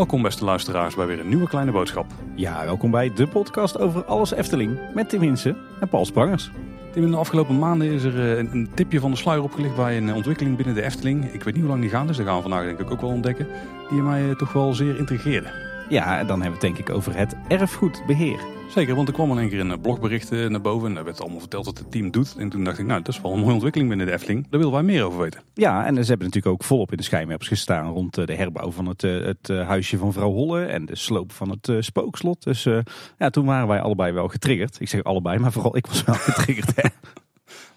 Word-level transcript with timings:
Welkom 0.00 0.22
beste 0.22 0.44
luisteraars 0.44 0.94
bij 0.94 1.06
weer 1.06 1.20
een 1.20 1.28
nieuwe 1.28 1.48
kleine 1.48 1.72
boodschap. 1.72 2.06
Ja, 2.34 2.64
welkom 2.64 2.90
bij 2.90 3.12
de 3.14 3.26
podcast 3.26 3.78
over 3.78 4.04
alles 4.04 4.32
Efteling 4.32 4.78
met 4.94 5.08
Tim 5.08 5.20
Hinsen 5.20 5.56
en 5.80 5.88
Paul 5.88 6.04
Sprangers. 6.04 6.50
Tim, 6.92 7.04
in 7.04 7.10
de 7.10 7.16
afgelopen 7.16 7.58
maanden 7.58 7.88
is 7.88 8.02
er 8.02 8.20
eh, 8.20 8.38
een, 8.38 8.52
een 8.52 8.68
tipje 8.74 9.00
van 9.00 9.10
de 9.10 9.16
sluier 9.16 9.42
opgelicht 9.42 9.76
bij 9.76 9.96
een 9.96 10.08
eh, 10.08 10.14
ontwikkeling 10.14 10.56
binnen 10.56 10.74
de 10.74 10.82
Efteling. 10.82 11.24
Ik 11.32 11.42
weet 11.42 11.54
niet 11.54 11.62
hoe 11.62 11.70
lang 11.70 11.80
die 11.80 11.90
gaan, 11.90 12.06
dus 12.06 12.16
dat 12.16 12.26
gaan 12.26 12.36
we 12.36 12.42
vandaag 12.42 12.64
denk 12.64 12.78
ik 12.78 12.90
ook 12.90 13.00
wel 13.00 13.10
ontdekken. 13.10 13.46
Die 13.90 14.02
mij 14.02 14.28
eh, 14.28 14.36
toch 14.36 14.52
wel 14.52 14.74
zeer 14.74 14.98
intrigeerde. 14.98 15.69
Ja, 15.90 16.18
en 16.18 16.26
dan 16.26 16.42
hebben 16.42 16.60
we 16.60 16.66
het 16.66 16.76
denk 16.76 16.88
ik 16.88 16.94
over 16.94 17.16
het 17.16 17.36
erfgoedbeheer. 17.48 18.40
Zeker, 18.68 18.94
want 18.94 19.08
er 19.08 19.14
kwam 19.14 19.30
in 19.30 19.38
één 19.38 19.48
keer 19.48 19.60
een 19.60 19.80
blogbericht 19.80 20.32
eh, 20.32 20.46
naar 20.46 20.60
boven 20.60 20.88
en 20.88 20.94
daar 20.94 21.04
werd 21.04 21.20
allemaal 21.20 21.40
verteld 21.40 21.64
wat 21.64 21.78
het 21.78 21.90
team 21.90 22.10
doet. 22.10 22.34
En 22.38 22.48
toen 22.48 22.64
dacht 22.64 22.78
ik, 22.78 22.86
nou, 22.86 23.02
dat 23.02 23.14
is 23.14 23.20
wel 23.20 23.32
een 23.32 23.38
mooie 23.38 23.52
ontwikkeling 23.52 23.88
binnen 23.88 24.06
de 24.06 24.12
Efteling. 24.12 24.42
Daar 24.42 24.58
willen 24.60 24.74
wij 24.74 24.82
meer 24.82 25.04
over 25.04 25.20
weten. 25.20 25.42
Ja, 25.54 25.86
en 25.86 25.94
ze 25.94 26.08
hebben 26.08 26.26
natuurlijk 26.26 26.54
ook 26.54 26.64
volop 26.64 26.90
in 26.90 26.96
de 26.96 27.02
schijnwerpers 27.02 27.48
gestaan 27.48 27.92
rond 27.92 28.18
eh, 28.18 28.26
de 28.26 28.34
herbouw 28.34 28.70
van 28.70 28.86
het, 28.86 29.04
eh, 29.04 29.20
het 29.20 29.48
eh, 29.50 29.66
huisje 29.66 29.98
van 29.98 30.12
vrouw 30.12 30.32
Holle 30.32 30.64
en 30.64 30.86
de 30.86 30.96
sloop 30.96 31.32
van 31.32 31.50
het 31.50 31.68
eh, 31.68 31.76
spookslot. 31.80 32.42
Dus 32.42 32.66
eh, 32.66 32.78
ja, 33.18 33.30
toen 33.30 33.46
waren 33.46 33.68
wij 33.68 33.80
allebei 33.80 34.12
wel 34.12 34.28
getriggerd. 34.28 34.80
Ik 34.80 34.88
zeg 34.88 35.04
allebei, 35.04 35.38
maar 35.38 35.52
vooral 35.52 35.76
ik 35.76 35.86
was 35.86 36.04
wel 36.04 36.14
getriggerd. 36.30 36.72
Hè? 36.74 36.88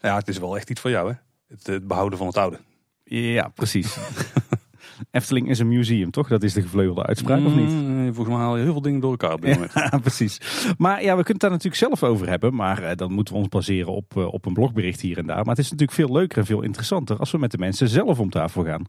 Ja, 0.08 0.16
het 0.16 0.28
is 0.28 0.38
wel 0.38 0.56
echt 0.56 0.70
iets 0.70 0.82
voor 0.82 0.90
jou, 0.90 1.10
hè? 1.10 1.16
Het, 1.48 1.68
het 1.68 1.88
behouden 1.88 2.18
van 2.18 2.28
het 2.28 2.38
oude. 2.38 2.60
Ja, 3.04 3.48
precies. 3.48 3.98
Efteling 5.12 5.50
is 5.50 5.60
een 5.60 5.68
museum, 5.68 6.12
toch? 6.12 6.28
Dat 6.28 6.44
is 6.44 6.54
de 6.54 6.62
gevleugelde 6.62 7.06
uitspraak, 7.06 7.46
of 7.46 7.56
niet? 7.56 7.70
Mm, 7.70 8.14
volgens 8.14 8.36
mij 8.36 8.46
haal 8.46 8.58
je 8.58 8.64
heel 8.64 8.72
veel 8.72 8.82
dingen 8.82 9.00
door 9.00 9.12
elkaar 9.12 9.34
op 9.34 9.42
dit 9.42 9.54
moment. 9.54 9.74
Ja, 9.74 10.00
precies. 10.02 10.42
Maar 10.78 11.04
ja, 11.04 11.16
we 11.18 11.24
kunnen 11.24 11.32
het 11.32 11.40
daar 11.42 11.50
natuurlijk 11.50 11.82
zelf 11.82 12.04
over 12.04 12.30
hebben. 12.30 12.56
Maar 12.56 12.84
eh, 12.84 12.96
dan 12.96 13.12
moeten 13.12 13.34
we 13.34 13.40
ons 13.40 13.50
baseren 13.50 13.94
op, 13.94 14.18
eh, 14.18 14.34
op 14.34 14.46
een 14.46 14.54
blogbericht 14.54 15.02
hier 15.02 15.18
en 15.18 15.26
daar. 15.26 15.36
Maar 15.36 15.56
het 15.56 15.58
is 15.58 15.72
natuurlijk 15.72 15.98
veel 15.98 16.12
leuker 16.12 16.38
en 16.38 16.46
veel 16.46 16.62
interessanter 16.62 17.18
als 17.18 17.32
we 17.32 17.38
met 17.38 17.52
de 17.52 17.58
mensen 17.58 17.88
zelf 17.88 18.20
om 18.20 18.30
tafel 18.30 18.64
gaan. 18.64 18.86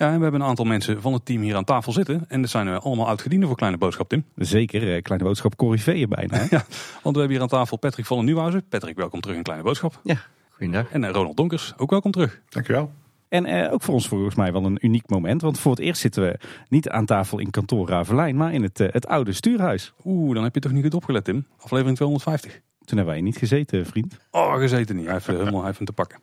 Ja, 0.00 0.06
en 0.10 0.16
we 0.16 0.22
hebben 0.22 0.40
een 0.40 0.46
aantal 0.46 0.64
mensen 0.64 1.00
van 1.00 1.12
het 1.12 1.24
team 1.24 1.42
hier 1.42 1.56
aan 1.56 1.64
tafel 1.64 1.92
zitten. 1.92 2.24
En 2.28 2.40
dat 2.40 2.50
zijn 2.50 2.68
eh, 2.68 2.78
allemaal 2.78 3.06
oud-gedienden 3.06 3.48
voor 3.48 3.56
Kleine 3.56 3.78
Boodschap, 3.78 4.08
Tim. 4.08 4.24
Zeker, 4.36 4.94
eh, 4.94 5.02
kleine 5.02 5.26
boodschap 5.26 5.56
Corriveeën 5.56 6.08
bijna. 6.08 6.36
Ja, 6.50 6.64
want 7.02 7.14
we 7.14 7.20
hebben 7.20 7.30
hier 7.30 7.40
aan 7.40 7.48
tafel 7.48 7.76
Patrick 7.76 8.06
van 8.06 8.16
den 8.16 8.26
Nieuwhuizen. 8.26 8.64
Patrick, 8.68 8.96
welkom 8.96 9.20
terug 9.20 9.36
in 9.36 9.42
Kleine 9.42 9.64
Boodschap. 9.64 10.00
Ja, 10.02 10.16
goeiedag. 10.50 10.90
En 10.90 11.12
Ronald 11.12 11.36
Donkers, 11.36 11.74
ook 11.76 11.90
welkom 11.90 12.10
terug. 12.10 12.40
Dankjewel. 12.48 12.92
En 13.30 13.44
eh, 13.44 13.72
ook 13.72 13.82
voor 13.82 13.94
ons 13.94 14.08
volgens 14.08 14.34
mij 14.34 14.52
wel 14.52 14.64
een 14.64 14.78
uniek 14.80 15.08
moment. 15.08 15.42
Want 15.42 15.58
voor 15.58 15.70
het 15.70 15.80
eerst 15.80 16.00
zitten 16.00 16.22
we 16.22 16.38
niet 16.68 16.88
aan 16.88 17.06
tafel 17.06 17.38
in 17.38 17.50
kantoor 17.50 17.88
Ravelijn, 17.88 18.36
maar 18.36 18.52
in 18.52 18.62
het, 18.62 18.80
eh, 18.80 18.92
het 18.92 19.06
oude 19.06 19.32
stuurhuis. 19.32 19.92
Oeh, 20.04 20.34
dan 20.34 20.44
heb 20.44 20.54
je 20.54 20.60
toch 20.60 20.72
niet 20.72 20.82
goed 20.82 20.94
opgelet, 20.94 21.24
Tim. 21.24 21.46
Aflevering 21.56 21.96
250. 21.96 22.52
Toen 22.84 22.96
hebben 22.96 23.14
wij 23.14 23.20
niet 23.22 23.36
gezeten, 23.36 23.86
vriend. 23.86 24.18
Oh, 24.30 24.54
gezeten 24.54 24.96
niet. 24.96 25.04
Hij 25.04 25.14
heeft, 25.14 25.28
eh, 25.28 25.36
helemaal, 25.36 25.56
hij 25.56 25.64
heeft 25.64 25.76
hem 25.76 25.86
te 25.86 25.92
pakken. 25.92 26.18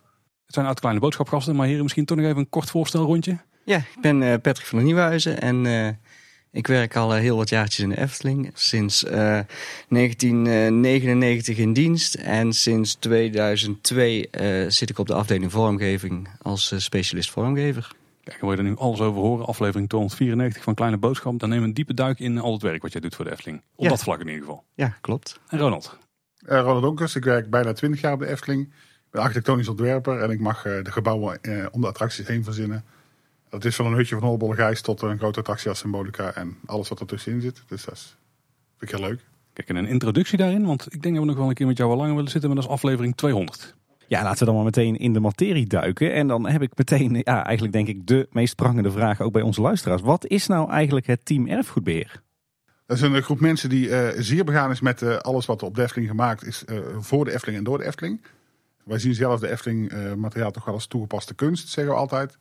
Het 0.46 0.56
zijn 0.56 0.68
uit 0.68 0.80
Kleine 0.80 1.00
Boodschapgasten, 1.00 1.56
maar 1.56 1.68
heren 1.68 1.84
misschien 1.84 2.06
toch 2.06 2.18
nog 2.18 2.26
even 2.26 2.38
een 2.38 2.50
kort 2.50 2.70
voorstelrondje. 2.70 3.38
Ja, 3.68 3.78
ik 3.78 4.02
ben 4.02 4.24
eh, 4.24 4.34
Patrick 4.42 4.66
van 4.66 4.78
der 4.78 4.88
Nieuwhuizen 4.88 5.42
en 5.42 5.66
eh, 5.66 5.88
ik 6.52 6.68
werk 6.68 6.96
al 6.96 7.14
eh, 7.14 7.20
heel 7.20 7.38
wat 7.38 7.50
jaartjes 7.50 7.80
in 7.84 7.90
de 7.90 7.98
Efteling. 7.98 8.52
Sinds 8.54 9.04
eh, 9.04 9.40
1999 9.90 11.58
in 11.58 11.74
dienst 11.74 12.16
en 12.16 12.54
sinds 12.54 12.96
2002 12.96 14.30
eh, 14.30 14.70
zit 14.70 14.90
ik 14.90 14.98
op 15.00 15.08
de 15.08 15.14
afdeling 15.14 15.52
vormgeving 15.52 16.30
als 16.42 16.72
eh, 16.72 16.80
specialist 16.80 17.32
vormgever. 17.32 17.92
Kijk, 18.24 18.42
wil 18.42 18.52
je 18.52 18.58
er 18.58 18.64
nu 18.64 18.76
alles 18.76 19.00
over 19.00 19.22
horen? 19.22 19.46
Aflevering 19.46 19.90
294 19.90 20.64
van 20.64 20.74
Kleine 20.74 20.98
Boodschap. 20.98 21.40
Dan 21.40 21.50
neem 21.50 21.64
een 21.64 21.74
diepe 21.74 21.94
duik 21.94 22.20
in 22.20 22.38
al 22.40 22.54
het 22.54 22.62
werk 22.62 22.82
wat 22.82 22.92
jij 22.92 23.02
doet 23.02 23.16
voor 23.16 23.26
de 23.26 23.32
Efteling. 23.32 23.62
Op 23.76 23.84
Ja. 23.84 23.90
dat 23.90 24.04
vlak 24.04 24.20
in 24.20 24.28
ieder 24.28 24.42
geval. 24.42 24.64
Ja, 24.74 24.98
klopt. 25.02 25.40
En 25.50 25.60
Ronald. 25.60 25.98
Eh 26.46 26.60
Ronald 26.60 26.82
Donkers, 26.84 27.16
ik 27.16 27.24
werk 27.24 27.50
bijna 27.50 27.74
20 27.74 28.02
jaar 28.02 28.14
op 28.14 28.20
de 28.20 28.28
Efteling. 28.28 28.62
Ik 28.64 29.12
ben 29.12 29.22
architectonisch 29.22 29.68
ontwerper 29.68 30.20
en 30.22 30.30
ik 30.30 30.40
mag 30.40 30.66
eh, 30.66 30.84
de 30.84 30.92
gebouwen 30.92 31.42
eh, 31.42 31.66
om 31.72 31.82
de 31.82 31.88
attracties 31.88 32.28
heen 32.28 32.44
verzinnen. 32.44 32.84
Dat 33.58 33.66
is 33.66 33.76
van 33.76 33.86
een 33.86 33.94
hutje 33.94 34.16
van 34.16 34.28
Holbolle 34.28 34.56
Gijs 34.56 34.82
tot 34.82 35.02
een 35.02 35.18
grote 35.18 35.40
attractie 35.40 35.70
als 35.70 35.80
Symbolica 35.80 36.34
en 36.34 36.58
alles 36.66 36.90
wat 36.90 37.00
er 37.00 37.06
tussenin 37.06 37.42
zit. 37.42 37.64
Dus 37.68 37.86
dat 37.86 37.94
is, 37.94 38.18
vind 38.78 38.92
ik 38.92 38.98
heel 38.98 39.08
leuk. 39.08 39.20
Kijk, 39.54 39.70
en 39.70 39.76
een 39.76 39.88
introductie 39.88 40.38
daarin, 40.38 40.66
want 40.66 40.86
ik 40.94 41.02
denk 41.02 41.16
dat 41.16 41.24
we 41.24 41.30
nog 41.30 41.40
wel 41.40 41.50
een 41.50 41.54
keer 41.54 41.68
met 41.68 41.78
jou 41.78 41.90
wel 41.90 41.98
langer 41.98 42.16
willen 42.16 42.32
zitten, 42.32 42.50
maar 42.50 42.60
dat 42.60 42.68
is 42.68 42.74
aflevering 42.74 43.16
200. 43.16 43.76
Ja, 44.08 44.24
laten 44.24 44.40
we 44.40 44.46
dan 44.46 44.56
maar 44.56 44.64
meteen 44.64 44.96
in 44.96 45.14
de 45.14 45.20
materie 45.20 45.68
duiken. 45.68 46.14
En 46.14 46.28
dan 46.28 46.48
heb 46.48 46.62
ik 46.62 46.72
meteen, 46.76 47.22
ja, 47.24 47.46
eigenlijk 47.46 47.74
denk 47.76 47.88
ik 47.88 48.08
de 48.08 48.28
meest 48.32 48.56
prangende 48.56 48.92
vraag 48.92 49.22
ook 49.22 49.32
bij 49.32 49.42
onze 49.42 49.62
luisteraars. 49.62 50.02
Wat 50.02 50.26
is 50.26 50.48
nou 50.48 50.70
eigenlijk 50.70 51.08
het 51.08 51.26
team 51.26 51.48
erfgoedbeheer? 51.48 52.22
Dat 52.86 52.98
is 52.98 53.04
een 53.04 53.24
groep 53.24 53.40
mensen 53.40 53.70
die 53.70 53.90
eh, 53.90 54.22
zeer 54.22 54.44
begaan 54.44 54.72
is 54.72 54.82
met 54.82 55.02
eh, 55.02 55.18
alles 55.18 55.46
wat 55.46 55.62
er 55.62 55.68
op 55.68 55.76
de 55.76 55.82
Efteling 55.82 56.10
gemaakt 56.10 56.46
is 56.46 56.66
eh, 56.66 56.78
voor 57.00 57.26
de 57.26 57.34
Efteling 57.34 57.58
en 57.58 57.64
door 57.64 57.78
de 57.78 57.86
Efteling. 57.86 58.22
Wij 58.88 59.00
zien 59.00 59.14
zelf 59.14 59.40
de 59.40 59.50
Efteling 59.50 59.92
eh, 59.92 60.14
materiaal 60.14 60.52
toch 60.52 60.66
wel 60.66 60.74
als 60.74 60.88
toegepaste 60.88 61.34
kunst, 61.34 61.70
zeggen 61.70 61.94
we 61.94 62.00
altijd. 62.00 62.38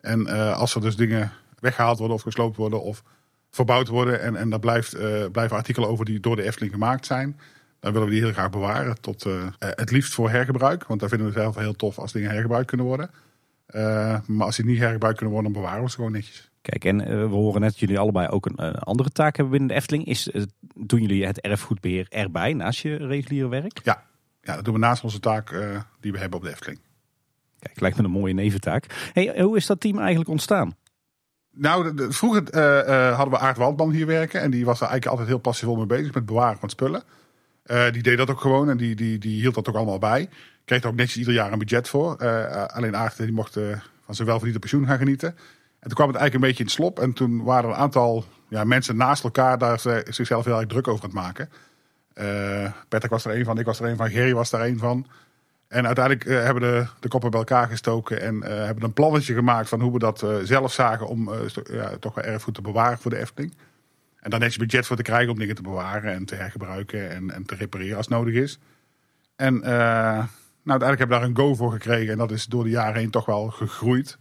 En 0.00 0.26
eh, 0.26 0.58
als 0.58 0.74
er 0.74 0.80
dus 0.80 0.96
dingen 0.96 1.32
weggehaald 1.58 1.98
worden 1.98 2.16
of 2.16 2.22
gesloopt 2.22 2.56
worden 2.56 2.82
of 2.82 3.02
verbouwd 3.50 3.88
worden 3.88 4.20
en, 4.20 4.36
en 4.36 4.50
daar 4.50 4.58
blijft, 4.58 4.94
eh, 4.94 5.24
blijven 5.32 5.56
artikelen 5.56 5.88
over 5.88 6.04
die 6.04 6.20
door 6.20 6.36
de 6.36 6.42
Efteling 6.42 6.72
gemaakt 6.72 7.06
zijn, 7.06 7.40
dan 7.80 7.92
willen 7.92 8.08
we 8.08 8.14
die 8.14 8.22
heel 8.22 8.32
graag 8.32 8.50
bewaren 8.50 9.00
tot 9.00 9.24
eh, 9.26 9.46
het 9.58 9.90
liefst 9.90 10.14
voor 10.14 10.30
hergebruik. 10.30 10.86
Want 10.86 11.00
daar 11.00 11.08
vinden 11.08 11.26
we 11.26 11.32
zelf 11.32 11.54
heel 11.54 11.76
tof 11.76 11.98
als 11.98 12.12
dingen 12.12 12.30
hergebruikt 12.30 12.66
kunnen 12.66 12.86
worden. 12.86 13.10
Maar 14.26 14.46
als 14.46 14.56
die 14.56 14.64
niet 14.64 14.78
hergebruikt 14.78 15.16
kunnen 15.16 15.34
worden, 15.34 15.52
dan 15.52 15.62
bewaren 15.62 15.84
we 15.84 15.90
ze 15.90 15.96
gewoon 15.96 16.12
netjes. 16.12 16.50
Kijk, 16.62 16.84
en 16.84 16.98
we 17.28 17.34
horen 17.34 17.60
net 17.60 17.70
dat 17.70 17.80
jullie 17.80 17.98
allebei 17.98 18.28
ook 18.28 18.46
een, 18.46 18.56
andere 18.74 19.10
taak 19.10 19.36
hebben 19.36 19.52
binnen 19.52 19.68
de 19.68 19.74
Efteling. 19.74 20.04
Is, 20.06 20.30
doen 20.74 21.00
jullie 21.00 21.26
het 21.26 21.40
erfgoedbeheer 21.40 22.06
erbij 22.08 22.52
naast 22.52 22.80
je 22.80 22.96
reguliere 22.96 23.48
werk? 23.48 23.80
Ja, 23.82 24.02
ja 24.42 24.54
dat 24.54 24.64
doen 24.64 24.74
we 24.74 24.80
naast 24.80 25.04
onze 25.04 25.20
taak 25.20 25.54
die 26.00 26.12
we 26.12 26.18
hebben 26.18 26.38
op 26.38 26.44
de 26.44 26.50
Efteling. 26.50 26.80
Kijk, 27.60 27.80
lijkt 27.80 27.96
me 27.96 28.04
een 28.04 28.10
mooie 28.10 28.34
neventaak. 28.34 29.10
Hey, 29.12 29.40
hoe 29.42 29.56
is 29.56 29.66
dat 29.66 29.80
team 29.80 29.98
eigenlijk 29.98 30.30
ontstaan? 30.30 30.74
Nou, 31.52 32.06
vroeger 32.12 32.48
eh, 32.50 33.08
eh, 33.08 33.16
hadden 33.16 33.34
we 33.34 33.40
Aart 33.40 33.56
Waldman 33.56 33.90
hier 33.90 34.06
werken. 34.06 34.40
En 34.40 34.50
die 34.50 34.64
was 34.64 34.78
daar 34.78 34.88
eigenlijk 34.88 35.18
altijd 35.18 35.28
heel 35.36 35.50
passievol 35.50 35.76
mee 35.76 35.86
bezig 35.86 36.14
met 36.14 36.26
bewaren 36.26 36.58
van 36.58 36.68
spullen. 36.68 37.02
Eh, 37.62 37.90
die 37.92 38.02
deed 38.02 38.16
dat 38.16 38.30
ook 38.30 38.40
gewoon 38.40 38.70
en 38.70 38.76
die, 38.76 38.94
die, 38.94 39.18
die 39.18 39.40
hield 39.40 39.54
dat 39.54 39.68
ook 39.68 39.74
allemaal 39.74 39.98
bij. 39.98 40.28
Kreeg 40.64 40.82
er 40.82 40.88
ook 40.88 40.94
netjes 40.94 41.16
ieder 41.16 41.34
jaar 41.34 41.52
een 41.52 41.58
budget 41.58 41.88
voor. 41.88 42.16
Alleen 42.66 42.96
Aart 42.96 43.16
die 43.16 43.32
mocht 43.32 43.52
van 44.04 44.14
zijn 44.14 44.26
welverdiende 44.26 44.58
pensioen 44.60 44.86
gaan 44.86 44.98
genieten. 44.98 45.28
En 45.28 45.88
toen 45.88 45.94
kwam 45.94 46.08
het 46.08 46.16
eigenlijk 46.16 46.34
een 46.34 46.50
beetje 46.50 46.64
in 46.64 46.70
slop. 46.70 46.98
En 47.00 47.12
toen 47.12 47.42
waren 47.42 47.64
er 47.64 47.70
een 47.76 47.80
aantal 47.82 48.24
ja, 48.48 48.64
mensen 48.64 48.96
naast 48.96 49.24
elkaar 49.24 49.58
daar 49.58 49.80
ze- 49.80 50.06
zichzelf 50.08 50.44
heel 50.44 50.58
erg 50.58 50.66
druk 50.66 50.88
over 50.88 51.04
aan 51.04 51.10
het 51.10 51.18
maken. 51.18 51.48
Patrick 52.88 53.10
was 53.10 53.24
er 53.24 53.36
een 53.38 53.44
van, 53.44 53.58
ik 53.58 53.64
was 53.66 53.80
er 53.80 53.88
een 53.88 53.96
van, 53.96 54.10
Gerry 54.10 54.34
was 54.34 54.52
er 54.52 54.60
een 54.60 54.78
van. 54.78 55.06
En 55.70 55.86
uiteindelijk 55.86 56.24
eh, 56.24 56.42
hebben 56.42 56.62
de, 56.62 56.86
de 57.00 57.08
koppen 57.08 57.30
bij 57.30 57.38
elkaar 57.38 57.68
gestoken 57.68 58.20
en 58.20 58.42
eh, 58.42 58.64
hebben 58.64 58.84
een 58.84 58.92
plannetje 58.92 59.34
gemaakt 59.34 59.68
van 59.68 59.80
hoe 59.80 59.92
we 59.92 59.98
dat 59.98 60.22
eh, 60.22 60.36
zelf 60.42 60.72
zagen 60.72 61.06
om 61.06 61.30
ja, 61.70 61.96
toch 62.00 62.14
wel 62.14 62.24
erfgoed 62.24 62.54
te 62.54 62.60
bewaren 62.60 62.98
voor 62.98 63.10
de 63.10 63.18
Efteling. 63.18 63.54
En 64.20 64.30
daar 64.30 64.40
netjes 64.40 64.58
budget 64.58 64.86
voor 64.86 64.96
te 64.96 65.02
krijgen 65.02 65.32
om 65.32 65.38
dingen 65.38 65.54
te 65.54 65.62
bewaren 65.62 66.12
en 66.12 66.24
te 66.24 66.34
hergebruiken 66.34 67.10
en, 67.10 67.30
en 67.30 67.44
te 67.44 67.54
repareren 67.54 67.96
als 67.96 68.08
nodig 68.08 68.34
is. 68.34 68.58
En 69.36 69.58
nou, 69.58 70.28
uiteindelijk 70.64 70.98
hebben 70.98 71.08
we 71.08 71.22
daar 71.22 71.22
een 71.22 71.36
go 71.36 71.54
voor 71.54 71.72
gekregen 71.72 72.12
en 72.12 72.18
dat 72.18 72.30
is 72.30 72.46
door 72.46 72.64
de 72.64 72.70
jaren 72.70 73.00
heen 73.00 73.10
toch 73.10 73.26
wel 73.26 73.48
gegroeid. 73.48 74.18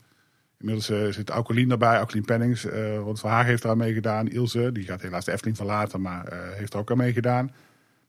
Inmiddels 0.60 1.16
zit 1.16 1.30
Aucolien 1.30 1.72
erbij, 1.72 1.98
Aucolien 1.98 2.26
Pennings. 2.26 2.66
Rond 2.98 3.20
van 3.20 3.30
Haag 3.30 3.46
heeft 3.46 3.64
eraan 3.64 3.78
meegedaan. 3.78 4.28
Ilse, 4.28 4.72
die 4.72 4.86
gaat 4.86 5.02
helaas 5.02 5.26
de 5.26 5.32
Efteling 5.32 5.58
verlaten, 5.58 6.02
maar 6.02 6.34
heeft 6.56 6.74
er 6.74 6.80
ook 6.80 6.92
aan 6.92 6.98
meegedaan. 6.98 7.46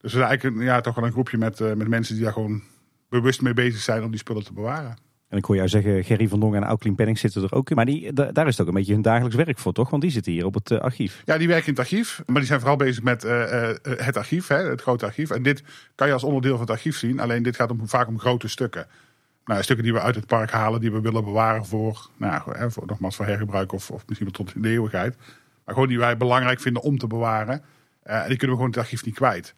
Dus 0.01 0.13
we 0.13 0.19
zijn 0.19 0.29
eigenlijk 0.29 0.63
ja, 0.63 0.81
toch 0.81 0.95
wel 0.95 1.05
een 1.05 1.13
groepje 1.13 1.39
met, 1.39 1.59
met 1.59 1.89
mensen 1.89 2.15
die 2.15 2.25
daar 2.25 2.33
gewoon 2.33 2.63
bewust 3.11 3.43
mee 3.43 3.55
bezig 3.55 3.81
zijn 3.81 4.03
om 4.05 4.11
die 4.11 4.19
spullen 4.19 4.45
te 4.45 4.53
bewaren. 4.53 4.97
En 5.29 5.39
ik 5.39 5.45
hoor 5.45 5.57
jou 5.57 5.69
zeggen, 5.69 6.05
Gerry 6.05 6.29
van 6.29 6.41
Dongen 6.41 6.63
en 6.63 6.69
Auklien 6.69 6.95
Penning 6.95 7.19
zitten 7.19 7.43
er 7.43 7.53
ook 7.53 7.71
in. 7.71 7.77
Maar 7.77 7.85
die, 7.85 8.13
da- 8.13 8.33
daar 8.33 8.47
is 8.47 8.53
het 8.53 8.61
ook 8.61 8.69
een 8.69 8.79
beetje 8.79 8.93
hun 8.93 9.03
dagelijks 9.03 9.37
werk 9.37 9.59
voor, 9.59 9.73
toch? 9.73 9.91
Want 9.91 10.03
die 10.03 10.11
zitten 10.11 10.33
hier 10.33 10.45
op 10.45 10.55
het 10.55 10.71
eh, 10.71 10.79
archief. 10.79 11.23
Ja, 11.25 11.39
die 11.39 11.47
werken 11.49 11.65
in 11.67 11.71
het 11.71 11.81
archief, 11.81 12.23
maar 12.27 12.37
die 12.37 12.47
zijn 12.47 12.59
vooral 12.61 12.77
bezig 12.77 13.03
met 13.03 13.25
eh, 13.25 13.71
eh, 13.71 13.77
het 13.83 14.17
archief, 14.17 14.47
hè, 14.47 14.57
het 14.57 14.81
grote 14.83 15.05
archief. 15.05 15.31
En 15.31 15.43
dit 15.43 15.63
kan 15.95 16.07
je 16.07 16.13
als 16.13 16.25
onderdeel 16.25 16.51
van 16.53 16.61
het 16.61 16.71
archief 16.71 16.97
zien, 16.99 17.21
alleen 17.21 17.43
dit 17.43 17.57
gaat 17.57 17.71
om, 17.71 17.89
vaak 17.89 18.09
om 18.09 18.19
grote 18.19 18.49
stukken. 18.49 18.87
Nou, 19.45 19.63
stukken 19.63 19.85
die 19.85 19.95
we 19.95 20.01
uit 20.01 20.15
het 20.15 20.27
park 20.27 20.51
halen, 20.51 20.81
die 20.81 20.93
we 20.93 21.01
willen 21.01 21.25
bewaren 21.25 21.67
voor, 21.67 22.11
nou, 22.17 22.59
hè, 22.59 22.71
voor 22.71 22.87
nogmaals 22.87 23.17
voor 23.17 23.27
hergebruik 23.27 23.73
of, 23.73 23.91
of 23.91 24.07
misschien 24.07 24.29
wel 24.37 24.45
tot 24.45 24.55
in 24.55 24.63
de 24.63 24.69
eeuwigheid. 24.69 25.17
Maar 25.65 25.75
gewoon 25.75 25.89
die 25.89 25.99
wij 25.99 26.17
belangrijk 26.17 26.61
vinden 26.61 26.83
om 26.83 26.99
te 26.99 27.07
bewaren. 27.07 27.63
En 28.03 28.29
die 28.29 28.37
kunnen 28.37 28.57
we 28.57 28.63
gewoon 28.63 28.71
het 28.71 28.79
archief 28.79 29.05
niet 29.05 29.15
kwijt. 29.15 29.55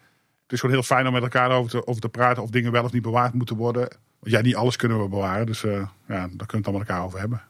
Het 0.52 0.60
is 0.60 0.66
gewoon 0.70 0.82
heel 0.82 0.96
fijn 0.96 1.06
om 1.06 1.12
met 1.12 1.22
elkaar 1.22 1.50
over 1.50 1.70
te, 1.70 1.86
over 1.86 2.00
te 2.00 2.08
praten 2.08 2.42
of 2.42 2.50
dingen 2.50 2.72
wel 2.72 2.84
of 2.84 2.92
niet 2.92 3.02
bewaard 3.02 3.32
moeten 3.34 3.56
worden. 3.56 3.80
Want 4.18 4.34
ja, 4.34 4.40
niet 4.40 4.54
alles 4.56 4.76
kunnen 4.76 5.02
we 5.02 5.08
bewaren, 5.08 5.46
dus 5.46 5.64
eh, 5.64 5.70
ja, 5.72 5.86
daar 6.06 6.26
kunnen 6.28 6.36
we 6.36 6.56
het 6.56 6.66
allemaal 6.66 6.72
met 6.80 6.88
elkaar 6.88 7.04
over 7.04 7.18
hebben. 7.18 7.42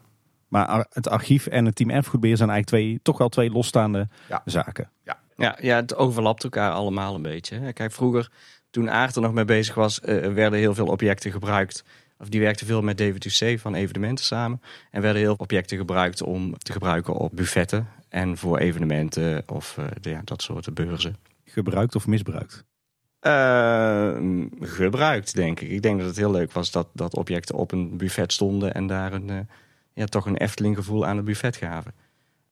Maar 0.48 0.66
ar- 0.66 0.86
het 0.90 1.08
archief 1.08 1.46
en 1.46 1.64
het 1.64 1.74
team 1.74 1.90
erfgoedbeheer 1.90 2.36
zijn 2.36 2.50
eigenlijk 2.50 2.82
twee, 2.84 3.00
toch 3.02 3.18
wel 3.18 3.28
twee 3.28 3.50
losstaande 3.50 4.08
Ja. 4.28 4.42
zaken. 4.44 4.90
Ja, 5.36 5.58
ja, 5.60 5.76
het 5.76 5.94
overlapt 5.96 6.44
elkaar 6.44 6.70
allemaal 6.72 7.14
een 7.14 7.22
beetje. 7.22 7.72
Kijk, 7.72 7.92
vroeger, 7.92 8.30
toen 8.70 8.90
Aart 8.90 9.16
er 9.16 9.22
nog 9.22 9.32
mee 9.32 9.44
bezig 9.44 9.74
was, 9.74 10.00
eh, 10.00 10.32
werden 10.32 10.58
heel 10.58 10.74
veel 10.74 10.86
objecten 10.86 11.30
gebruikt. 11.32 11.84
Of 12.18 12.28
die 12.28 12.40
werkte 12.40 12.64
veel 12.64 12.82
met 12.82 12.98
David 12.98 13.24
UC 13.24 13.58
van 13.60 13.74
evenementen 13.74 14.24
samen. 14.24 14.60
En 14.90 15.00
werden 15.02 15.20
heel 15.20 15.30
veel 15.34 15.44
objecten 15.44 15.76
gebruikt 15.78 16.22
om 16.22 16.58
te 16.58 16.72
gebruiken 16.72 17.14
op 17.14 17.30
buffetten. 17.36 17.88
En 18.08 18.36
voor 18.36 18.58
evenementen 18.58 19.42
of 19.46 19.78
eh, 19.78 19.84
de- 20.00 20.10
ja, 20.10 20.20
dat 20.24 20.42
soort 20.42 20.74
beurzen. 20.74 21.16
Gebruikt 21.44 21.94
of 21.94 22.06
misbruikt. 22.06 22.64
Eh, 23.22 24.12
gebruikt, 24.60 25.34
denk 25.34 25.60
ik. 25.60 25.70
Ik 25.70 25.82
denk 25.82 25.98
dat 25.98 26.08
het 26.08 26.16
heel 26.16 26.30
leuk 26.30 26.52
was 26.52 26.70
dat, 26.70 26.88
dat 26.92 27.16
objecten 27.16 27.54
op 27.54 27.72
een 27.72 27.96
buffet 27.96 28.32
stonden 28.32 28.74
en 28.74 28.86
daar 28.86 29.12
een, 29.12 29.30
eh, 29.30 29.36
ja, 29.94 30.04
toch 30.06 30.26
een 30.26 30.36
Efteling 30.36 30.76
gevoel 30.76 31.06
aan 31.06 31.16
het 31.16 31.24
buffet 31.24 31.56
gaven. 31.56 31.92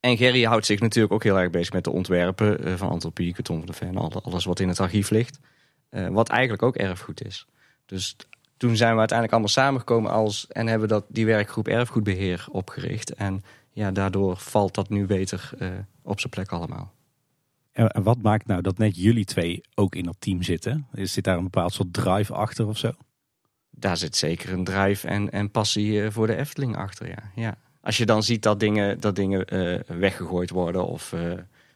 En 0.00 0.16
Gerry 0.16 0.42
houdt 0.42 0.66
zich 0.66 0.80
natuurlijk 0.80 1.14
ook 1.14 1.22
heel 1.22 1.38
erg 1.38 1.50
bezig 1.50 1.72
met 1.72 1.84
de 1.84 1.90
ontwerpen 1.90 2.64
eh, 2.64 2.74
van 2.74 2.88
Antropie, 2.88 3.34
Tom 3.42 3.56
van 3.56 3.66
de 3.66 3.72
Ven, 3.72 3.96
al- 3.96 4.22
alles 4.22 4.44
wat 4.44 4.60
in 4.60 4.68
het 4.68 4.80
archief 4.80 5.10
ligt. 5.10 5.38
Eh, 5.88 6.08
wat 6.08 6.28
eigenlijk 6.28 6.62
ook 6.62 6.76
erfgoed 6.76 7.24
is. 7.24 7.46
Dus 7.86 8.16
toen 8.56 8.76
zijn 8.76 8.92
we 8.92 8.98
uiteindelijk 8.98 9.32
allemaal 9.32 9.64
samengekomen 9.64 10.10
als, 10.10 10.46
en 10.48 10.66
hebben 10.66 10.88
dat, 10.88 11.04
die 11.08 11.26
werkgroep 11.26 11.68
erfgoedbeheer 11.68 12.46
opgericht. 12.50 13.14
En 13.14 13.42
ja, 13.72 13.90
daardoor 13.90 14.36
valt 14.36 14.74
dat 14.74 14.88
nu 14.88 15.06
beter 15.06 15.50
op 16.02 16.20
zijn 16.20 16.32
plek 16.32 16.50
allemaal. 16.52 16.92
En 17.88 18.02
wat 18.02 18.22
maakt 18.22 18.46
nou 18.46 18.62
dat 18.62 18.78
net 18.78 18.96
jullie 18.96 19.24
twee 19.24 19.60
ook 19.74 19.94
in 19.94 20.04
dat 20.04 20.16
team 20.18 20.42
zitten? 20.42 20.86
Is- 20.94 21.12
Zit 21.12 21.24
daar 21.24 21.36
een 21.36 21.42
bepaald 21.44 21.72
soort 21.72 21.92
drive 21.92 22.32
achter 22.34 22.66
of 22.66 22.78
zo? 22.78 22.90
daar 23.70 23.96
zit 23.96 24.16
zeker 24.16 24.52
een 24.52 24.64
drive 24.64 25.08
en, 25.08 25.30
en 25.30 25.50
passie 25.50 26.02
eh, 26.02 26.10
voor 26.10 26.26
de 26.26 26.36
Efteling 26.36 26.76
achter. 26.76 27.08
Ja. 27.08 27.22
Ja. 27.34 27.56
Als 27.80 27.96
je 27.96 28.06
dan 28.06 28.22
ziet 28.22 28.42
dat 28.42 28.60
dingen, 28.60 29.00
dat 29.00 29.16
dingen 29.16 29.44
eh, 29.44 29.80
weggegooid 29.98 30.50
worden 30.50 30.86
of 30.86 31.12
eh, 31.12 31.32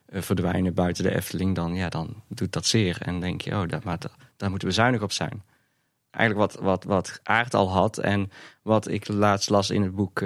verdwijnen 0.06 0.74
buiten 0.74 1.04
de 1.04 1.14
Efteling, 1.14 1.54
dan, 1.54 1.74
ja, 1.74 1.88
dan 1.88 2.22
doet 2.28 2.52
dat 2.52 2.66
zeer. 2.66 2.96
En 3.00 3.20
denk 3.20 3.40
je, 3.40 3.50
oh, 3.54 3.68
dat, 3.68 3.84
maar 3.84 3.98
da- 3.98 4.16
daar 4.36 4.50
moeten 4.50 4.68
we 4.68 4.74
zuinig 4.74 5.02
op 5.02 5.12
zijn. 5.12 5.42
Eigenlijk 6.10 6.52
wat, 6.52 6.62
wat, 6.64 6.84
wat 6.84 7.20
Aert 7.22 7.54
al 7.54 7.70
had 7.70 7.98
en 7.98 8.30
wat 8.62 8.88
ik 8.88 9.08
laatst 9.08 9.50
las 9.50 9.70
in 9.70 9.82
het 9.82 9.94
boek 9.94 10.22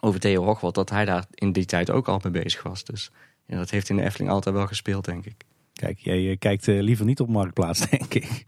over 0.00 0.20
Theo 0.20 0.44
Hochwald, 0.44 0.74
dat 0.74 0.90
hij 0.90 1.04
daar 1.04 1.24
in 1.30 1.52
die 1.52 1.64
tijd 1.64 1.90
ook 1.90 2.08
al 2.08 2.20
mee 2.22 2.42
bezig 2.42 2.62
was. 2.62 2.84
Dus 2.84 3.10
ja, 3.46 3.56
dat 3.56 3.70
heeft 3.70 3.88
in 3.88 3.96
de 3.96 4.02
Efteling 4.02 4.30
altijd 4.30 4.54
wel 4.54 4.66
gespeeld, 4.66 5.04
denk 5.04 5.24
ik. 5.26 5.44
Kijk, 5.72 5.98
jij 5.98 6.30
eh, 6.30 6.38
kijkt 6.38 6.68
eh, 6.68 6.80
liever 6.80 7.04
niet 7.04 7.20
op 7.20 7.28
Marktplaats, 7.28 7.86
denk 7.90 8.14
ik. 8.14 8.44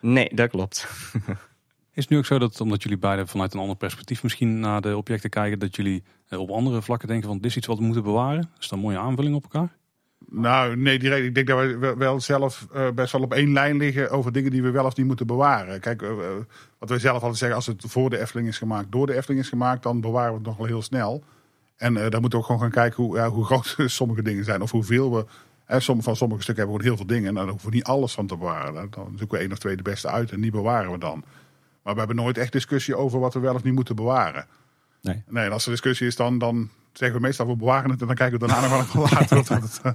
Nee, 0.00 0.34
dat 0.34 0.50
klopt. 0.50 0.88
Is 1.92 2.02
het 2.02 2.08
nu 2.08 2.18
ook 2.18 2.26
zo 2.26 2.38
dat, 2.38 2.60
omdat 2.60 2.82
jullie 2.82 2.98
beiden 2.98 3.28
vanuit 3.28 3.54
een 3.54 3.60
ander 3.60 3.76
perspectief 3.76 4.22
misschien 4.22 4.60
naar 4.60 4.80
de 4.80 4.96
objecten 4.96 5.30
kijken, 5.30 5.58
dat 5.58 5.76
jullie 5.76 6.02
eh, 6.28 6.38
op 6.38 6.50
andere 6.50 6.82
vlakken 6.82 7.08
denken 7.08 7.28
van 7.28 7.36
dit 7.36 7.46
is 7.46 7.56
iets 7.56 7.66
wat 7.66 7.78
we 7.78 7.84
moeten 7.84 8.02
bewaren? 8.02 8.50
Is 8.58 8.68
dat 8.68 8.78
een 8.78 8.84
mooie 8.84 8.98
aanvulling 8.98 9.34
op 9.34 9.42
elkaar? 9.42 9.76
Nou, 10.26 10.76
nee, 10.76 10.98
direct. 10.98 11.24
Ik 11.24 11.34
denk 11.34 11.46
dat 11.46 11.58
we 11.58 11.94
wel- 11.98 12.20
zelf 12.20 12.66
best 12.94 13.12
wel 13.12 13.22
op 13.22 13.32
één 13.32 13.52
lijn 13.52 13.76
liggen 13.76 14.10
over 14.10 14.32
dingen 14.32 14.50
die 14.50 14.62
we 14.62 14.70
wel 14.70 14.84
of 14.84 14.96
niet 14.96 15.06
moeten 15.06 15.26
bewaren. 15.26 15.80
Kijk, 15.80 16.04
wat 16.78 16.88
wij 16.88 16.98
zelf 16.98 17.14
altijd 17.14 17.36
zeggen, 17.36 17.56
als 17.56 17.66
het 17.66 17.84
voor 17.86 18.10
de 18.10 18.18
Efteling 18.18 18.48
is 18.48 18.58
gemaakt, 18.58 18.92
door 18.92 19.06
de 19.06 19.14
Efteling 19.14 19.42
is 19.42 19.48
gemaakt, 19.48 19.82
dan 19.82 20.00
bewaren 20.00 20.30
we 20.30 20.36
het 20.36 20.46
nog 20.46 20.56
wel 20.56 20.66
heel 20.66 20.82
snel. 20.82 21.24
En 21.76 21.96
eh 21.96 22.10
daar 22.10 22.20
moeten 22.20 22.30
we 22.30 22.36
ook 22.36 22.44
gewoon 22.44 22.60
gaan 22.60 22.70
kijken 22.70 23.02
hoe, 23.04 23.16
ja, 23.16 23.28
hoe 23.30 23.44
groot 23.44 23.74
sommige 23.90 24.22
dingen 24.22 24.44
zijn 24.44 24.62
of 24.62 24.70
hoeveel 24.70 25.14
we. 25.14 25.26
Hè, 25.64 25.80
som, 25.80 26.02
van 26.02 26.16
sommige 26.16 26.42
stukken 26.42 26.64
hebben 26.64 26.80
we 26.82 26.86
gewoon 26.86 26.96
heel 26.98 27.06
veel 27.06 27.16
dingen. 27.16 27.28
En 27.28 27.34
daar 27.42 27.52
hoeven 27.52 27.68
we 27.70 27.74
niet 27.74 27.84
alles 27.84 28.12
van 28.12 28.26
te 28.26 28.36
bewaren. 28.36 28.74
Dan- 28.74 28.88
Dan 28.90 29.14
zoeken 29.18 29.36
we 29.38 29.42
één 29.44 29.52
of 29.52 29.58
twee 29.58 29.76
de 29.76 29.82
beste 29.82 30.08
uit 30.08 30.32
en 30.32 30.40
die 30.40 30.50
bewaren 30.50 30.92
we 30.92 30.98
dan. 30.98 31.24
Maar 31.82 31.92
we 31.92 31.98
hebben 31.98 32.16
nooit 32.16 32.38
echt 32.38 32.52
discussie 32.52 32.96
over 32.96 33.20
wat 33.20 33.34
we 33.34 33.40
wel 33.40 33.54
of 33.54 33.62
niet 33.62 33.74
moeten 33.74 33.96
bewaren. 33.96 34.46
Nee. 35.02 35.22
Nee, 35.28 35.44
en 35.44 35.52
als 35.52 35.64
er 35.64 35.70
discussie 35.70 36.06
is, 36.06 36.16
dan, 36.16 36.38
dan 36.38 36.70
zeggen 36.98 37.20
we 37.20 37.26
meestal 37.26 37.46
we 37.46 37.56
bewaren 37.56 37.90
het 37.90 38.00
en 38.00 38.06
dan 38.06 38.16
kijken 38.16 38.40
we 38.40 38.46
daarna 38.46 38.76
nog 38.76 38.92
wel 38.92 39.02
later. 39.02 39.36
het, 39.36 39.80
eh, 39.82 39.92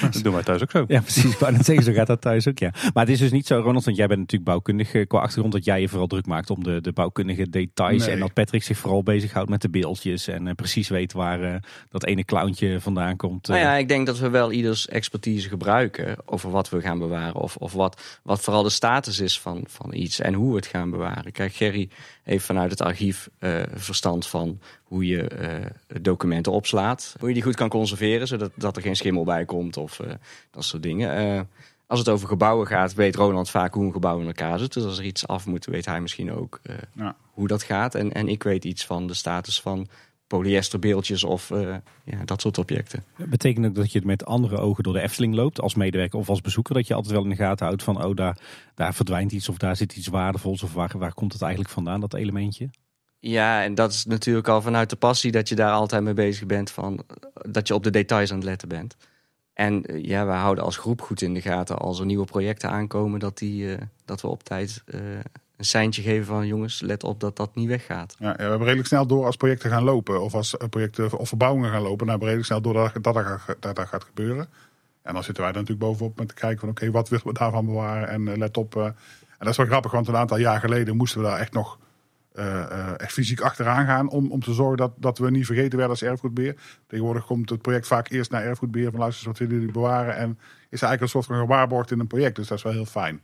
Dat 0.12 0.22
doen 0.22 0.32
wij 0.32 0.42
thuis 0.42 0.62
ook 0.62 0.70
zo. 0.70 0.84
Ja, 0.88 1.00
precies. 1.00 1.38
Wou 1.38 1.52
net 1.52 1.64
zeggen, 1.64 1.84
zo 1.84 1.92
gaat 1.92 2.06
dat 2.06 2.20
thuis 2.20 2.48
ook, 2.48 2.58
ja. 2.58 2.70
Maar 2.94 3.04
het 3.04 3.12
is 3.12 3.18
dus 3.18 3.30
niet 3.30 3.46
zo, 3.46 3.60
Ronald, 3.60 3.84
want 3.84 3.96
jij 3.96 4.06
bent 4.06 4.20
natuurlijk 4.20 4.50
bouwkundig 4.50 5.06
qua 5.06 5.18
achtergrond, 5.18 5.52
dat 5.52 5.64
jij 5.64 5.80
je 5.80 5.88
vooral 5.88 6.06
druk 6.06 6.26
maakt 6.26 6.50
om 6.50 6.64
de, 6.64 6.80
de 6.80 6.92
bouwkundige 6.92 7.48
details. 7.48 8.04
Nee. 8.04 8.14
En 8.14 8.18
dat 8.18 8.32
Patrick 8.32 8.62
zich 8.62 8.78
vooral 8.78 9.02
bezighoudt 9.02 9.50
met 9.50 9.62
de 9.62 9.70
beeldjes 9.70 10.28
en 10.28 10.46
eh, 10.46 10.54
precies 10.54 10.88
weet 10.88 11.12
waar 11.12 11.42
eh, 11.42 11.54
dat 11.88 12.04
ene 12.04 12.24
clowntje 12.24 12.80
vandaan 12.80 13.16
komt. 13.16 13.48
Nou 13.48 13.60
ja, 13.60 13.76
ik 13.76 13.88
denk 13.88 14.06
dat 14.06 14.18
we 14.18 14.28
wel 14.28 14.52
ieders 14.52 14.88
expertise 14.88 15.48
gebruiken 15.48 16.16
over 16.24 16.50
wat 16.50 16.70
we 16.70 16.80
gaan 16.80 16.98
bewaren. 16.98 17.34
Of, 17.34 17.56
of 17.56 17.72
wat, 17.72 18.20
wat 18.22 18.40
vooral 18.40 18.62
de 18.62 18.70
status 18.70 19.20
is 19.20 19.40
van, 19.40 19.64
van 19.68 19.94
iets 19.94 20.20
en 20.20 20.34
hoe 20.34 20.50
we 20.50 20.56
het 20.56 20.66
gaan 20.66 20.90
bewaren. 20.90 21.32
Kijk, 21.32 21.54
Gerry 21.54 21.88
heeft 22.22 22.44
vanuit 22.44 22.70
het 22.70 22.82
archief 22.82 23.28
eh, 23.38 23.62
verstand 23.74 24.26
van 24.26 24.60
hoe 24.82 25.06
je 25.06 25.28
eh, 25.28 26.00
documenten 26.42 26.52
opslaat. 26.52 27.16
Hoe 27.18 27.28
je 27.28 27.34
die 27.34 27.42
goed 27.42 27.56
kan 27.56 27.68
conserveren, 27.68 28.26
zodat 28.26 28.50
dat 28.54 28.76
er 28.76 28.82
geen 28.82 28.96
schimmel 28.96 29.24
bij 29.24 29.44
komt 29.44 29.76
of 29.76 30.00
eh, 30.00 30.12
dat 30.50 30.64
soort 30.64 30.82
dingen. 30.82 31.16
Eh, 31.16 31.40
als 31.86 31.98
het 32.00 32.08
over 32.08 32.28
gebouwen 32.28 32.66
gaat, 32.66 32.94
weet 32.94 33.16
Ronald 33.16 33.50
vaak 33.50 33.74
hoe 33.74 33.84
een 33.84 33.92
gebouw 33.92 34.20
in 34.20 34.26
elkaar 34.26 34.58
zit. 34.58 34.72
Dus 34.72 34.84
als 34.84 34.98
er 34.98 35.04
iets 35.04 35.26
af 35.26 35.46
moet, 35.46 35.64
weet 35.64 35.86
hij 35.86 36.00
misschien 36.00 36.32
ook 36.32 36.60
eh, 36.62 36.76
Ja. 36.94 37.16
hoe 37.32 37.48
dat 37.48 37.62
gaat. 37.62 37.94
En, 37.94 38.12
en 38.12 38.28
ik 38.28 38.42
weet 38.42 38.64
iets 38.64 38.86
van 38.86 39.06
de 39.06 39.14
status 39.14 39.60
van 39.60 39.88
polyesterbeeldjes 40.26 41.24
of 41.24 41.50
eh, 41.50 41.76
ja, 42.04 42.24
dat 42.24 42.40
soort 42.40 42.58
objecten. 42.58 43.04
Betekent 43.16 43.66
ook 43.66 43.74
dat 43.74 43.92
je 43.92 44.00
met 44.04 44.24
andere 44.24 44.56
ogen 44.56 44.82
door 44.82 44.92
de 44.92 45.00
Efteling 45.00 45.34
loopt 45.34 45.60
als 45.60 45.74
medewerker 45.74 46.18
of 46.18 46.28
als 46.28 46.40
bezoeker. 46.40 46.74
Dat 46.74 46.86
je 46.86 46.94
altijd 46.94 47.14
wel 47.14 47.22
in 47.22 47.28
de 47.28 47.36
gaten 47.36 47.66
houdt 47.66 47.82
van, 47.82 48.04
oh 48.04 48.16
daar, 48.16 48.38
daar 48.74 48.94
verdwijnt 48.94 49.32
iets 49.32 49.48
of 49.48 49.56
daar 49.56 49.76
zit 49.76 49.96
iets 49.96 50.06
waardevols. 50.06 50.62
Of 50.62 50.72
waar, 50.72 50.92
waar 50.98 51.14
komt 51.14 51.32
het 51.32 51.42
eigenlijk 51.42 51.72
vandaan, 51.72 52.00
dat 52.00 52.14
elementje? 52.14 52.70
Ja, 53.24 53.62
en 53.62 53.74
dat 53.74 53.92
is 53.92 54.04
natuurlijk 54.04 54.48
al 54.48 54.62
vanuit 54.62 54.90
de 54.90 54.96
passie 54.96 55.32
dat 55.32 55.48
je 55.48 55.54
daar 55.54 55.72
altijd 55.72 56.02
mee 56.02 56.14
bezig 56.14 56.46
bent. 56.46 56.70
Van, 56.70 57.04
dat 57.48 57.68
je 57.68 57.74
op 57.74 57.82
de 57.84 57.90
details 57.90 58.30
aan 58.30 58.36
het 58.36 58.44
letten 58.46 58.68
bent. 58.68 58.96
En 59.52 59.84
eh, 59.84 60.04
ja, 60.04 60.26
we 60.26 60.32
houden 60.32 60.64
als 60.64 60.76
groep 60.76 61.00
goed 61.00 61.22
in 61.22 61.34
de 61.34 61.40
gaten 61.40 61.78
als 61.78 61.98
er 61.98 62.06
nieuwe 62.06 62.24
projecten 62.24 62.70
aankomen. 62.70 63.20
Dat, 63.20 63.38
die, 63.38 63.74
eh, 63.74 63.82
dat 64.04 64.20
we 64.20 64.28
op 64.28 64.42
tijd 64.42 64.82
eh, 64.86 65.00
een 65.56 65.64
seintje 65.64 66.02
geven 66.02 66.26
van 66.26 66.46
jongens, 66.46 66.80
let 66.80 67.04
op 67.04 67.20
dat 67.20 67.36
dat 67.36 67.54
niet 67.54 67.68
weggaat. 67.68 68.16
Ja, 68.18 68.28
ja, 68.28 68.36
we 68.36 68.42
hebben 68.42 68.62
redelijk 68.62 68.88
snel 68.88 69.06
door 69.06 69.24
als 69.24 69.36
projecten 69.36 69.70
gaan 69.70 69.84
lopen. 69.84 70.22
Of 70.22 70.34
als 70.34 70.56
projecten 70.70 71.18
of 71.18 71.28
verbouwingen 71.28 71.70
gaan 71.70 71.82
lopen. 71.82 72.06
Dan 72.06 72.08
hebben 72.08 72.28
we 72.28 72.34
redelijk 72.34 72.46
snel 72.46 72.60
door 72.60 72.72
dat 72.72 73.02
dat, 73.02 73.14
dat, 73.14 73.24
gaat- 73.24 73.56
dat, 73.62 73.76
dat 73.76 74.04
gebeuren. 74.04 74.48
En 75.02 75.14
dan 75.14 75.24
zitten 75.24 75.42
wij 75.42 75.52
er 75.52 75.58
natuurlijk 75.58 75.86
bovenop 75.86 76.18
met 76.18 76.28
te 76.28 76.34
kijken 76.34 76.58
van 76.58 76.68
echt 82.34 82.46
eh, 82.46 82.78
eh, 82.78 82.94
echt 82.96 83.12
fysiek 83.12 83.40
achteraan 83.40 83.86
gaan. 83.86 84.08
Om, 84.08 84.30
om 84.30 84.40
te 84.40 84.52
zorgen 84.52 84.76
dat, 84.76 84.92
dat 84.96 85.18
we 85.18 85.30
niet 85.30 85.46
vergeten 85.46 85.78
werden 85.78 85.88
als 85.88 86.02
erfgoedbeheer. 86.02 86.56
Tegenwoordig 86.86 87.26
komt 87.26 87.50
het 87.50 87.62
project 87.62 87.86
vaak 87.86 88.10
eerst 88.10 88.30
naar 88.30 88.42
erfgoedbeheer. 88.42 88.90
Van 88.90 89.00
luister, 89.00 89.26
eens, 89.26 89.38
wat 89.38 89.48
willen 89.48 89.64
jullie 89.64 89.80
bewaren? 89.80 90.16
En 90.16 90.30
is 90.70 90.80
er 90.80 90.88
eigenlijk 90.88 91.00
een 91.00 91.08
soort 91.08 91.26
van 91.26 91.36
gewaarborgd 91.36 91.90
in 91.90 92.00
een 92.00 92.06
project. 92.06 92.36
Dus 92.36 92.48
dat 92.48 92.58
is 92.58 92.64
wel 92.64 92.72
heel 92.72 92.84
fijn. 92.84 93.20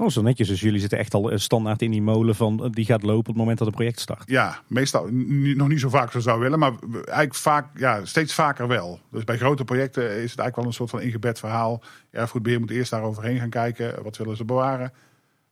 Oh, 0.00 0.08
zo 0.08 0.22
netjes. 0.22 0.48
Dus 0.48 0.60
jullie 0.60 0.80
zitten 0.80 0.98
echt 0.98 1.14
al 1.14 1.30
eh, 1.30 1.38
standaard 1.38 1.82
in 1.82 1.90
die 1.90 2.02
molen 2.02 2.34
van, 2.34 2.70
die 2.70 2.84
gaat 2.84 3.02
lopen 3.02 3.18
op 3.18 3.26
het 3.26 3.36
moment 3.36 3.58
dat 3.58 3.66
het 3.66 3.76
project 3.76 4.00
start. 4.00 4.22
Ja, 4.26 4.62
meestal 4.66 5.08
nog 5.10 5.68
niet 5.68 5.80
zo 5.80 5.88
vaak 5.88 6.04
als 6.04 6.14
we 6.14 6.20
zou 6.20 6.40
willen, 6.40 6.58
maar 6.58 6.72
eigenlijk 6.92 7.34
vaak, 7.34 7.78
ja, 7.78 8.04
steeds 8.04 8.34
vaker 8.34 8.68
wel. 8.68 9.00
Dus 9.10 9.24
bij 9.24 9.36
grote 9.36 9.64
projecten 9.64 10.02
is 10.02 10.10
het 10.10 10.22
eigenlijk 10.22 10.56
wel 10.56 10.64
een 10.64 10.72
soort 10.72 10.90
van 10.90 11.00
ingebed 11.00 11.38
verhaal. 11.38 11.82
Erfgoedbeheer 12.10 12.60
moet 12.60 12.70
eerst 12.70 12.90
daar 12.90 13.02
overheen 13.02 13.38
gaan 13.38 13.50
kijken. 13.50 14.02
Wat 14.02 14.16
willen 14.16 14.36
ze 14.36 14.44
bewaren? 14.44 14.92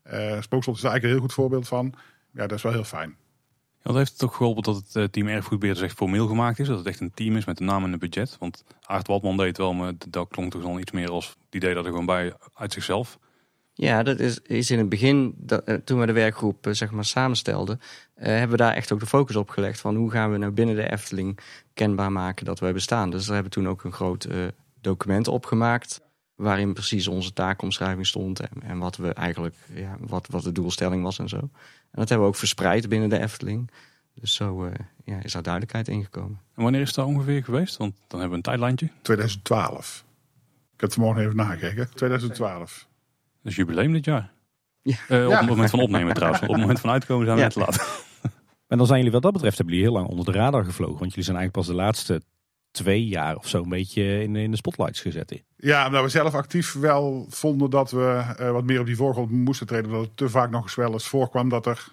Eh 0.03 0.41
Spookslot 0.41 0.77
is 0.77 0.83
daar 0.83 0.91
eigenlijk 0.91 1.03
een 1.03 1.09
heel 1.09 1.21
goed 1.21 1.33
voorbeeld 1.33 1.69
van. 1.69 1.95
Ja, 2.37 2.47
dat 2.47 2.53
is 2.53 2.63
wel 2.63 2.73
heel 2.73 2.85
fijn. 2.85 3.17
Ja, 3.77 3.93
dat 3.93 3.97
heeft 3.97 4.13
het 4.13 4.25
ook 4.25 4.35
geholpen 4.35 4.63
dat 4.63 4.77
het 4.77 4.97
eh, 4.97 5.05
team 5.05 5.27
erfgoedbeheer 5.29 5.75
dus 5.75 5.85
echt 5.85 5.97
formeel 5.97 6.27
gemaakt 6.27 6.59
is. 6.59 6.69
Dat 6.69 6.79
het 6.79 6.87
echt 6.87 7.01
een 7.01 7.15
team 7.15 7.37
is 7.37 7.45
met 7.45 7.61
een 7.61 7.67
naam 7.67 7.85
en 7.85 7.93
een 7.93 7.99
budget. 7.99 8.37
Want 8.39 8.65
Aart 8.81 9.07
Waldman 9.07 9.37
deed 9.37 9.57
wel, 9.57 9.75
maar 9.75 9.93
dat 10.09 10.29
klonk 10.29 10.53
toch 10.53 10.63
dan 10.63 10.79
iets 10.79 10.93
meer 10.93 11.11
als 11.11 11.29
het 11.29 11.55
idee 11.55 11.75
dat 11.75 11.85
er 11.85 11.91
gewoon 11.91 12.07
bij 12.07 12.35
uit 12.55 12.73
zichzelf. 12.73 13.19
Ja, 13.79 14.03
dat 14.03 14.19
is, 14.19 14.41
is 14.41 14.71
in 14.71 14.79
het 14.79 14.89
begin, 14.89 15.35
dat, 15.37 15.65
eh, 15.65 15.75
toen 15.75 16.01
we 16.01 16.07
de 16.07 16.13
werkgroep 16.13 16.67
eh, 16.67 16.73
zeg 16.73 16.91
maar 16.91 17.05
samenstelden, 17.05 17.81
eh, 18.15 18.27
hebben 18.27 18.51
we 18.51 18.57
daar 18.57 18.75
echt 18.75 18.93
ook 18.93 19.01
de 19.01 19.07
focus 19.07 19.37
op 19.37 19.51
gelegd 19.51 19.81
van 19.81 19.97
hoe 19.97 20.11
gaan 20.11 20.31
we 20.31 20.39
nou 20.39 20.53
binnen 20.53 20.75
de 20.75 20.91
Efteling 20.91 21.39
kenbaar 21.75 22.13
maken 22.13 22.45
dat 22.45 22.59
wij 22.59 22.73
bestaan. 22.73 23.11
Dus 23.11 23.25
daar 23.25 23.35
hebben 23.35 23.53
we 23.53 23.59
toen 23.61 23.69
ook 23.69 23.85
een 23.85 23.93
groot 23.93 24.25
eh, 24.25 24.39
document 24.81 25.29
opgemaakt 25.29 26.01
waarin 26.37 26.73
precies 26.73 27.09
onze 27.09 27.33
taakomschrijving 27.33 28.07
stond 28.07 28.41
en, 28.41 28.63
en 28.63 28.79
wat 28.79 28.97
we 28.97 29.13
eigenlijk, 29.13 29.55
ja, 29.75 29.97
wat, 30.01 30.27
wat 30.31 30.43
de 30.43 30.53
doelstelling 30.53 31.03
was 31.03 31.19
en 31.19 31.29
zo. 31.29 31.37
En 31.37 31.49
dat 32.03 32.09
hebben 32.09 32.27
we 32.27 32.33
ook 32.33 32.39
verspreid 32.39 32.89
binnen 32.89 33.09
de 33.09 33.19
Efteling. 33.19 33.71
Dus 34.15 34.35
zo 34.35 34.65
eh, 34.65 34.73
ja, 35.05 35.23
is 35.23 35.33
daar 35.33 35.43
duidelijkheid 35.43 35.89
ingekomen. 35.89 36.41
En 36.55 36.63
wanneer 36.63 36.81
is 36.81 36.93
dat 36.93 37.07
ongeveer 37.07 37.45
geweest? 37.45 37.77
Want 37.77 37.93
dan 37.95 38.21
hebben 38.21 38.29
we 38.31 38.37
een 38.37 38.43
tijdlijntje. 38.43 38.91
2012. 39.03 40.05
Ik 40.75 40.81
heb 40.81 40.81
het 40.81 40.95
vanmorgen 40.95 41.23
even 41.23 41.37
nagekeken. 41.37 41.89
2012. 41.95 42.87
Dat 43.43 43.53
is 43.53 43.57
jubileum 43.57 43.93
dit 43.93 44.05
jaar. 44.05 44.31
Ja. 44.83 44.97
Eh, 45.09 45.25
op 45.25 45.31
Ja. 45.31 45.39
het 45.39 45.49
moment 45.49 45.71
van 45.71 45.81
opnemen 45.81 46.15
trouwens. 46.15 46.43
Op 46.43 46.49
het 46.49 46.61
moment 46.61 46.81
van 46.81 46.91
uitkomen 46.91 47.27
zijn 47.27 47.37
we 47.39 47.43
Ja. 47.43 47.49
net 47.49 47.57
te 47.57 47.61
laat. 47.83 48.05
En 48.67 48.77
dan 48.79 48.87
zijn 48.87 48.99
jullie 48.99 49.13
wat 49.15 49.23
dat 49.23 49.33
betreft, 49.33 49.57
hebben 49.57 49.75
jullie 49.75 49.91
heel 49.91 50.01
lang 50.01 50.11
onder 50.11 50.25
de 50.33 50.39
radar 50.39 50.65
gevlogen. 50.65 50.99
Want 50.99 51.09
jullie 51.11 51.25
zijn 51.25 51.37
eigenlijk 51.37 51.67
pas 51.67 51.77
de 51.77 51.83
laatste 51.83 52.23
twee 52.77 53.07
jaar 53.07 53.37
of 53.37 53.49
zo 53.49 53.63
een 53.63 53.69
beetje 53.69 54.23
in, 54.23 54.37
in 54.37 54.51
de 54.51 54.57
spotlights 54.57 55.01
gezet. 55.01 55.43
Ja, 55.57 55.87
omdat 55.87 56.03
we 56.03 56.09
zelf 56.09 56.35
actief 56.35 56.73
wel 56.73 57.27
vonden 57.29 57.71
dat 57.71 57.91
we 57.91 58.35
eh, 58.39 58.51
wat 58.51 58.65
meer 58.65 58.81
op 58.81 58.87
die 58.87 58.97
voorgrond 58.97 59.31
moesten 59.31 59.67
treden. 59.67 59.91
Dat 59.91 60.01
het 60.01 60.17
te 60.17 60.29
vaak 60.29 60.51
nog 60.51 60.63
eens 60.63 60.75
wel 60.75 60.93
eens 60.93 61.09
voorkwam 61.09 61.49
dat 61.49 61.67
er 61.67 61.89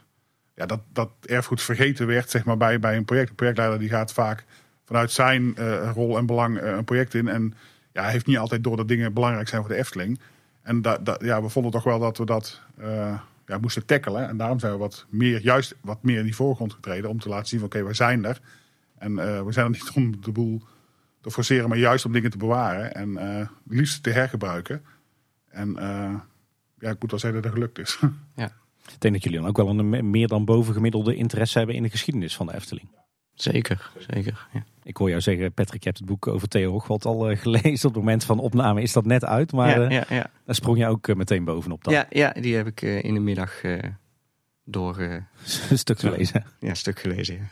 ja, 0.56 0.66
dat, 0.66 0.80
dat 0.94 1.10
erfgoed 1.26 1.62
vergeten 1.62 2.08
werd 2.08 2.30
zeg 2.30 2.46
maar, 2.46 2.58
bij, 2.58 2.80
bij 2.80 2.96
een 2.98 3.06
project. 3.06 3.30
Een 3.30 3.36
projectleider 3.36 3.80
die 3.80 3.90
gaat 3.90 4.14
vaak 4.14 4.46
vanuit 4.86 5.12
zijn 5.12 5.56
eh, 5.56 5.92
rol 5.94 6.18
en 6.18 6.26
belang 6.26 6.58
eh, 6.58 6.72
een 6.72 6.84
project 6.84 7.14
in. 7.14 7.28
En 7.28 7.54
ja, 7.94 8.04
heeft 8.04 8.26
niet 8.26 8.38
altijd 8.38 8.64
door 8.64 8.78
dat 8.78 8.88
dingen 8.88 9.14
belangrijk 9.14 9.48
zijn 9.48 9.62
voor 9.62 9.72
de 9.72 9.78
Efteling. 9.78 10.20
En 10.62 10.82
da, 10.82 10.98
da- 10.98 11.20
ja, 11.20 11.42
we 11.42 11.50
vonden 11.50 11.72
toch 11.72 11.84
wel 11.84 12.00
dat 12.00 12.18
we 12.18 12.26
dat 12.26 12.62
ja, 13.46 13.58
moesten 13.62 13.86
tackelen. 13.86 14.28
En 14.28 14.38
daarom 14.38 14.60
zijn 14.60 14.72
we 14.72 14.78
wat 14.78 15.06
meer, 15.10 15.42
juist 15.42 15.76
wat 15.82 16.04
meer 16.04 16.18
in 16.18 16.24
die 16.24 16.36
voorgrond 16.36 16.74
getreden. 16.74 17.10
Om 17.10 17.20
te 17.20 17.30
laten 17.30 17.48
zien 17.48 17.60
van 17.60 17.68
oké, 17.68 17.84
wij 17.84 17.94
zijn 17.94 18.26
er. 18.26 18.42
En 18.98 19.16
we 19.46 19.52
zijn 19.52 19.66
er 19.66 19.72
niet 19.72 19.92
om 19.96 20.22
de 20.22 20.32
boel 20.32 20.62
te 21.24 21.32
forceren, 21.32 21.70
maar 21.70 21.78
juist 21.78 22.06
om 22.06 22.12
dingen 22.12 22.32
te 22.32 22.38
bewaren. 22.38 22.94
En 22.94 23.18
eh 23.18 23.48
liefst 23.68 24.04
te 24.04 24.10
hergebruiken. 24.10 24.84
En 25.50 25.78
eh, 25.78 26.14
ja, 26.80 26.90
ik 26.90 27.02
moet 27.02 27.12
wel 27.12 27.20
zeggen 27.20 27.42
dat 27.42 27.44
het 27.44 27.54
gelukt 27.54 27.80
is. 27.80 28.00
Ik 28.94 29.02
denk 29.02 29.14
dat 29.14 29.24
jullie 29.24 29.40
dan 29.40 29.48
ook 29.48 29.58
wel 29.58 29.70
een 29.70 29.90
me- 29.90 30.02
meer 30.02 30.28
dan 30.28 30.46
bovengemiddelde 30.46 31.16
interesse 31.16 31.58
hebben 31.58 31.76
in 31.76 31.84
de 31.84 31.90
geschiedenis 31.90 32.36
van 32.36 32.46
de 32.48 32.54
Efteling. 32.56 32.88
Zeker, 33.34 33.92
zeker. 34.10 34.48
Ja. 34.54 34.64
Ik 34.84 34.98
hoor 34.98 35.10
jou 35.10 35.22
zeggen, 35.22 35.54
Patrick, 35.54 35.80
je 35.84 35.88
hebt 35.90 35.98
het 36.00 36.08
boek 36.08 36.28
over 36.28 36.48
Theo 36.48 36.72
Hochwald 36.72 37.06
al 37.06 37.30
eh, 37.30 37.38
gelezen. 37.42 37.88
Op 37.90 37.94
het 37.96 38.04
moment 38.04 38.24
van 38.24 38.40
opname 38.40 38.82
is 38.82 38.94
dat 38.94 39.06
net 39.06 39.26
uit, 39.26 39.52
maar 39.52 39.80
ja, 39.80 39.86
eh, 39.86 39.92
ja, 39.92 40.16
ja. 40.16 40.30
daar 40.46 40.56
sprong 40.56 40.78
je 40.78 40.88
ook 40.88 41.16
meteen 41.16 41.44
bovenop 41.44 41.84
dan. 41.84 41.94
Ja, 41.94 42.06
ja, 42.10 42.32
die 42.32 42.56
heb 42.56 42.68
ik 42.68 42.82
eh, 42.82 43.04
in 43.04 43.14
de 43.14 43.20
middag 43.20 43.64
eh, 43.64 43.84
door 44.64 45.00
een 45.70 45.78
stuk 45.78 46.00
gelezen. 46.00 46.46
ja, 46.60 46.70
een 46.70 46.76
stuk 46.76 47.00
gelezen. 47.00 47.50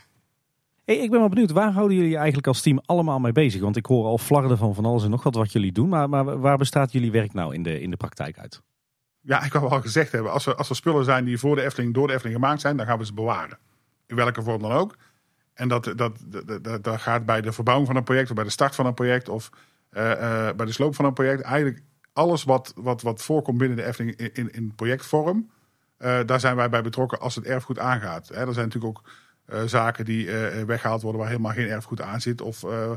Hey, 0.84 0.96
ik 0.96 1.10
ben 1.10 1.18
wel 1.18 1.28
benieuwd, 1.28 1.50
waar 1.50 1.72
houden 1.72 1.96
jullie 1.96 2.16
eigenlijk 2.16 2.46
als 2.46 2.60
team 2.60 2.80
allemaal 2.84 3.18
mee 3.18 3.32
bezig? 3.32 3.60
Want 3.60 3.76
ik 3.76 3.86
hoor 3.86 4.04
al 4.04 4.18
flarden 4.18 4.58
van 4.58 4.74
van 4.74 4.84
alles 4.84 5.04
en 5.04 5.10
nog 5.10 5.22
wat 5.22 5.34
wat 5.34 5.52
jullie 5.52 5.72
doen. 5.72 5.88
Maar, 5.88 6.08
maar 6.08 6.40
waar 6.40 6.58
bestaat 6.58 6.92
jullie 6.92 7.10
werk 7.10 7.32
nou 7.32 7.54
in 7.54 7.62
de, 7.62 7.80
in 7.80 7.90
de 7.90 7.96
praktijk 7.96 8.38
uit? 8.38 8.62
Ja, 9.20 9.42
ik 9.44 9.52
wou 9.52 9.70
al 9.70 9.80
gezegd 9.80 10.12
hebben, 10.12 10.32
als 10.32 10.46
er, 10.46 10.54
als 10.54 10.68
er 10.68 10.76
spullen 10.76 11.04
zijn 11.04 11.24
die 11.24 11.38
voor 11.38 11.56
de 11.56 11.62
Efteling, 11.62 11.94
door 11.94 12.06
de 12.06 12.12
Efteling 12.12 12.40
gemaakt 12.40 12.60
zijn, 12.60 12.76
dan 12.76 12.86
gaan 12.86 12.98
we 12.98 13.06
ze 13.06 13.14
bewaren. 13.14 13.58
In 14.06 14.16
welke 14.16 14.42
vorm 14.42 14.62
dan 14.62 14.72
ook. 14.72 14.96
En 15.54 15.68
dat, 15.68 15.92
dat, 15.96 16.16
dat, 16.26 16.84
dat, 16.84 17.00
gaat 17.00 17.26
bij 17.26 17.40
de 17.40 17.52
verbouwing 17.52 17.88
van 17.88 17.96
een 17.96 18.04
project, 18.04 18.28
of 18.28 18.34
bij 18.34 18.44
de 18.44 18.50
start 18.50 18.74
van 18.74 18.86
een 18.86 18.94
project, 18.94 19.28
of 19.28 19.50
eh, 19.90 20.12
eh, 20.48 20.56
bij 20.56 20.66
de 20.66 20.72
sloop 20.72 20.94
van 20.94 21.04
een 21.04 21.12
project. 21.12 21.40
Eigenlijk 21.40 21.82
alles 22.12 22.44
wat, 22.44 22.72
wat, 22.76 23.02
wat 23.02 23.22
voorkomt 23.22 23.58
binnen 23.58 23.76
de 23.76 23.84
Efteling 23.84 24.16
in, 24.16 24.52
in, 24.52 24.74
projectvorm, 24.74 25.50
eh, 25.96 26.20
daar 26.26 26.40
zijn 26.40 26.56
wij 26.56 26.68
bij 26.68 26.82
betrokken 26.82 27.20
als 27.20 27.34
het 27.34 27.44
erfgoed 27.44 27.78
aangaat. 27.78 28.28
Er 28.28 28.52
zijn 28.52 28.66
natuurlijk 28.66 28.98
ook 28.98 29.02
zaken 29.64 30.04
die 30.04 30.30
eh, 30.30 30.64
weggehaald 30.64 31.02
worden 31.02 31.20
waar 31.20 31.30
helemaal 31.30 31.52
geen 31.52 31.68
erfgoed 31.68 32.00
aan 32.00 32.20
zit. 32.20 32.40
Of 32.40 32.64
eh, 32.64 32.90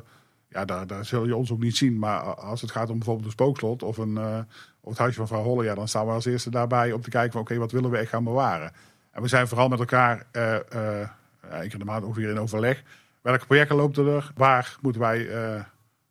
ja, 0.49 0.65
daar, 0.65 0.87
daar 0.87 1.05
zul 1.05 1.25
je 1.25 1.35
ons 1.35 1.51
ook 1.51 1.59
niet 1.59 1.77
zien. 1.77 1.99
Maar 1.99 2.19
als 2.35 2.61
het 2.61 2.71
gaat 2.71 2.89
om 2.89 2.97
bijvoorbeeld 2.97 3.25
een 3.25 3.31
spookslot 3.31 3.83
of, 3.83 3.97
een, 3.97 4.17
eh, 4.17 4.39
of 4.81 4.89
het 4.89 4.97
huisje 4.97 5.17
van 5.17 5.27
vrouw 5.27 5.43
Holle, 5.43 5.63
ja, 5.63 5.75
dan 5.75 5.87
staan 5.87 6.05
we 6.05 6.11
als 6.11 6.25
eerste 6.25 6.49
daarbij 6.49 6.91
om 6.91 7.01
te 7.01 7.09
kijken 7.09 7.31
van 7.31 7.41
oké, 7.41 7.57
wat 7.57 7.71
willen 7.71 7.89
we 7.89 7.97
echt 7.97 8.09
gaan 8.09 8.23
bewaren. 8.23 8.71
En 9.11 9.21
we 9.21 9.27
zijn 9.27 9.47
vooral 9.47 9.67
met 9.67 9.79
elkaar 9.79 10.27
eh 10.31 10.55
eh 11.01 11.09
één 11.51 11.61
keer 11.61 11.73
in 11.73 11.79
de 11.79 11.85
maand 11.85 12.03
ook 12.03 12.15
weer 12.15 12.29
in 12.29 12.39
overleg. 12.39 12.83
Welke 13.21 13.45
projecten 13.45 13.75
lopen 13.75 14.07
er? 14.07 14.31
Waar 14.35 14.77
moeten 14.81 15.01
wij 15.01 15.29
eh, 15.29 15.63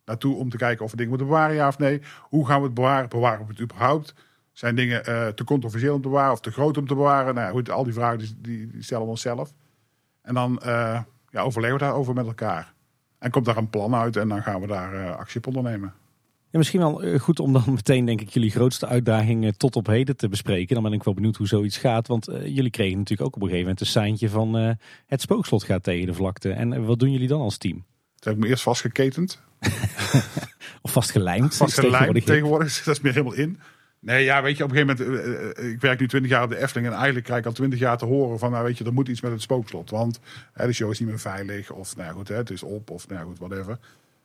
naartoe 0.04 0.36
om 0.36 0.50
te 0.50 0.56
kijken 0.56 0.84
of 0.84 0.90
we 0.90 0.96
dingen 0.96 1.10
moeten 1.10 1.28
bewaren, 1.28 1.56
ja 1.56 1.68
of 1.68 1.78
nee? 1.78 2.02
Hoe 2.20 2.46
gaan 2.46 2.58
we 2.58 2.64
het 2.64 2.74
bewaren? 2.74 3.08
Bewaren 3.08 3.46
we 3.46 3.52
het 3.52 3.60
überhaupt? 3.60 4.14
Zijn 4.52 4.74
dingen 4.74 5.04
eh, 5.04 5.26
te 5.26 5.44
controversieel 5.44 5.94
om 5.94 6.02
te 6.02 6.08
bewaren 6.08 6.32
of 6.32 6.40
te 6.40 6.50
groot 6.50 6.76
om 6.76 6.86
te 6.86 6.94
bewaren? 6.94 7.34
Nou, 7.34 7.52
goed, 7.52 7.70
al 7.70 7.84
die 7.84 7.92
vragen 7.92 8.18
die, 8.18 8.66
die 8.70 8.82
stellen 8.82 9.04
we 9.04 9.10
onszelf. 9.10 9.52
En 10.24 10.34
dan 10.34 10.58
eh, 10.58 11.00
ja, 11.30 11.40
overleggen 11.40 11.78
we 11.78 11.84
daarover 11.84 12.14
met 12.14 12.26
elkaar. 12.26 12.72
En 13.18 13.30
komt 13.30 13.44
daar 13.44 13.56
een 13.56 13.70
plan 13.70 13.94
uit 13.94 14.16
en 14.16 14.28
dan 14.28 14.42
gaan 14.42 14.60
we 14.60 14.66
daar 14.66 14.94
eh, 14.94 15.16
actie 15.16 15.38
op 15.38 15.46
ondernemen. 15.46 15.94
Ja, 16.54 16.58
misschien 16.58 16.80
wel 16.80 17.02
eh, 17.02 17.20
goed 17.20 17.40
om 17.40 17.52
dan 17.52 17.64
meteen, 17.74 18.04
denk 18.04 18.20
ik, 18.20 18.28
jullie 18.28 18.50
grootste 18.50 18.86
uitdaging 18.86 19.56
tot 19.56 19.76
op 19.76 19.86
heden 19.86 20.16
te 20.16 20.28
bespreken. 20.28 20.74
Dan 20.74 20.84
ben 20.84 20.92
ik 20.92 21.02
wel 21.02 21.14
benieuwd 21.14 21.36
hoe 21.36 21.46
zoiets 21.46 21.76
gaat. 21.76 22.06
Want 22.06 22.28
jullie 22.44 22.70
kregen 22.70 22.98
natuurlijk 22.98 23.28
ook 23.28 23.34
op 23.36 23.42
een 23.42 23.48
gegeven 23.48 23.62
moment 23.62 23.80
een 23.80 23.86
seintje 23.86 24.28
van 24.28 24.56
eh, 24.58 24.70
het 25.06 25.20
spookslot 25.20 25.64
gaat 25.64 25.82
tegen 25.82 26.06
de 26.06 26.14
vlakte. 26.14 26.52
En 26.52 26.84
wat 26.84 26.98
doen 26.98 27.10
jullie 27.12 27.28
dan 27.28 27.40
als 27.40 27.56
team? 27.56 27.74
Toen 27.74 27.84
heb 28.32 28.32
ik 28.32 28.38
me 28.38 28.48
eerst 28.48 28.62
vastgeketend. 28.62 29.42
Of 30.82 30.92
vastgelijmd? 30.92 31.56
Vastgelijmd 31.56 31.94
tegenwoordig. 31.94 32.24
tegenwoordig. 32.24 32.82
Dat 32.84 32.96
is 32.96 33.00
meer 33.00 33.12
helemaal 33.12 33.34
in. 33.34 33.60
Nee, 34.04 34.24
ja, 34.24 34.42
weet 34.42 34.56
je, 34.56 34.64
op 34.64 34.70
een 34.70 34.76
gegeven 34.76 35.06
moment... 35.06 35.26
eh, 35.26 35.64
eh, 35.64 35.72
ik 35.72 35.80
werk 35.80 36.00
nu 36.00 36.08
20 36.08 36.30
jaar 36.30 36.42
op 36.42 36.50
de 36.50 36.58
Efteling. 36.58 36.86
En 36.86 36.94
eigenlijk 36.94 37.24
krijg 37.24 37.40
ik 37.40 37.46
al 37.46 37.52
20 37.52 37.78
jaar 37.78 37.98
te 37.98 38.04
horen 38.04 38.38
van... 38.38 38.50
Nou, 38.50 38.64
weet 38.64 38.78
je, 38.78 38.84
er 38.84 38.92
moet 38.92 39.08
iets 39.08 39.20
met 39.20 39.32
het 39.32 39.42
spookslot. 39.42 39.90
Want 39.90 40.20
de 40.54 40.72
show 40.72 40.90
is 40.90 40.98
niet 40.98 41.08
meer 41.08 41.20
veilig. 41.20 41.70
Of, 41.70 41.96
nou 41.96 42.14
goed, 42.14 42.28
hè, 42.28 42.34
het 42.36 42.50
is 42.50 42.62
op. 42.62 42.90
Of, 42.90 43.08
nou 43.08 43.26
goed, 43.26 43.38
whatever. 43.38 43.78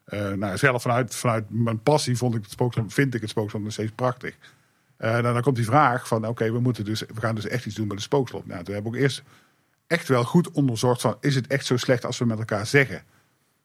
Eh, 0.09 0.31
nou, 0.31 0.57
zelf 0.57 0.81
vanuit, 0.81 1.15
vanuit 1.15 1.45
mijn 1.49 1.83
passie 1.83 2.17
vond 2.17 2.35
ik 2.35 2.41
het 2.41 2.51
spookslot, 2.51 2.93
vind 2.93 3.15
ik 3.15 3.21
het 3.21 3.29
spookslot 3.29 3.63
nog 3.63 3.71
steeds 3.71 3.91
prachtig. 3.95 4.37
Eh, 4.97 5.11
nou, 5.11 5.33
dan 5.33 5.41
komt 5.41 5.55
die 5.55 5.65
vraag 5.65 6.07
van... 6.07 6.27
Oké, 6.27 6.51
we 6.51 6.59
moeten 6.59 6.85
dus, 6.85 7.01
we 7.01 7.19
gaan 7.21 7.35
dus 7.35 7.47
echt 7.47 7.65
iets 7.65 7.75
doen 7.75 7.87
met 7.87 7.95
het 7.95 8.05
spookslot. 8.05 8.45
Nou, 8.45 8.63
toen 8.63 8.73
hebben 8.73 8.91
we 8.91 8.97
ook 8.97 9.03
eerst 9.03 9.23
echt 9.87 10.07
wel 10.07 10.23
goed 10.23 10.51
onderzocht 10.51 11.01
van... 11.01 11.17
Is 11.19 11.35
het 11.35 11.47
echt 11.47 11.65
zo 11.65 11.77
slecht 11.77 12.05
als 12.05 12.17
we 12.17 12.25
met 12.25 12.39
elkaar 12.39 12.65
zeggen? 12.65 13.03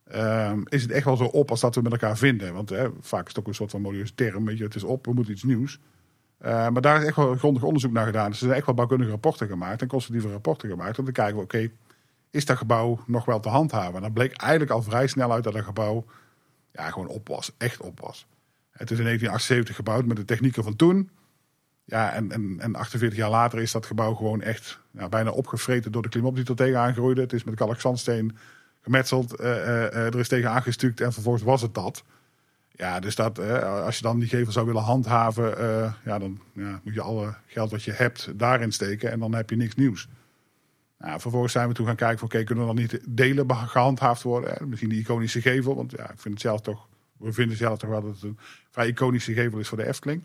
Ehm, 0.05 0.61
is 0.65 0.83
het 0.83 0.91
echt 0.91 1.05
wel 1.05 1.17
zo 1.17 1.25
op 1.25 1.51
als 1.51 1.61
dat 1.61 1.75
we 1.75 1.83
met 1.83 1.93
elkaar 1.93 2.17
vinden? 2.17 2.55
Want 2.55 2.73
vaak 3.01 3.23
is 3.23 3.29
het 3.29 3.39
ook 3.39 3.47
een 3.47 3.55
soort 3.55 3.71
van 3.71 3.81
modieuze 3.81 4.15
term. 4.15 4.45
Weet 4.45 4.59
je, 4.59 4.65
het 4.65 4.75
is 4.75 4.85
op, 4.85 5.07
we 5.07 5.13
moeten 5.13 5.33
iets 5.33 5.43
nieuws. 5.43 5.79
Eh, 6.39 6.69
maar 6.69 6.83
daar 6.83 7.01
is 7.01 7.07
echt 7.07 7.17
wel 7.17 7.35
grondig 7.35 7.63
onderzoek 7.63 7.93
naar 7.93 8.07
gedaan. 8.07 8.31
Dus 8.31 8.41
er 8.41 8.45
zijn 8.45 8.57
echt 8.57 8.67
wel 8.67 8.75
bouwkundige 8.75 9.11
rapporten 9.11 9.49
gemaakt 9.49 9.83
en 9.83 9.89
constructieve 9.89 10.33
rapporten 10.33 10.69
gemaakt. 10.69 10.99
Om 10.99 11.05
te 11.05 11.13
kijken, 11.13 11.41
oké, 11.41 11.71
is 12.31 12.45
dat 12.45 12.57
gebouw 12.57 13.01
nog 13.07 13.25
wel 13.25 13.41
te 13.41 13.49
handhaven? 13.49 13.95
En 13.95 14.03
dan 14.03 14.13
bleek 14.13 14.37
eigenlijk 14.37 14.71
al 14.71 14.83
vrij 14.83 15.07
snel 15.07 15.33
uit 15.33 15.45
dat 15.45 15.53
dat 15.53 15.65
gebouw 15.65 16.05
ja, 16.73 16.91
gewoon 16.91 17.09
op 17.09 17.29
was. 17.29 17.53
Echt 17.59 17.81
op 17.81 18.01
was. 18.01 18.27
Het 18.71 18.91
is 18.91 18.99
in 18.99 19.05
1978 19.05 19.77
gebouwd 19.77 20.05
met 20.05 20.17
de 20.17 20.25
technieken 20.25 20.63
van 20.63 20.77
toen. 20.77 21.11
Ja, 21.85 22.13
en, 22.13 22.33
en, 22.33 22.57
en 22.61 22.75
48 22.75 23.19
jaar 23.19 23.31
later 23.31 23.61
is 23.61 23.73
dat 23.73 23.87
gebouw 23.87 24.15
gewoon 24.15 24.43
echt 24.43 24.81
ja, 24.91 25.09
bijna 25.09 25.31
opgevreten 25.31 25.93
door 25.93 26.03
de 26.03 26.09
klimop 26.09 26.35
die 26.37 26.45
er 26.45 26.57
tegenaan 26.57 26.93
groeide. 26.93 27.21
Het 27.21 27.33
is 27.33 27.45
met 27.45 27.55
kalkzandsteen 27.55 28.37
gemetseld, 28.83 29.35
eh, 29.35 29.85
eh, 29.87 29.95
er 29.95 30.19
is 30.19 30.29
tegen 30.29 30.51
aangestuukt 30.51 31.01
en 31.01 31.13
vervolgens 31.13 31.45
was 31.45 31.63
het 31.63 31.75
dat. 31.75 32.05
Ja, 32.77 33.01
dus 33.01 33.15
dat, 33.15 33.39
eh, 33.39 33.85
als 33.85 33.97
je 33.97 34.03
dan 34.03 34.19
die 34.19 34.29
gevel 34.29 34.53
zou 34.53 34.67
willen 34.67 34.83
handhaven, 34.83 35.59
eh, 35.59 35.93
ja, 36.05 36.19
dan 36.19 36.41
ja, 36.53 36.81
moet 36.85 36.95
je 36.95 37.01
alle 37.01 37.35
geld 37.47 37.71
wat 37.71 37.83
je 37.83 37.93
hebt 37.93 38.39
daarin 38.39 38.73
steken 38.73 39.11
en 39.11 39.19
dan 39.19 39.35
heb 39.35 39.51
je 39.51 39.57
niks 39.57 39.75
nieuws. 39.75 40.09
Nou, 40.99 41.21
vervolgens 41.21 41.53
zijn 41.53 41.69
we 41.69 41.75
toen 41.75 41.87
gaan 41.87 41.97
kijken 41.97 42.19
van, 42.19 42.29
oké, 42.29 42.45
kunnen 42.45 42.69
er 42.69 42.75
dan 42.75 42.81
niet 42.81 43.01
delen 43.09 43.57
gehandhaafd 43.57 44.23
worden? 44.23 44.69
Misschien 44.69 44.89
die 44.89 45.01
iconische 45.01 45.41
gevel, 45.41 45.77
want 45.77 45.91
ja, 45.91 46.11
ik 46.11 46.21
vind 46.21 46.35
het 46.35 46.41
zelf 46.41 46.61
toch, 46.61 46.89
we 47.17 47.33
vinden 47.33 47.57
zelf 47.57 47.79
toch 47.79 47.91
wel 47.91 48.03
dat 48.03 48.15
het 48.15 48.23
een 48.23 48.39
vrij 48.71 48.89
iconische 48.89 49.33
gevel 49.33 49.59
is 49.59 49.69
voor 49.69 49.79
de 49.79 49.87
Efteling. 49.87 50.23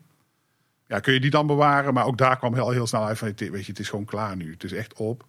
Ja, 0.87 0.99
kun 0.99 1.13
je 1.13 1.19
die 1.19 1.29
dan 1.29 1.47
bewaren? 1.47 1.93
Maar 1.93 2.05
ook 2.05 2.17
daar 2.17 2.37
kwam 2.37 2.53
heel, 2.53 2.69
heel 2.69 2.87
snel 2.87 3.05
uit 3.05 3.17
van, 3.17 3.27
weet 3.27 3.65
je, 3.65 3.71
het 3.71 3.79
is 3.79 3.89
gewoon 3.89 4.05
klaar 4.05 4.35
nu. 4.35 4.51
Het 4.51 4.63
is 4.63 4.73
echt 4.73 4.93
op. 4.93 5.25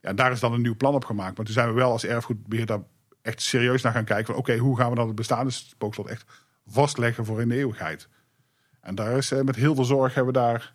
Ja, 0.00 0.08
en 0.08 0.16
daar 0.16 0.32
is 0.32 0.40
dan 0.40 0.52
een 0.52 0.62
nieuw 0.62 0.76
plan 0.76 0.94
op 0.94 1.04
gemaakt. 1.04 1.36
Maar 1.36 1.44
toen 1.44 1.54
zijn 1.54 1.68
we 1.68 1.74
wel 1.74 1.90
als 1.90 2.04
erfgoedbeheer 2.04 2.66
daar 2.66 2.82
echt 3.22 3.42
serieus 3.42 3.82
naar 3.82 3.92
gaan 3.92 4.04
kijken. 4.04 4.26
Van 4.26 4.34
oké, 4.34 4.56
hoe 4.56 4.76
gaan 4.76 4.90
we 4.90 4.96
dan 4.96 5.06
het 5.06 5.16
bestaande 5.16 5.50
spookslot 5.50 6.06
echt 6.06 6.24
vastleggen 6.66 7.24
voor 7.24 7.40
in 7.40 7.48
de 7.48 7.56
eeuwigheid? 7.56 8.08
En 8.80 8.94
daar 8.94 9.16
is 9.16 9.30
eh, 9.30 9.40
met 9.40 9.56
heel 9.56 9.74
veel 9.74 9.84
zorg 9.84 10.14
hebben 10.14 10.32
we 10.32 10.40
daar 10.40 10.74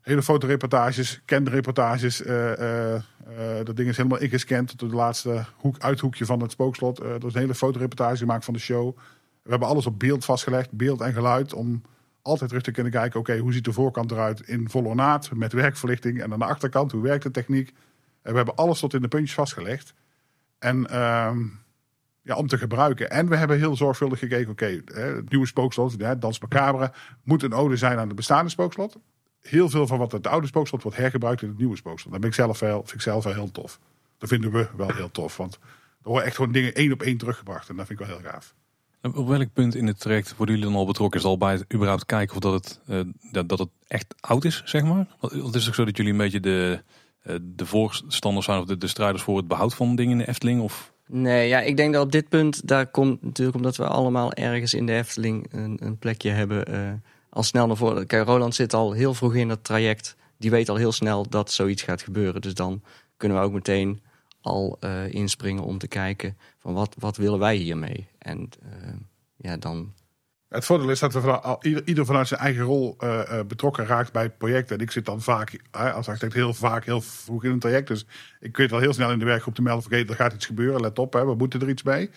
hele 0.00 0.22
fotoreportages, 0.22 1.22
kenreportages. 1.24 2.22
eh 2.22 2.92
eh 2.94 3.02
eh, 3.36 3.64
dat 3.64 3.76
ding 3.76 3.88
is 3.88 3.96
helemaal 3.96 4.18
ingescand 4.18 4.78
tot 4.78 4.90
de 4.90 4.96
laatste 4.96 5.44
hoek, 5.56 5.78
uithoekje 5.78 6.24
van 6.24 6.40
het 6.40 6.50
spookslot. 6.50 6.98
Er 6.98 7.26
is 7.26 7.34
een 7.34 7.40
hele 7.40 7.54
fotoreportage 7.54 8.16
gemaakt 8.16 8.44
van 8.44 8.54
de 8.54 8.60
show. 8.60 8.96
We 9.42 9.50
hebben 9.50 9.68
alles 9.68 9.86
op 9.86 9.98
beeld 9.98 10.24
vastgelegd, 10.24 10.72
beeld 10.72 11.00
en 11.00 11.12
geluid, 11.12 11.52
om 11.52 11.82
altijd 12.22 12.48
terug 12.48 12.64
te 12.64 12.70
kunnen 12.70 12.92
kijken. 12.92 13.20
Oké, 13.20 13.38
hoe 13.38 13.52
ziet 13.52 13.64
de 13.64 13.72
voorkant 13.72 14.10
eruit 14.10 14.40
in 14.40 14.70
volle 14.70 14.88
ornaat 14.88 15.30
met 15.34 15.52
werkverlichting 15.52 16.22
en 16.22 16.32
aan 16.32 16.38
de 16.38 16.44
achterkant 16.44 16.92
hoe 16.92 17.02
werkt 17.02 17.22
de 17.22 17.30
techniek? 17.30 17.72
En 18.22 18.30
we 18.30 18.36
hebben 18.36 18.56
alles 18.56 18.80
tot 18.80 18.94
in 18.94 19.02
de 19.02 19.08
puntjes 19.08 19.34
vastgelegd. 19.34 19.94
En 20.58 20.90
ehm, 20.90 21.46
ja, 22.22 22.36
om 22.36 22.46
te 22.46 22.58
gebruiken. 22.58 23.10
En 23.10 23.28
we 23.28 23.36
hebben 23.36 23.58
heel 23.58 23.76
zorgvuldig 23.76 24.18
gekeken. 24.18 24.50
Oké, 24.50 24.82
hè, 24.84 25.00
het 25.00 25.30
nieuwe 25.30 25.46
spookslot, 25.46 25.94
hè, 25.98 26.18
Dans 26.18 26.40
Macabre, 26.40 26.92
moet 27.24 27.42
een 27.42 27.54
ode 27.54 27.76
zijn 27.76 27.98
aan 27.98 28.06
het 28.06 28.16
bestaande 28.16 28.50
spookslot. 28.50 28.98
Heel 29.40 29.68
veel 29.68 29.86
van 29.86 29.98
wat 29.98 30.12
het 30.12 30.26
oude 30.26 30.46
spookslot 30.46 30.82
wordt 30.82 30.98
hergebruikt 30.98 31.42
in 31.42 31.48
het 31.48 31.58
nieuwe 31.58 31.76
spookslot. 31.76 32.12
Dat 32.12 32.20
ben 32.20 32.30
ik 32.30 32.36
zelf 32.36 32.60
wel, 32.60 32.78
vind 32.78 32.92
ik 32.92 33.00
zelf 33.00 33.24
wel 33.24 33.34
heel 33.34 33.50
tof. 33.50 33.78
Dat 34.18 34.28
vinden 34.28 34.52
we 34.52 34.68
wel 34.76 34.92
heel 34.92 35.10
tof. 35.10 35.36
Want 35.36 35.54
er 35.54 35.60
worden 36.02 36.24
echt 36.24 36.36
gewoon 36.36 36.52
dingen 36.52 36.74
één 36.74 36.92
op 36.92 37.02
één 37.02 37.16
teruggebracht. 37.16 37.68
En 37.68 37.76
dat 37.76 37.86
vind 37.86 38.00
ik 38.00 38.06
wel 38.06 38.16
heel 38.16 38.30
gaaf. 38.30 38.54
Op 39.02 39.28
welk 39.28 39.52
punt 39.52 39.74
in 39.74 39.86
het 39.86 40.00
traject 40.00 40.36
worden 40.36 40.54
jullie 40.54 40.70
dan 40.70 40.80
al 40.80 40.86
betrokken? 40.86 41.20
Is 41.20 41.26
al 41.26 41.38
bij 41.38 41.52
het 41.52 41.74
überhaupt 41.74 42.06
kijken 42.06 42.36
of 42.36 42.42
dat 42.42 42.52
het, 42.52 42.80
eh, 42.86 43.00
dat, 43.32 43.48
dat 43.48 43.58
het 43.58 43.68
echt 43.86 44.14
oud 44.20 44.44
is, 44.44 44.62
zeg 44.64 44.82
maar? 44.82 45.06
Want 45.20 45.32
het 45.32 45.54
is 45.54 45.64
toch 45.64 45.74
zo 45.74 45.84
dat 45.84 45.96
jullie 45.96 46.12
een 46.12 46.18
beetje 46.18 46.40
de, 46.40 46.82
eh, 47.22 47.34
de 47.42 47.66
voorstanders 47.66 48.46
zijn 48.46 48.60
of 48.60 48.66
de, 48.66 48.76
de 48.76 48.86
strijders 48.86 49.22
voor 49.22 49.36
het 49.36 49.48
behoud 49.48 49.74
van 49.74 49.96
dingen 49.96 50.12
in 50.12 50.18
de 50.18 50.28
Efteling? 50.28 50.60
Of 50.60 50.89
Nee, 51.12 51.48
ja, 51.48 51.60
ik 51.60 51.76
denk 51.76 51.92
dat 51.92 52.04
op 52.04 52.12
dit 52.12 52.28
punt, 52.28 52.68
daar 52.68 52.86
komt 52.86 53.22
natuurlijk 53.22 53.56
omdat 53.56 53.76
we 53.76 53.86
allemaal 53.86 54.32
ergens 54.32 54.74
in 54.74 54.86
de 54.86 54.92
Efteling 54.92 55.46
een, 55.52 55.78
een 55.82 55.98
plekje 55.98 56.30
hebben, 56.30 56.66
eh, 56.66 56.92
al 57.30 57.42
snel 57.42 57.66
naar 57.66 57.76
voren. 57.76 58.06
Kijk, 58.06 58.26
Roland 58.26 58.54
zit 58.54 58.74
al 58.74 58.92
heel 58.92 59.14
vroeg 59.14 59.34
in 59.34 59.48
dat 59.48 59.64
traject. 59.64 60.16
Die 60.36 60.50
weet 60.50 60.68
al 60.68 60.76
heel 60.76 60.92
snel 60.92 61.28
dat 61.28 61.52
zoiets 61.52 61.82
gaat 61.82 62.02
gebeuren. 62.02 62.40
Dus 62.40 62.54
dan 62.54 62.82
kunnen 63.16 63.38
we 63.38 63.44
ook 63.44 63.52
meteen 63.52 64.00
al 64.40 64.76
eh, 64.80 65.12
inspringen 65.12 65.62
om 65.62 65.78
te 65.78 65.88
kijken 65.88 66.36
van 66.58 66.74
wat, 66.74 66.94
wat 66.98 67.16
willen 67.16 67.38
wij 67.38 67.56
hiermee? 67.56 68.06
En 68.18 68.48
eh, 68.62 68.92
ja, 69.36 69.56
dan 69.56 69.92
Het 70.50 70.64
voordeel 70.64 70.90
is 70.90 70.98
dat 70.98 71.12
we 71.12 71.20
van, 71.20 71.58
ieder, 71.60 71.82
ieder 71.84 72.06
vanuit 72.06 72.28
zijn 72.28 72.40
eigen 72.40 72.62
rol 72.62 72.94
eh, 72.98 73.38
eh, 73.38 73.46
betrokken 73.46 73.86
raakt 73.86 74.12
bij 74.12 74.22
het 74.22 74.38
project. 74.38 74.70
En 74.70 74.78
ik 74.78 74.90
zit 74.90 75.04
dan 75.04 75.20
vaak, 75.20 75.60
eh, 75.70 75.94
als 75.94 76.08
architect, 76.08 76.32
heel 76.32 76.54
vaak 76.54 76.84
heel 76.84 77.00
vroeg 77.00 77.44
in 77.44 77.50
een 77.50 77.58
traject. 77.58 77.88
Dus 77.88 78.06
ik 78.40 78.56
weet 78.56 78.72
al 78.72 78.78
heel 78.78 78.92
snel 78.92 79.10
in 79.10 79.18
de 79.18 79.24
werkgroep 79.24 79.54
te 79.54 79.62
melden: 79.62 79.84
oké, 79.84 79.96
er 79.96 80.14
gaat 80.14 80.32
iets 80.32 80.46
gebeuren, 80.46 80.80
let 80.80 80.98
op, 80.98 81.12
hè, 81.12 81.24
we 81.24 81.34
moeten 81.34 81.60
er 81.60 81.68
iets 81.68 81.82
mee. 81.82 82.10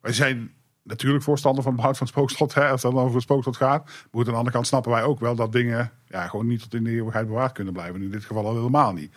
Wij 0.00 0.12
zijn 0.12 0.52
natuurlijk 0.82 1.24
voorstander 1.24 1.62
van 1.62 1.76
behoud 1.76 1.96
van 1.96 2.06
spookslot. 2.06 2.54
Hè, 2.54 2.68
als 2.68 2.82
het 2.82 2.92
dan 2.92 3.00
over 3.00 3.14
het 3.14 3.22
spookslot 3.22 3.56
gaat. 3.56 3.84
Maar 3.84 4.20
aan 4.20 4.24
de 4.24 4.30
andere 4.30 4.50
kant 4.50 4.66
snappen 4.66 4.92
wij 4.92 5.02
ook 5.02 5.20
wel 5.20 5.34
dat 5.34 5.52
dingen 5.52 5.90
ja, 6.08 6.28
gewoon 6.28 6.46
niet 6.46 6.60
tot 6.62 6.74
in 6.74 6.84
de 6.84 6.90
eeuwigheid 6.90 7.26
bewaard 7.26 7.52
kunnen 7.52 7.72
blijven. 7.72 8.02
In 8.02 8.10
dit 8.10 8.24
geval 8.24 8.46
al 8.46 8.54
helemaal 8.54 8.92
niet. 8.92 9.12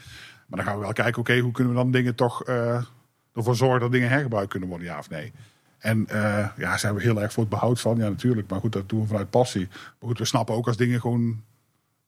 Maar 0.47 0.59
dan 0.59 0.67
gaan 0.67 0.75
we 0.75 0.83
wel 0.83 0.93
kijken: 0.93 1.21
oké, 1.21 1.39
hoe 1.39 1.51
kunnen 1.51 1.73
we 1.73 1.79
dan 1.79 1.91
dingen 1.91 2.15
toch 2.15 2.43
eh, 2.43 2.83
ervoor 3.33 3.55
zorgen 3.55 3.79
dat 3.79 3.91
dingen 3.91 4.09
hergebruikt 4.09 4.49
kunnen 4.49 4.69
worden, 4.69 4.87
ja 4.87 4.97
of 4.97 5.09
nee? 5.09 5.33
En 5.77 6.07
eh, 6.07 6.47
ja, 6.57 6.77
zijn 6.77 6.95
we 6.95 7.01
heel 7.01 7.21
erg 7.21 7.33
voor 7.33 7.43
het 7.43 7.51
behoud 7.51 7.79
van. 7.81 7.97
Ja, 7.97 8.09
natuurlijk. 8.09 8.49
Maar 8.49 8.59
goed, 8.59 8.71
dat 8.71 8.89
doen 8.89 9.01
we 9.01 9.07
vanuit 9.07 9.29
passie. 9.29 9.67
Maar 9.69 10.09
goed, 10.09 10.17
we 10.19 10.25
snappen 10.25 10.55
ook 10.55 10.67
als 10.67 10.77
dingen 10.77 11.01
gewoon 11.01 11.43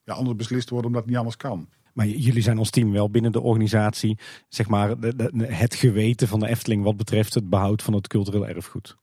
ja, 0.03 0.13
anders 0.13 0.37
beslist 0.37 0.69
worden 0.69 0.87
omdat 0.87 1.01
het 1.01 1.09
niet 1.09 1.19
anders 1.19 1.37
kan. 1.37 1.69
Maar 1.93 2.07
jullie 2.07 2.41
zijn 2.41 2.57
als 2.57 2.69
team 2.69 2.91
wel 2.91 3.09
binnen 3.09 3.31
de 3.31 3.41
organisatie, 3.41 4.17
zeg 4.47 4.67
maar, 4.67 4.99
de- 4.99 5.15
de- 5.15 5.45
het 5.53 5.75
geweten 5.75 6.27
van 6.27 6.39
de 6.39 6.47
Efteling 6.47 6.83
wat 6.83 6.97
betreft 6.97 7.33
het 7.33 7.49
behoud 7.49 7.81
van 7.83 7.93
het 7.93 8.07
cultureel 8.07 8.47
erfgoed. 8.47 8.97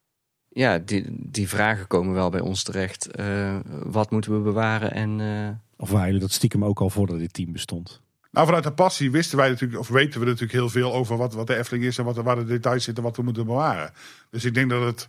Ja, 0.48 0.78
die, 0.78 1.04
die 1.30 1.48
vragen 1.48 1.86
komen 1.86 2.14
wel 2.14 2.30
bij 2.30 2.40
ons 2.40 2.62
terecht. 2.62 3.06
Eh, 3.10 3.58
wat 3.82 4.10
moeten 4.10 4.32
we 4.36 4.38
bewaren 4.40 4.92
en... 4.92 5.20
eh, 5.20 5.48
Of 5.76 5.90
waren 5.90 6.06
jullie 6.06 6.20
dat 6.20 6.32
stiekem 6.32 6.64
ook 6.64 6.80
al 6.80 6.90
voordat 6.90 7.18
dit 7.18 7.32
team 7.32 7.52
bestond? 7.52 8.00
Nou, 8.30 8.46
vanuit 8.46 8.64
de 8.64 8.72
passie 8.72 9.10
wisten 9.10 9.38
wij 9.38 9.48
natuurlijk, 9.48 9.80
of 9.80 9.88
weten 9.88 10.20
we 10.20 10.26
natuurlijk 10.26 10.52
heel 10.52 10.68
veel 10.68 10.94
over 10.94 11.16
wat, 11.16 11.34
wat 11.34 11.46
de 11.46 11.56
Efteling 11.56 11.84
is 11.84 11.98
en 11.98 12.04
wat, 12.04 12.16
waar 12.16 12.36
de 12.36 12.44
details 12.44 12.84
zitten, 12.84 13.02
wat 13.02 13.16
we 13.16 13.22
moeten 13.22 13.46
bewaren. 13.46 13.92
Dus 14.30 14.44
ik 14.44 14.54
denk 14.54 14.70
dat 14.70 14.82
het 14.82 15.08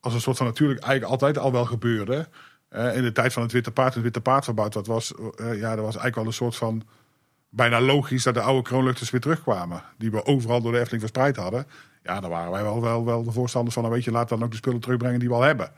als 0.00 0.14
een 0.14 0.20
soort 0.20 0.36
van 0.36 0.46
natuurlijk 0.46 0.80
eigenlijk 0.80 1.12
altijd 1.12 1.38
al 1.38 1.52
wel 1.52 1.64
gebeurde. 1.64 2.28
Eh, 2.68 2.96
in 2.96 3.02
de 3.02 3.12
tijd 3.12 3.32
van 3.32 3.42
het 3.42 3.52
Witte 3.52 3.70
Paard, 3.70 3.94
het 3.94 4.02
Witte 4.02 4.20
Paard 4.20 4.44
verbouwd 4.44 4.74
werd, 4.74 4.86
was, 4.86 5.14
eh, 5.14 5.58
ja, 5.58 5.70
er 5.70 5.76
was 5.76 5.96
eigenlijk 5.96 6.14
wel 6.14 6.26
een 6.26 6.32
soort 6.32 6.56
van 6.56 6.82
bijna 7.48 7.80
logisch 7.80 8.22
dat 8.22 8.34
de 8.34 8.40
oude 8.40 8.62
kroonluchters 8.62 9.10
weer 9.10 9.20
terugkwamen. 9.20 9.82
Die 9.98 10.10
we 10.10 10.24
overal 10.24 10.60
door 10.62 10.72
de 10.72 10.78
Efteling 10.78 11.02
verspreid 11.02 11.36
hadden. 11.36 11.66
Ja, 12.02 12.20
daar 12.20 12.30
waren 12.30 12.50
wij 12.50 12.62
wel, 12.62 12.80
wel, 12.80 13.04
wel 13.04 13.24
de 13.24 13.32
voorstanders 13.32 13.74
van, 13.74 13.82
nou 13.82 13.94
weet 13.94 14.04
je, 14.04 14.10
laat 14.10 14.28
dan 14.28 14.42
ook 14.44 14.50
de 14.50 14.56
spullen 14.56 14.80
terugbrengen 14.80 15.18
die 15.18 15.28
we 15.28 15.34
al 15.34 15.42
hebben. 15.42 15.72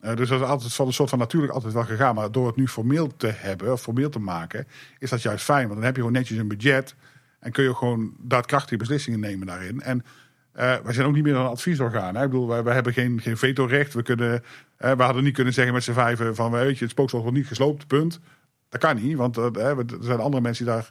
Eh, 0.00 0.16
dus 0.16 0.28
dat 0.28 0.40
is 0.40 0.46
altijd 0.46 0.74
van 0.74 0.86
een 0.86 0.92
soort 0.92 1.10
van 1.10 1.18
natuurlijk 1.18 1.52
altijd 1.52 1.72
wel 1.72 1.84
gegaan. 1.84 2.14
Maar 2.14 2.32
door 2.32 2.46
het 2.46 2.56
nu 2.56 2.68
formeel 2.68 3.16
te 3.16 3.26
hebben, 3.26 3.78
formeel 3.78 4.10
te 4.10 4.18
maken, 4.18 4.66
is 4.98 5.10
dat 5.10 5.22
juist 5.22 5.44
fijn. 5.44 5.62
Want 5.62 5.74
dan 5.74 5.84
heb 5.84 5.94
je 5.94 6.00
gewoon 6.00 6.16
netjes 6.16 6.38
een 6.38 6.48
budget. 6.48 6.94
En 7.40 7.52
kun 7.52 7.64
je 7.64 7.74
gewoon 7.74 8.14
daadkrachtige 8.18 8.76
beslissingen 8.76 9.20
nemen 9.20 9.46
daarin. 9.46 9.80
En 9.80 10.04
eh, 10.52 10.74
wij 10.82 10.92
zijn 10.92 11.06
ook 11.06 11.14
niet 11.14 11.24
meer 11.24 11.34
een 11.34 11.46
adviesorgaan. 11.46 12.16
Ik 12.16 12.22
bedoel, 12.22 12.62
wij, 12.62 12.74
hebben 12.74 12.92
geen, 12.92 13.20
geen 13.20 13.36
vetorecht. 13.36 13.94
We, 13.94 14.02
kunnen, 14.02 14.42
eh, 14.76 14.92
we 14.92 15.02
hadden 15.02 15.24
niet 15.24 15.34
kunnen 15.34 15.52
zeggen 15.52 15.74
met 15.74 15.82
z'n 15.82 15.92
vijven 15.92 16.34
van, 16.34 16.50
weet 16.50 16.78
je, 16.78 16.84
het 16.84 16.92
spookslot 16.92 17.22
wordt 17.22 17.36
niet 17.36 17.46
gesloopt, 17.46 17.86
punt. 17.86 18.20
Dat 18.68 18.80
kan 18.80 18.96
niet, 18.96 19.16
want 19.16 19.36
er 19.36 19.84
zijn 20.00 20.20
andere 20.20 20.42
mensen 20.42 20.64
die 20.64 20.74
daar 20.74 20.90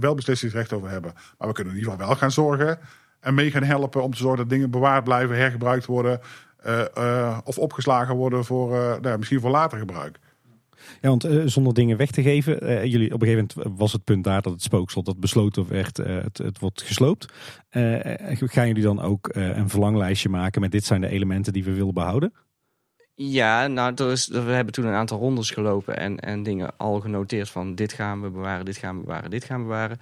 wel 0.00 0.14
beslissingsrecht 0.14 0.72
over 0.72 0.90
hebben. 0.90 1.12
Maar 1.38 1.48
we 1.48 1.54
kunnen 1.54 1.72
in 1.72 1.78
ieder 1.78 1.92
geval 1.92 2.08
wel 2.08 2.16
gaan 2.16 2.30
zorgen 2.30 2.78
en 3.20 3.34
mee 3.34 3.50
gaan 3.50 3.62
helpen 3.62 4.02
om 4.02 4.10
te 4.10 4.16
zorgen 4.16 4.38
dat 4.38 4.50
dingen 4.50 4.70
bewaard 4.70 5.04
blijven, 5.04 5.36
hergebruikt 5.36 5.86
worden 5.86 6.20
of 7.44 7.58
opgeslagen 7.58 8.16
worden 8.16 8.44
voor 8.44 8.74
eh, 8.74 8.80
nou, 8.80 9.08
ja, 9.08 9.16
misschien 9.16 9.40
voor 9.40 9.50
later 9.50 9.78
gebruik. 9.78 10.18
Ja, 11.00 11.08
want 11.08 11.24
eh, 11.24 11.42
zonder 11.44 11.74
dingen 11.74 11.96
weg 11.96 12.10
te 12.10 12.22
geven, 12.22 12.60
eh, 12.60 12.84
jullie 12.84 13.14
op 13.14 13.22
een 13.22 13.28
gegeven 13.28 13.48
moment 13.56 13.78
was 13.78 13.92
het 13.92 14.04
punt 14.04 14.24
daar 14.24 14.42
dat 14.42 14.52
het 14.52 14.62
spookslot 14.62 15.04
dat 15.04 15.20
besloten 15.20 15.68
werd, 15.68 15.98
eh, 15.98 16.22
het, 16.22 16.38
het 16.38 16.58
wordt 16.58 16.82
gesloopt. 16.82 17.32
Eh, 17.68 18.30
eh, 18.30 18.38
gaan 18.44 18.66
jullie 18.66 18.82
dan 18.82 19.00
ook 19.00 19.28
eh, 19.28 19.56
een 19.56 19.68
verlanglijstje 19.68 20.28
maken 20.28 20.60
met 20.60 20.72
dit 20.72 20.84
zijn 20.84 21.00
de 21.00 21.08
elementen 21.08 21.52
die 21.52 21.64
we 21.64 21.72
willen 21.72 21.94
behouden? 21.94 22.32
Ja, 23.14 23.66
nou, 23.66 23.94
er 23.94 24.10
is, 24.10 24.28
we 24.28 24.38
hebben 24.38 24.74
toen 24.74 24.86
een 24.86 24.94
aantal 24.94 25.18
rondes 25.18 25.50
gelopen 25.50 25.96
en, 25.96 26.18
en 26.18 26.42
dingen 26.42 26.70
al 26.76 27.00
genoteerd 27.00 27.50
van 27.50 27.74
dit 27.74 27.92
gaan 27.92 28.22
we 28.22 28.30
bewaren, 28.30 28.64
dit 28.64 28.76
gaan 28.76 28.96
we 28.96 29.04
bewaren, 29.04 29.30
dit 29.30 29.44
gaan 29.44 29.58
we 29.58 29.66
bewaren. 29.66 29.98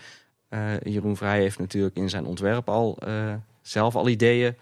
Eh, 0.49 0.81
Jeroen 0.83 1.17
Vrij 1.17 1.41
heeft 1.41 1.59
natuurlijk 1.59 1.97
in 1.97 2.11
zijn 2.11 2.25
ontwerp 2.25 2.69
al 2.69 2.97
eh, 2.99 3.35
zelf 3.63 3.97
al 3.97 4.09
ideeën 4.09 4.55
eh, 4.55 4.61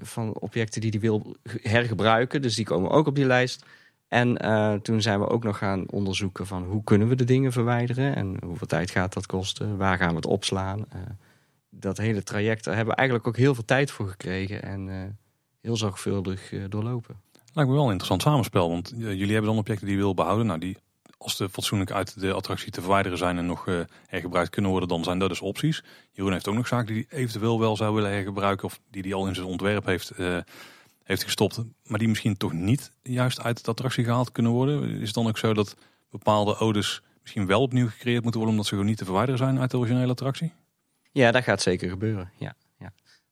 van 0.00 0.34
objecten 0.34 0.80
die 0.80 0.90
hij 0.90 1.00
wil 1.00 1.36
hergebruiken. 1.62 2.42
Dus 2.42 2.54
die 2.54 2.64
komen 2.64 2.90
ook 2.90 3.06
op 3.06 3.14
die 3.14 3.26
lijst. 3.26 3.64
En 4.08 4.36
eh, 4.36 4.74
toen 4.74 5.02
zijn 5.02 5.20
we 5.20 5.28
ook 5.28 5.44
nog 5.44 5.58
gaan 5.58 5.90
onderzoeken 5.90 6.46
van 6.46 6.64
hoe 6.64 6.84
kunnen 6.84 7.08
we 7.08 7.14
de 7.14 7.24
dingen 7.24 7.52
verwijderen 7.52 8.14
en 8.16 8.36
hoeveel 8.44 8.66
tijd 8.66 8.90
gaat 8.90 9.12
dat 9.12 9.26
kosten, 9.26 9.76
waar 9.76 9.96
gaan 9.96 10.10
we 10.10 10.16
het 10.16 10.26
opslaan. 10.26 10.84
Eh, 10.88 11.00
dat 11.70 11.96
hele 11.96 12.22
traject, 12.22 12.64
daar 12.64 12.74
hebben 12.74 12.94
we 12.94 13.00
eigenlijk 13.00 13.28
ook 13.28 13.36
heel 13.36 13.54
veel 13.54 13.64
tijd 13.64 13.90
voor 13.90 14.08
gekregen 14.08 14.62
en 14.62 14.88
eh, 14.88 14.96
heel 15.60 15.76
zorgvuldig 15.76 16.52
eh, 16.52 16.64
doorlopen. 16.68 17.20
Lijkt 17.52 17.70
me 17.70 17.76
wel 17.76 17.84
een 17.84 17.92
interessant 17.92 18.22
samenspel. 18.22 18.68
Want 18.68 18.92
eh, 18.92 18.98
jullie 18.98 19.32
hebben 19.32 19.50
dan 19.50 19.58
objecten 19.58 19.86
die 19.86 19.96
je 19.96 20.02
wil 20.02 20.14
behouden. 20.14 20.46
Nou, 20.46 20.58
die 20.58 20.76
als 21.18 21.36
ze 21.36 21.48
fatsoenlijk 21.48 21.90
uit 21.90 22.20
de 22.20 22.32
attractie 22.32 22.70
te 22.70 22.80
verwijderen 22.80 23.18
zijn 23.18 23.38
en 23.38 23.46
nog 23.46 23.68
eh, 23.68 23.80
hergebruikt 24.06 24.50
kunnen 24.50 24.70
worden, 24.70 24.88
dan 24.88 25.04
zijn 25.04 25.18
dat 25.18 25.28
dus 25.28 25.40
opties. 25.40 25.84
Jeroen 26.12 26.32
heeft 26.32 26.48
ook 26.48 26.54
nog 26.54 26.66
zaken 26.66 26.94
die 26.94 27.06
eventueel 27.08 27.60
wel 27.60 27.76
zou 27.76 27.94
willen 27.94 28.10
hergebruiken. 28.10 28.66
Of 28.66 28.80
die 28.90 29.02
hij 29.02 29.14
al 29.14 29.26
in 29.26 29.34
zijn 29.34 29.46
ontwerp 29.46 29.84
heeft, 29.84 30.10
eh, 30.10 30.38
heeft 31.02 31.24
gestopt. 31.24 31.60
Maar 31.82 31.98
die 31.98 32.08
misschien 32.08 32.36
toch 32.36 32.52
niet 32.52 32.92
juist 33.02 33.40
uit 33.40 33.64
de 33.64 33.70
attractie 33.70 34.04
gehaald 34.04 34.32
kunnen 34.32 34.52
worden. 34.52 34.90
Is 34.90 35.06
het 35.06 35.14
dan 35.14 35.26
ook 35.26 35.38
zo 35.38 35.54
dat 35.54 35.76
bepaalde 36.10 36.58
odes 36.58 37.02
misschien 37.22 37.46
wel 37.46 37.62
opnieuw 37.62 37.88
gecreëerd 37.88 38.22
moeten 38.22 38.40
worden 38.40 38.50
omdat 38.50 38.66
ze 38.66 38.70
gewoon 38.70 38.86
niet 38.86 38.98
te 38.98 39.04
verwijderen 39.04 39.38
zijn 39.38 39.60
uit 39.60 39.70
de 39.70 39.78
originele 39.78 40.12
attractie? 40.12 40.52
Ja, 41.12 41.30
dat 41.30 41.42
gaat 41.42 41.62
zeker 41.62 41.88
gebeuren. 41.88 42.30
Ja. 42.38 42.54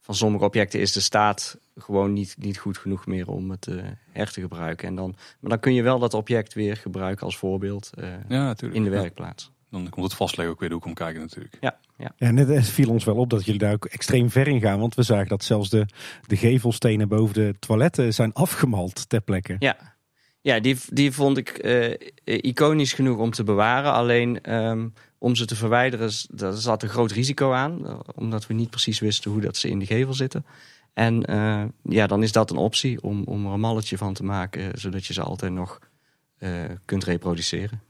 Van 0.04 0.14
sommige 0.14 0.44
objecten 0.44 0.80
is 0.80 0.92
de 0.92 1.00
staat 1.00 1.58
gewoon 1.76 2.12
niet, 2.12 2.36
niet 2.38 2.58
goed 2.58 2.78
genoeg 2.78 3.06
meer 3.06 3.28
om 3.28 3.50
het 3.50 3.66
eh 3.66 3.76
her 4.12 4.30
te 4.32 4.40
gebruiken. 4.40 4.88
En 4.88 4.94
dan, 4.94 5.14
maar 5.40 5.50
dan 5.50 5.60
kun 5.60 5.74
je 5.74 5.82
wel 5.82 5.98
dat 5.98 6.14
object 6.14 6.54
weer 6.54 6.76
gebruiken 6.76 7.24
als 7.26 7.36
voorbeeld 7.36 7.90
eh, 7.94 8.08
Ja, 8.28 8.44
natuurlijk. 8.44 8.74
in 8.74 8.84
de 8.90 8.96
Ja, 8.96 9.00
werkplaats. 9.00 9.50
dan 9.70 9.88
komt 9.88 10.04
het 10.06 10.14
vastleggen 10.14 10.54
ook 10.54 10.60
weer 10.60 10.68
de 10.68 10.74
hoek 10.74 10.84
om 10.84 10.94
kijken 10.94 11.20
natuurlijk. 11.20 11.56
Ja, 11.60 11.78
ja. 11.98 12.12
Ja, 12.16 12.30
net 12.30 12.66
viel 12.68 12.90
ons 12.90 13.04
wel 13.04 13.16
op 13.16 13.30
dat 13.30 13.44
jullie 13.44 13.60
daar 13.60 13.72
ook 13.72 13.84
extreem 13.84 14.30
ver 14.30 14.48
in 14.48 14.60
gaan. 14.60 14.80
Want 14.80 14.94
we 14.94 15.02
zagen 15.02 15.28
dat 15.28 15.44
zelfs 15.44 15.70
de, 15.70 15.86
de 16.26 16.36
gevelstenen 16.36 17.08
boven 17.08 17.34
de 17.34 17.54
toiletten 17.58 18.14
zijn 18.14 18.32
afgemald 18.32 19.08
ter 19.08 19.20
plekke. 19.20 19.56
ja. 19.58 19.76
ja 20.40 20.60
die, 20.60 20.76
die 20.88 21.12
vond 21.12 21.36
ik 21.36 21.48
eh, 21.48 21.94
iconisch 22.24 22.92
genoeg 22.92 23.18
om 23.18 23.30
te 23.30 23.44
bewaren. 23.44 23.92
Alleen 23.92 24.40
ehm, 24.42 24.88
om 25.24 25.34
ze 25.34 25.44
te 25.46 25.56
verwijderen, 25.56 26.10
daar 26.28 26.52
zat 26.52 26.82
een 26.82 26.88
groot 26.88 27.10
risico 27.12 27.52
aan. 27.52 27.86
eh, 27.86 27.98
Omdat 28.14 28.46
we 28.46 28.54
niet 28.54 28.70
precies 28.70 29.00
wisten 29.00 29.30
hoe 29.30 29.40
dat 29.40 29.56
ze 29.56 29.68
in 29.68 29.78
de 29.78 29.86
gevel 29.86 30.14
zitten. 30.14 30.44
En 30.92 31.22
eh, 31.24 31.64
ja, 31.82 32.06
dan 32.06 32.22
is 32.22 32.32
dat 32.32 32.50
een 32.50 32.56
optie 32.56 33.02
om, 33.02 33.22
om 33.24 33.46
er 33.46 33.52
een 33.52 33.60
malletje 33.60 33.96
van 33.98 34.14
te 34.14 34.24
maken, 34.24 34.78
zodat 34.78 35.06
je 35.06 35.12
ze 35.12 35.22
altijd 35.22 35.52
nog 35.52 35.78
eh, 36.38 36.50
kunt 36.84 37.04
reproduceren. 37.04 37.80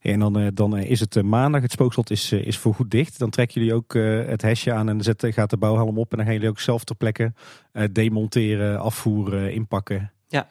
En 0.00 0.18
dan, 0.18 0.38
eh, 0.38 0.46
dan 0.54 0.76
eh, 0.76 0.90
is 0.90 1.00
het 1.00 1.16
eh, 1.16 1.22
maandag, 1.22 1.62
het 1.62 1.72
spookslot 1.72 2.10
is, 2.10 2.32
eh, 2.32 2.46
is 2.46 2.58
voorgoed 2.58 2.90
dicht. 2.90 3.18
Dan 3.18 3.30
trekken 3.30 3.60
jullie 3.60 3.76
ook 3.76 3.94
eh, 3.94 4.26
het 4.26 4.42
hesje 4.42 4.72
aan 4.72 4.88
en 4.88 4.94
dan 4.96 5.02
zet, 5.04 5.26
gaat 5.34 5.50
de 5.50 5.56
bouwhelm 5.56 5.98
op. 5.98 6.10
En 6.10 6.16
dan 6.16 6.26
gaan 6.26 6.34
jullie 6.34 6.48
ook 6.50 6.60
zelf 6.60 6.84
ter 6.84 6.96
plekke 6.96 7.32
eh, 7.72 7.84
demonteren, 7.92 8.80
afvoeren, 8.80 9.52
inpakken. 9.52 10.12
Ja, 10.28 10.48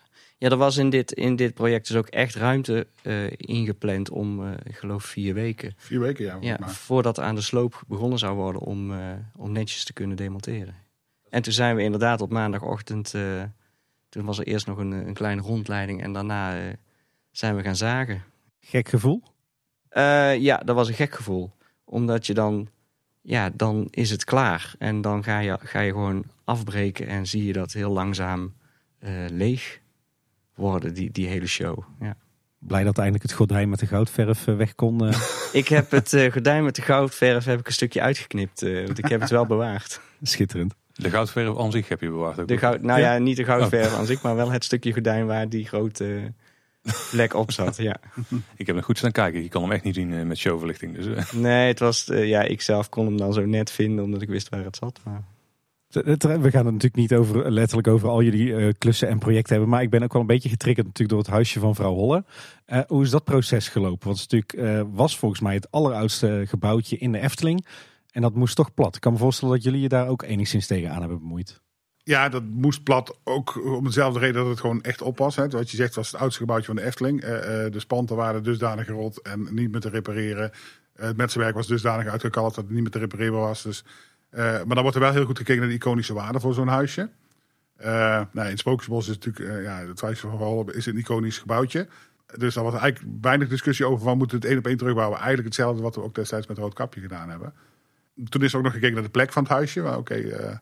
er 0.50 0.58
was 0.58 0.78
in 0.78 0.90
dit, 0.90 1.12
in 1.12 1.36
dit 1.36 1.54
project 1.54 1.88
dus 1.88 1.98
ook 1.98 2.08
echt 2.08 2.36
ruimte 2.36 2.88
eh, 3.02 3.32
ingepland 3.38 4.10
om, 4.10 4.46
eh, 4.46 4.52
ik 4.64 4.76
geloof, 4.76 5.04
vier 5.04 5.34
weken. 5.34 5.74
Vier 5.78 6.00
weken, 6.00 6.26
ja. 6.26 6.38
Ja, 6.40 6.58
Maar. 6.60 6.70
voordat 6.70 7.20
aan 7.20 7.36
de 7.36 7.42
sloop 7.42 7.84
begonnen 7.88 8.20
zou 8.20 8.36
worden 8.36 8.62
om, 8.62 8.92
eh, 8.94 9.00
om 9.36 9.52
netjes 9.52 9.84
te 9.84 9.94
kunnen 9.94 10.18
demonteren. 10.18 10.76
En 11.30 11.42
toen 11.42 11.54
zijn 11.54 11.76
we 11.76 11.82
inderdaad 11.84 12.22
op 12.22 12.32
maandagochtend, 12.32 13.14
eh, 13.14 13.44
toen 14.10 14.26
was 14.26 14.40
er 14.40 14.46
eerst 14.48 14.68
nog 14.68 14.78
een, 14.78 14.92
een 14.92 15.14
kleine 15.14 15.42
rondleiding 15.42 16.04
en 16.04 16.14
daarna 16.14 16.58
eh, 16.58 16.74
zijn 17.32 17.56
we 17.56 17.62
gaan 17.62 17.76
zagen. 17.76 18.24
Gek 18.60 18.90
gevoel. 18.90 19.24
Eh, 19.90 20.38
ja, 20.38 20.58
dat 20.58 20.76
was 20.76 20.88
een 20.88 20.94
gek 20.94 21.14
gevoel. 21.14 21.52
Omdat 21.84 22.26
je 22.26 22.34
dan, 22.34 22.70
ja, 23.22 23.50
dan 23.50 23.88
is 23.90 24.10
het 24.10 24.24
klaar. 24.24 24.74
En 24.78 25.02
dan 25.02 25.24
ga 25.24 25.40
je, 25.40 25.58
ga 25.62 25.80
je 25.80 25.92
gewoon 25.92 26.24
afbreken 26.44 27.08
en 27.08 27.28
zie 27.28 27.46
je 27.46 27.54
dat 27.54 27.72
heel 27.72 27.92
langzaam 27.92 28.54
eh, 29.00 29.12
leeg 29.30 29.81
worden, 30.56 30.94
die, 30.94 31.12
die 31.12 31.28
hele 31.28 31.48
show. 31.48 31.80
Ja. 32.00 32.16
Blij 32.60 32.84
dat 32.84 32.98
eindelijk 32.98 33.24
het 33.24 33.34
gordijn 33.34 33.70
met 33.70 33.80
de 33.80 33.88
goudverf 33.88 34.48
eh, 34.48 34.56
weg 34.56 34.76
kon. 34.76 35.08
eh. 35.08 35.22
Ik 35.62 35.68
heb 35.68 35.92
het 35.92 36.14
eh, 36.14 36.32
gordijn 36.32 36.64
met 36.64 36.76
de 36.76 36.82
goudverf 36.82 37.46
heb 37.46 37.60
ik 37.60 37.68
een 37.68 37.74
stukje 37.74 38.02
uitgeknipt. 38.02 38.62
eh, 38.62 38.86
want 38.86 38.98
ik 38.98 39.06
heb 39.08 39.22
het 39.22 39.30
wel 39.30 39.46
bewaard. 39.46 40.02
schitterend. 40.22 40.74
De 40.94 41.10
goudverf 41.10 41.58
aan 41.58 41.72
zich 41.72 41.88
heb 41.90 42.02
je 42.02 42.10
bewaard 42.10 42.40
ook. 42.40 42.48
De 42.48 42.58
goud, 42.58 42.82
nou 42.82 43.00
ja, 43.00 43.18
niet 43.18 43.38
de 43.38 43.44
goudverf 43.44 43.94
aan 43.94 44.06
zich, 44.06 44.22
maar 44.22 44.36
wel 44.36 44.52
het 44.52 44.64
stukje 44.64 44.94
gordijn 44.94 45.26
waar 45.26 45.50
die 45.50 45.68
grote 45.68 46.34
vlek 46.84 47.34
op 47.34 47.52
zat. 47.52 47.78
Ja. 47.78 47.98
Ik 48.56 48.68
heb 48.68 48.76
er 48.76 48.84
goed 48.84 48.98
staan 48.98 49.12
kijken. 49.12 49.42
Je 49.44 49.50
kan 49.50 49.62
hem 49.62 49.72
echt 49.72 49.84
niet 49.84 49.96
zien 49.96 50.28
met 50.28 50.38
showverlichting. 50.38 50.96
Dus, 50.96 51.32
Nee, 51.32 51.68
het 51.68 51.80
was, 51.80 52.06
ja, 52.14 52.42
ik 52.42 52.62
zelf 52.62 52.90
kon 52.90 53.06
hem 53.06 53.18
dan 53.18 53.34
zo 53.34 53.46
net 53.46 53.72
vinden 53.72 54.04
omdat 54.04 54.22
ik 54.22 54.30
wist 54.30 54.50
waar 54.50 54.64
het 54.64 54.76
zat. 54.76 55.00
Maar... 55.04 55.24
We 55.94 56.52
gaan 56.52 56.66
het 56.66 56.74
natuurlijk 56.74 56.96
niet 56.96 57.14
over, 57.14 57.52
letterlijk 57.52 57.88
over 57.88 58.10
al 58.10 58.22
jullie 58.22 58.56
eh, 58.56 58.74
klussen 58.78 59.08
en 59.08 59.20
projecten 59.20 59.52
hebben. 59.52 59.70
Maar 59.70 59.82
ik 59.82 59.90
ben 59.90 60.04
ook 60.04 60.14
wel 60.14 60.22
een 60.22 60.28
beetje 60.28 60.50
getriggerd 60.50 60.86
natuurlijk 60.86 61.10
door 61.10 61.20
het 61.20 61.36
huisje 61.36 61.60
van 61.60 61.76
vrouw 61.76 61.94
Holle. 61.94 62.26
Eh, 62.66 62.80
hoe 62.88 63.04
is 63.04 63.10
dat 63.10 63.24
proces 63.24 63.68
gelopen? 63.68 64.08
Want 64.08 64.20
het 64.20 64.32
natuurlijk, 64.32 64.54
eh, 64.54 64.86
was 64.94 65.18
volgens 65.18 65.42
mij 65.42 65.54
het 65.54 65.72
alleroudste 65.72 66.44
gebouwtje 66.48 66.98
in 66.98 67.12
de 67.12 67.20
Efteling. 67.20 67.66
En 68.12 68.22
dat 68.22 68.36
moest 68.36 68.56
toch 68.56 68.74
plat. 68.74 68.96
Ik 68.96 69.02
kan 69.02 69.12
me 69.12 69.18
voorstellen 69.18 69.54
dat 69.54 69.64
jullie 69.64 69.82
je 69.82 69.90
daar 69.90 70.08
ook 70.08 70.24
enigszins 70.24 70.68
tegen 70.68 70.92
aan 70.92 71.00
hebben 71.00 71.20
bemoeid. 71.20 71.62
Ja, 72.04 72.30
dat 72.30 72.44
moest 72.44 72.84
plat 72.84 73.18
ook 73.24 73.66
om 73.66 73.84
dezelfde 73.84 74.20
reden 74.20 74.42
dat 74.42 74.50
het 74.50 74.60
gewoon 74.60 74.82
echt 74.82 75.02
op 75.02 75.18
was. 75.18 75.36
Hè. 75.36 75.48
Wat 75.48 75.72
je 75.72 75.78
zegt, 75.78 75.96
was 75.96 76.12
het 76.12 76.22
oudste 76.22 76.40
gebouwtje 76.40 76.68
van 76.68 76.76
de 76.76 76.84
Efteling. 76.84 77.22
De 77.22 77.80
spanten 77.80 78.16
waren 78.16 78.44
dusdanig 78.44 78.86
gerot 78.86 79.22
en 79.22 79.48
niet 79.52 79.72
meer 79.72 79.82
te 79.82 79.90
repareren. 79.90 80.52
Het 80.96 81.18
metselwerk 81.18 81.56
was 81.56 81.68
dusdanig 81.68 82.08
uitgekalkt 82.08 82.56
dat 82.56 82.64
het 82.64 82.74
niet 82.74 82.82
meer 82.82 82.92
te 82.92 83.00
repareren 83.00 83.40
was. 83.40 83.64
Dus, 83.64 83.84
maar 84.38 84.66
dan 84.68 84.82
wordt 84.82 84.96
er 84.96 85.02
wel 85.02 85.12
heel 85.12 85.26
goed 85.26 85.38
gekeken 85.38 85.62
naar 85.62 85.70
de 85.70 85.76
iconische 85.76 86.14
waarde 86.14 86.40
voor 86.40 86.54
zo'n 86.54 86.68
huisje. 86.68 87.10
Eh 87.82 88.22
nou, 88.32 88.50
in 88.50 88.58
Spookjesbos 88.58 89.08
is 89.08 89.18
natuurlijk, 89.18 89.50
eh, 89.50 89.64
ja, 89.64 89.86
het 89.88 90.20
Verholen 90.20 90.76
is 90.76 90.86
een 90.86 90.98
iconisch 90.98 91.38
gebouwtje. 91.38 91.88
Dus 92.38 92.54
daar 92.54 92.64
was 92.64 92.74
eigenlijk 92.74 93.16
weinig 93.22 93.48
discussie 93.48 93.86
over 93.86 94.04
van 94.04 94.18
moeten 94.18 94.40
we 94.40 94.44
het 94.44 94.52
één 94.52 94.62
op 94.62 94.68
één 94.68 94.78
terugbouwen. 94.78 95.18
Eigenlijk 95.18 95.48
hetzelfde 95.48 95.82
wat 95.82 95.96
we 95.96 96.02
ook 96.02 96.16
destijds 96.16 96.48
met 96.48 96.58
Roodkapje 96.58 97.02
gedaan 97.02 97.30
hebben. 97.30 97.54
Toen 98.30 98.44
is 98.44 98.56
ook 98.56 98.64
nog 98.64 98.74
gekeken 98.74 98.94
naar 98.94 99.04
de 99.04 99.10
plek 99.10 99.32
van 99.32 99.44
het 99.44 99.52
huisje. 99.52 99.82
Maar 99.82 99.98
Oké, 99.98 100.14
eh, 100.14 100.58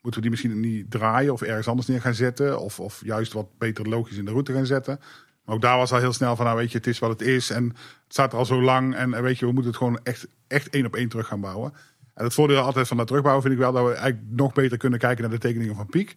moeten 0.00 0.20
we 0.20 0.20
die 0.20 0.30
misschien 0.30 0.60
niet 0.60 0.90
draaien 0.90 1.32
of 1.32 1.42
ergens 1.42 1.68
anders 1.68 1.88
neer 1.88 2.00
gaan 2.00 2.14
zetten? 2.14 2.60
Of, 2.60 2.80
of 2.80 3.00
juist 3.04 3.32
wat 3.32 3.58
beter 3.58 3.88
logisch 3.88 4.16
in 4.16 4.24
de 4.24 4.30
route 4.30 4.52
gaan 4.52 4.66
zetten? 4.66 5.00
Maar 5.44 5.54
ook 5.54 5.62
daar 5.62 5.76
was 5.76 5.92
al 5.92 5.98
heel 5.98 6.12
snel 6.12 6.36
van, 6.36 6.44
nou 6.44 6.56
weet 6.56 6.72
je, 6.72 6.78
het 6.78 6.86
is 6.86 6.98
wat 6.98 7.10
het 7.10 7.20
is. 7.20 7.50
En 7.50 7.64
het 7.64 7.76
staat 8.08 8.32
er 8.32 8.38
al 8.38 8.44
zo 8.44 8.62
lang. 8.62 8.94
En 8.94 9.14
eh, 9.14 9.20
weet 9.20 9.38
je, 9.38 9.46
we 9.46 9.52
moeten 9.52 9.70
het 9.70 9.80
gewoon 9.80 10.00
echt, 10.02 10.28
echt 10.46 10.68
één 10.68 10.86
op 10.86 10.96
één 10.96 11.08
terug 11.08 11.26
gaan 11.26 11.40
bouwen. 11.40 11.72
En 12.18 12.24
het 12.24 12.34
voordeel 12.34 12.60
altijd 12.60 12.88
van 12.88 12.96
dat 12.96 13.06
terugbouwen 13.06 13.44
vind 13.44 13.54
ik 13.54 13.60
wel 13.60 13.72
dat 13.72 13.84
we 13.84 13.92
eigenlijk 13.92 14.22
nog 14.30 14.52
beter 14.52 14.78
kunnen 14.78 14.98
kijken 14.98 15.22
naar 15.22 15.32
de 15.32 15.38
tekeningen 15.38 15.76
van 15.76 15.86
Piek. 15.86 16.16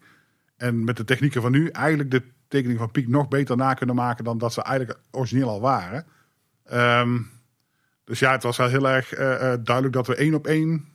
En 0.58 0.84
met 0.84 0.98
de 0.98 1.04
technieken 1.04 1.42
van 1.42 1.52
nu 1.52 1.68
eigenlijk 1.68 2.12
de 2.12 2.24
tekeningen 2.48 2.80
van 2.82 2.92
Piek 2.92 3.08
nog 3.08 3.28
beter 3.28 3.58
na 3.58 3.74
kunnen 3.74 3.96
maken 3.96 4.24
dan 4.24 4.38
dat 4.38 4.54
ze 4.54 4.64
eigenlijk 4.64 5.00
origineel 5.12 5.50
al 5.50 5.62
waren. 5.62 6.06
Ehm, 6.64 7.20
dus 8.04 8.20
ja, 8.20 8.32
het 8.32 8.44
was 8.44 8.58
wel 8.58 8.68
heel 8.68 8.90
erg 8.90 9.14
eh, 9.14 9.34
eh, 9.34 9.60
duidelijk 9.64 9.96
dat 9.96 10.08
we 10.08 10.16
één 10.16 10.34
op 10.34 10.48
één 10.48 10.86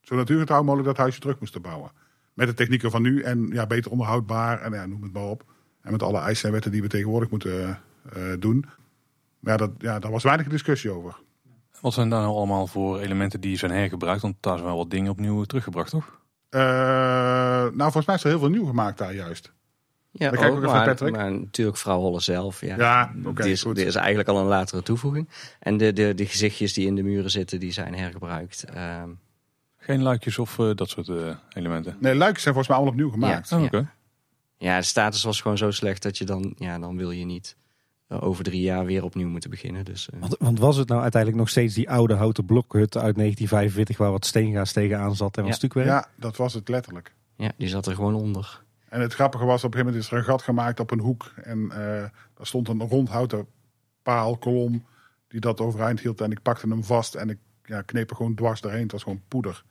zo 0.00 0.14
natuurgetrouw 0.14 0.62
mogelijk 0.62 0.88
dat 0.88 0.96
huisje 0.96 1.20
terug 1.20 1.40
moesten 1.40 1.62
bouwen. 1.62 1.92
Met 2.34 2.46
de 2.46 2.54
technieken 2.54 2.90
van 2.90 3.02
nu 3.02 3.22
en 3.22 3.46
ja, 3.46 3.66
beter 3.66 3.90
onderhoudbaar 3.90 4.60
en 4.60 4.72
ja, 4.72 4.86
noem 4.86 5.02
het 5.02 5.12
maar 5.12 5.22
op. 5.22 5.44
En 5.80 5.92
met 5.92 6.02
alle 6.02 6.18
eisen 6.18 6.46
en 6.46 6.52
wetten 6.52 6.70
die 6.70 6.82
we 6.82 6.88
tegenwoordig 6.88 7.30
moeten 7.30 7.80
eh, 8.12 8.22
doen. 8.38 8.64
Maar 9.40 9.52
ja, 9.52 9.58
dat, 9.58 9.70
ja, 9.78 9.98
daar 9.98 10.10
was 10.10 10.22
weinig 10.22 10.48
discussie 10.48 10.90
over. 10.90 11.16
Wat 11.84 11.92
zijn 11.92 12.08
daar 12.08 12.20
nou 12.20 12.34
allemaal 12.34 12.66
voor 12.66 12.98
elementen 13.00 13.40
die 13.40 13.56
zijn 13.58 13.70
hergebruikt? 13.70 14.22
Want 14.22 14.36
daar 14.40 14.54
zijn 14.56 14.68
wel 14.68 14.76
wat 14.76 14.90
dingen 14.90 15.10
opnieuw 15.10 15.44
teruggebracht, 15.44 15.90
toch? 15.90 16.20
Eh, 16.48 16.60
nou, 16.60 17.76
volgens 17.76 18.06
mij 18.06 18.14
is 18.14 18.22
er 18.24 18.28
heel 18.28 18.38
veel 18.38 18.48
nieuw 18.48 18.66
gemaakt 18.66 18.98
daar 18.98 19.14
juist. 19.14 19.52
Ja, 20.10 20.30
Dan 20.30 20.38
kijk 20.38 20.52
ik 20.52 20.58
ook, 20.58 20.64
maar, 20.64 20.84
Patrick. 20.86 21.12
maar 21.12 21.32
natuurlijk 21.32 21.76
vrouw 21.76 21.98
Holle 21.98 22.20
zelf. 22.20 22.60
Ja, 22.60 22.76
Ja, 22.76 23.12
oké, 23.24 23.42
die, 23.42 23.52
is, 23.52 23.62
goed. 23.62 23.76
die 23.76 23.84
is 23.84 23.94
eigenlijk 23.94 24.28
al 24.28 24.38
een 24.38 24.46
latere 24.46 24.82
toevoeging. 24.82 25.28
En 25.60 25.76
de, 25.76 25.92
de, 25.92 26.14
de 26.14 26.26
gezichtjes 26.26 26.72
die 26.72 26.86
in 26.86 26.94
de 26.94 27.02
muren 27.02 27.30
zitten, 27.30 27.60
die 27.60 27.72
zijn 27.72 27.94
hergebruikt. 27.94 28.64
Ehm, 28.64 29.08
Geen 29.76 30.02
luikjes 30.02 30.38
of 30.38 30.58
eh, 30.58 30.70
dat 30.74 30.88
soort 30.88 31.08
eh, 31.08 31.34
elementen? 31.52 31.96
Nee, 32.00 32.14
luikjes 32.14 32.42
zijn 32.42 32.54
volgens 32.54 32.68
mij 32.68 32.76
allemaal 32.76 32.94
opnieuw 32.94 33.10
gemaakt. 33.10 33.48
Ja. 33.48 33.56
Oh, 33.56 33.62
Oké. 33.64 33.90
ja, 34.56 34.76
de 34.78 34.84
status 34.84 35.22
was 35.22 35.40
gewoon 35.40 35.58
zo 35.58 35.70
slecht 35.70 36.02
dat 36.02 36.18
je 36.18 36.24
dan, 36.24 36.54
ja, 36.58 36.78
dan 36.78 36.96
wil 36.96 37.10
je 37.10 37.24
niet 37.24 37.56
over 38.08 38.44
drie 38.44 38.60
jaar 38.60 38.84
weer 38.84 39.04
opnieuw 39.04 39.28
moeten 39.28 39.50
beginnen. 39.50 39.84
Dus 39.84 40.10
eh, 40.10 40.20
Want, 40.20 40.36
want 40.38 40.58
was 40.58 40.76
het 40.76 40.88
nou 40.88 41.02
uiteindelijk 41.02 41.40
nog 41.42 41.50
steeds 41.50 41.74
die 41.74 41.90
oude 41.90 42.14
houten 42.14 42.44
blokhut 42.44 42.96
uit 42.96 43.14
1945 43.16 43.96
waar 43.96 44.10
wat 44.10 44.26
steengaas 44.26 44.72
tegenaan 44.72 45.16
zat 45.16 45.36
en 45.36 45.42
wat 45.42 45.50
Ja. 45.52 45.56
stukwerk? 45.58 45.86
Ja, 45.86 46.06
dat 46.16 46.36
was 46.36 46.54
het 46.54 46.68
letterlijk. 46.68 47.14
ja, 47.36 47.52
die 47.56 47.68
zat 47.68 47.86
er 47.86 47.94
gewoon 47.94 48.14
onder. 48.14 48.62
En 48.88 49.00
het 49.00 49.14
grappige 49.14 49.44
was, 49.44 49.64
op 49.64 49.74
een 49.74 49.78
gegeven 49.78 49.86
moment 49.86 50.04
is 50.04 50.10
er 50.12 50.18
een 50.18 50.24
gat 50.32 50.42
gemaakt 50.42 50.80
op 50.80 50.90
een 50.90 51.00
hoek. 51.00 51.32
En 51.42 51.70
eh 51.70 51.78
daar 52.34 52.46
stond 52.46 52.68
een 52.68 52.80
rondhouten 52.88 53.46
paal, 54.02 54.36
kolom, 54.36 54.84
die 55.28 55.40
dat 55.40 55.60
overeind 55.60 56.00
hield. 56.00 56.20
En 56.20 56.30
ik 56.30 56.42
pakte 56.42 56.68
hem 56.68 56.84
vast 56.84 57.14
en 57.14 57.28
ik 57.30 57.38
ja, 57.64 57.82
kneep 57.82 58.10
er 58.10 58.16
gewoon 58.16 58.34
dwars 58.34 58.60
doorheen. 58.60 58.82
Het 58.82 58.92
was 58.92 59.02
gewoon 59.02 59.22
poeder. 59.28 59.64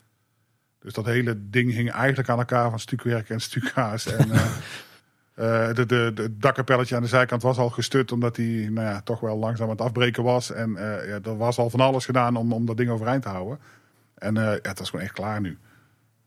Dus 0.79 0.93
dat 0.93 1.05
hele 1.05 1.49
ding 1.49 1.71
hing 1.73 1.91
eigenlijk 1.91 2.29
aan 2.29 2.37
elkaar 2.37 2.69
van 2.69 2.79
stukwerk 2.79 3.29
en 3.29 3.41
stukgaas. 3.41 4.05
En 4.05 4.31
eh, 4.31 4.45
eh, 5.33 5.73
de, 5.73 5.85
de, 5.85 6.37
dakkapelletje 6.37 6.95
aan 6.95 7.01
de 7.01 7.07
zijkant 7.07 7.41
was 7.41 7.57
al 7.57 7.69
gestut, 7.69 8.11
omdat 8.11 8.35
die 8.35 8.71
nou 8.71 8.87
ja, 8.87 9.01
toch 9.01 9.19
wel 9.19 9.37
langzaam 9.37 9.65
aan 9.65 9.75
het 9.75 9.81
afbreken 9.81 10.23
was. 10.23 10.51
En 10.51 10.75
eh, 10.75 11.07
ja, 11.07 11.19
er 11.23 11.37
was 11.37 11.57
al 11.57 11.69
van 11.69 11.79
alles 11.79 12.05
gedaan 12.05 12.35
om, 12.35 12.53
om 12.53 12.65
dat 12.65 12.77
ding 12.77 12.89
overeind 12.89 13.23
te 13.23 13.29
houden. 13.29 13.59
En 14.15 14.37
eh, 14.37 14.43
ja, 14.43 14.69
het 14.69 14.79
was 14.79 14.89
gewoon 14.89 15.05
echt 15.05 15.13
klaar 15.13 15.41
nu. 15.41 15.57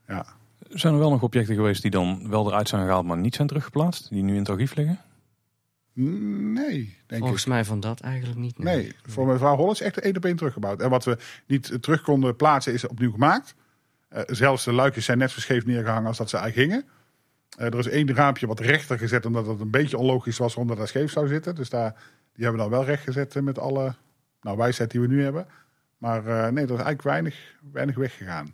Ja. 0.07 0.25
Zijn 0.69 0.93
er 0.93 0.99
wel 0.99 1.09
nog 1.09 1.21
objecten 1.21 1.55
geweest 1.55 1.81
die 1.81 1.91
dan 1.91 2.29
wel 2.29 2.47
eruit 2.47 2.69
zijn 2.69 2.85
gehaald, 2.85 3.05
maar 3.05 3.17
niet 3.17 3.35
zijn 3.35 3.47
teruggeplaatst? 3.47 4.09
Die 4.09 4.23
nu 4.23 4.33
in 4.33 4.39
het 4.39 4.49
archief 4.49 4.75
liggen? 4.75 4.99
Nee, 5.93 6.95
denk 7.05 7.21
Volgens 7.21 7.41
ik. 7.41 7.47
mij 7.47 7.65
van 7.65 7.79
dat 7.79 7.99
eigenlijk 7.99 8.39
niet. 8.39 8.57
Nee, 8.57 8.95
voor 9.05 9.27
mevrouw 9.27 9.55
Holl 9.55 9.71
is 9.71 9.81
echt 9.81 9.99
één 9.99 10.17
op 10.17 10.25
één 10.25 10.35
teruggebouwd. 10.35 10.81
En 10.81 10.89
wat 10.89 11.05
we 11.05 11.17
niet 11.45 11.77
terug 11.81 12.01
konden 12.01 12.35
plaatsen 12.35 12.73
is 12.73 12.87
opnieuw 12.87 13.11
gemaakt. 13.11 13.55
Eh, 14.09 14.21
zelfs 14.25 14.63
de 14.63 14.73
luikjes 14.73 15.05
zijn 15.05 15.17
net 15.17 15.31
zo 15.31 15.39
scheef 15.39 15.65
neergehangen 15.65 16.07
als 16.07 16.17
dat 16.17 16.29
ze 16.29 16.37
eigenlijk 16.37 16.71
gingen. 16.71 16.96
Eh, 17.57 17.65
er 17.65 17.77
is 17.77 17.87
één 17.87 18.15
raampje 18.15 18.47
wat 18.47 18.59
rechter 18.59 18.97
gezet, 18.97 19.25
omdat 19.25 19.47
het 19.47 19.59
een 19.59 19.71
beetje 19.71 19.97
onlogisch 19.97 20.37
was 20.37 20.55
omdat 20.55 20.77
dat 20.77 20.87
scheef 20.87 21.11
zou 21.11 21.27
zitten. 21.27 21.55
Dus 21.55 21.69
daar, 21.69 21.91
die 22.33 22.43
hebben 22.43 22.63
we 22.63 22.69
dan 22.69 22.79
wel 22.79 22.85
recht 22.85 23.03
gezet 23.03 23.35
eh, 23.35 23.43
met 23.43 23.59
alle 23.59 23.95
nou, 24.41 24.57
wijsheid 24.57 24.91
die 24.91 25.01
we 25.01 25.07
nu 25.07 25.23
hebben. 25.23 25.47
Maar 25.97 26.25
eh, 26.25 26.51
nee, 26.51 26.63
er 26.63 26.63
is 26.63 26.69
eigenlijk 26.69 27.01
weinig, 27.01 27.55
weinig 27.71 27.95
weggegaan. 27.95 28.53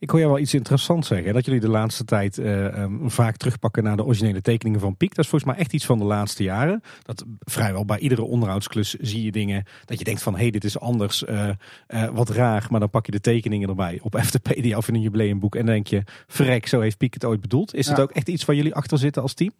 Ik 0.00 0.10
hoor 0.10 0.18
jou 0.18 0.32
wel 0.32 0.40
iets 0.42 0.54
interessants 0.54 1.08
zeggen. 1.08 1.34
Dat 1.34 1.44
jullie 1.44 1.60
de 1.60 1.68
laatste 1.68 2.04
tijd 2.04 2.38
eh, 2.38 2.66
ehm, 2.82 3.08
vaak 3.08 3.36
terugpakken 3.36 3.82
naar 3.82 3.96
de 3.96 4.04
originele 4.04 4.40
tekeningen 4.40 4.80
van 4.80 4.96
Piek. 4.96 5.14
Dat 5.14 5.24
is 5.24 5.30
volgens 5.30 5.50
mij 5.50 5.60
echt 5.60 5.72
iets 5.72 5.86
van 5.86 5.98
de 5.98 6.04
laatste 6.04 6.42
jaren. 6.42 6.82
Dat 7.02 7.24
vrijwel 7.38 7.84
bij 7.84 7.98
iedere 7.98 8.22
onderhoudsklus 8.22 8.94
zie 8.94 9.22
je 9.24 9.32
dingen 9.32 9.64
dat 9.84 9.98
je 9.98 10.04
denkt 10.04 10.22
van... 10.22 10.34
hé, 10.34 10.40
hey, 10.40 10.50
dit 10.50 10.64
is 10.64 10.78
anders, 10.80 11.24
eh, 11.24 11.48
eh, 11.86 12.08
wat 12.12 12.28
raar. 12.28 12.66
Maar 12.70 12.80
dan 12.80 12.90
pak 12.90 13.06
je 13.06 13.12
de 13.12 13.20
tekeningen 13.20 13.68
erbij 13.68 13.98
op 14.02 14.18
FTPedia 14.24 14.76
of 14.76 14.88
in 14.88 14.94
een 14.94 15.00
jubileumboek. 15.00 15.54
En 15.54 15.64
dan 15.64 15.74
denk 15.74 15.86
je, 15.86 16.02
verrek, 16.26 16.66
zo 16.66 16.80
heeft 16.80 16.98
Piek 16.98 17.14
het 17.14 17.24
ooit 17.24 17.40
bedoeld. 17.40 17.74
Is 17.74 17.86
Ja. 17.86 17.92
het 17.92 18.00
ook 18.00 18.10
echt 18.10 18.28
iets 18.28 18.44
waar 18.44 18.56
jullie 18.56 18.74
achter 18.74 18.98
zitten 18.98 19.22
als 19.22 19.34
team? 19.34 19.52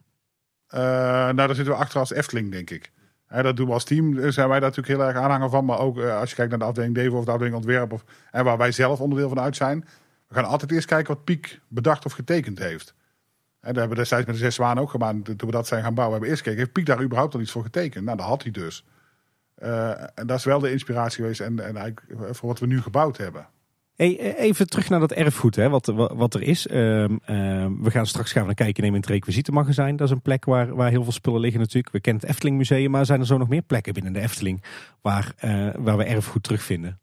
Nou, 0.69 1.35
daar 1.35 1.55
zitten 1.55 1.73
we 1.73 1.79
achter 1.79 1.99
als 1.99 2.13
Efteling, 2.13 2.51
denk 2.51 2.69
ik. 2.69 2.91
Dat 3.41 3.55
doen 3.57 3.67
we 3.67 3.73
als 3.73 3.83
team, 3.83 4.31
zijn 4.31 4.49
wij 4.49 4.59
daar 4.59 4.69
natuurlijk 4.69 4.87
heel 4.87 5.07
erg 5.07 5.17
aanhanger 5.17 5.49
van. 5.49 5.65
Maar 5.65 5.79
ook 5.79 5.99
als 5.99 6.29
je 6.29 6.35
kijkt 6.35 6.49
naar 6.51 6.59
de 6.59 6.65
afdeling 6.65 6.95
Devo 6.95 7.17
of 7.17 7.25
de 7.25 7.31
afdeling 7.31 7.55
Ontwerp, 7.55 7.91
of, 7.93 8.03
en 8.31 8.43
waar 8.43 8.57
wij 8.57 8.71
zelf 8.71 8.99
onderdeel 8.99 9.29
van 9.29 9.39
uit 9.39 9.55
zijn. 9.55 9.85
We 10.29 10.35
gaan 10.35 10.45
altijd 10.45 10.71
eerst 10.71 10.87
kijken 10.87 11.13
wat 11.13 11.23
Piek 11.23 11.59
bedacht 11.67 12.05
of 12.05 12.11
getekend 12.11 12.59
heeft. 12.59 12.93
Hè, 13.59 13.67
dat 13.67 13.75
hebben 13.75 13.89
we 13.89 13.95
destijds 13.95 14.25
met 14.25 14.35
de 14.35 14.41
Zes 14.41 14.55
Zwanen 14.55 14.83
ook 14.83 14.89
gedaan. 14.89 15.21
Toen 15.21 15.37
we 15.37 15.51
dat 15.51 15.67
zijn 15.67 15.83
gaan 15.83 15.93
bouwen, 15.93 16.17
hebben 16.17 16.21
we 16.21 16.27
eerst 16.27 16.41
gekeken, 16.43 16.59
heeft 16.59 16.73
Piek 16.73 16.85
daar 16.85 17.03
überhaupt 17.03 17.33
al 17.33 17.41
iets 17.41 17.51
voor 17.51 17.63
getekend? 17.63 18.05
Nou, 18.05 18.17
dat 18.17 18.25
had 18.25 18.43
hij 18.43 18.51
dus. 18.51 18.85
Eh, 19.55 19.89
en 19.89 20.27
dat 20.27 20.37
is 20.37 20.43
wel 20.43 20.59
de 20.59 20.71
inspiratie 20.71 21.21
geweest 21.21 21.41
en, 21.41 21.59
en 21.59 21.77
eigenlijk 21.77 22.35
voor 22.35 22.49
wat 22.49 22.59
we 22.59 22.65
nu 22.65 22.81
gebouwd 22.81 23.17
hebben. 23.17 23.47
Hey, 23.95 24.19
eh, 24.19 24.43
even 24.43 24.69
terug 24.69 24.89
naar 24.89 24.99
dat 24.99 25.11
erfgoed, 25.11 25.55
hè, 25.55 25.69
wat, 25.69 25.85
wat, 25.95 26.33
er 26.33 26.41
is. 26.41 26.67
Ehm, 26.67 27.17
ehm, 27.25 27.81
we 27.81 27.91
gaan 27.91 28.05
straks 28.05 28.31
gaan 28.31 28.41
we 28.41 28.47
naar 28.47 28.55
kijken 28.55 28.83
nemen 28.83 28.95
in 28.95 29.01
het 29.01 29.11
requisietenmagazijn. 29.11 29.95
Dat 29.95 30.07
is 30.07 30.13
een 30.13 30.21
plek 30.21 30.45
waar, 30.45 30.75
waar 30.75 30.89
heel 30.89 31.03
veel 31.03 31.11
spullen 31.11 31.39
liggen 31.39 31.59
natuurlijk. 31.59 31.93
We 31.93 31.99
kennen 31.99 32.21
het 32.21 32.31
Efteling 32.31 32.57
Museum, 32.57 32.91
maar 32.91 33.05
zijn 33.05 33.19
er 33.19 33.25
zo 33.25 33.37
nog 33.37 33.49
meer 33.49 33.61
plekken 33.61 33.93
binnen 33.93 34.13
de 34.13 34.19
Efteling 34.19 34.63
waar, 35.01 35.33
eh, 35.37 35.69
waar 35.77 35.97
we 35.97 36.03
erfgoed 36.03 36.43
terugvinden? 36.43 36.99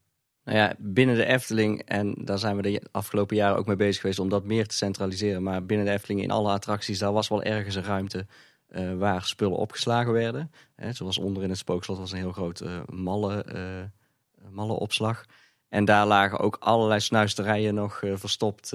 Nou 0.47 0.59
ja, 0.59 0.75
binnen 0.79 1.17
de 1.17 1.25
Efteling, 1.25 1.83
en 1.83 2.15
daar 2.19 2.39
zijn 2.39 2.57
we 2.57 2.63
de 2.63 2.83
afgelopen 2.91 3.37
jaren 3.37 3.57
ook 3.57 3.67
mee 3.67 3.77
bezig 3.77 4.01
geweest 4.01 4.19
om 4.19 4.29
dat 4.29 4.45
meer 4.45 4.67
te 4.67 4.75
centraliseren. 4.75 5.43
Maar 5.43 5.65
binnen 5.65 5.87
de 5.87 5.93
Efteling, 5.93 6.23
in 6.23 6.31
alle 6.31 6.53
attracties, 6.53 6.99
daar 6.99 7.13
was 7.13 7.29
wel 7.29 7.43
ergens 7.43 7.75
een 7.75 7.85
ruimte 7.85 8.27
eh, 8.67 8.95
waar 8.95 9.25
spullen 9.25 9.57
opgeslagen 9.57 10.13
werden. 10.13 10.51
Hè, 10.75 10.93
zoals 10.93 11.19
onder 11.19 11.43
in 11.43 11.49
het 11.49 11.59
spookslot 11.59 11.99
was 11.99 12.13
een 12.13 12.19
heel 12.19 12.33
groot 12.33 12.61
eh 12.61 12.81
malle, 12.89 13.43
eh 13.43 14.51
mallenopslag. 14.51 15.25
En 15.69 15.85
daar 15.85 16.07
lagen 16.07 16.39
ook 16.39 16.57
allerlei 16.61 17.01
snuisterijen 17.01 17.75
nog 17.75 18.03
verstopt 18.15 18.73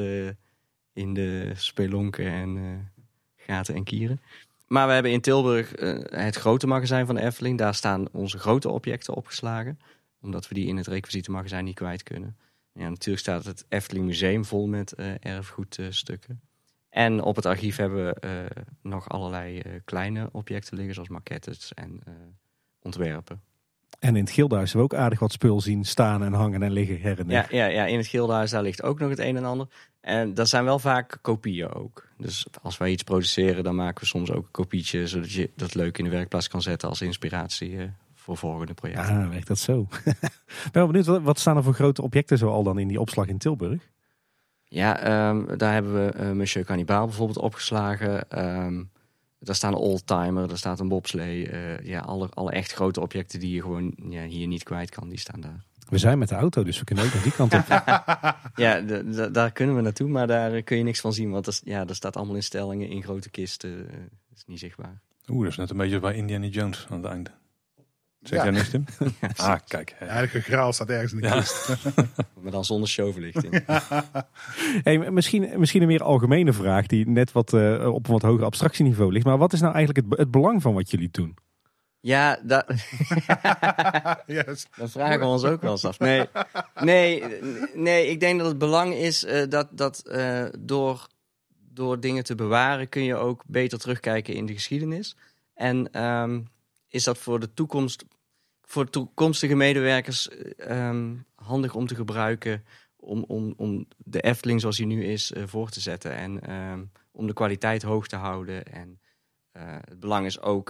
in 0.94 1.14
de 1.14 1.52
spelonken 1.56 2.26
en 2.26 2.92
gaten 3.36 3.76
en 3.76 3.84
kieren. 3.84 4.22
Maar 4.68 4.88
we 4.88 4.94
hebben 4.94 5.12
in 5.12 5.22
Tilburg 5.22 5.72
het 6.10 6.36
grote 6.36 6.68
magazijn 6.68 7.06
van 7.06 7.16
de 7.16 7.22
Efteling. 7.22 7.58
Daar 7.58 7.76
staan 7.76 8.08
onze 8.12 8.40
grote 8.40 8.70
objecten 8.70 9.14
opgeslagen 9.14 9.80
omdat 10.22 10.48
we 10.48 10.54
die 10.54 10.68
in 10.68 10.78
het 10.78 10.88
requisietenmagazijn 10.88 11.66
niet 11.66 11.76
kwijt 11.76 12.04
kunnen. 12.04 12.38
Ja, 12.74 12.90
natuurlijk 12.90 13.20
staat 13.20 13.46
het 13.46 13.66
Efteling 13.70 14.06
Museum 14.06 14.46
vol 14.46 14.68
met 14.68 14.94
eh, 14.94 15.26
erfgoedstukken. 15.26 16.42
en 16.90 17.22
op 17.22 17.36
het 17.36 17.46
archief 17.46 17.76
hebben 17.76 18.06
we 18.06 18.14
eh, 18.14 18.64
nog 18.82 19.10
allerlei 19.10 19.60
eh, 19.60 19.72
kleine 19.86 20.30
objecten 20.32 20.76
liggen, 20.76 20.94
zoals 20.94 21.10
maquettes 21.10 21.74
en 21.74 22.02
ontwerpen. 22.82 23.42
En 24.00 24.16
in 24.16 24.24
het 24.24 24.34
Gildenhuis 24.34 24.72
hebben 24.72 24.90
we 24.90 24.96
ook 24.96 25.02
aardig 25.02 25.20
wat 25.20 25.32
spul 25.32 25.62
zien 25.62 25.86
staan 25.86 26.24
en 26.24 26.34
hangen 26.34 26.64
en 26.64 26.72
liggen 26.72 27.02
her 27.02 27.20
en. 27.20 27.30
Ja, 27.30 27.46
ja, 27.50 27.66
ja, 27.66 27.86
in 27.86 27.98
het 27.98 28.08
Gildenhuis 28.08 28.52
daar 28.52 28.62
ligt 28.62 28.84
ook 28.84 29.00
nog 29.00 29.10
het 29.10 29.20
een 29.20 29.38
en 29.38 29.46
ander. 29.46 29.68
En 30.00 30.34
dat 30.34 30.50
zijn 30.50 30.64
wel 30.64 30.80
vaak 30.80 31.18
kopieën 31.22 31.74
ook. 31.74 32.08
Dus 32.18 32.48
als 32.62 32.78
wij 32.78 32.92
iets 32.92 33.04
produceren, 33.04 33.64
dan 33.64 33.76
maken 33.76 34.02
we 34.02 34.08
soms 34.08 34.32
ook 34.32 34.46
een 34.46 34.52
kopietje, 34.52 35.08
zodat 35.08 35.32
je 35.32 35.50
dat 35.56 35.76
leuk 35.76 35.98
in 35.98 36.04
de 36.04 36.10
werkplaats 36.10 36.48
kan 36.48 36.62
zetten 36.62 36.90
als 36.90 37.02
inspiratie 37.02 37.92
voor 38.38 38.50
volgende 38.50 38.74
projecten. 38.74 39.20
Ja, 39.20 39.30
werkt 39.30 39.48
dat 39.48 39.60
zo. 39.60 39.88
Ben 40.72 40.72
wel 40.72 40.88
benieuwd, 40.88 41.06
wat, 41.06 41.22
wat 41.22 41.40
staan 41.40 41.58
er 41.58 41.64
voor 41.64 41.74
grote 41.74 42.02
objecten 42.02 42.38
zo 42.38 42.50
al 42.50 42.64
dan 42.64 42.80
in 42.80 42.88
die 42.88 43.00
opslag 43.00 43.28
in 43.28 43.38
Tilburg? 43.38 43.90
Ja, 44.66 45.00
ehm, 45.00 45.58
daar 45.58 45.74
hebben 45.74 45.94
we 46.06 46.12
eh, 46.12 46.32
Monsieur 46.32 46.66
Cannibal 46.66 47.06
bijvoorbeeld 47.06 47.38
opgeslagen. 47.38 48.30
Ehm, 48.30 48.84
daar 49.40 49.56
staan 49.56 49.72
een 49.74 49.80
oldtimer, 49.80 50.48
daar 50.48 50.58
staat 50.58 50.80
een 50.80 50.88
bobslee. 50.88 51.50
eh, 51.50 51.86
ja, 51.86 52.00
alle, 52.00 52.30
alle 52.34 52.52
echt 52.52 52.74
grote 52.74 53.02
objecten 53.02 53.40
die 53.40 53.54
je 53.56 53.62
gewoon 53.62 53.94
ja, 54.10 54.24
hier 54.24 54.48
niet 54.48 54.64
kwijt 54.64 54.90
kan, 54.90 55.10
die 55.10 55.20
staan 55.20 55.42
daar. 55.42 55.66
We 55.90 55.98
zijn 55.98 56.18
met 56.20 56.30
de 56.30 56.36
auto, 56.36 56.64
dus 56.64 56.80
we 56.80 56.86
kunnen 56.86 57.06
ook 57.06 57.14
naar 57.14 57.24
die 57.24 57.32
kant 57.32 57.54
op. 57.54 57.66
Ja, 58.56 58.82
de- 58.82 59.10
de- 59.10 59.32
daar 59.32 59.52
kunnen 59.52 59.76
we 59.76 59.82
naartoe, 59.82 60.10
maar 60.10 60.28
daar 60.28 60.62
kun 60.62 60.78
je 60.78 60.84
niks 60.84 61.00
van 61.02 61.14
zien. 61.14 61.32
Want 61.32 61.46
dat, 61.46 61.62
ja, 61.64 61.86
dat 61.86 61.96
staat 61.96 62.16
allemaal 62.16 62.36
in 62.36 62.44
stellingen, 62.44 62.90
in 62.90 63.04
grote 63.04 63.30
kisten. 63.30 63.90
eh, 63.90 63.94
dat 64.30 64.38
is 64.38 64.44
niet 64.46 64.60
zichtbaar. 64.60 65.02
Oeh, 65.30 65.42
dat 65.44 65.52
is 65.52 65.58
net 65.58 65.70
een 65.70 65.78
beetje 65.78 66.00
bij 66.00 66.16
Indiana 66.16 66.46
Jones 66.48 66.86
aan 66.90 66.98
het 67.04 67.12
einde. 67.12 67.32
Zeg 68.22 68.38
Ja. 68.38 68.44
jij 68.44 68.54
niks, 68.54 68.70
Tim? 68.70 68.86
ah, 69.36 69.56
kijk. 69.68 69.96
Eigenlijk 70.00 70.34
een 70.34 70.42
graal 70.42 70.74
staat 70.74 70.90
ergens 70.90 71.12
in 71.14 71.20
de 71.22 71.28
Ja. 71.28 71.34
kist. 71.40 71.68
Maar 72.42 72.52
dan 72.52 72.66
zonder 72.66 72.90
showverlichting. 72.90 73.64
Hey, 74.84 75.12
misschien, 75.12 75.60
misschien 75.60 75.82
een 75.82 75.88
meer 75.88 76.04
algemene 76.04 76.54
vraag 76.54 76.86
die 76.86 77.08
net 77.10 77.32
wat 77.32 77.54
eh, 77.54 77.94
op 77.94 78.06
een 78.08 78.12
wat 78.14 78.22
hoger 78.22 78.46
abstractieniveau 78.46 79.12
ligt. 79.12 79.26
Maar 79.26 79.38
wat 79.38 79.54
is 79.54 79.62
nou 79.62 79.74
eigenlijk 79.74 80.08
het, 80.10 80.20
het 80.20 80.32
belang 80.32 80.62
van 80.62 80.74
wat 80.74 80.92
jullie 80.92 81.10
doen? 81.12 81.36
Ja, 82.00 82.40
dat, 82.44 82.66
Yes. 84.26 84.68
Dat 84.76 84.92
vragen 84.92 85.20
we 85.20 85.26
ons 85.26 85.44
ook 85.44 85.62
wel 85.62 85.72
eens 85.72 85.86
af. 85.86 86.00
Nee, 86.00 86.28
nee, 86.80 87.24
nee 87.74 88.08
ik 88.10 88.20
denk 88.20 88.40
dat 88.40 88.48
het 88.48 88.58
belang 88.58 88.94
is 88.94 89.26
eh, 89.26 89.50
dat, 89.50 89.68
dat 89.72 90.00
eh, 90.08 90.46
door, 90.60 91.08
door 91.74 92.00
dingen 92.00 92.24
te 92.24 92.36
bewaren 92.36 92.90
kun 92.90 93.04
je 93.04 93.16
ook 93.16 93.44
beter 93.48 93.80
terugkijken 93.80 94.34
in 94.34 94.46
de 94.46 94.54
geschiedenis. 94.54 95.16
En 95.54 95.92
ehm, 95.92 96.40
is 96.92 97.04
dat 97.04 97.18
voor 97.18 97.40
de 97.40 97.54
toekomst, 97.54 98.06
voor 98.62 98.90
toekomstige 98.90 99.56
medewerkers 99.56 100.30
eh, 100.30 100.88
ehm, 100.88 101.16
handig 101.36 101.76
om 101.76 101.88
te 101.88 101.96
gebruiken. 101.96 102.66
Om, 102.96 103.24
om, 103.24 103.54
om 103.58 103.88
de 103.98 104.22
Efteling 104.22 104.62
zoals 104.62 104.78
hij 104.78 104.86
nu 104.88 105.06
is 105.06 105.32
eh, 105.32 105.44
voor 105.48 105.70
te 105.70 105.80
zetten. 105.80 106.16
En 106.16 106.42
ehm, 106.42 106.84
om 107.12 107.28
de 107.28 107.34
kwaliteit 107.34 107.82
hoog 107.82 108.08
te 108.08 108.16
houden. 108.16 108.66
En 108.66 109.00
eh, 109.52 109.78
het 109.82 110.00
belang 110.00 110.26
is 110.26 110.42
ook 110.42 110.70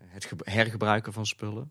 het 0.00 0.24
ge- 0.24 0.36
hergebruiken 0.44 1.12
van 1.12 1.26
spullen. 1.26 1.70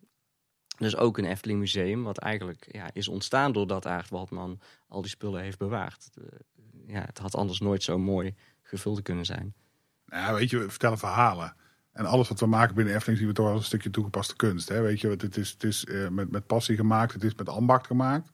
Dus 0.78 0.95
ook 0.95 1.17
een 1.17 1.25
Efteling 1.25 1.60
museum, 1.60 2.04
wat 2.04 2.17
eigenlijk 2.17 2.67
ja, 2.71 2.89
is 2.93 3.08
ontstaan 3.08 3.52
doordat 3.52 3.86
Aart 3.86 4.10
Waldman 4.10 4.60
al 4.88 5.02
die 5.02 5.10
spullen 5.10 5.41
heeft 5.41 5.58
bewaard. 5.58 6.10
Ja, 6.88 7.02
het 7.06 7.17
had 7.17 7.36
anders 7.36 7.60
nooit 7.60 7.84
zo 7.84 7.97
mooi 7.97 8.36
gevuld 8.62 9.02
kunnen 9.02 9.25
zijn. 9.25 9.54
Nou, 10.06 10.36
weet 10.36 10.49
je, 10.49 10.58
we 10.58 10.69
vertellen 10.69 10.97
verhalen. 10.97 11.56
En 11.99 12.05
alles 12.05 12.27
wat 12.27 12.39
we 12.39 12.45
maken 12.45 12.75
binnen 12.75 12.93
Efteling 12.93 13.19
zien 13.19 13.27
we 13.27 13.33
toch 13.33 13.47
als 13.47 13.59
een 13.59 13.65
stukje 13.65 13.89
toegepaste 13.89 14.35
kunst. 14.35 14.69
Hè? 14.69 14.81
Weet 14.81 15.01
je, 15.01 15.07
het 15.07 15.38
is, 15.38 15.49
het 15.49 15.63
is 15.63 15.85
eh, 15.85 16.07
met, 16.07 16.31
met 16.31 16.47
passie 16.47 16.75
gemaakt, 16.75 17.13
het 17.13 17.23
is 17.23 17.35
met 17.35 17.49
ambacht 17.49 17.88
gemaakt. 17.88 18.31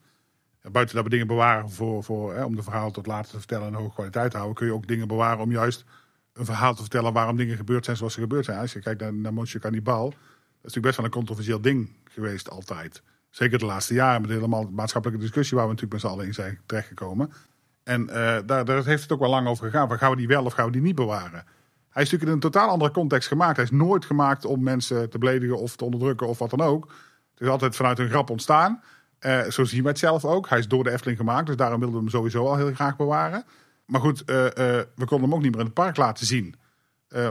En 0.60 0.72
buiten 0.72 0.94
dat 0.94 1.04
we 1.04 1.10
dingen 1.10 1.26
bewaren 1.26 1.70
voor, 1.70 2.04
voor, 2.04 2.34
hè, 2.34 2.44
om 2.44 2.56
de 2.56 2.62
verhaal 2.62 2.90
tot 2.90 3.06
later 3.06 3.30
te 3.30 3.38
vertellen 3.38 3.66
en 3.66 3.74
hoge 3.74 3.94
kwaliteit 3.94 4.30
te 4.30 4.36
houden, 4.36 4.56
kun 4.56 4.66
je 4.66 4.72
ook 4.72 4.86
dingen 4.86 5.08
bewaren 5.08 5.42
om 5.42 5.50
juist 5.50 5.84
een 6.32 6.44
verhaal 6.44 6.74
te 6.74 6.80
vertellen 6.80 7.12
waarom 7.12 7.36
dingen 7.36 7.56
gebeurd 7.56 7.84
zijn 7.84 7.96
zoals 7.96 8.14
ze 8.14 8.20
gebeurd 8.20 8.44
zijn. 8.44 8.58
Als 8.58 8.72
je 8.72 8.80
kijkt 8.80 9.00
naar, 9.00 9.14
naar 9.14 9.32
Monsieur 9.32 9.60
Cannibal, 9.60 10.04
dat 10.04 10.12
is 10.12 10.18
natuurlijk 10.62 10.86
best 10.86 10.96
wel 10.96 11.06
een 11.06 11.10
controversieel 11.10 11.60
ding 11.60 11.90
geweest 12.04 12.50
altijd. 12.50 13.02
Zeker 13.30 13.58
de 13.58 13.64
laatste 13.64 13.94
jaren 13.94 14.20
met 14.20 14.30
helemaal 14.30 14.70
maatschappelijke 14.70 15.22
discussie 15.22 15.56
waar 15.56 15.66
we 15.66 15.72
natuurlijk 15.72 16.02
met 16.02 16.10
z'n 16.10 16.16
allen 16.16 16.26
in 16.26 16.34
zijn 16.34 16.60
terechtgekomen. 16.66 17.32
En 17.82 18.08
eh, 18.08 18.38
daar, 18.46 18.64
daar 18.64 18.84
heeft 18.84 19.02
het 19.02 19.12
ook 19.12 19.20
wel 19.20 19.30
lang 19.30 19.48
over 19.48 19.70
gegaan. 19.70 19.88
Van, 19.88 19.98
gaan 19.98 20.10
we 20.10 20.16
die 20.16 20.28
wel 20.28 20.44
of 20.44 20.52
gaan 20.52 20.66
we 20.66 20.72
die 20.72 20.82
niet 20.82 20.94
bewaren? 20.94 21.44
Hij 21.96 22.04
is 22.04 22.10
natuurlijk 22.10 22.38
in 22.38 22.46
een 22.46 22.52
totaal 22.52 22.70
andere 22.70 22.90
context 22.90 23.28
gemaakt. 23.28 23.56
Hij 23.56 23.64
is 23.64 23.70
nooit 23.70 24.04
gemaakt 24.04 24.44
om 24.44 24.62
mensen 24.62 25.10
te 25.10 25.18
beledigen 25.18 25.58
of 25.58 25.76
te 25.76 25.84
onderdrukken 25.84 26.26
of 26.26 26.38
wat 26.38 26.50
dan 26.50 26.60
ook. 26.60 26.84
Het 27.30 27.40
is 27.40 27.48
altijd 27.48 27.76
vanuit 27.76 27.98
een 27.98 28.08
grap 28.08 28.30
ontstaan. 28.30 28.82
Eh, 29.18 29.42
zo 29.42 29.64
zien 29.64 29.82
wij 29.82 29.90
het 29.90 30.00
zelf 30.00 30.24
ook. 30.24 30.48
Hij 30.48 30.58
is 30.58 30.68
door 30.68 30.84
de 30.84 30.90
Efteling 30.90 31.18
gemaakt, 31.18 31.46
dus 31.46 31.56
daarom 31.56 31.80
wilden 31.80 31.96
we 31.96 32.02
hem 32.02 32.12
sowieso 32.12 32.46
al 32.46 32.56
heel 32.56 32.74
graag 32.74 32.96
bewaren. 32.96 33.44
Maar 33.86 34.00
goed, 34.00 34.24
eh, 34.24 34.46
eh, 34.46 34.86
we 34.94 35.04
konden 35.04 35.28
hem 35.28 35.34
ook 35.34 35.42
niet 35.42 35.50
meer 35.50 35.60
in 35.60 35.66
het 35.66 35.74
park 35.74 35.96
laten 35.96 36.26
zien. 36.26 36.54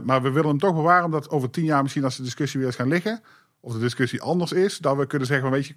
Maar 0.03 0.21
we 0.21 0.31
willen 0.31 0.49
hem 0.49 0.59
toch 0.59 0.75
bewaren, 0.75 1.05
omdat 1.05 1.29
over 1.29 1.49
tien 1.49 1.63
jaar 1.63 1.81
misschien 1.81 2.03
als 2.03 2.15
de 2.15 2.23
discussie 2.23 2.59
weer 2.59 2.67
eens 2.67 2.77
gaan 2.77 2.87
liggen, 2.87 3.21
of 3.59 3.73
de 3.73 3.79
discussie 3.79 4.21
anders 4.21 4.51
is, 4.51 4.77
dat 4.77 4.97
we 4.97 5.05
kunnen 5.05 5.27
zeggen, 5.27 5.51
weet 5.51 5.65
je, 5.65 5.75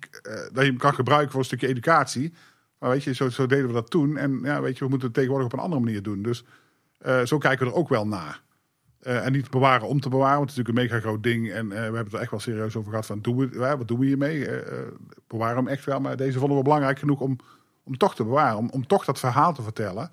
dat 0.52 0.64
je 0.64 0.70
hem 0.70 0.76
kan 0.76 0.94
gebruiken 0.94 1.30
voor 1.30 1.40
een 1.40 1.46
stukje 1.46 1.66
educatie. 1.66 2.34
Maar 2.78 2.90
weet 2.90 3.04
je, 3.04 3.14
zo, 3.14 3.28
zo 3.28 3.46
deden 3.46 3.66
we 3.66 3.72
dat 3.72 3.90
toen. 3.90 4.16
En 4.16 4.40
ja, 4.42 4.60
weet 4.60 4.78
je, 4.78 4.84
we 4.84 4.90
moeten 4.90 5.06
het 5.08 5.16
tegenwoordig 5.16 5.46
op 5.46 5.52
een 5.52 5.64
andere 5.64 5.80
manier 5.80 6.02
doen. 6.02 6.22
Dus 6.22 6.44
zo 7.24 7.38
kijken 7.38 7.66
we 7.66 7.72
er 7.72 7.78
ook 7.78 7.88
wel 7.88 8.06
naar. 8.06 8.46
Eh, 8.98 9.26
en 9.26 9.32
niet 9.32 9.50
bewaren 9.50 9.88
om 9.88 10.00
te 10.00 10.08
bewaren, 10.08 10.36
want 10.36 10.50
het 10.50 10.58
is 10.58 10.64
natuurlijk 10.64 10.92
een 10.92 10.98
mega 10.98 11.08
groot 11.08 11.22
ding. 11.22 11.52
En 11.52 11.64
eh, 11.64 11.78
we 11.78 11.82
hebben 11.82 12.04
het 12.04 12.12
er 12.12 12.20
echt 12.20 12.30
wel 12.30 12.40
serieus 12.40 12.76
over 12.76 12.90
gehad 12.90 13.06
van, 13.06 13.20
doen 13.20 13.36
we, 13.36 13.76
wat 13.76 13.88
doen 13.88 13.98
we 13.98 14.06
hiermee? 14.06 14.46
Eh, 14.46 14.78
eh, 14.78 14.86
bewaren 15.26 15.56
hem 15.56 15.68
echt 15.68 15.84
wel, 15.84 16.00
maar 16.00 16.16
deze 16.16 16.38
vonden 16.38 16.56
we 16.56 16.62
belangrijk 16.62 16.98
genoeg 16.98 17.20
om, 17.20 17.36
om 17.84 17.96
toch 17.96 18.14
te 18.14 18.24
bewaren. 18.24 18.58
Om, 18.58 18.70
om 18.70 18.86
toch 18.86 19.04
dat 19.04 19.18
verhaal 19.18 19.54
te 19.54 19.62
vertellen, 19.62 20.10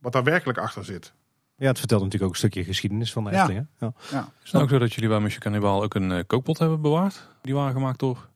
wat 0.00 0.12
daar 0.12 0.24
werkelijk 0.24 0.58
achter 0.58 0.84
zit. 0.84 1.12
Ja, 1.56 1.68
het 1.68 1.78
vertelt 1.78 2.02
natuurlijk 2.02 2.30
ook 2.30 2.36
een 2.36 2.48
stukje 2.48 2.64
geschiedenis 2.64 3.12
van 3.12 3.24
de. 3.24 3.30
Efteling. 3.30 3.66
Ja. 3.78 3.92
Ja. 4.10 4.18
Is 4.18 4.24
het 4.42 4.52
nou 4.52 4.64
ook 4.64 4.70
zo 4.70 4.78
dat 4.78 4.92
jullie 4.92 5.08
bij 5.08 5.18
Monsieur 5.20 5.42
Cannibal 5.42 5.82
ook 5.82 5.94
een 5.94 6.26
kookpot 6.26 6.58
hebben 6.58 6.80
bewaard? 6.80 7.28
Die 7.42 7.54
waren 7.54 7.72
gemaakt 7.72 7.98
door, 7.98 8.28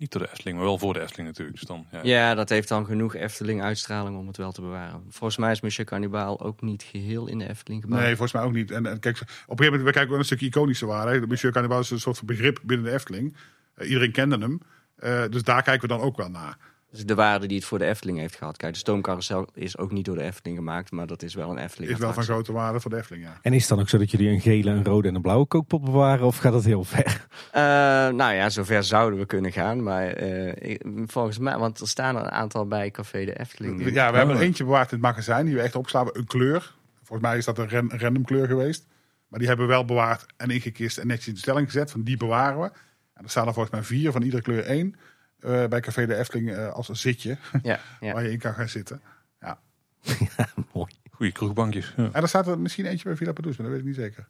niet 0.00 0.12
door 0.12 0.22
de 0.22 0.28
Efteling, 0.30 0.56
maar 0.56 0.66
wel 0.66 0.78
voor 0.78 0.92
de 0.94 1.00
Efteling 1.00 1.28
natuurlijk. 1.28 1.58
Dus 1.58 1.68
dan, 1.68 1.86
ja. 1.90 2.00
Ja, 2.02 2.34
dat 2.34 2.48
heeft 2.48 2.68
dan 2.68 2.86
genoeg 2.86 3.14
Efteling-uitstraling 3.14 4.16
om 4.16 4.26
het 4.26 4.36
wel 4.36 4.52
te 4.52 4.60
bewaren. 4.60 5.04
Volgens 5.08 5.38
mij 5.38 5.50
is 5.50 5.60
Monsieur 5.60 5.88
Cannibal 5.88 6.40
ook 6.40 6.60
niet 6.62 6.82
geheel 6.82 7.26
in 7.26 7.38
de 7.38 7.48
Efteling 7.48 7.82
gebouwd. 7.82 8.00
Nee, 8.02 8.10
volgens 8.10 8.32
mij 8.32 8.42
ook 8.42 8.52
niet. 8.52 8.70
En, 8.70 8.86
en 8.86 8.98
kijk, 9.00 9.16
op 9.20 9.20
een 9.20 9.36
gegeven 9.36 9.64
moment, 9.64 9.82
we 9.82 9.92
kijken 9.92 10.10
wel 10.10 10.18
een 10.18 10.24
stukje 10.24 10.46
iconische 10.46 10.86
waarde. 10.86 11.12
hè. 11.20 11.26
Monsieur 11.26 11.52
Cannibal 11.52 11.80
is 11.80 11.90
een 11.90 12.00
soort 12.00 12.18
van 12.18 12.26
begrip 12.26 12.60
binnen 12.62 12.86
de 12.86 12.92
Efteling. 12.92 13.36
Eh, 13.74 13.88
iedereen 13.88 14.12
kende 14.12 14.38
hem. 14.38 14.60
Eh, 14.96 15.24
dus 15.30 15.42
daar 15.42 15.62
kijken 15.62 15.88
we 15.88 15.94
dan 15.94 16.04
ook 16.06 16.16
wel 16.16 16.28
naar. 16.30 16.56
Dus 16.90 17.04
de 17.06 17.14
waarde 17.14 17.46
die 17.46 17.56
het 17.56 17.66
voor 17.66 17.78
de 17.78 17.84
Efteling 17.84 18.18
heeft 18.18 18.36
gehad. 18.36 18.56
Kijk, 18.56 18.72
de 18.72 18.78
stoomcarousel 18.78 19.48
is 19.54 19.78
ook 19.78 19.92
niet 19.92 20.04
door 20.04 20.16
de 20.16 20.22
Efteling 20.22 20.58
gemaakt, 20.58 20.90
maar 20.90 21.06
dat 21.06 21.22
is 21.22 21.34
wel 21.34 21.50
een 21.50 21.58
Efteling. 21.58 21.92
Is 21.92 21.98
wel 21.98 22.12
van 22.12 22.22
grote 22.22 22.52
waarde 22.52 22.80
voor 22.80 22.90
de 22.90 22.96
Efteling, 22.96 23.24
ja. 23.24 23.38
En 23.42 23.52
is 23.52 23.60
het 23.60 23.68
dan 23.68 23.80
ook 23.80 23.88
zo 23.88 23.98
dat 23.98 24.10
jullie 24.10 24.28
een 24.28 24.40
gele, 24.40 24.70
een 24.70 24.84
rode 24.84 25.08
en 25.08 25.14
een 25.14 25.22
blauwe 25.22 25.46
kookpot 25.46 25.84
bewaren? 25.84 26.26
Of 26.26 26.36
gaat 26.38 26.52
het 26.52 26.64
heel 26.64 26.84
ver? 26.84 27.26
Eh, 27.52 27.60
nou 28.08 28.32
ja, 28.34 28.50
zover 28.50 28.84
zouden 28.84 29.18
we 29.18 29.26
kunnen 29.26 29.52
gaan. 29.52 29.82
Maar 29.82 30.06
eh, 30.06 30.70
ik- 30.70 30.82
volgens 31.06 31.38
mij, 31.38 31.58
want 31.58 31.80
er 31.80 31.88
staan 31.88 32.16
er 32.16 32.22
een 32.22 32.30
aantal 32.30 32.66
bij 32.66 32.90
Café 32.90 33.24
de 33.24 33.38
Efteling. 33.38 33.76
nu. 33.76 33.92
Ja, 33.92 34.10
we 34.10 34.16
hebben 34.16 34.36
er 34.36 34.42
eentje 34.42 34.64
bewaard 34.64 34.92
in 34.92 34.96
het 34.98 35.06
magazijn, 35.06 35.46
die 35.46 35.54
we 35.54 35.60
echt 35.60 35.74
opslaan. 35.76 36.08
Een 36.12 36.26
kleur. 36.26 36.74
Volgens 37.02 37.28
mij 37.28 37.38
is 37.38 37.44
dat 37.44 37.58
een 37.58 37.68
ran- 37.68 37.92
random 37.96 38.24
kleur 38.24 38.46
geweest. 38.46 38.86
Maar 39.28 39.38
die 39.38 39.48
hebben 39.48 39.66
we 39.66 39.72
wel 39.72 39.84
bewaard 39.84 40.26
en 40.36 40.50
ingekist 40.50 40.98
en 40.98 41.06
netjes 41.06 41.26
in 41.26 41.32
de 41.34 41.38
stelling 41.38 41.66
gezet. 41.66 41.90
Van 41.90 42.02
die 42.02 42.16
bewaren 42.16 42.60
we. 42.60 42.70
En 43.14 43.24
er 43.24 43.30
staan 43.30 43.46
er 43.46 43.52
volgens 43.52 43.74
mij 43.74 43.84
vier, 43.84 44.12
van 44.12 44.22
iedere 44.22 44.42
kleur 44.42 44.64
één. 44.64 44.94
Eh, 45.42 45.66
bij 45.66 45.80
Café 45.80 46.06
de 46.06 46.16
Efteling 46.16 46.50
eh, 46.50 46.72
als 46.72 46.88
een 46.88 46.96
zitje 46.96 47.36
Ja, 47.62 47.80
ja. 48.00 48.12
waar 48.12 48.22
je 48.22 48.30
in 48.30 48.38
kan 48.38 48.54
gaan 48.54 48.68
zitten. 48.68 49.00
Mooi. 50.72 50.92
Goeie 51.10 51.32
kroegbankjes. 51.32 51.92
Ja. 51.96 52.08
En 52.12 52.22
er 52.22 52.28
staat 52.28 52.46
er 52.46 52.58
misschien 52.58 52.86
eentje 52.86 53.04
bij 53.04 53.16
Villa 53.16 53.32
Padus, 53.32 53.56
maar 53.56 53.66
dat 53.66 53.74
weet 53.74 53.84
ik 53.84 53.88
niet 53.88 54.00
zeker. 54.04 54.28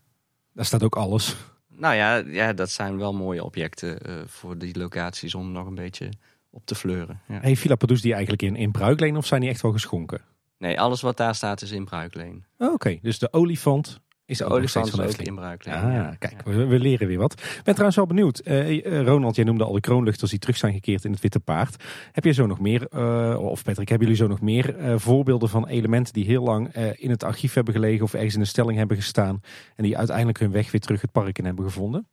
Daar 0.53 0.65
staat 0.65 0.83
ook 0.83 0.97
alles. 0.97 1.37
Nou 1.69 1.95
ja, 1.95 2.17
ja, 2.17 2.53
dat 2.53 2.71
zijn 2.71 2.99
wel 2.99 3.13
mooie 3.13 3.45
objecten 3.45 4.01
eh, 4.01 4.15
voor 4.27 4.59
die 4.59 4.79
locaties 4.79 5.35
om 5.35 5.53
nog 5.53 5.67
een 5.67 5.75
beetje 5.75 6.09
op 6.51 6.67
te 6.67 6.75
fleuren. 6.75 7.21
Ja. 7.29 7.41
Heeft 7.41 7.61
Villa 7.61 7.75
Padus 7.75 8.01
die 8.01 8.13
eigenlijk 8.13 8.43
in, 8.43 8.57
in 8.57 8.71
bruikleen 8.71 9.17
of 9.17 9.27
zijn 9.27 9.41
die 9.41 9.51
echt 9.51 9.61
wel 9.61 9.73
geschonken? 9.73 10.21
Nee, 10.59 10.81
alles 10.81 11.01
wat 11.01 11.17
daar 11.17 11.35
staat 11.35 11.63
is 11.63 11.71
in 11.71 11.85
bruikleen. 11.85 12.45
Oh, 12.59 12.73
Oké, 12.73 12.99
dus 13.03 13.19
de 13.19 13.33
olifant 13.33 14.01
is 14.31 14.39
De 14.39 14.45
ook 14.45 14.51
nog 14.51 14.59
olifant 14.59 14.91
van 14.91 14.99
de 14.99 15.05
ook 15.05 15.11
Efteling. 15.11 15.37
in 15.37 15.43
bruikleen. 15.43 15.75
Ah, 15.75 15.83
ja. 15.93 16.15
kijk, 16.19 16.43
Ja. 16.47 16.53
we, 16.53 16.67
we 16.67 16.79
leren 16.79 17.07
weer 17.07 17.19
wat. 17.19 17.33
Ik 17.33 17.61
ben 17.65 17.75
trouwens 17.75 17.97
wel 17.97 18.07
benieuwd. 18.07 18.39
Eh, 18.39 18.87
eh, 18.87 19.07
Ronald, 19.07 19.37
jij 19.37 19.45
noemde 19.45 19.65
al 19.65 19.73
de 19.73 19.81
kroonluchters 19.81 20.31
die 20.31 20.39
terug 20.41 20.57
zijn 20.57 20.73
gekeerd 20.73 21.05
in 21.05 21.13
het 21.13 21.21
Witte 21.21 21.41
Paard. 21.41 21.85
Heb 22.13 22.25
je 22.25 22.33
zo 22.33 22.47
nog 22.47 22.61
meer, 22.61 22.87
eh, 22.89 23.37
of 23.41 23.63
Patrick, 23.63 23.89
hebben 23.89 24.07
jullie 24.09 24.23
zo 24.23 24.29
nog 24.29 24.41
meer 24.41 24.77
eh, 24.77 24.95
voorbeelden 24.97 25.49
van 25.49 25.67
elementen 25.69 26.13
die 26.13 26.25
heel 26.25 26.43
lang 26.43 26.69
eh, 26.73 26.89
in 26.97 27.11
het 27.11 27.25
archief 27.25 27.55
hebben 27.55 27.75
gelegen 27.75 28.05
of 28.05 28.15
ergens 28.15 28.35
in 28.35 28.41
een 28.41 28.47
stelling 28.47 28.79
hebben 28.79 28.97
gestaan 28.97 29.41
en 29.77 29.85
die 29.85 29.97
uiteindelijk 29.99 30.39
hun 30.39 30.51
weg 30.53 30.71
weer 30.71 30.81
terug 30.81 31.01
het 31.01 31.13
park 31.13 31.39
in 31.39 31.45
hebben 31.45 31.65
gevonden? 31.65 32.07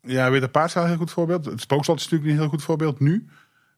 Ja, 0.00 0.30
Witte 0.30 0.48
Paard 0.48 0.68
is 0.68 0.74
wel 0.74 0.82
een 0.82 0.88
heel 0.88 0.98
goed 0.98 1.10
voorbeeld. 1.10 1.44
Het 1.44 1.60
Spookslot 1.60 1.98
is 1.98 2.04
natuurlijk 2.04 2.30
een 2.30 2.38
heel 2.38 2.48
goed 2.48 2.62
voorbeeld 2.62 3.00
nu. 3.00 3.26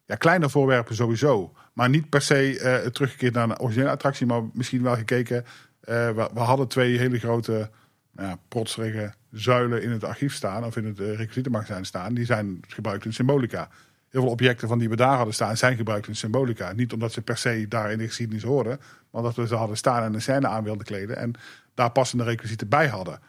Ja, 0.06 0.14
kleine 0.14 0.48
voorwerpen 0.48 0.94
sowieso. 0.94 1.52
Maar 1.72 1.88
niet 1.88 2.08
per 2.08 2.20
se 2.22 2.58
eh, 2.60 2.90
teruggekeerd 2.90 3.34
naar 3.34 3.44
een 3.44 3.58
originele 3.60 3.90
attractie. 3.90 4.26
Maar 4.26 4.42
misschien 4.52 4.82
wel 4.82 4.96
gekeken. 4.96 5.44
Eh, 5.86 6.10
we, 6.32 6.40
hadden 6.40 6.68
twee 6.68 6.98
hele 6.98 7.18
grote 7.18 7.70
nou 8.12 8.28
ja, 8.28 8.38
protserige 8.48 9.12
zuilen 9.30 9.82
in 9.82 9.90
het 9.90 10.04
archief 10.04 10.34
staan. 10.34 10.64
Of 10.64 10.76
in 10.76 10.84
het 10.84 11.00
uh, 11.00 11.82
staan. 11.82 12.14
Die 12.14 12.24
zijn 12.24 12.60
gebruikt 12.68 13.04
in 13.04 13.12
symbolica. 13.12 13.68
Heel 14.08 14.20
veel 14.20 14.30
objecten 14.30 14.68
van 14.68 14.78
die 14.78 14.88
we 14.88 14.96
daar 14.96 15.16
hadden 15.16 15.34
staan 15.34 15.56
zijn 15.56 15.76
gebruikt 15.76 16.08
in 16.08 16.16
symbolica. 16.16 16.72
Niet 16.72 16.92
omdat 16.92 17.12
ze 17.12 17.22
per 17.22 17.36
se 17.36 17.66
daar 17.68 17.92
in 17.92 17.98
de 17.98 18.06
geschiedenis 18.06 18.42
hoorden. 18.42 18.78
Maar 18.78 19.20
omdat 19.20 19.34
we 19.34 19.46
ze 19.46 19.54
hadden 19.54 19.76
staan 19.76 20.02
en 20.02 20.14
een 20.14 20.22
scène 20.22 20.46
aan 20.46 20.64
wilden 20.64 20.86
kleden. 20.86 21.16
En 21.16 21.32
daar 21.74 21.90
passende 21.90 22.24
requisieten 22.24 22.68
bij 22.68 22.88
hadden. 22.88 23.20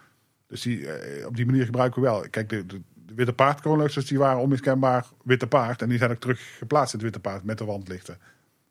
Dus 0.47 0.61
die, 0.61 0.91
eh, 0.91 1.25
op 1.27 1.35
die 1.35 1.45
manier 1.45 1.65
gebruiken 1.65 2.01
we 2.01 2.07
wel. 2.07 2.29
Kijk, 2.29 2.49
de, 2.49 2.65
de, 2.65 2.81
de 2.93 3.13
witte 3.13 3.33
paardkroonluchters 3.33 4.05
die 4.05 4.17
waren 4.17 4.41
onmiskenbaar 4.41 5.05
witte 5.23 5.47
paard. 5.47 5.81
En 5.81 5.89
die 5.89 5.97
zijn 5.97 6.11
ook 6.11 6.19
terug 6.19 6.57
geplaatst 6.57 6.93
in 6.93 6.99
het 6.99 7.07
witte 7.07 7.29
paard 7.29 7.43
met 7.43 7.57
de 7.57 7.65
wandlichten. 7.65 8.17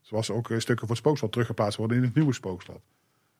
Zoals 0.00 0.30
ook 0.30 0.46
stukken 0.46 0.86
voor 0.86 0.88
het 0.88 1.04
spookslot 1.04 1.32
teruggeplaatst 1.32 1.78
worden 1.78 1.96
in 1.96 2.02
het 2.02 2.14
nieuwe 2.14 2.32
spookslot. 2.32 2.80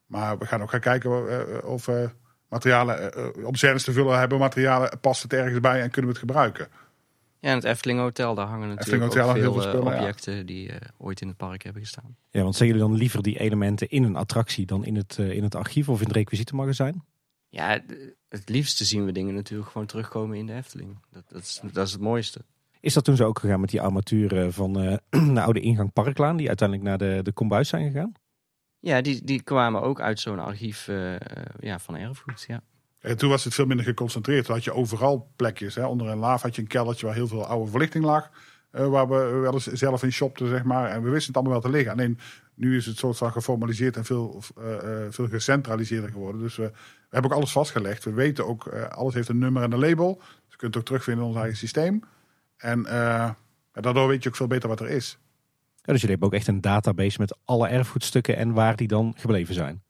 Maar 0.07 0.39
we 0.39 0.47
gaan 0.47 0.63
ook 0.63 0.71
gaan 0.71 0.81
kijken 0.81 1.11
eh, 1.11 1.65
of 1.65 1.87
we 1.87 2.11
materialen, 2.49 3.13
eh, 3.13 3.47
om 3.47 3.55
scènes 3.55 3.85
te 3.85 3.93
vullen, 3.93 4.19
hebben 4.19 4.39
materialen, 4.39 5.01
past 5.01 5.23
het 5.23 5.33
ergens 5.33 5.61
bij 5.61 5.83
en 5.83 5.91
kunnen 5.91 6.13
we 6.13 6.19
het 6.19 6.29
gebruiken. 6.29 6.69
Ja, 7.47 7.53
en 7.53 7.59
het 7.59 7.65
Efteling 7.65 7.99
Hotel, 7.99 8.35
daar 8.35 8.47
hangen 8.47 8.69
natuurlijk 8.69 9.03
Hotel 9.03 9.29
ook 9.29 9.37
veel, 9.37 9.43
heel 9.43 9.63
veel 9.63 9.87
eh, 9.87 9.93
ja. 9.93 9.99
objecten 9.99 10.47
die 10.47 10.73
eh, 10.73 10.89
ooit 10.99 11.21
in 11.21 11.29
het 11.29 11.37
park 11.37 11.63
hebben 11.63 11.83
gestaan. 11.83 12.17
Ja, 12.31 12.43
want 12.43 12.57
zijn 12.57 12.69
jullie 12.69 12.85
dan 12.85 12.95
liever 12.95 13.23
die 13.23 13.39
elementen 13.39 13.89
in 13.89 14.03
een 14.03 14.17
attractie 14.17 14.67
dan 14.67 14.85
in 14.85 14.97
het, 14.97 15.17
eh, 15.19 15.31
in 15.31 15.43
het 15.43 15.55
archief 15.55 15.89
of 15.89 16.01
in 16.01 16.07
het 16.07 16.17
requisietenmagazijn? 16.17 17.05
Ja, 17.49 17.81
het 18.29 18.49
liefste 18.49 18.85
zien 18.85 19.05
we 19.05 19.13
dingen 19.13 19.35
natuurlijk 19.35 19.71
gewoon 19.71 19.87
terugkomen 19.87 20.37
in 20.37 20.47
de 20.47 20.53
Efteling. 20.53 20.99
Dat, 21.11 21.23
dat, 21.29 21.43
is, 21.43 21.61
dat 21.73 21.87
is 21.87 21.93
het 21.93 22.01
mooiste. 22.01 22.41
Is 22.81 22.95
dat 22.95 23.05
toen 23.05 23.17
zo 23.17 23.27
ook 23.27 23.39
gegaan 23.39 23.61
met 23.61 23.71
die 23.71 23.81
armaturen 23.81 24.53
van 24.53 24.81
eh, 24.81 24.97
de 25.35 25.41
oude 25.41 25.61
ingang 25.61 25.93
Parklaan, 25.93 26.37
die 26.37 26.49
uiteindelijk 26.49 26.89
naar 26.89 26.99
de, 26.99 27.23
de 27.23 27.33
kombuis 27.33 27.69
zijn 27.69 27.93
gegaan? 27.93 28.13
Ja, 28.87 29.01
die, 29.01 29.25
die 29.25 29.43
kwamen 29.43 29.83
ook 29.83 30.01
uit 30.01 30.21
zo'n 30.21 30.39
archief 30.39 30.89
eh, 30.89 31.15
ja, 31.61 31.79
van 31.79 31.97
erfgoed. 31.97 32.45
Ja. 32.47 32.63
En 33.01 33.17
toen 33.17 33.31
was 33.31 33.45
het 33.45 33.55
veel 33.55 33.67
minder 33.67 33.87
geconcentreerd. 33.87 34.45
Toen 34.45 34.55
had 34.55 34.65
je 34.65 34.73
overal 34.73 35.33
plekjes. 35.37 35.75
Hè. 35.75 35.87
Onder 35.87 36.07
een 36.07 36.19
laaf 36.19 36.43
had 36.43 36.55
je 36.55 36.63
een 36.63 36.69
keldertje 36.69 37.07
waar 37.07 37.15
heel 37.15 37.29
veel 37.29 37.47
oude 37.47 37.71
verlichting 37.71 38.05
lag. 38.05 38.31
eh, 38.71 38.89
waar 38.89 39.09
we 39.09 39.15
wel 39.15 39.53
eens 39.53 39.67
zelf 39.67 40.03
in 40.03 40.13
shopten, 40.13 40.49
zeg 40.49 40.65
maar. 40.65 40.91
En 40.91 41.03
we 41.03 41.11
wisten 41.11 41.27
het 41.27 41.37
allemaal 41.37 41.61
wel 41.61 41.71
te 41.71 41.77
liggen. 41.77 41.93
Alleen 41.93 42.19
nu 42.55 42.77
is 42.77 42.87
het 42.87 42.99
soort 42.99 43.17
van 43.17 43.33
geformaliseerd 43.33 43.97
en 43.97 44.05
veel, 44.05 44.43
eh, 44.57 45.07
veel 45.11 45.29
gecentraliseerder 45.29 46.11
geworden. 46.11 46.41
Dus 46.41 46.57
we, 46.57 46.73
hebben 47.11 47.31
ook 47.31 47.37
alles 47.37 47.53
vastgelegd. 47.53 48.05
We 48.05 48.13
weten 48.13 48.47
ook, 48.47 48.69
alles 48.69 49.15
heeft 49.15 49.29
een 49.29 49.39
nummer 49.39 49.63
en 49.63 49.73
een 49.73 49.79
label. 49.79 50.15
Dus 50.17 50.29
je 50.49 50.57
kunt 50.57 50.75
het 50.75 50.77
ook 50.77 50.85
terugvinden 50.89 51.23
in 51.23 51.31
ons 51.31 51.39
eigen 51.39 51.59
systeem. 51.59 52.03
En 52.57 52.83
daardoor 53.73 54.09
weet 54.09 54.23
je 54.23 54.29
ook 54.29 54.37
veel 54.37 54.47
beter 54.47 54.69
wat 54.69 54.81
er 54.81 54.89
is. 54.89 55.19
Ja, 55.87 55.93
dus 55.93 56.01
jullie 56.01 56.11
hebben 56.17 56.29
ook 56.29 56.35
echt 56.35 56.47
een 56.47 56.61
database 56.61 57.17
met 57.21 57.37
alle 57.45 57.69
erfgoedstukken 57.69 58.37
en 58.37 58.53
waar 58.53 58.77
die 58.77 58.89
dan 58.89 59.15
gebleven 59.17 59.55
zijn. 59.55 59.83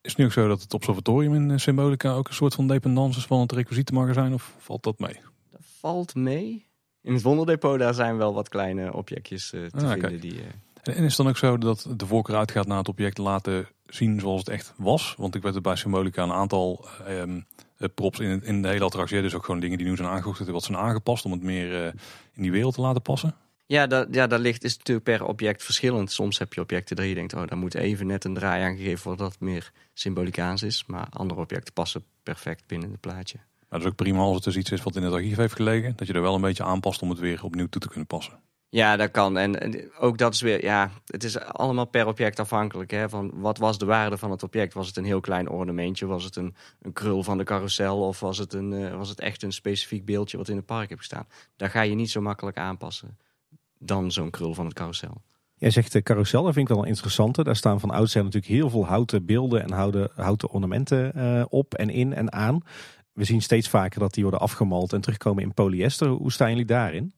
Is 0.00 0.10
het 0.10 0.16
nu 0.18 0.24
ook 0.24 0.32
zo 0.32 0.48
dat 0.48 0.62
het 0.62 0.74
observatorium 0.74 1.34
in 1.34 1.50
eh, 1.50 1.56
Symbolica 1.58 2.12
ook 2.12 2.28
een 2.28 2.34
soort 2.34 2.54
van 2.54 2.66
dependance 2.66 3.18
is 3.18 3.24
van 3.26 3.40
het 3.40 3.52
requisietenmagazijn? 3.52 4.32
Of 4.34 4.54
valt 4.58 4.82
dat 4.82 4.98
mee? 4.98 5.16
valt 5.60 6.14
mee. 6.14 6.66
In 7.02 7.12
het 7.12 7.22
wonderdepot 7.22 7.78
daar 7.78 7.94
zijn 7.94 8.16
wel 8.16 8.34
wat 8.34 8.48
kleine 8.48 8.92
objectjes 8.92 9.52
eh, 9.52 9.60
te 9.64 9.76
Ah, 9.76 9.90
vinden. 9.90 9.98
kijk. 10.08 10.20
Die, 10.20 10.40
eh, 10.40 10.96
En 10.96 11.02
is 11.04 11.08
het 11.08 11.16
dan 11.16 11.28
ook 11.28 11.36
zo 11.36 11.58
dat 11.58 11.86
de 11.96 12.06
voorkeur 12.06 12.36
uitgaat 12.36 12.66
naar 12.66 12.78
het 12.78 12.88
object 12.88 13.18
laten 13.18 13.68
zien 13.86 14.20
zoals 14.20 14.38
het 14.40 14.48
echt 14.48 14.72
was? 14.76 15.14
Want 15.18 15.34
ik 15.34 15.42
weet 15.42 15.54
er 15.54 15.60
bij 15.60 15.76
Symbolica 15.76 16.22
een 16.22 16.32
aantal 16.32 16.86
ehm, 17.06 17.40
eh, 17.76 17.88
props 17.94 18.18
in, 18.18 18.42
in 18.42 18.62
de 18.62 18.68
hele 18.68 18.84
attractie. 18.84 19.22
Dus 19.22 19.34
ook 19.34 19.44
gewoon 19.44 19.60
dingen 19.60 19.78
die 19.78 19.86
nu 19.86 19.96
zijn 19.96 20.08
aangevoegd, 20.08 20.46
wat 20.46 20.62
zijn 20.64 20.78
aangepast 20.78 21.24
om 21.24 21.32
het 21.32 21.42
meer 21.42 21.84
in 22.34 22.42
die 22.42 22.50
wereld 22.52 22.74
te 22.74 22.80
laten 22.80 23.02
passen. 23.02 23.34
Ja, 23.74 23.86
dat, 23.86 24.08
ja, 24.10 24.26
dat 24.26 24.40
ligt, 24.40 24.64
is 24.64 24.76
natuurlijk 24.76 25.06
per 25.06 25.24
object 25.24 25.62
verschillend. 25.62 26.12
Soms 26.12 26.38
heb 26.38 26.52
je 26.52 26.60
objecten 26.60 26.96
dat 26.96 27.06
je 27.06 27.14
denkt, 27.14 27.34
oh, 27.34 27.46
daar 27.46 27.58
moet 27.58 27.74
even 27.74 28.06
net 28.06 28.24
een 28.24 28.34
draai 28.34 28.62
aan 28.62 28.76
gegeven 28.76 29.04
worden 29.04 29.24
dat 29.24 29.32
het 29.32 29.42
meer 29.42 29.72
symbolicaans 29.94 30.62
is. 30.62 30.84
Maar 30.86 31.06
andere 31.10 31.40
objecten 31.40 31.72
passen 31.72 32.04
perfect 32.22 32.66
binnen 32.66 32.90
het 32.90 33.00
plaatje. 33.00 33.36
Maar 33.36 33.68
dat 33.68 33.80
is 33.80 33.86
ook 33.86 33.96
prima 33.96 34.18
als 34.18 34.34
het 34.34 34.44
dus 34.44 34.56
iets 34.56 34.70
is 34.70 34.82
wat 34.82 34.96
in 34.96 35.02
het 35.02 35.12
archief 35.12 35.36
heeft 35.36 35.54
gelegen. 35.54 35.92
Dat 35.96 36.06
je 36.06 36.12
er 36.12 36.22
wel 36.22 36.34
een 36.34 36.40
beetje 36.40 36.64
aanpast 36.64 37.02
om 37.02 37.10
het 37.10 37.18
weer 37.18 37.44
opnieuw 37.44 37.66
toe 37.68 37.80
te 37.80 37.88
kunnen 37.88 38.06
passen. 38.06 38.40
Ja, 38.68 38.96
dat 38.96 39.10
kan. 39.10 39.38
En, 39.38 39.60
en 39.60 39.92
ook 39.98 40.18
dat 40.18 40.34
is 40.34 40.40
weer, 40.40 40.64
ja, 40.64 40.90
het 41.06 41.24
is 41.24 41.38
allemaal 41.38 41.84
per 41.84 42.06
object 42.06 42.40
afhankelijk. 42.40 42.90
Hè, 42.90 43.08
van 43.08 43.30
wat 43.34 43.58
was 43.58 43.78
de 43.78 43.84
waarde 43.84 44.18
van 44.18 44.30
het 44.30 44.42
object? 44.42 44.74
Was 44.74 44.86
het 44.86 44.96
een 44.96 45.04
heel 45.04 45.20
klein 45.20 45.48
ornamentje? 45.48 46.06
Was 46.06 46.24
het 46.24 46.36
een, 46.36 46.54
een 46.82 46.92
krul 46.92 47.22
van 47.22 47.38
de 47.38 47.44
carousel? 47.44 48.06
Of 48.06 48.20
was 48.20 48.38
het, 48.38 48.52
een, 48.52 48.72
eh, 48.72 48.96
was 48.96 49.08
het 49.08 49.20
echt 49.20 49.42
een 49.42 49.52
specifiek 49.52 50.04
beeldje 50.04 50.36
wat 50.36 50.48
in 50.48 50.56
het 50.56 50.66
park 50.66 50.88
heeft 50.88 51.00
gestaan? 51.00 51.26
Daar 51.56 51.70
ga 51.70 51.80
je 51.80 51.94
niet 51.94 52.10
zo 52.10 52.20
makkelijk 52.20 52.56
aanpassen 52.56 53.16
dan 53.84 54.12
zo'n 54.12 54.30
krul 54.30 54.54
van 54.54 54.64
het 54.64 54.74
carousel. 54.74 55.22
Jij 55.54 55.70
zegt 55.70 55.92
de 55.92 56.02
carousel, 56.02 56.42
dat 56.42 56.54
vind 56.54 56.68
ik 56.68 56.74
wel 56.74 56.82
een 56.82 56.90
interessante. 56.90 57.44
Daar 57.44 57.56
staan 57.56 57.80
van 57.80 57.90
oudsher 57.90 58.24
natuurlijk 58.24 58.52
heel 58.52 58.70
veel 58.70 58.86
houten 58.86 59.26
beelden 59.26 59.62
en 59.62 59.70
houten, 59.70 60.10
houten 60.14 60.50
ornamenten 60.50 61.12
eh, 61.12 61.44
op 61.48 61.74
en 61.74 61.90
in 61.90 62.14
en 62.14 62.32
aan. 62.32 62.60
We 63.12 63.24
zien 63.24 63.42
steeds 63.42 63.68
vaker 63.68 64.00
dat 64.00 64.14
die 64.14 64.22
worden 64.22 64.40
afgemald 64.40 64.92
en 64.92 65.00
terugkomen 65.00 65.42
in 65.42 65.54
polyester. 65.54 66.08
Hoe 66.08 66.32
staan 66.32 66.50
jullie 66.50 66.64
daarin? 66.64 67.14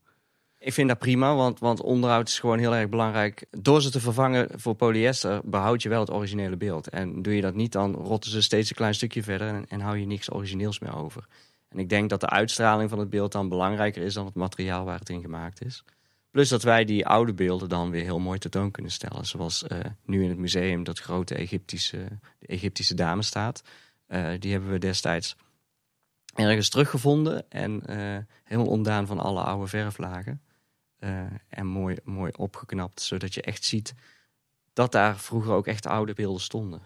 Ik 0.59 0.73
vind 0.73 0.89
dat 0.89 0.99
prima, 0.99 1.35
want, 1.35 1.59
want 1.59 1.81
onderhoud 1.81 2.29
is 2.29 2.39
gewoon 2.39 2.59
heel 2.59 2.75
erg 2.75 2.89
belangrijk. 2.89 3.47
Door 3.51 3.83
ze 3.83 3.91
te 3.91 4.01
vervangen 4.01 4.49
voor 4.55 4.75
polyester 4.75 5.41
behoud 5.45 5.83
je 5.83 5.89
wel 5.89 6.01
het 6.01 6.13
originele 6.13 6.57
beeld. 6.57 6.89
En 6.89 7.23
doe 7.23 7.35
je 7.35 7.41
dat 7.41 7.55
niet, 7.55 7.73
dan 7.73 7.95
rotten 7.95 8.31
ze 8.31 8.43
steeds 8.43 8.71
een 8.71 8.77
klein 8.77 8.95
stukje 8.95 9.23
verder 9.23 9.49
en, 9.49 9.67
en 9.69 9.81
hou 9.81 9.99
je 9.99 10.07
niks 10.07 10.33
origineels 10.33 10.79
meer 10.79 10.97
over. 10.97 11.27
En 11.69 11.79
ik 11.79 11.89
denk 11.89 12.11
dat 12.11 12.21
de 12.21 12.29
uitstraling 12.29 12.91
van 12.91 12.99
het 12.99 13.11
beeld 13.11 13.33
dan 13.33 13.49
belangrijker 13.49 14.03
is 14.03 14.15
dan 14.15 14.27
het 14.27 14.35
materiaal 14.35 14.85
waar 14.85 14.99
het 14.99 15.09
in 15.09 15.21
gemaakt 15.21 15.65
is. 15.65 15.85
Plus 16.37 16.49
dat 16.49 16.63
wij 16.63 16.85
die 16.85 17.07
oude 17.07 17.35
beelden 17.35 17.69
dan 17.69 17.91
weer 17.91 18.03
heel 18.03 18.19
mooi 18.19 18.39
tentoon 18.39 18.71
kunnen 18.71 18.93
stellen. 18.93 19.27
Zoals 19.27 19.67
eh, 19.67 19.79
nu 20.05 20.23
in 20.23 20.29
het 20.29 20.39
museum 20.39 20.85
dat 20.85 20.99
grote 20.99 21.35
Egyptische, 21.35 22.09
de 22.39 22.47
Egyptische 22.47 22.95
dame 22.95 23.23
staat. 23.23 23.63
Eh, 24.07 24.31
die 24.39 24.53
hebben 24.53 24.71
we 24.71 24.79
destijds 24.79 25.37
ergens 26.35 26.69
teruggevonden 26.69 27.51
en 27.51 27.87
eh, 27.87 28.19
helemaal 28.45 28.71
ontdaan 28.71 29.07
van 29.07 29.19
alle 29.19 29.41
oude 29.43 29.67
verflagen. 29.67 30.43
En 31.49 31.67
mooi, 31.67 31.97
mooi 32.05 32.33
opgeknapt, 32.37 33.01
zodat 33.01 33.35
je 33.35 33.43
echt 33.43 33.65
ziet 33.65 33.95
dat 34.73 34.93
daar 34.93 35.19
vroeger 35.19 35.53
ook 35.53 35.67
echt 35.67 35.87
oude 35.87 36.13
beelden 36.13 36.43
stonden. 36.43 36.83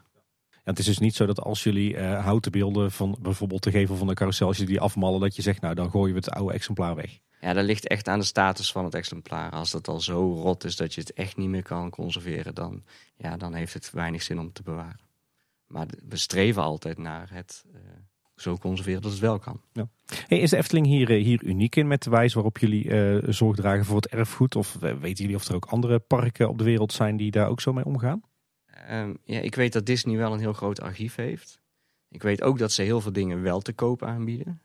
Het 0.64 0.78
is 0.78 0.84
dus 0.84 0.98
niet 0.98 1.14
zo 1.14 1.26
dat 1.26 1.40
als 1.40 1.62
jullie 1.62 1.98
houten 2.00 2.52
beelden 2.52 2.92
van 2.92 3.18
bijvoorbeeld 3.20 3.62
de 3.62 3.70
gevel 3.70 3.96
van 3.96 4.06
de 4.06 4.14
carousel, 4.14 4.46
als 4.46 4.56
je 4.56 4.66
die 4.66 4.80
afmallen, 4.80 5.20
dat 5.20 5.36
je 5.36 5.42
zegt, 5.42 5.60
nou 5.60 5.74
dan 5.74 5.90
gooien 5.90 6.14
we 6.14 6.20
het 6.20 6.30
oude 6.30 6.52
exemplaar 6.52 6.94
weg. 6.94 7.20
Ja, 7.40 7.52
dat 7.52 7.64
ligt 7.64 7.86
echt 7.86 8.08
aan 8.08 8.18
de 8.18 8.24
status 8.24 8.72
van 8.72 8.84
het 8.84 8.94
exemplaar. 8.94 9.50
Als 9.50 9.70
dat 9.70 9.88
al 9.88 10.00
zo 10.00 10.32
rot 10.32 10.64
is 10.64 10.76
dat 10.76 10.94
je 10.94 11.00
het 11.00 11.12
echt 11.12 11.36
niet 11.36 11.48
meer 11.48 11.62
kan 11.62 11.90
conserveren, 11.90 12.54
dan, 12.54 12.82
ja, 13.16 13.36
dan 13.36 13.54
heeft 13.54 13.74
het 13.74 13.90
weinig 13.90 14.22
zin 14.22 14.38
om 14.38 14.52
te 14.52 14.62
bewaren. 14.62 15.08
Maar 15.66 15.86
we 16.08 16.16
streven 16.16 16.62
altijd 16.62 16.98
naar 16.98 17.28
het 17.32 17.64
eh, 17.74 17.80
zo 18.36 18.56
conserveren 18.56 19.02
dat 19.02 19.10
het 19.10 19.20
wel 19.20 19.38
kan. 19.38 19.60
Hey, 20.26 20.38
is 20.38 20.50
de 20.50 20.56
Efteling 20.56 20.86
hier, 20.86 21.10
eh, 21.10 21.24
hier 21.24 21.42
uniek 21.42 21.76
in 21.76 21.86
met 21.86 22.02
de 22.02 22.10
wijze 22.10 22.34
waarop 22.34 22.58
jullie 22.58 22.90
eh, 22.90 23.32
zorg 23.32 23.56
dragen 23.56 23.84
voor 23.84 23.96
het 23.96 24.08
erfgoed? 24.08 24.56
Of 24.56 24.74
weten 24.80 25.24
jullie 25.24 25.36
of 25.36 25.48
er 25.48 25.54
ook 25.54 25.66
andere 25.66 25.98
parken 25.98 26.48
op 26.48 26.58
de 26.58 26.64
wereld 26.64 26.92
zijn 26.92 27.16
die 27.16 27.30
daar 27.30 27.48
ook 27.48 27.60
zo 27.60 27.72
mee 27.72 27.84
omgaan? 27.84 28.22
Ehm, 28.66 29.14
ja, 29.24 29.40
ik 29.40 29.54
weet 29.54 29.72
dat 29.72 29.86
Disney 29.86 30.16
wel 30.16 30.32
een 30.32 30.38
heel 30.38 30.52
groot 30.52 30.80
archief 30.80 31.14
heeft. 31.14 31.60
Ik 32.08 32.22
weet 32.22 32.42
ook 32.42 32.58
dat 32.58 32.72
ze 32.72 32.82
heel 32.82 33.00
veel 33.00 33.12
dingen 33.12 33.42
wel 33.42 33.60
te 33.60 33.72
koop 33.72 34.02
aanbieden. 34.02 34.60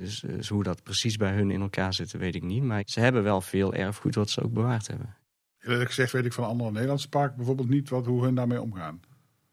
Eh, 0.00 0.06
Dus, 0.06 0.20
dus 0.20 0.48
hoe 0.48 0.62
dat 0.62 0.82
precies 0.82 1.16
bij 1.16 1.32
hun 1.32 1.50
in 1.50 1.60
elkaar 1.60 1.94
zit, 1.94 2.12
weet 2.12 2.34
ik 2.34 2.42
niet. 2.42 2.62
Maar 2.62 2.82
ze 2.86 3.00
hebben 3.00 3.22
wel 3.22 3.40
veel 3.40 3.74
erfgoed 3.74 4.14
wat 4.14 4.30
ze 4.30 4.42
ook 4.42 4.52
bewaard 4.52 4.86
hebben. 4.86 5.16
Eerlijk 5.60 5.88
gezegd 5.88 6.12
weet 6.12 6.24
ik 6.24 6.32
van 6.32 6.44
andere 6.44 6.70
Nederlandse 6.70 7.08
parken 7.08 7.36
bijvoorbeeld 7.36 7.68
niet 7.68 7.88
wat, 7.88 8.06
hoe 8.06 8.24
hun 8.24 8.34
daarmee 8.34 8.60
omgaan. 8.60 9.00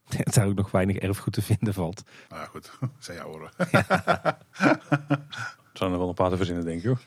Dat 0.26 0.34
daar 0.34 0.48
ook 0.48 0.56
nog 0.56 0.72
weinig 0.72 0.96
erfgoed 0.96 1.34
te 1.34 1.42
vinden 1.42 1.74
valt. 1.74 2.04
Nou 2.30 2.42
ja, 2.42 2.48
goed, 2.48 2.72
dat 2.80 2.90
zijn 3.00 3.18
jouw 3.18 3.28
oren. 3.28 3.50
Er 3.58 4.38
zijn 5.74 5.92
er 5.92 5.98
wel 5.98 6.08
een 6.08 6.14
paar 6.14 6.30
te 6.30 6.38
verzinnen, 6.38 6.66
denk 6.66 6.84
ik. 6.84 6.86
Hoor. 6.86 7.00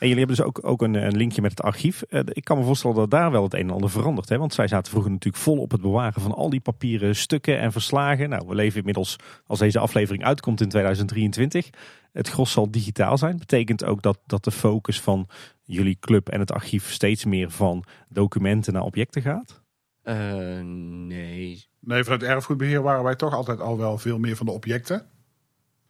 En 0.00 0.08
jullie 0.08 0.24
hebben 0.24 0.36
dus 0.36 0.46
ook, 0.46 0.60
ook 0.62 0.82
een, 0.82 0.94
een 0.94 1.16
linkje 1.16 1.42
met 1.42 1.50
het 1.50 1.62
archief. 1.62 2.02
Eh, 2.02 2.20
ik 2.24 2.44
kan 2.44 2.58
me 2.58 2.64
voorstellen 2.64 2.96
dat 2.96 3.10
daar 3.10 3.30
wel 3.30 3.42
het 3.42 3.54
een 3.54 3.60
en 3.60 3.70
ander 3.70 3.90
verandert. 3.90 4.28
Hè? 4.28 4.38
Want 4.38 4.54
zij 4.54 4.68
zaten 4.68 4.90
vroeger 4.90 5.10
natuurlijk 5.10 5.42
vol 5.42 5.58
op 5.58 5.70
het 5.70 5.80
bewaren 5.80 6.22
van 6.22 6.34
al 6.34 6.50
die 6.50 6.60
papieren 6.60 7.16
stukken 7.16 7.58
en 7.58 7.72
verslagen. 7.72 8.28
Nou, 8.28 8.46
we 8.46 8.54
leven 8.54 8.78
inmiddels, 8.78 9.16
als 9.46 9.58
deze 9.58 9.78
aflevering 9.78 10.24
uitkomt 10.24 10.60
in 10.60 10.68
2023, 10.68 11.70
het 12.12 12.28
gros 12.28 12.52
zal 12.52 12.70
digitaal 12.70 13.18
zijn. 13.18 13.38
Betekent 13.38 13.84
ook 13.84 14.02
dat, 14.02 14.18
dat 14.26 14.44
de 14.44 14.50
focus 14.50 15.00
van 15.00 15.28
jullie 15.62 15.96
club 16.00 16.28
en 16.28 16.40
het 16.40 16.52
archief 16.52 16.90
steeds 16.90 17.24
meer 17.24 17.50
van 17.50 17.84
documenten 18.08 18.72
naar 18.72 18.82
objecten 18.82 19.22
gaat? 19.22 19.62
Eh, 20.02 20.60
nee. 20.62 21.68
Nee, 21.80 22.02
vanuit 22.02 22.22
erfgoedbeheer 22.22 22.82
waren 22.82 23.04
wij 23.04 23.16
toch 23.16 23.34
altijd 23.34 23.60
al 23.60 23.78
wel 23.78 23.98
veel 23.98 24.18
meer 24.18 24.36
van 24.36 24.46
de 24.46 24.52
objecten. 24.52 25.06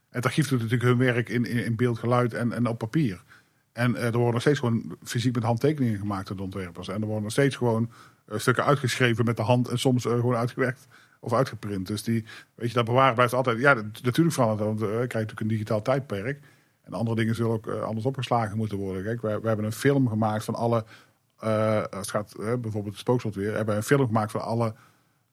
Het 0.08 0.24
archief 0.24 0.48
doet 0.48 0.62
natuurlijk 0.62 0.88
hun 0.88 0.98
werk 0.98 1.28
in, 1.28 1.44
in, 1.44 1.64
in 1.64 1.76
beeld, 1.76 1.98
geluid 1.98 2.34
en, 2.34 2.52
en 2.52 2.66
op 2.66 2.78
papier. 2.78 3.22
En 3.80 3.96
eh, 3.96 4.04
er 4.04 4.12
worden 4.12 4.32
nog 4.32 4.40
steeds 4.40 4.58
gewoon 4.58 4.96
fysiek 5.02 5.34
met 5.34 5.42
handtekeningen 5.42 5.98
gemaakt 5.98 6.26
door 6.26 6.36
de 6.36 6.42
ontwerpers. 6.42 6.88
En 6.88 6.94
er 6.94 7.06
worden 7.06 7.22
nog 7.22 7.32
steeds 7.32 7.56
gewoon 7.56 7.90
eh, 8.26 8.38
stukken 8.38 8.64
uitgeschreven 8.64 9.24
met 9.24 9.36
de 9.36 9.42
hand 9.42 9.68
en 9.68 9.78
soms 9.78 10.04
eh, 10.04 10.12
gewoon 10.12 10.36
uitgewerkt 10.36 10.86
of 11.20 11.32
uitgeprint. 11.32 11.86
Dus 11.86 12.02
die, 12.02 12.24
weet 12.54 12.68
je, 12.68 12.74
dat 12.74 12.84
bewaren 12.84 13.14
blijft 13.14 13.32
altijd. 13.32 13.58
Ja, 13.58 13.74
natuurlijk 14.02 14.34
verandert 14.34 14.68
want 14.68 14.78
krijgt 14.78 15.12
natuurlijk 15.12 15.40
een 15.40 15.48
digitaal 15.48 15.82
tijdperk. 15.82 16.40
En 16.82 16.92
andere 16.92 17.16
dingen 17.16 17.34
zullen 17.34 17.52
ook 17.52 17.68
anders 17.68 18.06
opgeslagen 18.06 18.56
moeten 18.56 18.78
worden. 18.78 19.02
Kijk, 19.02 19.22
wij 19.22 19.40
hebben 19.42 19.64
een 19.64 19.72
film 19.72 20.08
gemaakt 20.08 20.44
van 20.44 20.54
alle. 20.54 20.84
als 21.90 21.90
het 21.90 22.10
gaat 22.10 22.34
bijvoorbeeld 22.36 22.84
het 22.86 22.98
spookslot 22.98 23.34
weer, 23.34 23.48
hebben 23.48 23.66
wij 23.66 23.76
een 23.76 23.82
film 23.82 24.06
gemaakt 24.06 24.30
van 24.30 24.42
alle 24.42 24.74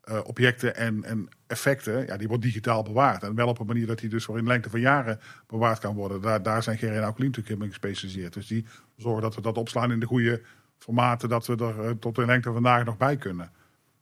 eh, 0.07 0.19
objecten 0.23 0.75
en, 0.75 1.03
en 1.03 1.29
effecten, 1.47 2.05
ja, 2.05 2.17
die 2.17 2.27
wordt 2.27 2.43
digitaal 2.43 2.83
bewaard. 2.83 3.23
En 3.23 3.35
wel 3.35 3.47
op 3.47 3.59
een 3.59 3.65
manier 3.65 3.87
dat 3.87 3.99
die 3.99 4.09
dus 4.09 4.25
voor 4.25 4.37
in 4.37 4.47
lengte 4.47 4.69
van 4.69 4.79
jaren 4.79 5.19
bewaard 5.47 5.79
kan 5.79 5.95
worden. 5.95 6.21
Daar, 6.21 6.43
daar 6.43 6.63
zijn 6.63 6.77
Gerry 6.77 6.95
en 6.95 7.01
natuurlijk 7.01 7.49
in 7.49 7.67
gespecialiseerd. 7.67 8.33
Dus 8.33 8.47
die 8.47 8.65
zorgen 8.95 9.21
dat 9.21 9.35
we 9.35 9.41
dat 9.41 9.57
opslaan 9.57 9.91
in 9.91 9.99
de 9.99 10.05
goede 10.05 10.41
formaten, 10.77 11.29
dat 11.29 11.47
we 11.47 11.55
er 11.55 11.85
eh, 11.85 11.91
tot 11.99 12.17
in 12.17 12.25
lengte 12.25 12.43
van 12.43 12.53
vandaag 12.53 12.85
nog 12.85 12.97
bij 12.97 13.17
kunnen. 13.17 13.51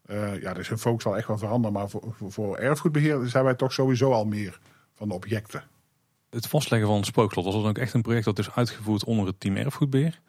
Eh, 0.06 0.42
ja, 0.42 0.54
dus 0.54 0.68
hun 0.68 0.78
focus 0.78 1.04
zal 1.04 1.18
echt 1.18 1.28
wel 1.28 1.38
veranderen. 1.38 1.78
Maar 1.78 1.90
voor, 1.90 2.14
voor, 2.18 2.32
voor 2.32 2.58
erfgoedbeheer 2.58 3.28
zijn 3.28 3.44
wij 3.44 3.56
toch 3.56 3.74
sowieso 3.74 4.12
al 4.12 4.26
meer 4.26 4.60
van 4.94 5.08
de 5.08 5.14
objecten. 5.14 5.64
Het 6.30 6.48
vastleggen 6.48 6.88
van 6.88 6.98
het 6.98 7.06
spookslot, 7.06 7.46
was 7.46 7.54
dat 7.54 7.66
ook 7.66 7.78
echt 7.78 7.94
een 7.94 8.02
project 8.02 8.26
dat 8.26 8.40
is 8.40 8.52
uitgevoerd 8.52 9.04
onder 9.04 9.26
het 9.28 9.40
team 9.40 9.56
erfgoedbeheer? 9.56 10.22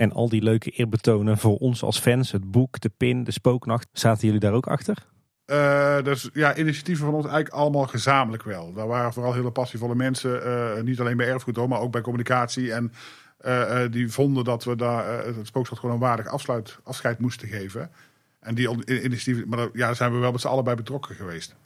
En 0.00 0.12
al 0.12 0.28
die 0.28 0.42
leuke 0.42 0.70
eerbetonen 0.70 1.38
voor 1.38 1.56
ons 1.56 1.82
als 1.82 1.98
fans, 1.98 2.32
het 2.32 2.50
boek, 2.50 2.80
de 2.80 2.90
pin, 2.96 3.24
de 3.24 3.30
spooknacht, 3.30 3.88
zaten 3.92 4.26
jullie 4.26 4.40
daar 4.40 4.52
ook 4.52 4.66
achter? 4.66 5.06
Eh, 5.44 6.02
dus 6.02 6.30
ja, 6.32 6.56
initiatieven 6.56 7.04
van 7.04 7.14
ons 7.14 7.24
eigenlijk 7.24 7.54
allemaal 7.54 7.86
gezamenlijk 7.86 8.42
wel. 8.42 8.72
Daar 8.72 8.86
waren 8.86 9.12
vooral 9.12 9.32
hele 9.32 9.50
passievolle 9.50 9.94
mensen, 9.94 10.44
eh, 10.44 10.82
niet 10.82 11.00
alleen 11.00 11.16
bij 11.16 11.28
erfgoed 11.28 11.56
hoor, 11.56 11.68
maar 11.68 11.80
ook 11.80 11.92
bij 11.92 12.00
communicatie. 12.00 12.72
En 12.72 12.92
eh, 13.38 13.80
die 13.90 14.12
vonden 14.12 14.44
dat 14.44 14.64
we 14.64 14.76
daar 14.76 15.24
het 15.24 15.46
spookslot 15.46 15.78
gewoon 15.78 15.94
een 15.94 16.00
waardig 16.00 16.26
afsluit, 16.26 16.78
afscheid 16.82 17.18
moesten 17.18 17.48
geven. 17.48 17.90
En 18.38 18.54
die 18.54 18.68
initiatieven, 18.86 19.48
maar 19.48 19.68
ja, 19.72 19.94
zijn 19.94 20.12
we 20.12 20.18
wel 20.18 20.32
met 20.32 20.40
z'n 20.40 20.48
allen 20.48 20.64
bij 20.64 20.74
betrokken 20.74 21.14
geweest. 21.14 21.56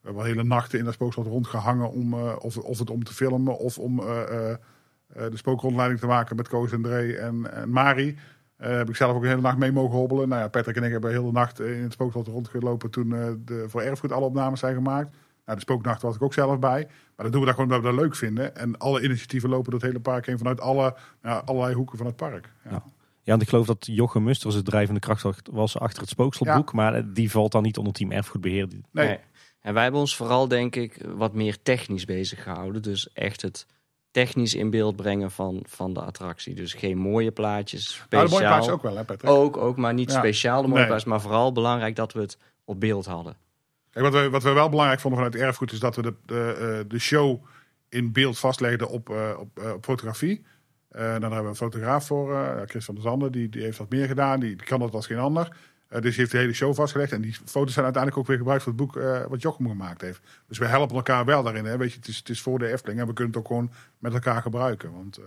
We 0.00 0.06
hebben 0.06 0.24
hele 0.24 0.44
nachten 0.44 0.78
in 0.78 0.84
dat 0.84 0.94
spookslot 0.94 1.26
rondgehangen 1.26 1.90
om 1.90 2.14
of, 2.14 2.56
of 2.56 2.78
het 2.78 2.90
om 2.90 3.04
te 3.04 3.14
filmen 3.14 3.58
of 3.58 3.78
om 3.78 4.02
de 5.12 5.36
spookrondleiding 5.36 6.00
te 6.00 6.06
maken 6.06 6.36
met 6.36 6.48
Koos 6.48 6.72
en 6.72 6.82
Dre 6.82 7.16
en, 7.16 7.52
en 7.54 7.70
Mari. 7.70 8.18
Eh, 8.56 8.70
heb 8.76 8.88
ik 8.88 8.96
zelf 8.96 9.14
ook 9.16 9.22
een 9.22 9.28
hele 9.28 9.40
nacht 9.40 9.58
mee 9.58 9.72
mogen 9.72 9.96
hobbelen. 9.98 10.28
Nou 10.28 10.40
ja, 10.42 10.48
Patrick 10.48 10.76
en 10.76 10.82
ik 10.82 10.90
hebben 10.90 11.10
de 11.10 11.18
hele 11.18 11.32
nacht 11.32 11.60
eh, 11.60 11.76
in 11.76 11.82
het 11.82 11.92
spookslot 11.92 12.26
rondgelopen 12.26 12.90
toen 12.90 13.14
eh, 13.14 13.28
de, 13.44 13.64
voor 13.68 13.82
erfgoed 13.82 14.12
alle 14.12 14.24
opnames 14.24 14.60
zijn 14.60 14.74
gemaakt. 14.74 15.10
Nou, 15.44 15.58
de 15.60 15.64
spooknacht 15.64 16.02
was 16.02 16.14
ik 16.14 16.22
ook 16.22 16.32
zelf 16.34 16.58
bij. 16.58 16.86
Maar 17.16 17.24
dat 17.26 17.30
doen 17.32 17.40
we 17.40 17.46
daar 17.46 17.54
gewoon 17.54 17.70
omdat 17.72 17.90
we 17.90 17.96
dat 17.96 18.04
leuk 18.04 18.16
vinden. 18.16 18.56
En 18.56 18.78
alle 18.78 19.02
initiatieven 19.02 19.48
lopen 19.48 19.70
door 19.70 19.80
het 19.80 19.88
hele 19.88 20.00
park 20.02 20.26
heen 20.26 20.38
vanuit 20.38 20.60
alle, 20.60 20.96
ja, 21.22 21.42
allerlei 21.44 21.74
hoeken 21.74 21.96
van 21.98 22.06
het 22.06 22.16
park. 22.16 22.52
Ja. 22.64 22.70
Ja. 22.70 22.82
Ja, 23.22 23.34
want 23.34 23.42
ik 23.42 23.48
geloof 23.48 23.66
dat 23.66 23.86
Jochem 23.86 24.22
Musters 24.22 24.54
het 24.54 24.64
drijvende 24.64 25.00
kracht 25.00 25.24
was 25.50 25.78
achter 25.78 26.00
het 26.00 26.10
spookslotboek. 26.10 26.72
Maar 26.72 26.94
eh, 26.94 27.02
die 27.06 27.30
valt 27.30 27.52
dan 27.52 27.62
niet 27.62 27.78
onder 27.78 27.92
team 27.92 28.10
erfgoedbeheer. 28.12 28.68
Die- 28.68 28.84
Nee, 28.92 29.18
En 29.60 29.74
wij 29.74 29.82
hebben 29.82 30.00
ons 30.00 30.16
vooral, 30.16 30.48
denk 30.48 30.76
ik, 30.76 31.04
wat 31.16 31.34
meer 31.34 31.62
technisch 31.62 32.04
bezig 32.04 32.42
gehouden. 32.42 32.82
Dus 32.82 33.12
echt 33.12 33.42
het 33.42 33.66
technisch 34.24 34.54
in 34.54 34.70
beeld 34.70 34.96
brengen 34.96 35.30
van, 35.30 35.62
van 35.66 35.92
de 35.92 36.00
attractie. 36.00 36.54
Dus 36.54 36.74
geen 36.74 36.98
mooie 36.98 37.30
plaatjes, 37.30 37.84
nou, 37.84 38.02
speciaal. 38.04 38.24
de 38.24 38.30
mooie 38.30 38.44
plaats 38.46 38.68
ook 38.68 38.82
wel, 38.82 38.96
hè 38.96 39.04
Patrick? 39.04 39.30
ook, 39.30 39.56
ook, 39.56 39.76
maar 39.76 39.94
niet 39.94 40.10
Ja. 40.12 40.18
speciaal 40.18 40.62
de 40.62 40.68
mooie 40.68 40.78
Nee. 40.80 40.88
plaats. 40.88 41.04
Maar 41.04 41.20
vooral 41.20 41.52
belangrijk 41.52 41.96
dat 41.96 42.12
we 42.12 42.20
het 42.20 42.38
op 42.64 42.80
beeld 42.80 43.06
hadden. 43.06 43.36
Kijk, 43.90 44.04
wat, 44.04 44.22
we, 44.22 44.30
wat 44.30 44.42
we 44.42 44.52
wel 44.52 44.68
belangrijk 44.68 45.00
vonden 45.00 45.20
vanuit 45.22 45.42
erfgoed 45.42 45.72
is 45.72 45.78
dat 45.80 45.96
we 45.96 46.02
de, 46.02 46.14
de, 46.26 46.56
eh, 46.80 46.90
de 46.90 46.98
show 46.98 47.44
in 47.88 48.12
beeld 48.12 48.38
vastlegden 48.38 48.88
op, 48.88 49.10
eh, 49.10 49.30
op, 49.38 49.58
eh, 49.58 49.72
op 49.72 49.84
fotografie. 49.84 50.44
Eh, 50.88 51.02
dan 51.02 51.22
hebben 51.22 51.42
we 51.42 51.48
een 51.48 51.54
fotograaf 51.56 52.06
voor, 52.06 52.34
eh, 52.34 52.62
Chris 52.66 52.84
van 52.84 52.94
der 52.94 53.04
Zanden, 53.04 53.32
die, 53.32 53.48
die 53.48 53.62
heeft 53.62 53.78
dat 53.78 53.90
meer 53.90 54.06
gedaan. 54.06 54.40
Die, 54.40 54.56
die 54.56 54.66
kan 54.66 54.80
dat 54.80 54.94
als 54.94 55.06
geen 55.06 55.18
ander. 55.18 55.56
Eh, 55.88 56.00
dus 56.00 56.10
die 56.10 56.20
heeft 56.20 56.30
de 56.30 56.38
hele 56.38 56.52
show 56.52 56.74
vastgelegd. 56.74 57.12
En 57.12 57.20
die 57.20 57.36
foto's 57.44 57.72
zijn 57.72 57.84
uiteindelijk 57.84 58.16
ook 58.16 58.26
weer 58.26 58.36
gebruikt 58.36 58.62
voor 58.62 58.72
het 58.72 58.80
boek 58.80 58.96
eh, 58.96 59.24
wat 59.26 59.42
Jochem 59.42 59.68
gemaakt 59.68 60.00
heeft. 60.00 60.20
Dus 60.46 60.58
we 60.58 60.66
helpen 60.66 60.96
elkaar 60.96 61.24
wel 61.24 61.42
daarin. 61.42 61.64
Hè. 61.64 61.76
Weet 61.76 61.92
je, 61.92 61.98
het, 61.98 62.08
is, 62.08 62.16
het 62.16 62.28
is 62.28 62.40
voor 62.40 62.58
de 62.58 62.72
Efteling 62.72 63.00
en 63.00 63.06
we 63.06 63.12
kunnen 63.12 63.34
het 63.34 63.42
ook 63.42 63.48
gewoon 63.48 63.70
met 63.98 64.12
elkaar 64.12 64.42
gebruiken. 64.42 64.92
Want 64.92 65.16
eh, 65.16 65.24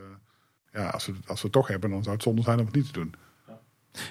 ja, 0.72 0.90
als, 0.90 1.06
we, 1.06 1.14
als 1.26 1.42
we 1.42 1.44
het 1.44 1.52
toch 1.52 1.68
hebben, 1.68 1.90
dan 1.90 2.04
zou 2.04 2.16
het 2.16 2.24
zonde 2.24 2.42
zijn 2.42 2.60
om 2.60 2.66
het 2.66 2.76
niet 2.76 2.86
te 2.86 2.92
doen. 2.92 3.14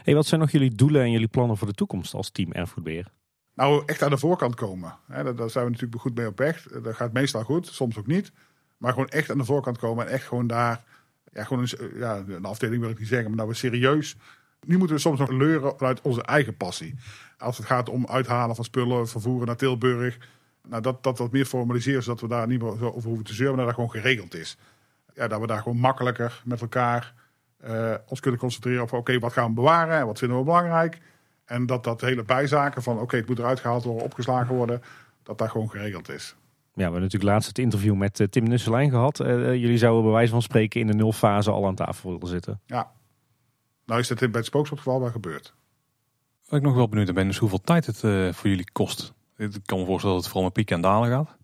Hey, 0.02 0.14
wat 0.14 0.26
zijn 0.26 0.40
nog 0.40 0.50
jullie 0.50 0.74
doelen 0.74 1.02
en 1.02 1.10
jullie 1.10 1.28
plannen 1.28 1.56
voor 1.56 1.66
de 1.66 1.74
toekomst 1.74 2.14
als 2.14 2.30
team 2.30 2.52
Erfgoedbeheer? 2.52 3.06
Nou, 3.54 3.82
echt 3.86 4.02
aan 4.02 4.10
de 4.10 4.18
voorkant 4.18 4.54
komen. 4.54 4.96
Hè, 5.06 5.24
daar, 5.24 5.34
daar 5.34 5.50
zijn 5.50 5.64
we 5.64 5.70
natuurlijk 5.70 6.00
goed 6.00 6.14
mee 6.14 6.26
op 6.26 6.38
weg. 6.38 6.62
Dat 6.62 6.94
gaat 6.94 7.12
meestal 7.12 7.44
goed, 7.44 7.66
soms 7.66 7.98
ook 7.98 8.06
niet. 8.06 8.32
Maar 8.76 8.92
gewoon 8.92 9.08
echt 9.08 9.30
aan 9.30 9.38
de 9.38 9.44
voorkant 9.44 9.78
komen 9.78 10.06
en 10.06 10.12
echt 10.12 10.26
gewoon 10.26 10.46
daar... 10.46 10.84
Ja, 11.32 11.44
gewoon 11.44 11.62
een, 11.62 11.98
ja, 11.98 12.24
een 12.26 12.44
afdeling 12.44 12.80
wil 12.80 12.90
ik 12.90 12.98
niet 12.98 13.08
zeggen, 13.08 13.28
maar 13.28 13.36
nou 13.36 13.48
we 13.48 13.54
serieus... 13.54 14.16
Nu 14.66 14.78
moeten 14.78 14.96
we 14.96 15.02
soms 15.02 15.18
nog 15.18 15.30
leuren 15.30 15.72
vanuit 15.76 16.00
onze 16.00 16.22
eigen 16.22 16.56
passie. 16.56 16.94
Als 17.38 17.56
het 17.56 17.66
gaat 17.66 17.88
om 17.88 18.06
uithalen 18.06 18.56
van 18.56 18.64
spullen, 18.64 19.08
vervoeren 19.08 19.46
naar 19.46 19.56
Tilburg. 19.56 20.18
Nou, 20.68 20.82
dat, 20.82 21.02
dat 21.02 21.18
wat 21.18 21.32
meer 21.32 21.44
formaliseren, 21.44 22.02
zodat 22.02 22.20
we 22.20 22.28
daar 22.28 22.46
niet 22.46 22.62
meer 22.62 22.76
zo 22.78 22.86
over 22.86 23.08
hoeven 23.08 23.24
te 23.24 23.34
zeuren, 23.34 23.56
maar 23.56 23.66
dat 23.66 23.76
dat 23.76 23.84
gewoon 23.84 24.02
geregeld 24.02 24.34
is. 24.34 24.56
Ja, 25.14 25.28
dat 25.28 25.40
we 25.40 25.46
daar 25.46 25.62
gewoon 25.62 25.78
makkelijker 25.78 26.42
met 26.44 26.60
elkaar 26.60 27.14
eh, 27.56 27.94
ons 28.06 28.20
kunnen 28.20 28.40
concentreren 28.40 28.82
op... 28.82 28.92
oké, 28.92 29.18
wat 29.18 29.32
gaan 29.32 29.48
we 29.48 29.54
bewaren 29.54 29.98
en 29.98 30.06
wat 30.06 30.18
vinden 30.18 30.38
we 30.38 30.44
belangrijk... 30.44 31.00
En 31.50 31.66
dat 31.66 31.84
dat 31.84 32.00
hele 32.00 32.22
bijzaken 32.22 32.82
van 32.82 32.98
oké, 32.98 33.16
het 33.16 33.28
moet 33.28 33.38
eruit 33.38 33.60
gehaald 33.60 33.84
worden, 33.84 34.04
opgeslagen 34.04 34.54
worden, 34.54 34.82
dat 35.22 35.38
dat 35.38 35.50
gewoon 35.50 35.70
geregeld 35.70 36.08
is. 36.08 36.36
Ja, 36.58 36.72
we 36.74 36.82
hebben 36.82 37.00
natuurlijk 37.00 37.30
laatst 37.30 37.48
het 37.48 37.58
interview 37.58 37.94
met 37.94 38.20
eh, 38.20 38.26
Tim 38.26 38.44
Nusselijn 38.44 38.90
gehad. 38.90 39.20
Eh, 39.20 39.48
eh, 39.48 39.54
jullie 39.54 39.78
zouden 39.78 40.02
bij 40.02 40.12
wijze 40.12 40.30
van 40.30 40.42
spreken 40.42 40.80
in 40.80 40.86
de 40.86 40.94
nulfase 40.94 41.50
al 41.50 41.66
aan 41.66 41.74
tafel 41.74 42.10
willen 42.10 42.28
zitten. 42.28 42.60
Ja. 42.66 42.90
Nou 43.90 44.02
is 44.02 44.08
dat 44.08 44.18
bij 44.18 44.28
het 44.32 44.44
spookslotgeval 44.44 45.00
wel 45.00 45.10
gebeurd. 45.10 45.54
Wat 46.48 46.58
ik 46.58 46.64
nog 46.64 46.74
wel 46.74 46.88
benieuwd 46.88 47.14
ben, 47.14 47.28
is 47.28 47.36
hoeveel 47.36 47.60
tijd 47.60 47.86
het 47.86 48.04
eh, 48.04 48.32
voor 48.32 48.48
jullie 48.50 48.70
kost. 48.72 49.12
Ik 49.36 49.52
kan 49.64 49.78
me 49.78 49.84
voorstellen 49.84 50.14
dat 50.14 50.24
het 50.24 50.26
vooral 50.26 50.42
met 50.42 50.52
pieken 50.52 50.76
en 50.76 50.82
dalen 50.82 51.08
gaat. 51.08 51.36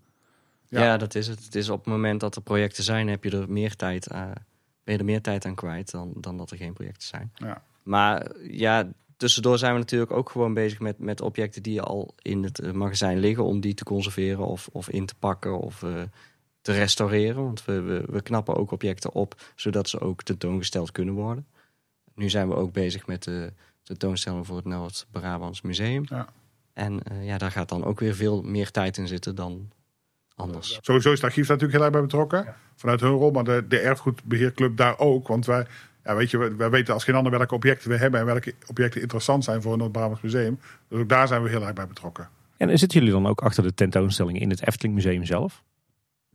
Ja. 0.69 0.83
Ja. 0.83 0.97
dat 0.97 1.15
is 1.15 1.27
het. 1.27 1.45
Het 1.45 1.55
is 1.55 1.69
op 1.69 1.79
het 1.79 1.87
moment 1.87 2.21
dat 2.21 2.37
er 2.37 2.43
projecten 2.43 2.85
zijn, 2.85 3.09
heb 3.09 3.25
je 3.25 3.31
er 3.31 3.51
meer 3.51 3.77
tijd, 3.77 4.11
aan- 4.11 4.33
ben 4.85 4.95
je 4.95 4.99
er 4.99 5.05
meer 5.05 5.23
tijd 5.23 5.45
aan 5.45 5.55
kwijt 5.55 5.91
dan, 5.91 6.13
dan 6.17 6.37
dat 6.37 6.51
er 6.51 6.57
geen 6.57 6.73
projecten 6.73 7.09
zijn. 7.09 7.33
Ja. 7.35 7.63
Maar 7.83 8.41
ja, 8.43 8.93
tussendoor 9.17 9.59
zijn 9.59 9.73
we 9.73 9.79
natuurlijk 9.79 10.11
ook 10.11 10.31
gewoon 10.31 10.55
bezig 10.55 10.81
met, 10.81 10.99
met 10.99 11.21
objecten 11.21 11.63
die 11.63 11.81
al 11.81 12.15
in 12.23 12.43
het 12.43 12.59
eh, 12.59 12.73
magazijn 12.73 13.19
liggen, 13.19 13.45
om 13.45 13.61
die 13.61 13.75
te 13.75 13.85
conserveren 13.85 14.47
of, 14.47 14.69
of 14.73 14.89
in 14.89 15.07
te 15.07 15.15
pakken 15.15 15.59
of 15.59 15.83
eh, 15.83 16.03
te 16.61 16.73
restaureren. 16.73 17.45
Want 17.45 17.65
we, 17.65 17.81
we, 17.81 18.05
we 18.09 18.23
knappen 18.23 18.57
ook 18.57 18.71
objecten 18.71 19.13
op, 19.13 19.35
zodat 19.55 19.89
ze 19.89 20.01
ook 20.01 20.23
tentoongesteld 20.23 20.93
kunnen 20.93 21.15
worden. 21.15 21.47
Nu 22.17 22.31
zijn 22.31 22.49
we 22.49 22.55
ook 22.55 22.73
bezig 22.73 23.07
met 23.07 23.23
de 23.23 23.53
tentoonstelling 23.83 24.47
voor 24.47 24.57
het 24.57 24.65
Noord-Brabants 24.65 25.63
Museum. 25.63 26.05
Ja. 26.09 26.27
En 26.73 27.03
eh, 27.03 27.27
ja, 27.27 27.39
daar 27.39 27.51
gaat 27.51 27.69
dan 27.69 27.85
ook 27.85 28.01
weer 28.01 28.15
veel 28.15 28.43
meer 28.43 28.71
tijd 28.71 28.97
in 28.97 29.07
zitten 29.07 29.35
dan 29.35 29.71
anders. 30.35 30.79
Sowieso 30.83 31.09
is 31.09 31.15
het 31.15 31.25
archief 31.25 31.47
daar 31.47 31.57
natuurlijk 31.57 31.73
heel 31.73 31.83
erg 31.83 31.93
bij 31.93 32.01
betrokken. 32.01 32.55
Vanuit 32.77 33.01
hun 33.01 33.11
rol, 33.11 33.31
maar 33.31 33.45
de, 33.45 33.65
de 33.69 33.79
erfgoedbeheerclub 33.79 34.77
daar 34.77 34.99
ook. 34.99 35.29
Want 35.29 35.47
wij, 35.47 35.67
ja, 36.05 36.17
weet 36.17 36.31
je, 36.31 36.55
wij, 36.57 36.71
weten 36.71 36.95
als 36.95 37.05
geen 37.05 37.15
ander 37.15 37.33
welke 37.33 37.55
objecten 37.55 37.91
we 37.91 37.97
hebben 37.97 38.21
en 38.21 38.27
welke 38.27 38.55
objecten 38.67 39.01
interessant 39.01 39.45
zijn 39.45 39.63
voor 39.63 39.71
het 39.71 39.81
Noord-Brabants 39.81 40.23
Museum. 40.23 40.61
Dus 40.89 41.01
ook 41.01 41.09
daar 41.09 41.29
zijn 41.29 41.43
we 41.43 41.49
heel 41.49 41.63
erg 41.63 41.73
bij 41.73 41.87
betrokken. 41.87 42.29
En 42.57 42.79
zitten 42.79 42.99
jullie 42.99 43.15
dan 43.15 43.27
ook 43.27 43.41
achter 43.41 43.63
de 43.63 43.75
tentoonstelling 43.75 44.41
in 44.41 44.51
het 44.51 44.67
Efteling 44.67 44.95
Museum 44.95 45.25
zelf? 45.25 45.63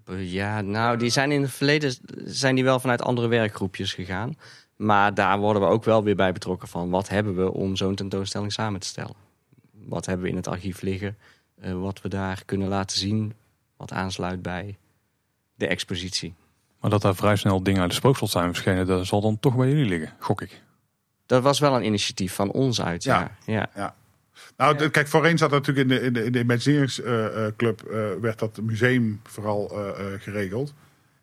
Eh, 0.06 0.32
Ja, 0.34 0.62
nou, 0.62 0.98
die 0.98 1.10
zijn 1.10 1.32
in 1.32 1.42
het 1.42 1.52
verleden 1.52 1.94
zijn 2.26 2.56
die 2.56 2.64
wel 2.64 2.80
vanuit 2.80 3.02
andere 3.02 3.28
werkgroepjes 3.28 3.94
gegaan. 3.94 4.38
Maar 4.82 5.14
daar 5.14 5.40
worden 5.40 5.62
we 5.62 5.68
ook 5.68 5.84
wel 5.84 6.04
weer 6.04 6.16
bij 6.16 6.32
betrokken 6.32 6.68
van 6.68 6.90
wat 6.90 7.10
hebben 7.10 7.36
we 7.36 7.52
om 7.52 7.76
zo'n 7.76 7.96
tentoonstelling 7.96 8.52
samen 8.52 8.80
te 8.80 8.88
stellen. 8.88 9.16
Wat 9.72 10.06
hebben 10.06 10.26
we 10.26 10.32
in 10.32 10.38
het 10.38 10.48
archief 10.48 10.82
liggen, 10.82 11.18
eh, 11.62 11.74
wat 11.74 12.02
we 12.02 12.10
daar 12.10 12.42
kunnen 12.46 12.68
laten 12.68 12.98
zien, 12.98 13.34
wat 13.78 13.92
aansluit 13.92 14.42
bij 14.42 14.78
de 15.56 15.68
expositie. 15.68 16.34
Maar 16.80 16.90
dat 16.90 17.02
daar 17.02 17.16
vrij 17.16 17.36
snel 17.36 17.64
dingen 17.64 17.82
uit 17.82 17.90
de 17.90 17.96
spookslot 17.96 18.30
zijn 18.30 18.48
verschenen, 18.48 18.88
dat 18.88 19.06
zal 19.06 19.22
dan 19.22 19.40
toch 19.40 19.56
bij 19.56 19.68
jullie 19.68 19.86
liggen, 19.86 20.14
gok 20.20 20.42
ik. 20.42 20.62
Dat 21.26 21.44
was 21.44 21.60
wel 21.60 21.76
een 21.76 21.86
initiatief 21.86 22.34
van 22.34 22.52
ons 22.52 22.82
uit. 22.82 23.04
Ja, 23.04 23.38
ja. 23.46 23.96
Nou, 24.58 24.90
kijk, 24.90 25.08
voorheen 25.08 25.38
zat 25.38 25.50
dat 25.50 25.68
natuurlijk 25.68 25.90
in 25.90 25.98
de, 25.98 26.06
in 26.06 26.14
de, 26.14 26.24
in 26.24 26.32
de 26.32 26.40
imagineringsclub 26.40 27.82
eh, 27.82 28.10
werd 28.22 28.40
dat 28.40 28.62
museum 28.62 29.22
vooral 29.24 29.72
eh, 29.72 30.14
eh, 30.14 30.22
geregeld. 30.22 30.74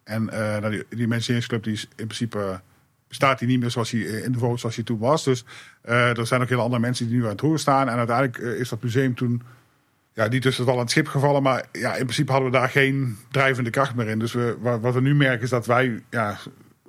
En 0.05 0.31
eh, 0.31 0.61
nou, 0.61 0.71
die, 0.71 0.85
die 0.89 1.05
imagineringsclub 1.05 1.63
die 1.63 1.73
is 1.73 1.83
in 1.83 2.07
principe 2.07 2.39
eh, 2.39 2.59
bestaat 3.09 3.39
die 3.39 3.49
niet 3.49 3.61
meer 3.61 3.71
zoals 3.71 3.91
hij 3.91 4.07
eh, 4.07 4.25
in 4.25 4.33
de 4.33 4.39
zoals 4.39 4.75
hij 4.75 4.85
toen 4.85 4.99
was. 4.99 5.25
Dus 5.25 5.45
eh, 5.81 6.19
er 6.19 6.27
zijn 6.27 6.43
ook 6.43 6.49
heel 6.49 6.61
andere 6.61 6.81
mensen 6.81 7.09
die 7.09 7.17
nu 7.17 7.25
aan 7.25 7.31
het 7.31 7.41
roer 7.41 7.59
staan. 7.59 7.89
En 7.89 7.97
uiteindelijk 7.97 8.39
eh, 8.39 8.61
is 8.61 8.69
dat 8.69 8.83
museum 8.83 9.15
toen 9.15 9.43
ja, 10.13 10.29
niet 10.29 10.43
tussen 10.43 10.63
het 10.63 10.71
wal 10.71 10.79
en 10.79 10.85
het 10.85 10.91
schip 10.91 11.09
gevallen. 11.09 11.43
Maar 11.43 11.65
ja, 11.73 11.91
in 11.91 12.03
principe 12.03 12.33
hadden 12.33 12.51
we 12.51 12.57
daar 12.57 12.69
geen 12.69 13.19
drijvende 13.31 13.71
kracht 13.71 13.95
meer 13.95 14.09
in. 14.09 14.19
Dus 14.19 14.33
we, 14.33 14.57
wat, 14.61 14.95
we 14.95 15.01
nu 15.01 15.15
merken 15.15 15.43
is 15.43 15.51
dat 15.51 15.67
wij 15.67 16.03
ja, 16.11 16.39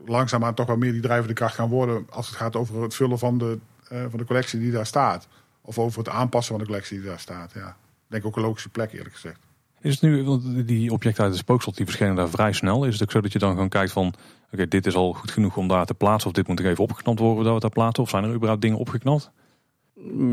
langzaamaan 0.06 0.54
toch 0.54 0.68
wel 0.68 0.78
meer 0.78 0.92
die 0.92 1.02
drijvende 1.02 1.34
kracht 1.34 1.56
gaan 1.56 1.70
worden. 1.70 2.08
Als 2.10 2.28
het 2.28 2.36
gaat 2.36 2.56
over 2.56 2.82
het 2.82 2.96
vullen 2.96 3.20
van 3.20 3.38
de, 3.38 3.58
van 3.90 4.18
de 4.18 4.26
collectie 4.26 4.60
die 4.60 4.72
daar 4.72 4.86
staat. 4.86 5.28
Of 5.62 5.80
over 5.80 6.00
het 6.00 6.10
aanpassen 6.10 6.56
van 6.56 6.64
de 6.64 6.70
collectie 6.70 7.00
die 7.00 7.10
daar 7.10 7.20
staat. 7.20 7.52
Ja. 7.54 7.68
Ik 7.68 7.76
denk 8.08 8.26
ook 8.26 8.36
een 8.36 8.42
logische 8.42 8.70
plek 8.70 8.92
eerlijk 8.92 9.14
gezegd. 9.14 9.49
Is 9.82 9.92
het 9.92 10.02
nu, 10.02 10.24
want 10.24 10.68
die 10.68 10.92
objecten 10.92 11.24
uit 11.24 11.32
de 11.32 11.38
spookslot 11.38 11.78
die 11.78 11.86
verschenen 11.86 12.16
daar 12.16 12.30
vrij 12.30 12.54
snel. 12.54 12.86
Is 12.86 12.94
het 12.94 13.04
ook 13.04 13.12
zo 13.12 13.22
dat 13.22 13.32
je 13.32 13.40
dan 13.40 13.52
gewoon 13.52 13.70
kijkt 13.70 13.92
van, 13.92 14.14
oké, 14.52 14.68
dit 14.68 14.86
is 14.86 14.96
al 14.96 15.14
goed 15.14 15.32
genoeg 15.32 15.58
om 15.58 15.68
daar 15.68 15.86
te 15.86 15.94
plaatsen. 15.94 16.30
Of 16.30 16.36
dit 16.36 16.48
moet 16.48 16.60
er 16.60 16.66
even 16.66 16.84
opgeknapt 16.84 17.20
worden 17.20 17.44
dat 17.44 17.54
we 17.54 17.60
daar 17.60 17.70
plaatsen. 17.70 18.04
Of 18.04 18.10
zijn 18.10 18.24
er 18.24 18.34
überhaupt 18.34 18.62
dingen 18.62 18.78
opgeknapt? 18.78 19.32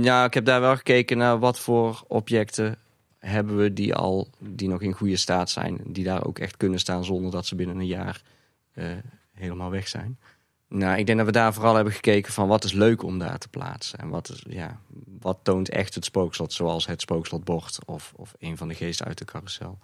Ja, 0.00 0.24
ik 0.24 0.34
heb 0.34 0.44
daar 0.44 0.60
wel 0.60 0.76
gekeken 0.76 1.18
naar 1.18 1.38
wat 1.38 1.58
voor 1.58 2.04
objecten 2.06 2.78
hebben 3.18 3.56
we 3.56 3.72
die 3.72 3.94
al 3.94 4.28
die 4.38 4.68
nog 4.68 4.82
in 4.82 4.92
goede 4.92 5.16
staat 5.16 5.50
zijn, 5.50 5.80
die 5.86 6.04
daar 6.04 6.26
ook 6.26 6.38
echt 6.38 6.56
kunnen 6.56 6.78
staan 6.78 7.04
zonder 7.04 7.30
dat 7.30 7.46
ze 7.46 7.54
binnen 7.54 7.78
een 7.78 7.86
jaar 7.86 8.22
eh, 8.72 8.84
helemaal 9.32 9.70
weg 9.70 9.88
zijn. 9.88 10.18
Nou, 10.68 10.98
ik 10.98 11.06
denk 11.06 11.18
dat 11.18 11.26
we 11.26 11.32
daar 11.32 11.54
vooral 11.54 11.74
hebben 11.74 11.92
gekeken 11.92 12.32
van 12.32 12.48
wat 12.48 12.64
is 12.64 12.72
leuk 12.72 13.02
om 13.02 13.18
daar 13.18 13.38
te 13.38 13.48
plaatsen 13.48 13.98
en 13.98 14.08
wat 14.08 14.28
is 14.28 14.44
ja, 14.48 14.80
wat 15.20 15.38
toont 15.42 15.68
echt 15.68 15.94
het 15.94 16.04
spookslot, 16.04 16.52
zoals 16.52 16.86
het 16.86 17.00
spookslotbord 17.00 17.78
of 17.84 18.12
of 18.16 18.34
een 18.38 18.56
van 18.56 18.68
de 18.68 18.74
geesten 18.74 19.06
uit 19.06 19.18
de 19.18 19.24
carousel. 19.24 19.78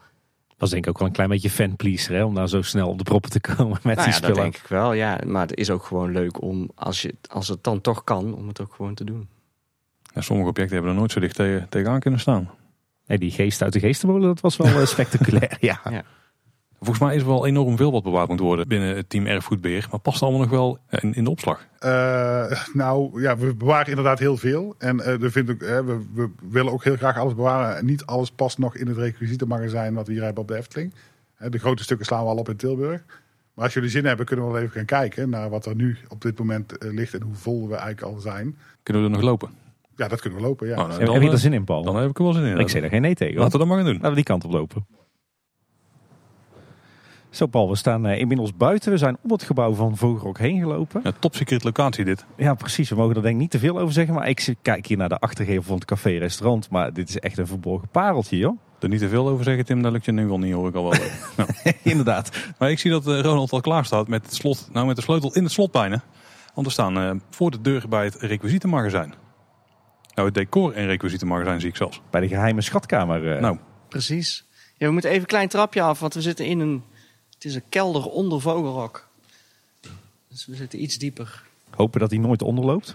was 0.56 0.70
denk 0.70 0.84
ik 0.84 0.90
ook 0.90 0.98
wel 0.98 1.06
een 1.08 1.14
klein 1.14 1.28
beetje 1.28 1.50
fanpleaser 1.50 2.14
hè, 2.14 2.24
om 2.24 2.34
daar 2.34 2.48
zo 2.48 2.62
snel 2.62 2.88
op 2.88 2.98
de 2.98 3.04
proppen 3.04 3.30
te 3.30 3.40
komen 3.40 3.78
met 3.82 3.82
Nou 3.82 3.96
die 3.96 4.04
ja, 4.04 4.04
dat 4.06 4.14
spullen. 4.14 4.42
denk 4.42 4.56
ik 4.56 4.66
wel, 4.66 4.92
ja. 4.92 5.18
Maar 5.26 5.46
het 5.46 5.56
is 5.56 5.70
ook 5.70 5.84
gewoon 5.84 6.12
leuk 6.12 6.42
om, 6.42 6.70
als, 6.74 7.02
je, 7.02 7.14
als 7.28 7.48
het 7.48 7.64
dan 7.64 7.80
toch 7.80 8.04
kan, 8.04 8.34
om 8.34 8.48
het 8.48 8.60
ook 8.60 8.74
gewoon 8.74 8.94
te 8.94 9.04
doen. 9.04 9.28
Ja, 10.14 10.20
sommige 10.20 10.48
objecten 10.48 10.74
hebben 10.74 10.92
er 10.92 10.98
nooit 10.98 11.12
zo 11.12 11.20
dicht 11.20 11.34
tegen, 11.34 11.68
tegenaan 11.68 12.00
kunnen 12.00 12.20
staan. 12.20 12.50
Nee, 13.06 13.18
die 13.18 13.30
geest 13.30 13.62
uit 13.62 13.72
de 13.72 13.80
geestenmolen, 13.80 14.28
dat 14.28 14.40
was 14.40 14.56
wel 14.56 14.80
eh, 14.80 14.86
spectaculair. 14.86 15.56
ja. 15.70 16.04
Volgens 16.84 17.04
mij 17.06 17.14
is 17.14 17.20
er 17.22 17.28
wel 17.28 17.46
enorm 17.46 17.76
veel 17.76 17.92
wat 17.92 18.02
bewaard 18.02 18.28
moet 18.28 18.40
worden 18.40 18.68
binnen 18.68 18.96
het 18.96 19.10
team 19.10 19.26
erfgoedbeheer. 19.26 19.86
Maar 19.90 20.00
past 20.00 20.22
allemaal 20.22 20.40
nog 20.40 20.50
wel 20.50 20.78
in, 20.90 21.14
in 21.14 21.24
de 21.24 21.30
opslag. 21.30 21.66
Eh, 21.78 22.52
nou 22.72 23.22
ja, 23.22 23.36
we 23.36 23.54
bewaren 23.54 23.88
inderdaad 23.88 24.18
heel 24.18 24.36
veel. 24.36 24.74
En 24.78 25.00
eh, 25.00 25.14
we, 25.14 25.30
vinden 25.30 25.54
ook, 25.54 25.60
hè, 25.60 25.84
we, 25.84 25.98
we 26.14 26.28
willen 26.50 26.72
ook 26.72 26.84
heel 26.84 26.96
graag 26.96 27.18
alles 27.18 27.34
bewaren. 27.34 27.76
En 27.76 27.86
niet 27.86 28.06
alles 28.06 28.30
past 28.30 28.58
nog 28.58 28.76
in 28.76 28.86
het 28.86 28.96
requisietenmagazijn 28.96 29.94
wat 29.94 30.06
we 30.06 30.12
hier 30.12 30.22
hebben 30.22 30.42
op 30.42 30.48
de 30.48 30.56
Efteling. 30.56 30.94
Hè, 31.34 31.50
de 31.50 31.58
grote 31.58 31.82
stukken 31.82 32.06
slaan 32.06 32.22
we 32.22 32.30
al 32.30 32.36
op 32.36 32.48
in 32.48 32.56
Tilburg. 32.56 33.04
Maar 33.54 33.64
als 33.64 33.74
jullie 33.74 33.90
zin 33.90 34.04
hebben, 34.04 34.26
kunnen 34.26 34.46
we 34.46 34.52
wel 34.52 34.60
even 34.60 34.74
gaan 34.74 34.84
kijken 34.84 35.30
naar 35.30 35.50
wat 35.50 35.66
er 35.66 35.74
nu 35.74 35.96
op 36.08 36.22
dit 36.22 36.38
moment 36.38 36.76
ligt 36.78 37.14
en 37.14 37.22
hoe 37.22 37.34
vol 37.34 37.68
we 37.68 37.74
eigenlijk 37.74 38.14
al 38.14 38.20
zijn. 38.20 38.56
Kunnen 38.82 39.02
we 39.02 39.08
er 39.08 39.14
nog 39.14 39.24
lopen? 39.24 39.50
Ja, 39.96 40.08
dat 40.08 40.20
kunnen 40.20 40.38
we 40.38 40.44
lopen. 40.46 40.66
Ja. 40.66 40.72
Oh, 40.72 40.78
nou, 40.78 40.98
Heb 40.98 41.06
dan, 41.06 41.20
je 41.20 41.30
er 41.30 41.38
zin 41.38 41.52
in, 41.52 41.64
Paul? 41.64 41.82
dan 41.82 41.96
heb 41.96 42.10
ik 42.10 42.18
er 42.18 42.24
wel 42.24 42.32
zin 42.32 42.44
in. 42.44 42.58
ik 42.58 42.68
zeg 42.68 42.82
er 42.82 42.88
geen 42.88 43.02
nee 43.02 43.14
tegen. 43.14 43.34
hoor. 43.34 43.42
Laten 43.42 43.58
we 43.60 43.66
dat 43.66 43.68
maar 43.68 43.76
gaan 43.76 43.86
doen. 43.86 43.94
Laten 43.94 44.08
we 44.10 44.16
die 44.16 44.24
kant 44.24 44.44
op 44.44 44.52
lopen. 44.52 44.86
Zo 47.32 47.46
Paul, 47.46 47.68
we 47.68 47.76
staan 47.76 48.06
eh, 48.06 48.18
inmiddels 48.18 48.56
buiten. 48.56 48.90
We 48.92 48.98
zijn 48.98 49.16
om 49.22 49.30
het 49.30 49.42
gebouw 49.42 49.74
van 49.74 49.96
Vogelrok 49.96 50.38
heen 50.38 50.60
gelopen. 50.60 51.00
Ja, 51.04 51.12
top 51.18 51.34
secret 51.34 51.64
locatie 51.64 52.04
dit. 52.04 52.24
Ja, 52.36 52.54
precies. 52.54 52.88
We 52.90 52.96
mogen 52.96 53.16
er 53.16 53.22
denk 53.22 53.34
ik 53.34 53.40
niet 53.40 53.50
te 53.50 53.58
veel 53.58 53.78
over 53.78 53.92
zeggen. 53.92 54.14
Maar 54.14 54.28
ik 54.28 54.40
zit- 54.40 54.56
kijk 54.62 54.86
hier 54.86 54.96
naar 54.96 55.08
de 55.08 55.18
achtergevel 55.18 55.62
van 55.62 55.74
het 55.74 55.84
café-restaurant. 55.84 56.70
Maar 56.70 56.92
dit 56.92 57.08
is 57.08 57.18
echt 57.18 57.38
een 57.38 57.46
verborgen 57.46 57.88
pareltje, 57.88 58.36
joh. 58.36 58.58
Er 58.80 58.88
niet 58.88 58.98
te 59.00 59.08
veel 59.08 59.28
over 59.28 59.44
zeggen, 59.44 59.64
Tim. 59.64 59.82
Dat 59.82 59.92
lukt 59.92 60.04
je 60.04 60.12
nu 60.12 60.26
wel 60.26 60.38
niet, 60.38 60.52
hoor 60.52 60.68
ik 60.68 60.74
al 60.74 60.82
wel. 60.90 61.00
Inderdaad. 61.82 62.30
maar 62.58 62.70
ik 62.70 62.78
zie 62.78 62.90
dat 62.90 63.06
eh, 63.08 63.20
Ronald 63.20 63.52
al 63.52 63.60
klaar 63.60 63.84
staat 63.84 64.08
met 64.08 64.24
het 64.24 64.34
slot. 64.34 64.68
Nou, 64.72 64.86
met 64.86 64.96
de 64.96 65.02
sleutel 65.02 65.34
in 65.34 65.42
het 65.42 65.52
slot 65.52 65.72
bijna. 65.72 66.02
Want 66.54 66.66
we 66.66 66.72
staan 66.72 66.96
eh, 66.98 67.10
voor 67.30 67.50
de 67.50 67.60
deur 67.60 67.84
bij 67.88 68.04
het 68.04 68.14
requisietenmagazijn. 68.14 69.14
Nou, 70.14 70.26
het 70.26 70.34
decor 70.36 70.72
en 70.72 70.86
requisietenmagazijn 70.86 71.60
zie 71.60 71.68
ik 71.68 71.76
zelfs. 71.76 72.00
Bij 72.10 72.20
de 72.20 72.28
geheime 72.28 72.60
schatkamer. 72.60 73.34
eh. 73.34 73.40
Nou, 73.40 73.58
Precies. 73.88 74.46
Ja, 74.76 74.86
we 74.86 74.92
moeten 74.92 75.10
even 75.10 75.22
een 75.22 75.28
klein 75.28 75.48
trapje 75.48 75.82
af, 75.82 76.00
want 76.00 76.14
we 76.14 76.20
zitten 76.20 76.46
in 76.46 76.60
een... 76.60 76.82
Het 77.42 77.50
is 77.50 77.56
een 77.56 77.68
kelder 77.68 78.06
onder 78.06 78.40
Vogelrok. 78.40 79.08
Dus 80.28 80.46
we 80.46 80.54
zitten 80.54 80.82
iets 80.82 80.98
dieper. 80.98 81.42
Hopen 81.70 82.00
dat 82.00 82.10
hij 82.10 82.18
nooit 82.18 82.42
onderloopt. 82.42 82.94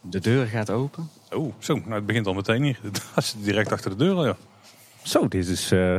De 0.00 0.20
deur 0.20 0.46
gaat 0.46 0.70
open. 0.70 1.08
oh, 1.30 1.54
zo. 1.58 1.74
Nou, 1.74 1.92
het 1.92 2.06
begint 2.06 2.26
al 2.26 2.34
meteen 2.34 2.62
hier. 2.62 2.78
Dat 3.14 3.24
zit 3.24 3.44
direct 3.44 3.72
achter 3.72 3.90
de 3.90 3.96
deur 3.96 4.14
al, 4.14 4.26
ja. 4.26 4.36
Zo, 5.02 5.28
dit 5.28 5.46
is 5.46 5.70
eh, 5.70 5.96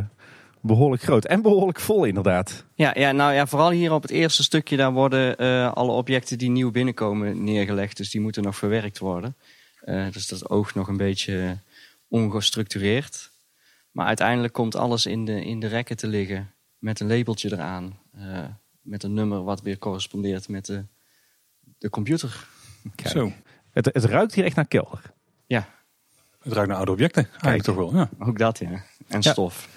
behoorlijk 0.62 1.04
groot 1.04 1.26
en 1.26 1.42
behoorlijk 1.42 1.80
vol 1.80 2.06
inderdaad. 2.06 2.66
Ja, 2.76 2.92
ja, 2.98 3.12
nou 3.12 3.34
ja, 3.34 3.48
vooral 3.48 3.72
hier 3.72 3.92
op 3.92 4.02
het 4.02 4.12
eerste 4.12 4.44
stukje, 4.44 4.78
daar 4.78 4.94
worden 4.94 5.38
eh, 5.38 5.74
alle 5.74 5.92
objecten 5.92 6.38
die 6.38 6.50
nieuw 6.50 6.72
binnenkomen 6.72 7.44
neergelegd. 7.44 7.98
Dus 7.98 8.12
die 8.12 8.22
moeten 8.22 8.44
nog 8.44 8.56
verwerkt 8.56 9.00
worden. 9.00 9.36
Eh, 9.80 10.12
dus 10.12 10.28
dat 10.28 10.50
oogt 10.50 10.76
nog 10.76 10.88
een 10.88 10.98
beetje 10.98 11.58
ongestructureerd. 12.08 13.32
Maar 13.94 14.06
uiteindelijk 14.06 14.54
komt 14.54 14.76
alles 14.76 15.06
in 15.06 15.26
de, 15.26 15.46
in 15.46 15.60
de 15.60 15.68
rekken 15.68 15.98
te 15.98 16.08
liggen 16.08 16.52
met 16.78 17.00
een 17.00 17.08
labeltje 17.08 17.52
eraan. 17.52 18.00
eh, 18.12 18.44
met 18.82 19.04
een 19.04 19.14
nummer 19.14 19.44
wat 19.44 19.62
weer 19.62 19.78
correspondeert 19.78 20.48
met 20.50 20.66
de, 20.66 20.86
de 21.78 21.90
computer. 21.90 22.48
Kijk. 22.96 23.10
Zo. 23.10 23.32
Het, 23.72 23.86
het 23.86 24.04
ruikt 24.04 24.34
hier 24.34 24.46
echt 24.46 24.56
naar 24.56 24.68
kelder. 24.68 25.02
Ja, 25.46 25.68
Het 26.40 26.54
ruikt 26.54 26.68
naar 26.68 26.78
oude 26.78 26.92
objecten. 26.92 27.28
Eigenlijk 27.32 27.64
toch 27.64 27.76
wel. 27.76 27.96
Ja. 27.96 28.10
ook 28.20 28.38
dat 28.38 28.60
ja. 28.60 28.70
En 29.08 29.20
Ja. 29.22 29.32
stof. 29.32 29.70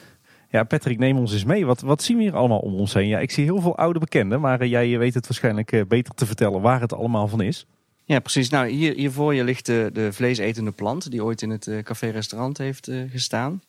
Ja, 0.50 0.64
Patrick, 0.64 0.98
neem 0.98 1.16
ons 1.18 1.32
eens 1.32 1.44
mee. 1.44 1.66
Wat, 1.66 1.80
wat 1.80 2.02
zien 2.02 2.16
we 2.16 2.22
hier 2.22 2.36
allemaal 2.36 2.58
om 2.58 2.74
ons 2.74 2.94
heen? 2.94 3.06
Ja, 3.08 3.18
ik 3.18 3.30
zie 3.30 3.44
heel 3.44 3.60
veel 3.60 3.76
oude 3.76 3.98
bekenden, 3.98 4.40
maar 4.40 4.60
eh, 4.60 4.70
jij 4.70 4.98
weet 4.98 5.14
het 5.14 5.26
waarschijnlijk 5.26 5.72
eh, 5.72 5.84
beter 5.88 6.14
te 6.14 6.26
vertellen 6.26 6.60
waar 6.60 6.80
het 6.80 6.92
allemaal 6.92 7.28
van 7.28 7.40
is. 7.40 7.66
Ja, 8.04 8.18
precies. 8.18 8.48
Nou, 8.48 8.68
hier, 8.68 8.94
hier 8.94 9.10
voor 9.12 9.34
je 9.34 9.44
ligt 9.44 9.66
de, 9.66 9.90
de 9.92 10.12
vleesetende 10.12 10.72
plant 10.72 11.10
die 11.10 11.24
ooit 11.24 11.42
in 11.42 11.50
het 11.50 11.70
café-restaurant 11.82 12.58
heeft 12.58 12.90
gestaan. 13.10 13.62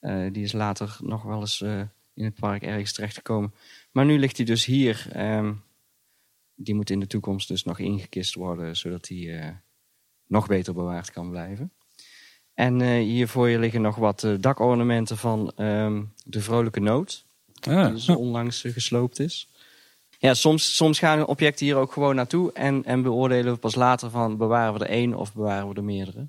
Eh, 0.00 0.26
die 0.32 0.44
is 0.44 0.52
later 0.52 0.96
nog 1.00 1.22
wel 1.22 1.40
eens 1.40 1.60
eh, 1.60 1.80
in 2.14 2.24
het 2.24 2.34
park 2.34 2.62
ergens 2.62 2.92
terechtgekomen. 2.92 3.54
Maar 3.90 4.04
nu 4.04 4.18
ligt 4.18 4.36
hij 4.36 4.46
dus 4.46 4.64
hier. 4.64 5.08
Ehm, 5.12 5.52
die 6.54 6.74
moet 6.74 6.90
in 6.90 7.00
de 7.00 7.06
toekomst 7.06 7.48
dus 7.48 7.64
nog 7.64 7.78
ingekist 7.78 8.34
worden, 8.34 8.76
zodat 8.76 9.08
hij 9.08 9.38
eh, 9.38 9.54
nog 10.26 10.46
beter 10.46 10.74
bewaard 10.74 11.10
kan 11.10 11.30
blijven. 11.30 11.72
En 12.54 12.80
hier 12.98 13.28
voor 13.28 13.48
je 13.48 13.58
liggen 13.58 13.82
nog 13.82 13.96
wat 13.96 14.28
dakornamenten 14.40 15.16
van 15.16 15.52
ehm, 15.56 16.04
de 16.24 16.40
Vrolijke 16.40 16.80
Noot 16.80 17.26
Ja, 17.46 17.84
die 17.84 17.92
dus 17.92 18.08
onlangs 18.08 18.60
gesloopt 18.60 19.18
is. 19.18 19.48
Ja, 20.18 20.34
soms, 20.34 20.76
soms 20.76 20.98
gaan 20.98 21.26
objecten 21.26 21.66
hier 21.66 21.76
ook 21.76 21.92
gewoon 21.92 22.14
naartoe 22.14 22.52
en, 22.52 22.84
en 22.84 23.02
beoordelen 23.02 23.52
we 23.52 23.58
pas 23.58 23.74
later 23.74 24.10
van 24.10 24.36
bewaren 24.36 24.74
we 24.74 24.84
er 24.84 24.90
één 24.90 25.14
of 25.14 25.34
bewaren 25.34 25.68
we 25.68 25.74
er 25.74 25.84
meerdere. 25.84 26.28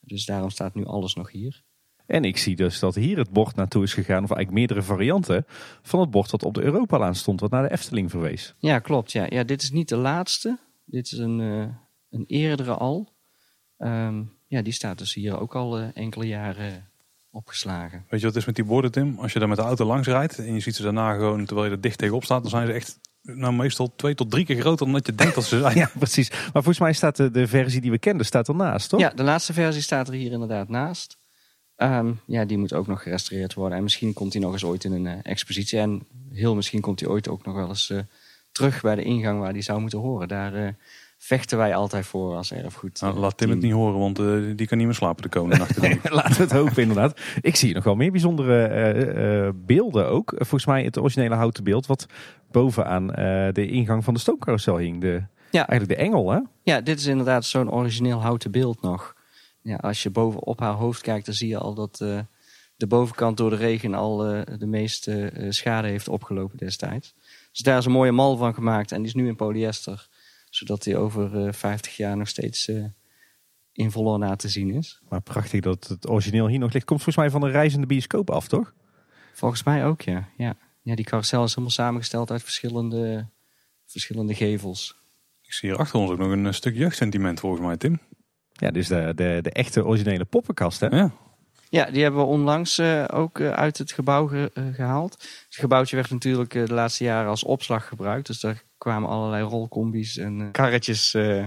Dus 0.00 0.24
daarom 0.24 0.50
staat 0.50 0.74
nu 0.74 0.84
alles 0.84 1.14
nog 1.14 1.30
hier. 1.30 1.62
En 2.08 2.24
ik 2.24 2.38
zie 2.38 2.56
dus 2.56 2.78
dat 2.78 2.94
hier 2.94 3.18
het 3.18 3.30
bord 3.30 3.56
naartoe 3.56 3.82
is 3.82 3.94
gegaan, 3.94 4.24
of 4.24 4.30
eigenlijk 4.30 4.50
meerdere 4.50 4.82
varianten 4.82 5.46
van 5.82 6.00
het 6.00 6.10
bord 6.10 6.30
dat 6.30 6.44
op 6.44 6.54
de 6.54 6.62
Europalaan 6.62 7.14
stond, 7.14 7.40
wat 7.40 7.50
naar 7.50 7.62
de 7.62 7.72
Efteling 7.72 8.10
verwees. 8.10 8.54
Ja, 8.58 8.78
klopt. 8.78 9.12
Ja. 9.12 9.26
Ja, 9.28 9.44
dit 9.44 9.62
is 9.62 9.70
niet 9.70 9.88
de 9.88 9.96
laatste. 9.96 10.58
Dit 10.84 11.12
is 11.12 11.18
een, 11.18 11.40
eh, 11.40 11.74
een 12.10 12.24
eerdere 12.26 12.74
al. 12.74 13.12
Ehm, 13.78 14.22
ja, 14.46 14.62
die 14.62 14.72
staat 14.72 14.98
dus 14.98 15.14
hier 15.14 15.40
ook 15.40 15.54
al 15.54 15.78
eh, 15.78 15.86
enkele 15.94 16.26
jaren 16.26 16.88
opgeslagen. 17.30 18.04
Weet 18.08 18.20
je 18.20 18.26
wat 18.26 18.34
het 18.34 18.36
is 18.36 18.44
met 18.44 18.56
die 18.56 18.64
borden, 18.64 18.92
Tim? 18.92 19.18
Als 19.18 19.32
je 19.32 19.38
daar 19.38 19.48
met 19.48 19.56
de 19.56 19.64
auto 19.64 19.84
langs 19.84 20.08
rijdt 20.08 20.38
en 20.38 20.54
je 20.54 20.60
ziet 20.60 20.76
ze 20.76 20.82
daarna 20.82 21.14
gewoon, 21.14 21.44
terwijl 21.44 21.66
je 21.68 21.74
er 21.74 21.80
dicht 21.80 21.98
tegenop 21.98 22.24
staat, 22.24 22.42
dan 22.42 22.50
zijn 22.50 22.66
ze 22.66 22.72
echt 22.72 22.98
nou, 23.22 23.52
meestal 23.52 23.92
twee 23.96 24.14
tot 24.14 24.30
drie 24.30 24.44
keer 24.44 24.60
groter 24.60 24.86
dan 24.86 24.94
dat 24.94 25.06
je 25.06 25.14
denkt 25.14 25.34
dat 25.34 25.44
ze 25.44 25.58
zijn. 25.58 25.76
Ja, 25.82 25.90
precies. 25.98 26.30
Maar 26.30 26.50
volgens 26.52 26.78
mij 26.78 26.92
staat 26.92 27.16
de, 27.16 27.30
de 27.30 27.46
versie 27.46 27.80
die 27.80 27.90
we 27.90 27.98
kenden, 27.98 28.26
staat 28.26 28.48
ernaast, 28.48 28.88
toch? 28.88 29.00
Ja, 29.00 29.10
de 29.10 29.22
laatste 29.22 29.52
versie 29.52 29.82
staat 29.82 30.08
er 30.08 30.14
hier 30.14 30.32
inderdaad 30.32 30.68
naast. 30.68 31.16
Ehm, 31.78 32.12
ja, 32.26 32.44
die 32.44 32.58
moet 32.58 32.72
ook 32.72 32.86
nog 32.86 33.02
gerestaureerd 33.02 33.54
worden. 33.54 33.76
En 33.76 33.82
misschien 33.82 34.12
komt 34.12 34.32
hij 34.32 34.42
nog 34.42 34.52
eens 34.52 34.64
ooit 34.64 34.84
in 34.84 34.92
een 34.92 35.06
eh, 35.06 35.12
expositie. 35.22 35.78
En 35.78 36.02
heel 36.32 36.54
misschien 36.54 36.80
komt 36.80 37.00
hij 37.00 37.08
ooit 37.08 37.28
ook 37.28 37.44
nog 37.44 37.54
wel 37.54 37.68
eens 37.68 37.90
eh, 37.90 37.98
terug 38.52 38.80
bij 38.80 38.94
de 38.94 39.02
ingang 39.02 39.40
waar 39.40 39.52
die 39.52 39.62
zou 39.62 39.80
moeten 39.80 39.98
horen. 39.98 40.28
Daar 40.28 40.54
eh, 40.54 40.68
vechten 41.18 41.58
wij 41.58 41.74
altijd 41.74 42.06
voor 42.06 42.34
als 42.34 42.52
erfgoed. 42.52 43.00
Nou, 43.00 43.18
laat 43.18 43.36
Tim 43.36 43.50
het 43.50 43.60
niet 43.60 43.72
horen, 43.72 43.98
want 43.98 44.18
eh, 44.18 44.26
die 44.56 44.66
kan 44.66 44.78
niet 44.78 44.86
meer 44.86 44.96
slapen 44.96 45.22
de 45.22 45.28
komende 45.28 45.56
nacht. 45.56 45.76
Laten 46.12 46.36
we 46.36 46.42
het 46.42 46.52
hopen, 46.52 46.82
inderdaad. 46.82 47.20
Ik 47.40 47.56
zie 47.56 47.74
nog 47.74 47.84
wel 47.84 47.94
meer 47.94 48.10
bijzondere 48.10 48.64
eh, 48.66 49.46
eh, 49.46 49.54
beelden 49.54 50.08
ook. 50.08 50.32
Volgens 50.36 50.66
mij 50.66 50.84
het 50.84 50.98
originele 50.98 51.34
houten 51.34 51.64
beeld 51.64 51.86
wat 51.86 52.06
bovenaan 52.50 53.14
eh, 53.14 53.52
de 53.52 53.66
ingang 53.66 54.04
van 54.04 54.14
de 54.14 54.20
stoomcarousel 54.20 54.76
hing. 54.76 55.00
De, 55.00 55.22
Ja. 55.50 55.66
Eigenlijk 55.66 56.00
de 56.00 56.06
engel, 56.06 56.30
hè? 56.30 56.38
Ja, 56.62 56.80
dit 56.80 56.98
is 56.98 57.06
inderdaad 57.06 57.44
zo'n 57.44 57.70
origineel 57.70 58.20
houten 58.22 58.50
beeld 58.50 58.82
nog. 58.82 59.16
Ja, 59.62 59.76
als 59.76 60.02
je 60.02 60.10
boven 60.10 60.42
op 60.42 60.60
haar 60.60 60.72
hoofd 60.72 61.00
kijkt, 61.00 61.26
dan 61.26 61.34
zie 61.34 61.48
je 61.48 61.58
al 61.58 61.74
dat 61.74 62.00
eh, 62.00 62.20
de 62.78 62.86
bovenkant 62.86 63.36
door 63.36 63.50
de 63.50 63.56
regen 63.56 63.94
al 63.94 64.26
eh, 64.26 64.58
de 64.58 64.66
meeste 64.66 65.28
eh, 65.28 65.50
schade 65.50 65.88
heeft 65.88 66.08
opgelopen 66.08 66.56
destijds. 66.56 67.14
Dus 67.50 67.60
daar 67.60 67.78
is 67.78 67.84
een 67.84 67.92
mooie 67.92 68.12
mal 68.12 68.36
van 68.36 68.54
gemaakt 68.54 68.92
en 68.92 68.98
die 68.98 69.06
is 69.06 69.14
nu 69.14 69.26
in 69.26 69.36
polyester. 69.36 70.08
Zodat 70.50 70.82
die 70.82 70.96
over 70.96 71.46
eh 71.46 71.52
50 71.52 71.96
jaar 71.96 72.16
nog 72.16 72.28
steeds 72.28 72.68
eh, 72.68 72.84
in 73.72 73.90
volle 73.90 74.10
ornaat 74.10 74.38
te 74.38 74.48
zien 74.48 74.70
is. 74.70 75.00
Maar 75.08 75.20
prachtig 75.20 75.60
dat 75.60 75.86
het 75.88 76.08
origineel 76.08 76.46
hier 76.48 76.58
nog 76.58 76.72
ligt. 76.72 76.84
Komt 76.84 77.02
volgens 77.02 77.24
mij 77.24 77.30
van 77.30 77.42
een 77.42 77.54
reizende 77.54 77.86
bioscoop 77.86 78.30
af, 78.30 78.48
toch? 78.48 78.74
Volgens 79.32 79.62
mij 79.62 79.86
ook, 79.86 80.00
ja. 80.00 80.28
Ja, 80.36 80.56
ja 80.82 80.94
die 80.94 81.04
carousel 81.04 81.44
is 81.44 81.50
helemaal 81.50 81.70
samengesteld 81.70 82.30
uit 82.30 82.42
verschillende, 82.42 83.28
verschillende 83.86 84.34
gevels. 84.34 84.96
Ik 85.42 85.52
zie 85.52 85.70
hier 85.70 85.78
achter 85.78 85.98
ons 85.98 86.10
ook 86.10 86.18
nog 86.18 86.30
een 86.30 86.54
stuk 86.54 86.76
jeugdsentiment 86.76 87.40
volgens 87.40 87.62
mij, 87.62 87.76
Tim. 87.76 88.00
Ja, 88.60 88.70
dit 88.70 88.82
is 88.82 88.88
de, 88.88 89.12
de, 89.14 89.38
de 89.42 89.50
echte 89.50 89.84
originele 89.84 90.24
poppenkast, 90.24 90.80
hè? 90.80 90.86
Ja, 90.86 91.10
Ja, 91.70 91.90
die 91.90 92.02
hebben 92.02 92.20
we 92.20 92.26
onlangs 92.26 92.78
eh, 92.78 93.04
ook 93.12 93.38
eh, 93.38 93.50
uit 93.52 93.78
het 93.78 93.92
gebouw 93.92 94.26
ge- 94.26 94.50
eh, 94.54 94.64
gehaald. 94.74 95.12
Het 95.44 95.56
gebouwtje 95.56 95.96
werd 95.96 96.10
natuurlijk 96.10 96.50
de 96.50 96.72
laatste 96.74 97.04
jaren 97.04 97.30
als 97.30 97.44
opslag 97.44 97.88
gebruikt. 97.88 98.26
Dus 98.26 98.40
daar 98.40 98.62
kwamen 98.78 99.08
allerlei 99.08 99.42
rolcombi's 99.42 100.16
en 100.16 100.48
karretjes 100.52 101.14
eh, 101.14 101.44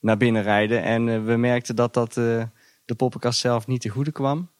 naar 0.00 0.16
binnen 0.16 0.42
rijden. 0.42 0.82
En 0.82 1.24
we 1.24 1.36
merkten 1.36 1.76
dat 1.76 1.94
dat 1.94 2.16
eh, 2.16 2.44
de 2.84 2.94
poppenkast 2.96 3.40
zelf 3.40 3.66
niet 3.66 3.80
te 3.80 3.88
goede 3.88 4.12
kwam. 4.12 4.50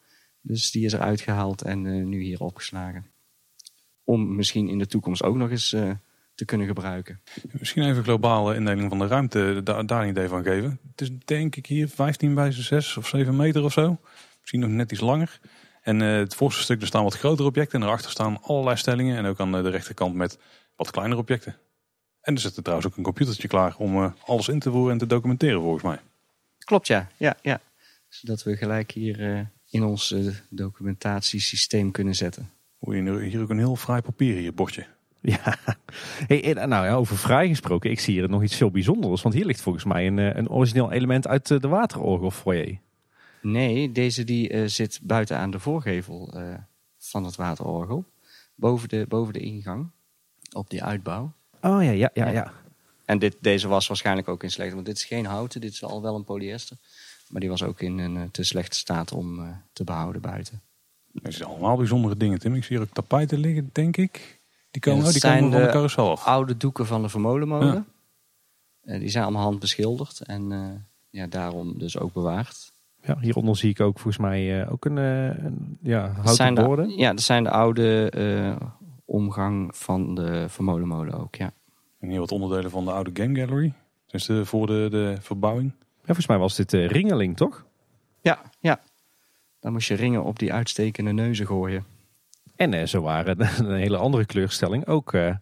Dus 0.40 0.70
die 0.70 0.84
is 0.84 0.92
eruit 0.92 1.20
gehaald 1.20 1.62
en 1.62 1.86
eh, 1.86 2.04
nu 2.04 2.22
hier 2.22 2.40
opgeslagen. 2.40 3.06
Om 4.04 4.34
misschien 4.36 4.68
in 4.68 4.78
de 4.78 4.86
toekomst 4.86 5.22
ook 5.22 5.36
nog 5.36 5.50
eens 5.50 5.72
eh, 5.72 5.90
te 6.34 6.44
kunnen 6.44 6.66
gebruiken. 6.66 7.20
misschien 7.52 7.82
even 7.82 7.96
een 7.96 8.04
globale 8.04 8.54
indeling 8.54 8.88
van 8.88 8.98
de 8.98 9.06
ruimte, 9.06 9.60
daar, 9.64 9.86
daar 9.86 10.02
een 10.02 10.08
idee 10.08 10.28
van 10.28 10.42
geven. 10.42 10.80
Het 10.90 11.00
is 11.00 11.10
denk 11.24 11.56
ik 11.56 11.66
hier 11.66 11.88
15 11.88 12.34
bij 12.34 12.52
6 12.52 12.96
of 12.96 13.08
7 13.08 13.36
meter 13.36 13.64
of 13.64 13.72
zo. 13.72 13.98
Misschien 14.40 14.60
nog 14.60 14.70
net 14.70 14.92
iets 14.92 15.00
langer. 15.00 15.40
En 15.82 16.02
eh, 16.02 16.16
het 16.16 16.34
voorste 16.34 16.62
stuk, 16.62 16.80
er 16.80 16.86
staan 16.86 17.02
wat 17.02 17.18
grotere 17.18 17.48
objecten. 17.48 17.74
En 17.74 17.80
daarachter 17.80 18.10
staan 18.10 18.42
allerlei 18.42 18.76
stellingen. 18.76 19.16
En 19.16 19.26
ook 19.26 19.40
aan 19.40 19.52
de 19.52 19.70
rechterkant 19.70 20.14
met 20.14 20.38
wat 20.76 20.90
kleinere 20.90 21.20
objecten. 21.20 21.56
En 22.20 22.34
er 22.34 22.40
zit 22.40 22.56
er 22.56 22.62
trouwens 22.62 22.88
ook 22.88 22.96
een 22.96 23.02
computertje 23.02 23.48
klaar 23.48 23.76
om 23.76 23.96
eh, 23.96 24.12
alles 24.24 24.48
in 24.48 24.58
te 24.58 24.70
voeren 24.70 24.92
en 24.92 24.98
te 24.98 25.06
documenteren 25.06 25.60
volgens 25.60 25.82
mij. 25.82 25.98
Klopt, 26.58 26.86
ja. 26.86 27.08
ja, 27.16 27.36
ja. 27.42 27.60
Zodat 28.08 28.42
we 28.42 28.56
gelijk 28.56 28.90
hier 28.90 29.34
eh, 29.34 29.40
in 29.70 29.84
ons 29.84 30.14
documentatiesysteem 30.50 31.90
kunnen 31.90 32.14
zetten. 32.14 32.50
Hoe 32.78 32.96
je 32.96 33.20
hier 33.20 33.40
ook 33.40 33.50
een 33.50 33.58
heel 33.58 33.76
fraai 33.76 34.02
papier 34.02 34.36
hier 34.36 34.54
bordje. 34.54 34.86
Ja. 35.34 35.56
Hey, 36.26 36.52
nou 36.54 36.86
ja, 36.86 36.94
over 36.94 37.16
fraai 37.16 37.48
gesproken. 37.48 37.90
Ik 37.90 38.00
zie 38.00 38.14
hier 38.14 38.28
nog 38.28 38.42
iets 38.42 38.56
veel 38.56 38.70
bijzonders. 38.70 39.22
Want 39.22 39.34
hier 39.34 39.44
ligt 39.44 39.60
volgens 39.60 39.84
mij 39.84 40.06
een, 40.06 40.18
eh, 40.18 40.36
een 40.36 40.48
origineel 40.48 40.92
element 40.92 41.26
uit 41.26 41.50
eh, 41.50 41.60
de 41.60 41.68
waterorgel 41.68 42.30
foyer. 42.30 42.78
Nee, 43.42 43.92
deze 43.92 44.24
die 44.24 44.48
eh, 44.48 44.66
zit 44.66 45.00
buiten 45.02 45.36
aan 45.36 45.50
de 45.50 45.58
voorgevel 45.58 46.32
eh, 46.34 46.54
van 46.98 47.24
het 47.24 47.36
waterorgel. 47.36 48.04
Boven 48.54 48.88
de, 48.88 49.04
boven 49.08 49.32
de 49.32 49.40
ingang, 49.40 49.90
op 50.52 50.70
die 50.70 50.84
uitbouw. 50.84 51.32
Oh 51.60 51.84
ja, 51.84 51.90
ja, 51.90 52.10
ja. 52.14 52.28
Ja. 52.28 52.52
En 53.04 53.18
dit, 53.18 53.36
deze 53.40 53.68
was 53.68 53.86
waarschijnlijk 53.86 54.28
ook 54.28 54.42
in 54.42 54.50
slechte, 54.50 54.74
want 54.74 54.86
dit 54.86 54.96
is 54.96 55.04
geen 55.04 55.26
houten, 55.26 55.60
dit 55.60 55.72
is 55.72 55.84
al 55.84 56.02
wel 56.02 56.14
een 56.14 56.24
polyester. 56.24 56.76
Maar 57.28 57.40
die 57.40 57.50
was 57.50 57.62
ook 57.62 57.80
in 57.80 57.98
een 57.98 58.30
te 58.30 58.42
slechte 58.42 58.78
staat 58.78 59.12
om 59.12 59.38
eh, 59.38 59.48
te 59.72 59.84
behouden 59.84 60.22
buiten. 60.22 60.62
Het 61.22 61.34
zijn 61.34 61.48
allemaal 61.48 61.76
bijzondere 61.76 62.16
dingen, 62.16 62.38
Tim. 62.38 62.54
Ik 62.54 62.64
zie 62.64 62.76
hier 62.76 62.86
ook 62.86 62.94
tapijten 62.94 63.38
liggen, 63.38 63.70
denk 63.72 63.96
ik. 63.96 64.40
Die 64.72 64.80
komen, 64.82 65.04
oh, 65.06 65.12
die 65.12 65.20
komen 65.20 65.38
zijn 65.38 65.50
van 65.50 65.60
de 65.60 65.66
de 65.66 65.72
carousel 65.72 66.10
af. 66.10 66.26
Oude 66.26 66.56
doeken 66.56 66.86
van 66.86 67.02
de 67.02 67.08
vermolenmolen. 67.08 67.86
Eh, 68.82 68.98
die 69.00 69.08
zijn 69.08 69.24
allemaal 69.24 69.42
handbeschilderd 69.42 70.20
en 70.20 70.52
eh, 70.52 70.68
ja, 71.10 71.26
daarom 71.26 71.78
dus 71.78 71.98
ook 71.98 72.12
bewaard. 72.12 72.72
Ja, 73.02 73.18
hieronder 73.20 73.56
zie 73.56 73.70
ik 73.70 73.80
ook 73.80 73.98
volgens 73.98 74.22
mij 74.22 74.62
eh, 74.62 74.72
ook 74.72 74.84
een, 74.84 74.98
eh, 74.98 75.44
een 75.44 75.78
ja, 75.82 76.02
Dat 76.06 76.12
houten 76.14 76.34
zijn 76.34 76.54
de, 76.54 76.62
borden. 76.62 76.90
ja, 76.96 77.10
dat 77.10 77.20
zijn 77.22 77.44
de 77.44 77.50
oude 77.50 78.10
eh, 78.10 78.68
omgang 79.04 79.76
van 79.76 80.14
de 80.14 80.44
vermolenmolen 80.48 81.14
ook, 81.20 81.34
ja. 81.34 81.52
En 82.00 82.08
hier 82.08 82.18
wat 82.20 82.32
onderdelen 82.32 82.70
van 82.70 82.84
de 82.84 82.92
oude 82.92 83.10
Game 83.14 83.34
Gallery. 83.40 83.72
Dus 84.06 84.26
de, 84.26 84.44
voor 84.44 84.66
de, 84.66 84.86
de 84.90 85.16
verbouwing. 85.20 85.72
Ja, 85.78 86.04
volgens 86.04 86.26
mij 86.26 86.38
was 86.38 86.56
dit 86.56 86.72
eh, 86.72 86.86
Ringeling, 86.86 87.36
toch? 87.36 87.64
Ja, 88.20 88.40
ja. 88.60 88.80
Dan 89.60 89.72
moest 89.72 89.88
je 89.88 89.94
ringen 89.94 90.22
op 90.24 90.38
die 90.38 90.52
uitstekende 90.52 91.12
neuzen 91.12 91.46
gooien. 91.46 91.84
En 92.62 92.74
eh, 92.74 92.86
zo 92.86 93.00
waren 93.00 93.40
een 93.68 93.76
hele 93.76 93.96
andere 93.96 94.26
kleurstelling 94.26 94.86
ook 94.86 95.12
eh, 95.12 95.34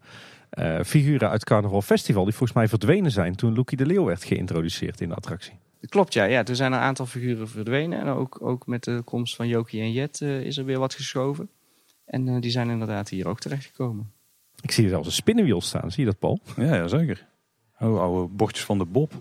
eh, 0.51 0.85
figuren 0.85 1.31
uit 1.31 1.45
Carnaval 1.45 1.83
Festival... 1.83 2.25
die 2.25 2.35
volgens 2.35 2.59
mij 2.59 2.69
verdwenen 2.69 3.11
zijn 3.11 3.37
toen 3.37 3.55
Loekie 3.55 3.77
de 3.77 3.87
Leeuw 3.87 4.05
werd 4.05 4.25
geïntroduceerd 4.25 5.01
in 5.01 5.09
de 5.09 5.15
attractie. 5.15 5.53
Klopt, 5.89 6.13
ja. 6.13 6.25
ja. 6.25 6.43
Toen 6.43 6.57
zijn 6.57 6.73
er 6.73 6.79
een 6.79 6.85
aantal 6.85 7.07
figuren 7.07 7.49
verdwenen. 7.49 8.01
En 8.01 8.07
ook, 8.07 8.43
ook 8.43 8.67
met 8.67 8.85
de 8.85 9.03
komst 9.05 9.37
van 9.37 9.49
Jokie 9.49 9.81
en 9.81 9.93
Jet 9.93 10.21
is 10.21 10.57
er 10.57 10.65
weer 10.65 10.79
wat 10.79 10.95
geschoven. 10.95 11.51
En 12.11 12.29
eh, 12.29 12.41
die 12.41 12.51
zijn 12.51 12.71
inderdaad 12.71 13.09
hier 13.09 13.29
ook 13.29 13.41
terechtgekomen. 13.41 14.13
Ik 14.61 14.71
zie 14.71 14.85
er 14.85 14.91
zelfs 14.91 15.07
een 15.07 15.13
spinnenwiel 15.13 15.61
staan, 15.61 15.91
zie 15.91 16.05
je 16.05 16.11
dat 16.11 16.19
Paul? 16.19 16.41
Ja, 16.57 16.75
ja 16.75 16.89
zeker. 16.89 17.27
Oh, 17.79 18.01
oude 18.01 18.33
bordjes 18.33 18.65
van 18.65 18.79
de 18.79 18.85
Bob. 18.85 19.13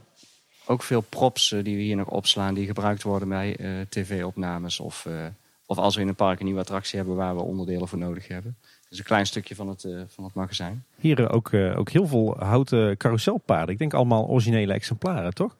Ook 0.65 0.83
veel 0.83 1.01
props 1.01 1.49
die 1.49 1.75
we 1.75 1.81
hier 1.81 1.95
nog 1.95 2.07
opslaan, 2.07 2.53
die 2.53 2.65
gebruikt 2.65 3.03
worden 3.03 3.29
bij 3.29 3.55
eh, 3.55 3.69
tv-opnames 3.89 4.79
of, 4.79 5.05
eh, 5.05 5.25
Of 5.70 5.78
als 5.78 5.95
we 5.95 6.01
in 6.01 6.07
een 6.07 6.15
park 6.15 6.39
een 6.39 6.45
nieuwe 6.45 6.59
attractie 6.59 6.97
hebben 6.97 7.15
waar 7.15 7.36
we 7.36 7.41
onderdelen 7.41 7.88
voor 7.88 7.97
nodig 7.97 8.28
hebben. 8.28 8.57
Dus 8.89 8.97
een 8.97 9.05
klein 9.05 9.26
stukje 9.26 9.55
van 9.55 9.67
het, 9.67 9.84
eh, 9.84 10.01
van 10.07 10.24
het 10.24 10.34
magazijn. 10.34 10.86
Hier 10.95 11.24
eh, 11.24 11.36
ook, 11.36 11.51
eh, 11.51 11.78
ook 11.78 11.89
heel 11.89 12.07
veel 12.07 12.36
houten 12.38 12.97
carouselpaarden. 12.97 13.74
Ik 13.74 13.80
denk 13.80 13.93
allemaal 13.93 14.28
originele 14.28 14.74
exemplaren, 14.74 15.34
toch? 15.34 15.57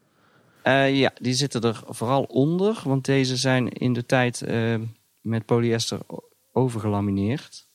Ja, 0.64 1.12
die 1.22 1.34
zitten 1.34 1.62
er 1.62 1.82
vooral 1.88 2.24
onder. 2.24 2.82
Want 2.84 3.06
deze 3.06 3.38
zijn 3.38 3.70
in 3.70 3.94
de 3.94 4.06
tijd 4.06 4.46
met 5.22 5.46
polyester 5.46 6.00
overgelamineerd. 6.52 7.68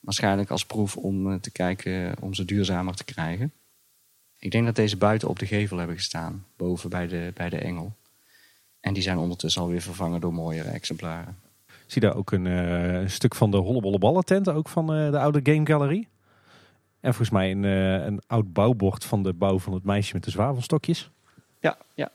Waarschijnlijk 0.00 0.50
als 0.50 0.66
proef 0.66 0.96
om 0.96 1.40
te 1.40 1.50
kijken 1.50 2.14
om 2.20 2.34
ze 2.34 2.44
duurzamer 2.44 2.94
te 2.94 3.04
krijgen. 3.04 3.52
Ik 4.38 4.50
denk 4.50 4.64
dat 4.64 4.76
deze 4.76 4.96
buiten 4.96 5.28
op 5.28 5.38
de 5.38 5.46
gevel 5.46 5.76
hebben 5.76 5.96
gestaan. 5.96 6.46
Boven 6.56 6.90
bij 6.90 7.06
de, 7.06 7.30
bij 7.34 7.48
de 7.48 7.58
engel. 7.58 7.92
En 8.80 8.94
die 8.94 9.02
zijn 9.02 9.18
ondertussen 9.18 9.62
alweer 9.62 9.82
vervangen 9.82 10.20
door 10.20 10.34
mooiere 10.34 10.68
exemplaren. 10.68 11.43
Ik 11.84 11.92
zie 11.92 12.02
daar 12.02 12.16
ook 12.16 12.32
een 12.32 12.46
eh, 12.46 13.08
stuk 13.08 13.34
van 13.34 13.50
de 13.50 13.56
hollebolle 13.56 13.98
ballen 13.98 14.24
tent, 14.24 14.48
ook 14.48 14.68
van 14.68 14.94
eh, 14.94 15.10
de 15.10 15.18
oude 15.18 15.40
Game 15.42 15.66
Gallery. 15.66 16.08
En 17.04 17.14
volgens 17.14 17.30
mij 17.30 17.50
een, 17.50 17.64
eh, 17.64 18.04
een 18.04 18.22
oud 18.26 18.52
bouwbord 18.52 19.04
van 19.04 19.22
de 19.22 19.32
bouw 19.32 19.58
van 19.58 19.72
het 19.72 19.84
meisje 19.84 20.14
met 20.14 20.24
de 20.24 20.30
zwavelstokjes. 20.30 21.10
Ja, 21.60 21.78
ja. 21.94 22.12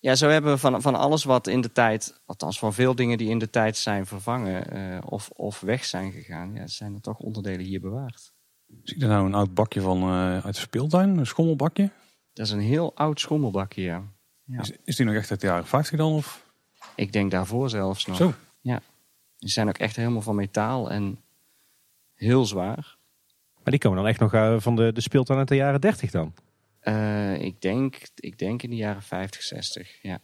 Ja, 0.00 0.14
zo 0.14 0.28
hebben 0.28 0.52
we 0.52 0.58
van, 0.58 0.82
van 0.82 0.94
alles 0.94 1.24
wat 1.24 1.46
in 1.46 1.60
de 1.60 1.72
tijd, 1.72 2.20
althans 2.26 2.58
van 2.58 2.74
veel 2.74 2.94
dingen 2.94 3.18
die 3.18 3.28
in 3.28 3.38
de 3.38 3.50
tijd 3.50 3.76
zijn 3.76 4.06
vervangen 4.06 4.70
eh, 4.70 4.98
of, 5.04 5.30
of 5.30 5.60
weg 5.60 5.84
zijn 5.84 6.12
gegaan, 6.12 6.54
ja, 6.54 6.66
zijn 6.66 6.94
er 6.94 7.00
toch 7.00 7.18
onderdelen 7.18 7.66
hier 7.66 7.80
bewaard. 7.80 8.32
Zie 8.82 8.98
je 8.98 9.04
er 9.04 9.10
nou 9.10 9.26
een 9.26 9.34
oud 9.34 9.54
bakje 9.54 9.80
van 9.80 10.02
eh, 10.02 10.44
uit 10.44 10.54
de 10.54 10.60
speeltuin? 10.60 11.18
Een 11.18 11.26
schommelbakje? 11.26 11.90
Dat 12.32 12.46
is 12.46 12.52
een 12.52 12.60
heel 12.60 12.92
oud 12.94 13.20
schommelbakje, 13.20 13.82
ja. 13.82 14.02
Ja. 14.44 14.60
Is, 14.60 14.72
is 14.84 14.96
die 14.96 15.06
nog 15.06 15.14
echt 15.14 15.30
uit 15.30 15.40
de 15.40 15.46
jaren 15.46 15.66
50 15.66 15.98
dan? 15.98 16.12
Of? 16.12 16.46
Ik 16.94 17.12
denk 17.12 17.30
daarvoor 17.30 17.70
zelfs 17.70 18.06
nog. 18.06 18.16
Zo. 18.16 18.32
Die 19.38 19.50
zijn 19.50 19.68
ook 19.68 19.78
echt 19.78 19.96
helemaal 19.96 20.22
van 20.22 20.34
metaal 20.34 20.90
en 20.90 21.20
heel 22.14 22.44
zwaar. 22.44 22.96
Maar 23.62 23.72
die 23.72 23.78
komen 23.78 23.98
dan 23.98 24.06
echt 24.06 24.20
nog 24.20 24.34
eh, 24.34 24.56
van 24.58 24.76
de, 24.76 24.92
de 24.92 25.00
speeltuin 25.00 25.38
uit 25.38 25.48
de 25.48 25.54
jaren 25.56 25.80
30 25.80 26.10
dan. 26.10 26.34
Eh, 26.80 27.40
ik, 27.40 27.60
denk, 27.60 27.96
ik 28.14 28.38
denk 28.38 28.62
in 28.62 28.70
de 28.70 28.76
jaren 28.76 29.02
50, 29.02 29.42
60. 29.42 30.02
Ja. 30.02 30.20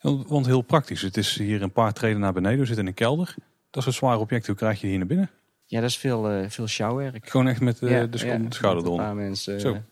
Want 0.00 0.28
want 0.28 0.46
heel 0.46 0.62
praktisch. 0.62 1.02
Het 1.02 1.16
is 1.16 1.38
hier 1.38 1.62
een 1.62 1.72
paar 1.72 1.92
treden 1.92 2.20
naar 2.20 2.32
beneden. 2.32 2.58
We 2.58 2.64
zitten 2.64 2.82
in 2.84 2.90
een 2.90 2.96
kelder. 2.96 3.34
Dat 3.70 3.82
is 3.82 3.86
een 3.86 3.92
zwaar 3.94 4.18
object. 4.18 4.46
Hoe 4.46 4.56
krijg 4.56 4.74
je 4.74 4.80
die 4.80 4.90
hier 4.90 4.98
naar 4.98 5.06
binnen? 5.08 5.30
ja, 5.66 5.80
dat 5.80 5.90
is 5.90 5.96
veel, 5.98 6.30
eh 6.30 6.50
veel 6.50 6.66
sjouwwerk. 6.66 7.28
Gewoon 7.30 7.48
echt 7.48 7.60
met 7.60 7.82
eh, 7.82 7.90
Ja, 7.90 8.06
de, 8.06 8.26
ja, 8.26 8.40
schouder 8.48 8.84
eronder. 8.84 9.14
mensen. 9.14 9.60
Zo. 9.60 9.72
Hier 9.72 9.82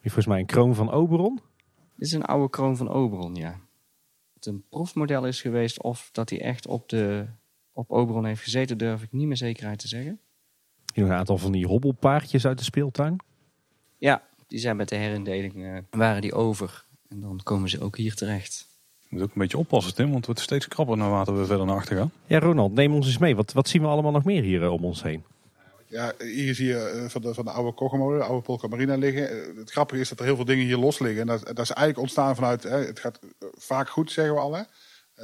volgens 0.00 0.26
mij 0.26 0.38
een 0.38 0.46
kroon 0.46 0.74
van 0.74 0.90
Oberon. 0.90 1.40
Dit 1.96 2.06
is 2.08 2.12
een 2.12 2.24
oude 2.24 2.50
kroon 2.50 2.76
van 2.76 2.88
Oberon, 2.88 3.34
ja. 3.34 3.60
Het 4.36 4.46
een 4.46 4.64
proefmodel 4.68 5.26
is 5.26 5.40
geweest 5.40 5.82
of 5.82 6.08
dat 6.12 6.30
hij 6.30 6.40
echt 6.40 6.66
op, 6.66 6.88
de, 6.88 7.26
op 7.72 7.90
Oberon 7.90 8.24
heeft 8.24 8.42
gezeten, 8.42 8.78
durf 8.78 9.02
ik 9.02 9.12
niet 9.12 9.26
meer 9.26 9.36
zekerheid 9.36 9.78
te 9.78 9.88
zeggen. 9.88 10.20
Hier 10.94 11.04
nog 11.04 11.12
een 11.12 11.18
aantal 11.18 11.38
van 11.38 11.52
die 11.52 11.66
hobbelpaardjes 11.66 12.46
uit 12.46 12.58
de 12.58 12.64
speeltuin. 12.64 13.16
Ja, 13.98 14.22
die 14.46 14.58
zijn 14.58 14.76
met 14.76 14.88
de 14.88 14.96
herindeling, 14.96 15.64
eh, 15.64 15.78
waren 15.90 16.22
die 16.22 16.34
over. 16.34 16.84
En 17.08 17.20
dan 17.20 17.40
komen 17.42 17.68
ze 17.68 17.80
ook 17.80 17.96
hier 17.96 18.14
terecht. 18.14 18.66
Je 19.00 19.06
moet 19.08 19.22
ook 19.22 19.34
een 19.34 19.40
beetje 19.40 19.58
oppassen, 19.58 19.94
Tim. 19.94 20.04
Want 20.04 20.16
het 20.16 20.26
wordt 20.26 20.40
steeds 20.40 20.68
krapper 20.68 20.96
naarmate 20.96 21.32
we 21.32 21.46
verder 21.46 21.66
naar 21.66 21.76
achter 21.76 21.96
gaan. 21.96 22.12
Ja, 22.26 22.38
Ronald, 22.38 22.72
neem 22.72 22.94
ons 22.94 23.06
eens 23.06 23.18
mee. 23.18 23.36
Wat, 23.36 23.52
wat 23.52 23.68
zien 23.68 23.82
we 23.82 23.88
allemaal 23.88 24.12
nog 24.12 24.24
meer 24.24 24.42
hier 24.42 24.62
eh, 24.62 24.72
om 24.72 24.84
ons 24.84 25.02
heen? 25.02 25.24
Ja, 25.88 26.12
hier 26.18 26.54
zie 26.54 26.66
je 26.66 26.78
eh, 26.78 27.08
van 27.08 27.22
de, 27.22 27.34
van 27.34 27.44
de 27.44 27.50
oude 27.50 27.72
Kogemolen, 27.72 28.18
de 28.18 28.24
oude 28.24 28.42
Polka 28.42 28.68
Marina 28.68 28.96
liggen. 28.96 29.30
Eh, 29.30 29.56
Het 29.56 29.70
grappige 29.70 30.00
is 30.00 30.08
dat 30.08 30.18
er 30.18 30.24
heel 30.24 30.36
veel 30.36 30.44
dingen 30.44 30.64
hier 30.64 30.76
los 30.76 30.98
liggen. 30.98 31.20
En 31.20 31.26
dat, 31.26 31.46
dat 31.46 31.58
is 31.58 31.70
eigenlijk 31.70 31.98
ontstaan 31.98 32.34
vanuit, 32.34 32.62
hè, 32.62 32.76
het 32.76 33.00
gaat 33.00 33.18
eh, 33.18 33.48
vaak 33.58 33.88
goed, 33.88 34.12
zeggen 34.12 34.34
we 34.34 34.40
al. 34.40 34.54
Hè. 34.54 34.62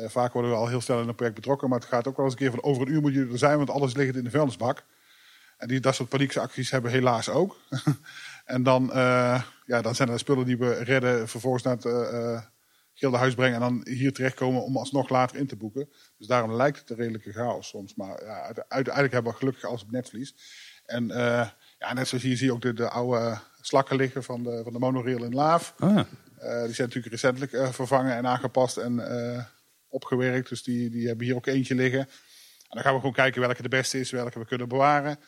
Vaak 0.08 0.32
worden 0.32 0.50
we 0.50 0.56
al 0.56 0.68
heel 0.68 0.80
snel 0.80 1.00
in 1.00 1.08
een 1.08 1.14
project 1.14 1.36
betrokken. 1.36 1.68
Maar 1.68 1.78
het 1.78 1.88
gaat 1.88 2.08
ook 2.08 2.16
wel 2.16 2.24
eens 2.24 2.34
een 2.34 2.40
keer 2.40 2.50
van 2.50 2.62
over 2.62 2.82
een 2.82 2.92
uur 2.92 3.00
moet 3.00 3.14
je 3.14 3.28
er 3.32 3.38
zijn, 3.38 3.56
want 3.56 3.70
alles 3.70 3.94
ligt 3.94 4.16
in 4.16 4.24
de 4.24 4.30
vuilnisbak. 4.30 4.84
En 5.56 5.68
die, 5.68 5.80
dat 5.80 5.94
soort 5.94 6.08
paniekacties 6.08 6.70
hebben 6.70 6.90
we 6.90 6.96
helaas 6.96 7.28
ook. 7.28 7.56
en 8.44 8.62
dan, 8.62 8.90
ja, 9.66 9.82
dan 9.82 9.94
zijn 9.94 10.08
er 10.08 10.18
spullen 10.18 10.44
die 10.44 10.58
we 10.58 10.72
redden, 10.72 11.28
vervolgens 11.28 11.62
naar 11.62 11.76
het 11.76 11.84
Gildenhuis 13.02 13.34
brengen 13.34 13.54
en 13.54 13.60
dan 13.60 13.86
hier 13.88 14.12
terechtkomen 14.12 14.62
om 14.62 14.76
alsnog 14.76 15.08
later 15.08 15.36
in 15.36 15.46
te 15.46 15.56
boeken. 15.56 15.88
Dus 16.18 16.26
daarom 16.26 16.52
lijkt 16.52 16.78
het 16.78 16.90
een 16.90 16.96
redelijke 16.96 17.32
chaos 17.32 17.68
soms. 17.68 17.94
Maar 17.94 18.24
ja, 18.24 18.42
uite- 18.42 18.64
uiteindelijk 18.68 19.14
hebben 19.14 19.32
we 19.32 19.38
gelukkig 19.38 19.64
alles 19.64 19.82
op 19.82 19.90
netvlies. 19.90 20.34
En 20.84 21.10
eh, 21.10 21.48
ja, 21.78 21.92
net 21.92 22.08
zoals 22.08 22.24
hier 22.24 22.36
zie 22.36 22.46
je 22.46 22.52
ook 22.52 22.62
de, 22.62 22.72
de 22.72 22.88
oude 22.88 23.38
slakken 23.60 23.96
liggen 23.96 24.22
van 24.24 24.42
de, 24.42 24.60
van 24.64 24.72
de 24.72 24.78
monorail 24.78 25.24
in 25.24 25.34
Laaf. 25.34 25.74
Ah. 25.78 25.98
Eh, 25.98 26.04
die 26.64 26.74
zijn 26.74 26.88
natuurlijk 26.88 27.06
recentelijk 27.06 27.52
eh, 27.52 27.72
vervangen 27.72 28.16
en 28.16 28.26
aangepast 28.26 28.76
en 28.76 29.02
opgewerkt. 29.88 30.48
Dus 30.48 30.62
die, 30.62 30.90
die 30.90 31.06
hebben 31.06 31.26
hier 31.26 31.36
ook 31.36 31.46
eentje 31.46 31.74
liggen. 31.74 32.00
En 32.00 32.08
dan 32.68 32.82
gaan 32.82 32.92
we 32.92 32.98
gewoon 32.98 33.14
kijken 33.14 33.40
welke 33.40 33.62
de 33.62 33.68
beste 33.68 34.00
is, 34.00 34.10
welke 34.10 34.38
we 34.38 34.46
kunnen 34.46 34.68
bewaren. 34.68 35.18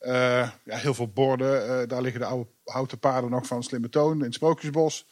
Ja, 0.00 0.52
heel 0.64 0.94
veel 0.94 1.08
borden. 1.08 1.88
daar 1.88 2.02
liggen 2.02 2.20
de 2.20 2.26
oude 2.26 2.50
houten 2.64 2.98
paden 2.98 3.30
nog 3.30 3.46
van 3.46 3.62
Slimme 3.62 3.88
Toon 3.88 4.18
in 4.18 4.24
het 4.24 4.34
Sprookjesbos. 4.34 5.06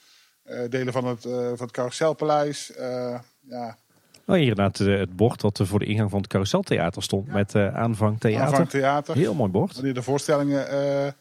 Eh, 0.47 0.61
delen 0.68 0.92
van 0.92 1.07
het, 1.07 1.24
eh 1.24 1.32
van 1.32 1.66
het 1.66 1.70
Carouselpaleis. 1.70 2.72
Eh, 2.72 3.18
ja, 3.40 3.78
Oh, 4.26 4.34
hier 4.34 4.49
inderdaad 4.49 4.78
het 4.78 5.16
bord 5.16 5.40
dat 5.40 5.61
voor 5.62 5.78
de 5.78 5.84
ingang 5.84 6.11
van 6.11 6.18
het 6.18 6.28
Carouseltheater 6.28 7.03
stond. 7.03 7.26
Met 7.26 7.55
eh 7.55 7.74
aanvang 7.74 8.20
theater. 8.20 8.47
aanvang 8.47 8.68
theater. 8.68 9.16
Heel 9.16 9.34
mooi 9.34 9.51
bord. 9.51 9.74
Wanneer 9.74 9.94
de 9.94 10.03
voorstellingen 10.03 10.68
eh, 10.68 11.12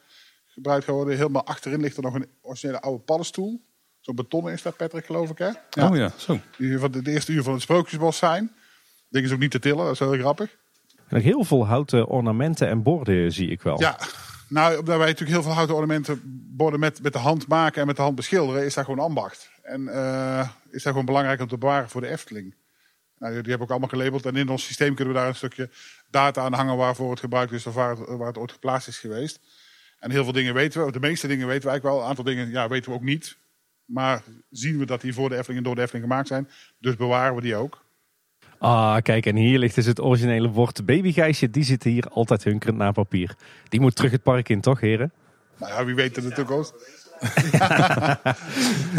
gebruikt 0.45 0.85
gaan 0.85 0.95
worden. 0.95 1.15
Helemaal 1.17 1.45
achterin 1.45 1.81
ligt 1.81 1.97
er 1.97 2.03
nog 2.03 2.13
een 2.13 2.27
originele 2.41 2.81
oude 2.81 3.03
paddenstoel. 3.03 3.61
Zo'n 3.99 4.15
betonnen 4.15 4.53
is 4.53 4.61
dat, 4.61 4.77
Patrick, 4.77 5.05
geloof 5.05 5.29
ik, 5.29 5.37
hè? 5.37 5.49
Ja. 5.69 5.89
Oh 5.89 5.95
ja, 5.95 6.11
zo. 6.17 6.39
Die 6.57 6.77
van 6.79 6.91
de, 6.91 7.01
de 7.01 7.11
eerste 7.11 7.31
uur 7.31 7.43
van 7.43 7.53
het 7.53 7.61
Sprookjesbos 7.61 8.17
zijn. 8.17 8.51
Ding 9.09 9.25
is 9.25 9.31
ook 9.31 9.39
niet 9.39 9.51
te 9.51 9.59
tillen, 9.59 9.85
dat 9.85 9.93
is 9.93 9.99
heel 9.99 10.13
grappig. 10.13 10.57
En 11.07 11.21
heel 11.21 11.43
veel 11.43 11.65
houten 11.67 12.07
ornamenten 12.07 12.67
en 12.67 12.83
borden 12.83 13.31
zie 13.31 13.49
ik 13.49 13.61
wel. 13.61 13.79
Ja, 13.79 13.97
nou, 14.47 14.77
omdat 14.77 14.97
wij 14.97 15.07
natuurlijk 15.07 15.31
heel 15.31 15.43
veel 15.43 15.51
houten 15.51 15.75
ornamenten 15.75 16.21
borden 16.55 16.79
met, 16.79 17.01
met 17.01 17.13
de 17.13 17.19
hand 17.19 17.47
maken 17.47 17.81
en 17.81 17.87
met 17.87 17.95
de 17.95 18.01
hand 18.01 18.15
beschilderen, 18.15 18.65
is 18.65 18.73
dat 18.73 18.85
gewoon 18.85 19.05
ambacht. 19.05 19.49
En 19.61 19.87
eh, 19.87 20.49
is 20.69 20.83
dat 20.83 20.91
gewoon 20.91 21.05
belangrijk 21.05 21.41
om 21.41 21.47
te 21.47 21.57
bewaren 21.57 21.89
voor 21.89 22.01
de 22.01 22.07
Efteling. 22.07 22.55
Nou, 23.17 23.33
die, 23.33 23.49
hebben 23.49 23.61
ook 23.61 23.69
allemaal 23.69 23.89
gelabeld. 23.89 24.25
En 24.25 24.35
in 24.35 24.49
ons 24.49 24.65
systeem 24.65 24.95
kunnen 24.95 25.13
we 25.13 25.19
daar 25.19 25.29
een 25.29 25.35
stukje 25.35 25.69
data 26.09 26.41
aan 26.41 26.53
hangen 26.53 26.77
waarvoor 26.77 27.09
het 27.09 27.19
gebruikt 27.19 27.51
is 27.51 27.65
of 27.65 27.73
waar 27.73 27.97
het, 27.97 28.37
ooit 28.37 28.51
geplaatst 28.51 28.87
is 28.87 28.97
geweest. 28.97 29.39
En 29.99 30.11
heel 30.11 30.23
veel 30.23 30.33
dingen 30.33 30.53
weten 30.53 30.85
we, 30.85 30.91
de 30.91 30.99
meeste 30.99 31.27
dingen 31.27 31.47
weten 31.47 31.63
we 31.63 31.69
eigenlijk 31.69 31.95
wel. 31.95 32.03
Een 32.03 32.09
aantal 32.09 32.23
dingen 32.23 32.49
ja, 32.49 32.67
weten 32.67 32.91
we 32.91 32.97
ook 32.97 33.03
niet. 33.03 33.37
Maar 33.85 34.23
zien 34.49 34.77
we 34.77 34.85
dat 34.85 35.01
die 35.01 35.13
voor 35.13 35.29
de 35.29 35.35
Efteling 35.35 35.57
en 35.59 35.65
door 35.65 35.75
de 35.75 35.81
Efteling 35.81 36.07
gemaakt 36.07 36.27
zijn. 36.27 36.49
Dus 36.79 36.95
bewaren 36.95 37.35
we 37.35 37.41
die 37.41 37.55
ook. 37.55 37.84
Ah, 38.59 38.97
kijk, 39.01 39.25
en 39.25 39.35
hier 39.35 39.59
ligt 39.59 39.75
dus 39.75 39.85
het 39.85 40.01
originele 40.01 40.49
bord. 40.49 40.85
Babygijsje, 40.85 41.49
die 41.49 41.63
zit 41.63 41.83
hier 41.83 42.07
altijd 42.09 42.43
hunkerend 42.43 42.77
naar 42.77 42.93
papier. 42.93 43.35
Die 43.69 43.79
moet 43.79 43.95
terug 43.95 44.11
het 44.11 44.23
park 44.23 44.49
in, 44.49 44.61
toch, 44.61 44.79
heren? 44.79 45.11
Nou 45.57 45.71
ja, 45.73 45.85
wie 45.85 45.95
weet 45.95 46.15
het 46.15 46.23
natuurlijk 46.23 46.51
ook. 46.51 46.73
Ja, 47.51 48.19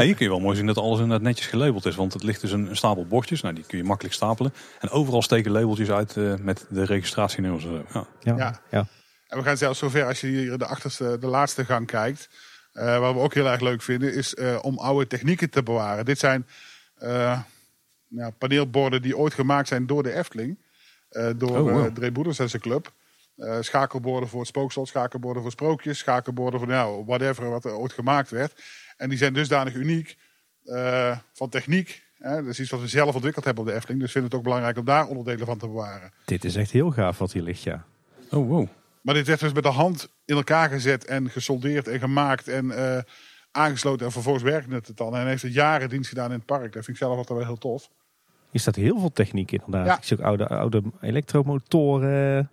hier 0.02 0.14
kun 0.14 0.24
je 0.24 0.28
wel 0.28 0.40
mooi 0.40 0.56
zien 0.56 0.66
dat 0.66 0.78
alles 0.78 0.98
inderdaad 1.00 1.26
netjes 1.26 1.46
gelabeld 1.46 1.86
is. 1.86 1.94
Want 1.94 2.12
het 2.12 2.22
ligt 2.22 2.40
dus 2.40 2.52
een, 2.52 2.66
een 2.70 2.76
stapel 2.76 3.06
bordjes. 3.06 3.40
Nou, 3.42 3.54
die 3.54 3.64
kun 3.66 3.78
je 3.78 3.84
makkelijk 3.84 4.14
stapelen. 4.14 4.52
En 4.80 4.90
overal 4.90 5.22
steken 5.22 5.50
labeltjes 5.50 5.90
uit 5.90 6.16
eh, 6.16 6.34
met 6.40 6.66
de 6.68 6.84
registratienummers. 6.84 7.66
Ja. 7.92 8.06
Ja. 8.20 8.60
ja. 8.70 8.86
En 9.28 9.38
we 9.38 9.44
gaan 9.44 9.56
zelfs 9.56 9.78
zover 9.78 10.04
als 10.06 10.20
je 10.20 10.26
hier 10.26 10.58
de 10.58 10.66
achterste, 10.66 11.16
de 11.20 11.26
laatste 11.26 11.64
gang 11.64 11.86
kijkt. 11.86 12.28
eh, 12.72 12.98
wat 12.98 13.14
we 13.14 13.20
ook 13.20 13.34
heel 13.34 13.46
erg 13.48 13.60
leuk 13.60 13.82
vinden, 13.82 14.14
is 14.14 14.34
eh, 14.34 14.58
om 14.62 14.78
oude 14.78 15.06
technieken 15.06 15.50
te 15.50 15.62
bewaren. 15.62 16.04
Dit 16.04 16.18
zijn 16.18 16.46
eh, 16.98 17.38
ja, 18.08 18.30
paneelborden 18.30 19.02
die 19.02 19.16
ooit 19.16 19.34
gemaakt 19.34 19.68
zijn 19.68 19.86
door 19.86 20.02
de 20.02 20.12
Efteling. 20.12 20.58
eh, 21.08 21.30
door 21.36 21.50
Oh, 21.50 21.72
wow. 21.72 21.84
eh, 21.84 21.92
Dre 21.92 22.34
en 22.38 22.48
zijn 22.48 22.62
club. 22.62 22.92
Eh, 23.36 23.56
schakelborden 23.60 24.28
voor 24.28 24.38
het 24.40 24.48
spookslot, 24.48 24.88
schakelborden 24.88 25.42
voor 25.42 25.50
sprookjes, 25.50 25.98
schakelborden 25.98 26.60
voor 26.60 26.68
nou, 26.68 27.04
whatever 27.04 27.50
wat 27.50 27.64
er 27.64 27.72
ooit 27.72 27.92
gemaakt 27.92 28.30
werd. 28.30 28.62
En 28.96 29.08
die 29.08 29.18
zijn 29.18 29.32
dusdanig 29.32 29.74
uniek 29.74 30.16
van 31.32 31.48
techniek. 31.48 32.02
Hè, 32.18 32.34
dat 32.34 32.46
is 32.46 32.60
iets 32.60 32.70
wat 32.70 32.80
we 32.80 32.88
zelf 32.88 33.14
ontwikkeld 33.14 33.44
hebben 33.44 33.62
op 33.64 33.68
de 33.68 33.74
Efteling. 33.76 34.00
Dus 34.00 34.12
vinden 34.12 34.30
het 34.30 34.38
ook 34.38 34.44
belangrijk 34.44 34.78
om 34.78 34.84
daar 34.84 35.06
onderdelen 35.06 35.46
van 35.46 35.58
te 35.58 35.66
bewaren. 35.66 36.12
Dit 36.24 36.44
is 36.44 36.56
echt 36.56 36.70
heel 36.70 36.90
gaaf 36.90 37.18
wat 37.18 37.32
hier 37.32 37.42
ligt, 37.42 37.62
ja. 37.62 37.84
Oh, 38.30 38.48
wow. 38.48 38.66
Maar 39.00 39.14
dit 39.14 39.26
werd 39.26 39.40
dus 39.40 39.52
met 39.52 39.62
de 39.62 39.68
hand 39.68 40.08
in 40.24 40.36
elkaar 40.36 40.68
gezet 40.68 41.04
en 41.04 41.30
gesoldeerd 41.30 41.88
en 41.88 41.98
gemaakt 41.98 42.48
en 42.48 42.72
aangesloten. 43.56 44.06
En 44.06 44.12
vervolgens 44.12 44.44
werkte 44.44 44.74
het 44.74 44.96
dan. 44.96 45.16
En 45.16 45.26
heeft 45.26 45.42
het 45.42 45.52
jaren 45.54 45.88
dienst 45.88 46.08
gedaan 46.08 46.30
in 46.30 46.36
het 46.36 46.46
park. 46.46 46.72
Dat 46.72 46.84
vind 46.84 46.88
ik 46.88 46.96
zelf 46.96 47.16
altijd 47.16 47.38
wel 47.38 47.46
heel 47.46 47.58
tof. 47.58 47.90
Hier 48.50 48.60
staat 48.60 48.74
heel 48.74 48.98
veel 48.98 49.12
techniek 49.12 49.52
inderdaad. 49.52 49.86
Ja. 49.86 49.96
Ik 49.96 50.04
zie 50.04 50.18
ook 50.18 50.24
oude, 50.24 50.48
oude 50.48 50.82
elektromotoren. 51.00 52.50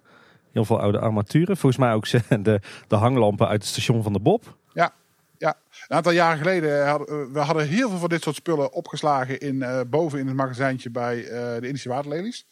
Heel 0.51 0.65
veel 0.65 0.79
oude 0.79 0.99
armaturen. 0.99 1.57
Volgens 1.57 1.81
mij 1.81 1.93
ook 1.93 2.07
de, 2.43 2.61
de 2.87 2.95
hanglampen 2.95 3.47
uit 3.47 3.61
het 3.61 3.71
station 3.71 4.03
van 4.03 4.13
de 4.13 4.19
Bob. 4.19 4.57
Ja, 4.73 4.93
ja. 5.37 5.57
Een 5.87 5.95
aantal 5.95 6.11
jaren 6.11 6.37
geleden 6.37 6.87
hadden 6.87 7.07
eh, 7.07 7.33
we 7.33 7.39
hadden 7.39 7.67
heel 7.67 7.89
veel 7.89 7.97
van 7.97 8.09
dit 8.09 8.21
soort 8.21 8.35
spullen 8.35 8.73
opgeslagen 8.73 9.39
in, 9.39 9.61
eh, 9.61 9.81
boven 9.87 10.19
in 10.19 10.27
het 10.27 10.35
magazijntje 10.35 10.89
bij 10.89 11.27
eh, 11.27 11.59
de 11.59 11.67
Indische 11.67 11.89
Waterlelies. 11.89 12.45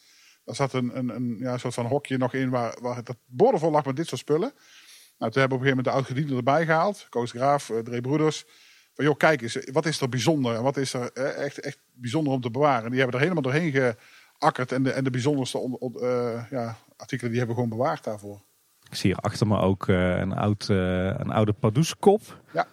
Daar 0.46 0.56
zat 0.56 0.74
een, 0.74 0.98
een, 0.98 1.16
een 1.16 1.36
ja, 1.40 1.58
soort 1.58 1.74
van 1.74 1.86
hokje 1.86 2.18
nog 2.18 2.34
in 2.34 2.50
waar, 2.50 2.78
waar 2.82 2.96
het 2.96 3.16
boordevol 3.26 3.72
lag 3.72 3.86
met 3.86 3.96
dit 3.96 4.08
soort 4.08 4.22
spullen. 4.22 4.54
Nou, 5.22 5.34
toen 5.34 5.42
hebben 5.42 5.60
we 5.60 5.66
op 5.66 5.70
een 5.70 5.78
gegeven 5.78 5.78
moment 5.78 5.86
de 5.86 5.92
oud-gediende 5.92 6.36
erbij 6.36 6.66
gehaald. 6.66 7.06
Koos 7.10 7.32
Graaf, 7.32 7.72
Dre 7.84 8.02
Broeders. 8.02 8.46
Van 8.94 9.06
joh, 9.06 9.18
kijk 9.18 9.42
eens, 9.42 9.58
wat 9.72 9.86
is 9.86 10.02
er 10.02 10.10
bijzonder? 10.10 10.56
En 10.56 10.64
wat 10.64 10.78
is 10.78 10.94
er 10.94 11.12
eh, 11.14 11.44
echt, 11.46 11.60
echt 11.60 11.80
bijzonder 11.94 12.34
om 12.34 12.42
te 12.42 12.52
bewaren? 12.52 12.84
En 12.84 12.90
die 12.90 13.00
hebben 13.00 13.16
er 13.16 13.22
helemaal 13.24 13.44
doorheen 13.44 13.96
Akkert 14.38 14.72
en 14.72 14.84
de, 14.84 14.92
en 14.92 15.04
de 15.04 15.10
bijzonderste 15.10 15.58
on- 15.58 15.78
on- 15.80 16.02
eh, 16.02 16.44
ja, 16.50 16.78
artikelen 16.98 17.30
die 17.32 17.40
hebben 17.40 17.56
we 17.58 17.62
gewoon 17.64 17.78
bewaard 17.78 18.04
daarvoor. 18.04 18.42
Ik 18.90 18.96
zie 18.96 19.12
hier 19.14 19.20
achter 19.22 19.48
me 19.48 19.58
ook 19.60 19.88
eh, 19.88 20.18
een, 20.18 20.34
oud, 20.34 20.70
eh, 20.70 21.06
een 21.06 21.32
oude 21.32 21.54
Pardoeskop. 21.54 22.42
Ja. 22.54 22.68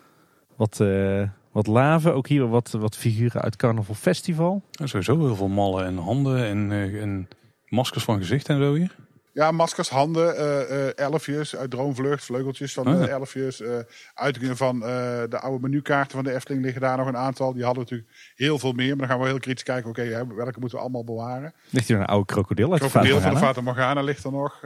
Wat, 0.56 0.80
eh, 0.80 1.28
wat 1.52 1.66
laven. 1.66 2.14
Ook 2.14 2.28
hier 2.28 2.48
wat, 2.48 2.70
wat 2.70 2.96
figuren 2.96 3.40
uit 3.42 3.56
Carnaval 3.56 3.94
Festival. 3.94 4.62
Ja, 4.70 4.86
sowieso 4.86 5.18
heel 5.18 5.36
veel 5.36 5.48
mallen 5.48 5.84
en 5.84 5.96
handen 5.96 6.44
en, 6.44 6.72
eh, 6.72 7.02
en 7.02 7.28
maskers 7.68 8.04
van 8.04 8.18
gezicht 8.18 8.48
en 8.48 8.58
zo 8.58 8.74
hier. 8.74 8.96
Ja, 9.38 9.50
maskers, 9.50 9.88
handen, 9.88 10.36
eh, 10.36 10.86
eh, 10.88 10.92
elfjes 10.96 11.56
uit 11.56 11.70
Droomvlucht, 11.70 12.24
vleugeltjes 12.24 12.72
van 12.72 12.88
Oh, 12.88 13.00
ja. 13.00 13.06
elfjes. 13.08 13.60
eh 13.60 13.78
uitingen 14.14 14.56
van 14.56 14.82
eh, 14.82 15.22
de 15.28 15.38
oude 15.38 15.68
menukaarten 15.68 16.12
van 16.16 16.24
de 16.24 16.34
Efteling 16.34 16.62
liggen 16.64 16.80
daar 16.80 16.96
nog 16.96 17.06
een 17.06 17.16
aantal. 17.16 17.52
Die 17.52 17.64
hadden 17.64 17.82
natuurlijk 17.82 18.10
heel 18.34 18.58
veel 18.58 18.72
meer. 18.72 18.88
Maar 18.88 19.06
dan 19.06 19.08
gaan 19.08 19.18
we 19.24 19.30
heel 19.30 19.38
kritisch 19.38 19.62
kijken, 19.62 19.90
oké, 19.90 20.26
welke 20.34 20.60
moeten 20.60 20.78
we 20.78 20.84
allemaal 20.84 21.04
bewaren. 21.04 21.52
Ligt 21.70 21.88
hier 21.88 21.98
een 21.98 22.04
oude 22.04 22.26
krokodil 22.26 22.72
uit 22.72 22.80
Krokodil 22.80 23.20
van 23.20 23.34
de 23.34 23.38
Fata 23.38 23.60
Morgana 23.60 24.00
ligt 24.02 24.24
er 24.24 24.32
nog. 24.32 24.62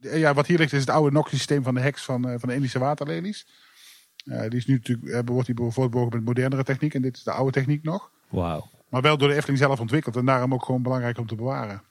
Eh, 0.00 0.18
ja, 0.18 0.34
wat 0.34 0.46
hier 0.46 0.58
ligt 0.58 0.72
is 0.72 0.80
het 0.80 0.90
oude 0.90 1.10
Nox-systeem 1.10 1.62
van 1.62 1.74
de 1.74 1.80
heks 1.80 2.04
van, 2.04 2.28
eh, 2.28 2.34
van 2.38 2.48
de 2.48 2.54
Indische 2.54 2.78
waterlelies. 2.78 3.46
Eh, 4.24 4.40
die 4.40 4.58
is 4.58 4.66
nu 4.66 4.74
natuurlijk, 4.74 5.08
eh, 5.08 5.20
wordt 5.24 5.46
die 5.46 6.08
met 6.10 6.24
modernere 6.24 6.64
techniek. 6.64 6.94
En 6.94 7.02
dit 7.02 7.16
is 7.16 7.22
de 7.22 7.32
oude 7.32 7.52
techniek 7.52 7.82
nog. 7.82 8.10
Wauw. 8.28 8.70
Maar 8.88 9.02
wel 9.02 9.16
door 9.16 9.28
de 9.28 9.34
Efteling 9.34 9.58
zelf 9.58 9.80
ontwikkeld. 9.80 10.16
En 10.16 10.24
daarom 10.24 10.54
ook 10.54 10.64
gewoon 10.64 10.82
belangrijk 10.82 11.18
om 11.18 11.26
te 11.26 11.34
bewaren. 11.34 11.82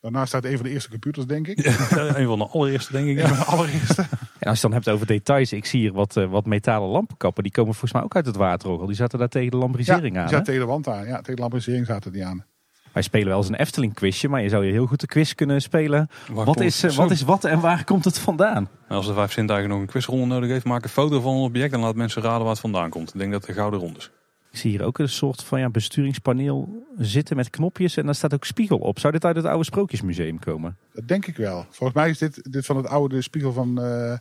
Daarnaast 0.00 0.28
staat 0.28 0.44
een 0.44 0.56
van 0.56 0.66
de 0.66 0.70
eerste 0.72 0.90
computers, 0.90 1.26
denk 1.26 1.46
ik. 1.48 1.58
een 2.16 2.26
van 2.26 2.38
de 2.38 2.46
allereerste 2.46 2.92
denk 2.92 3.06
ik. 3.08 3.16
Een 3.18 3.22
Ja. 3.22 3.34
van 3.34 3.36
de 3.36 3.44
allereerste. 3.44 4.02
En 4.40 4.48
als 4.48 4.60
je 4.60 4.66
het 4.66 4.74
dan 4.74 4.82
hebt 4.84 4.88
over 4.88 5.06
details. 5.06 5.52
Ik 5.52 5.64
zie 5.66 5.80
hier 5.80 5.92
wat, 5.92 6.16
eh, 6.16 6.30
wat 6.30 6.46
metalen 6.46 6.88
lampenkappen. 6.88 7.42
Die 7.42 7.52
komen 7.52 7.70
volgens 7.72 7.92
mij 7.92 8.02
ook 8.02 8.16
uit 8.16 8.26
het 8.26 8.36
waterorgel. 8.36 8.86
Die 8.86 8.96
zaten 8.96 9.18
daar 9.18 9.28
tegen 9.28 9.50
de 9.50 9.56
lambrisering 9.56 10.14
ja, 10.14 10.22
aan. 10.22 10.28
zat 10.28 10.44
tegen 10.44 10.60
de 10.60 10.66
wand 10.66 10.88
aan. 10.88 11.06
Ja, 11.06 11.16
tegen 11.16 11.34
de 11.34 11.40
lambrisering 11.40 11.86
zaten 11.86 12.12
die 12.12 12.24
aan. 12.24 12.44
Wij 12.92 13.02
spelen 13.02 13.28
wel 13.28 13.36
eens 13.36 13.48
een 13.48 13.54
Efteling 13.54 13.94
quizje. 13.94 14.28
Maar 14.28 14.42
je 14.42 14.48
zou 14.48 14.64
je 14.64 14.72
heel 14.72 14.86
goed 14.86 15.00
de 15.00 15.06
quiz 15.06 15.32
kunnen 15.34 15.60
spelen. 15.62 16.08
Waar 16.32 16.44
Wat 16.44 16.60
is, 16.60 16.82
eh, 16.82 16.90
wat 16.90 17.10
is 17.10 17.22
wat 17.22 17.44
en 17.44 17.60
waar 17.60 17.84
komt 17.84 18.04
het 18.04 18.18
vandaan? 18.18 18.68
Als 18.88 19.06
de 19.06 19.14
vijf 19.14 19.32
zintuigen 19.32 19.68
nog 19.70 19.80
een 19.80 19.86
quizronde 19.86 20.26
nodig 20.26 20.48
heeft, 20.50 20.64
maak 20.64 20.82
een 20.84 20.90
foto 20.90 21.20
van 21.20 21.32
een 21.34 21.40
object 21.40 21.72
en 21.72 21.80
laat 21.80 21.94
mensen 21.94 22.22
raden 22.22 22.40
waar 22.40 22.50
het 22.50 22.60
vandaan 22.60 22.90
komt. 22.90 23.14
Ik 23.14 23.20
denk 23.20 23.32
dat 23.32 23.44
de 23.44 23.52
gouden 23.52 23.80
rond 23.80 23.96
is. 23.96 24.10
Ik 24.50 24.58
zie 24.58 24.70
hier 24.70 24.82
ook 24.84 24.98
een 24.98 25.08
soort 25.08 25.42
van 25.44 25.60
ja, 25.60 25.70
besturingspaneel 25.70 26.86
zitten 26.96 27.36
met 27.36 27.50
knopjes. 27.50 27.96
En 27.96 28.04
daar 28.04 28.14
staat 28.14 28.34
ook 28.34 28.44
spiegel 28.44 28.78
op. 28.78 28.98
Zou 28.98 29.12
dit 29.12 29.24
uit 29.24 29.36
het 29.36 29.44
oude 29.44 29.64
Sprookjesmuseum 29.64 30.38
komen? 30.38 30.76
Dat 30.92 31.08
denk 31.08 31.26
ik 31.26 31.36
wel. 31.36 31.66
Volgens 31.70 31.92
mij 31.98 32.10
is 32.10 32.18
dit, 32.18 32.52
dit 32.52 32.66
van 32.66 32.76
het 32.76 32.86
oude 32.86 33.22
spiegel 33.22 33.52
van, 33.52 33.82
eh 33.82 34.18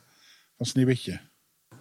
van 0.57 0.65
Sneeuwwitje. 0.65 1.19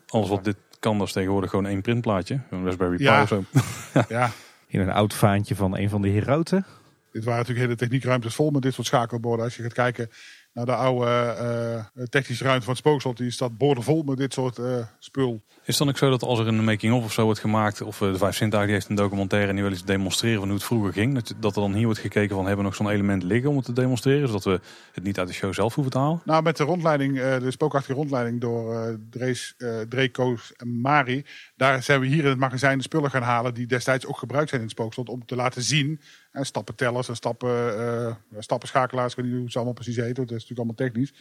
Alles 0.06 0.28
wat 0.28 0.44
dit 0.44 0.56
kan, 0.78 0.98
dat 0.98 1.06
is 1.06 1.12
tegenwoordig 1.12 1.50
gewoon 1.50 1.66
één 1.66 1.82
printplaatje. 1.82 2.40
Een 2.50 2.64
Raspberry 2.64 2.96
Pi 2.96 3.02
Ja. 3.02 3.22
of 3.22 3.28
zo. 3.28 3.44
Ja, 4.08 4.30
In 4.66 4.80
een 4.80 4.90
oud 4.90 5.14
vaantje 5.14 5.54
van 5.56 5.76
een 5.76 5.88
van 5.88 6.02
de 6.02 6.08
herauten. 6.08 6.66
dit 7.12 7.24
waren 7.24 7.38
natuurlijk 7.40 7.66
hele 7.66 7.78
techniekruimtes 7.78 8.34
vol 8.34 8.50
met 8.50 8.62
dit 8.62 8.74
soort 8.74 8.86
schakelborden. 8.86 9.44
Als 9.44 9.56
je 9.56 9.62
gaat 9.62 9.72
kijken 9.72 10.10
naar 10.52 10.66
de 10.66 10.74
oude 10.74 11.06
eh, 11.06 12.04
technische 12.04 12.44
ruimte 12.44 12.64
van 12.64 12.72
het 12.72 12.82
spookslot, 12.82 13.16
die 13.16 13.30
staat 13.30 13.58
boordevol 13.58 14.02
met 14.02 14.16
dit 14.16 14.32
soort 14.32 14.58
eh, 14.58 14.78
spul. 14.98 15.42
Is 15.48 15.66
het 15.66 15.78
dan 15.78 15.88
ook 15.88 15.98
zo 15.98 16.10
dat 16.10 16.22
als 16.22 16.38
er 16.38 16.46
een 16.46 16.64
making-of 16.64 17.04
of 17.04 17.12
zo 17.12 17.24
wordt 17.24 17.40
gemaakt, 17.40 17.82
of 17.82 17.98
de 17.98 18.18
Vijf 18.18 18.36
Zintuigen 18.36 18.68
die 18.68 18.76
heeft 18.76 18.88
een 18.88 19.04
documentaire 19.04 19.48
en 19.48 19.54
die 19.54 19.64
wil 19.64 19.72
iets 19.72 19.84
demonstreren 19.84 20.38
van 20.38 20.48
hoe 20.48 20.56
het 20.56 20.66
vroeger 20.66 20.92
ging, 20.92 21.14
dat, 21.14 21.34
dat 21.40 21.56
er 21.56 21.62
dan 21.62 21.74
hier 21.74 21.84
wordt 21.84 22.00
gekeken 22.00 22.36
van 22.36 22.46
hebben 22.46 22.64
we 22.64 22.70
nog 22.70 22.74
zo'n 22.74 22.90
element 22.90 23.22
liggen 23.22 23.50
om 23.50 23.56
het 23.56 23.64
te 23.64 23.72
demonstreren, 23.72 24.26
zodat 24.26 24.44
we 24.44 24.60
het 24.92 25.04
niet 25.04 25.18
uit 25.18 25.28
de 25.28 25.34
show 25.34 25.54
zelf 25.54 25.74
hoeven 25.74 25.92
te 25.92 25.98
halen? 25.98 26.20
Nou, 26.24 26.42
met 26.42 26.56
de 26.56 26.64
rondleiding, 26.64 27.14
de 27.14 27.50
spookachtige 27.50 27.98
rondleiding 27.98 28.40
door 28.40 28.96
Drees, 29.10 29.54
Dreko's 29.88 30.52
en 30.56 30.80
Mari. 30.80 31.24
Daar 31.58 31.82
zijn 31.82 32.00
we 32.00 32.06
hier 32.06 32.22
in 32.24 32.28
het 32.30 32.38
magazijn 32.38 32.76
de 32.76 32.84
spullen 32.84 33.10
gaan 33.10 33.22
halen 33.22 33.54
die 33.54 33.66
destijds 33.66 34.06
ook 34.06 34.18
gebruikt 34.18 34.48
zijn 34.48 34.60
in 34.60 34.66
het 34.66 34.76
spookslot. 34.76 35.08
Om 35.08 35.26
te 35.26 35.36
laten 35.36 35.62
zien, 35.62 36.00
eh, 36.32 36.42
stappentellers 36.42 37.08
en 37.08 37.16
stappen, 37.16 37.78
eh, 37.78 38.14
stappenschakelaars, 38.38 39.10
ik 39.10 39.16
weet 39.16 39.26
niet 39.26 39.34
hoe 39.34 39.44
het 39.44 39.54
allemaal 39.56 39.74
precies 39.74 39.96
heet, 39.96 40.16
want 40.16 40.28
dat 40.28 40.38
is 40.38 40.48
natuurlijk 40.48 40.58
allemaal 40.58 40.74
technisch. 40.90 41.14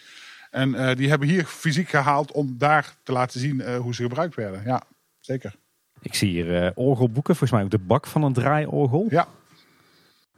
En 0.52 0.76
eh, 0.76 0.96
die 0.96 1.10
hebben 1.10 1.28
hier 1.28 1.46
fysiek 1.46 1.90
gehaald 1.90 2.32
om 2.32 2.56
daar 2.58 2.96
te 3.04 3.12
laten 3.12 3.40
zien 3.40 3.62
eh, 3.62 3.78
hoe 3.78 3.96
ze 3.96 4.02
gebruikt 4.02 4.36
werden. 4.36 4.62
Ja, 4.66 4.84
zeker. 5.20 5.56
Ik 6.02 6.14
zie 6.14 6.30
hier 6.30 6.64
eh, 6.64 6.72
orgelboeken. 6.76 7.36
Volgens 7.36 7.52
mij 7.52 7.64
ook 7.64 7.72
de 7.72 7.86
bak 7.86 8.08
van 8.08 8.24
een 8.24 8.34
draaiorgel. 8.34 9.06
Ja, 9.10 9.28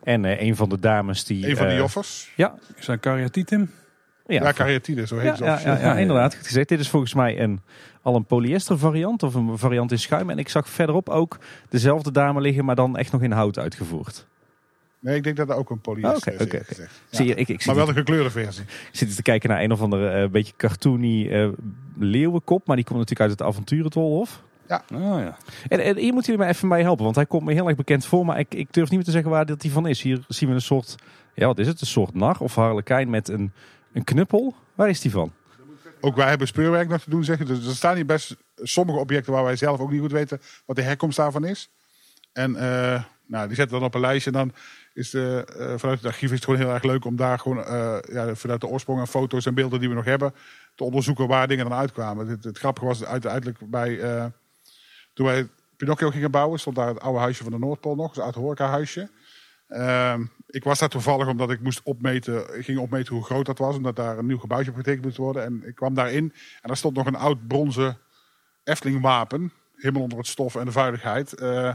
En 0.03 0.25
eh, 0.25 0.41
een 0.41 0.55
van 0.55 0.69
de 0.69 0.79
dames 0.79 1.23
die... 1.25 1.49
een 1.49 1.57
van 1.57 1.65
de 1.65 1.71
eh, 1.71 1.77
joffers. 1.77 2.31
Ja, 2.35 2.55
Is 2.75 2.85
dat 2.85 2.99
Cariatitum? 2.99 3.71
Ja, 4.29 4.53
Ja, 4.55 5.05
zo 5.05 5.17
heet 5.17 5.23
ja, 5.23 5.35
ze 5.35 5.43
ja, 5.43 5.59
ja, 5.63 5.79
ja, 5.79 5.97
inderdaad. 5.97 6.35
Goed 6.35 6.45
gezegd. 6.45 6.69
Dit 6.69 6.79
is 6.79 6.89
volgens 6.89 7.13
mij 7.13 7.39
een, 7.39 7.61
al 8.01 8.15
een 8.15 8.25
polyester 8.25 8.77
variant 8.77 9.23
of 9.23 9.33
een 9.35 9.57
variant 9.57 9.91
in 9.91 9.99
schuim. 9.99 10.29
En 10.29 10.37
ik 10.37 10.49
zag 10.49 10.69
verderop 10.69 11.09
ook 11.09 11.37
dezelfde 11.69 12.11
dame 12.11 12.41
liggen, 12.41 12.65
maar 12.65 12.75
dan 12.75 12.97
echt 12.97 13.11
nog 13.11 13.21
in 13.21 13.31
hout 13.31 13.59
uitgevoerd. 13.59 14.27
Nee, 14.99 15.15
ik 15.15 15.23
denk 15.23 15.37
dat 15.37 15.49
er 15.49 15.55
ook 15.55 15.69
een 15.69 15.81
polyester 15.81 16.33
Oh, 16.33 16.47
is. 16.69 16.77
Zie 17.09 17.25
Ja. 17.27 17.33
je, 17.33 17.39
ik, 17.39 17.47
ik, 17.47 17.65
Maar 17.65 17.75
wel 17.75 17.85
de 17.85 17.93
gekleurde 17.93 18.29
versie. 18.29 18.63
ik 18.63 18.89
zit 18.91 19.15
te 19.15 19.21
kijken 19.21 19.49
naar 19.49 19.61
een 19.61 19.71
of 19.71 19.81
andere 19.81 20.09
eh, 20.09 20.29
beetje 20.29 20.53
cartoony 20.57 21.29
eh, 21.29 21.49
leeuwenkop. 21.99 22.67
Maar 22.67 22.75
die 22.75 22.85
komt 22.85 22.99
natuurlijk 22.99 23.29
uit 23.29 23.39
het 23.39 23.47
avonturentolhof. 23.47 24.41
Ah 24.67 24.79
ja. 25.19 25.37
En, 25.67 25.79
en 25.79 25.97
hier 25.97 26.13
moeten 26.13 26.31
jullie 26.31 26.47
me 26.47 26.53
even 26.53 26.69
bij 26.69 26.81
helpen, 26.81 27.03
want 27.03 27.15
hij 27.15 27.25
komt 27.25 27.45
me 27.45 27.53
heel 27.53 27.67
erg 27.67 27.75
bekend 27.77 28.05
voor. 28.05 28.25
Maar 28.25 28.39
ik, 28.39 28.53
ik 28.53 28.73
durf 28.73 28.85
niet 28.87 28.95
meer 28.97 29.03
te 29.05 29.11
zeggen 29.11 29.31
waar 29.31 29.45
dat 29.45 29.61
hij 29.61 29.71
van 29.71 29.87
is. 29.87 30.01
Hier 30.01 30.19
zien 30.27 30.49
we 30.49 30.55
een 30.55 30.61
soort, 30.61 30.95
ja 31.35 31.45
wat 31.45 31.59
is 31.59 31.67
het? 31.67 31.81
Een 31.81 31.87
soort 31.87 32.13
nar 32.13 32.37
of 32.39 32.55
harlekijn 32.55 33.09
met 33.09 33.27
een, 33.27 33.51
een 33.93 34.03
knuppel. 34.03 34.55
Waar 34.75 34.89
is 34.89 35.01
die 35.01 35.11
van? 35.11 35.33
Ook 36.01 36.15
wij 36.15 36.29
hebben 36.29 36.47
speurwerk 36.47 36.89
nog 36.89 37.01
te 37.01 37.09
doen, 37.09 37.23
zeggen. 37.23 37.45
Dus 37.45 37.65
er 37.65 37.75
staan 37.75 37.95
hier 37.95 38.05
best 38.05 38.35
sommige 38.55 38.99
objecten 38.99 39.33
waar 39.33 39.43
wij 39.43 39.55
zelf 39.55 39.79
ook 39.79 39.91
niet 39.91 40.01
goed 40.01 40.11
weten 40.11 40.41
wat 40.65 40.75
de 40.75 40.81
herkomst 40.81 41.17
daarvan 41.17 41.45
is. 41.45 41.69
En 42.33 42.55
eh, 42.55 43.03
nou, 43.25 43.47
die 43.47 43.55
zetten 43.55 43.73
we 43.73 43.79
dan 43.79 43.83
op 43.83 43.93
een 43.93 44.01
lijstje. 44.01 44.31
En 44.31 44.37
dan 44.37 44.53
is 44.93 45.09
de, 45.09 45.45
eh, 45.57 45.77
vanuit 45.77 45.97
het 45.97 46.05
archief 46.07 46.29
is 46.29 46.35
het 46.35 46.43
gewoon 46.43 46.59
heel 46.59 46.73
erg 46.73 46.83
leuk 46.83 47.05
om 47.05 47.15
daar 47.15 47.39
gewoon 47.39 47.63
eh, 47.63 47.97
ja, 48.11 48.35
vanuit 48.35 48.61
de 48.61 48.67
oorsprong 48.67 48.99
en 48.99 49.07
foto's 49.07 49.45
en 49.45 49.53
beelden 49.53 49.79
die 49.79 49.89
we 49.89 49.95
nog 49.95 50.05
hebben 50.05 50.33
te 50.75 50.83
onderzoeken 50.83 51.27
waar 51.27 51.47
dingen 51.47 51.69
dan 51.69 51.77
uitkwamen. 51.77 52.27
Het, 52.27 52.43
het 52.43 52.57
grappige 52.57 52.85
was 52.85 53.03
uiteindelijk 53.03 53.57
bij 53.69 53.99
toen 55.13 55.25
wij 55.25 55.47
Pinocchio 55.77 56.09
gingen 56.09 56.31
bouwen, 56.31 56.59
stond 56.59 56.75
daar 56.75 56.87
het 56.87 56.99
oude 56.99 57.19
huisje 57.19 57.43
van 57.43 57.51
de 57.51 57.59
Noordpool 57.59 57.95
nog, 57.95 58.15
een 58.15 58.23
oud 58.23 58.35
horecahuisje. 58.35 59.09
Ehm 59.69 60.23
ik 60.49 60.63
was 60.63 60.79
daar 60.79 60.89
toevallig 60.89 61.27
omdat 61.27 61.51
ik 61.51 61.61
moest 61.61 61.81
opmeten, 61.83 62.63
ging 62.63 62.79
opmeten 62.79 63.15
hoe 63.15 63.23
groot 63.23 63.45
dat 63.45 63.57
was, 63.57 63.75
omdat 63.75 63.95
daar 63.95 64.17
een 64.17 64.25
nieuw 64.25 64.37
gebouwtje 64.37 64.71
op 64.71 64.77
getekend 64.77 65.05
moest 65.05 65.17
worden. 65.17 65.43
En 65.43 65.63
ik 65.65 65.75
kwam 65.75 65.93
daarin 65.93 66.33
en 66.61 66.67
daar 66.67 66.77
stond 66.77 66.95
nog 66.95 67.05
een 67.05 67.15
oud 67.15 67.47
bronzen 67.47 67.97
Efteling 68.63 69.01
wapen, 69.01 69.51
helemaal 69.75 70.01
onder 70.01 70.17
het 70.17 70.27
stof 70.27 70.55
en 70.55 70.65
de 70.65 70.71
vuiligheid. 70.71 71.33
Eh, 71.33 71.73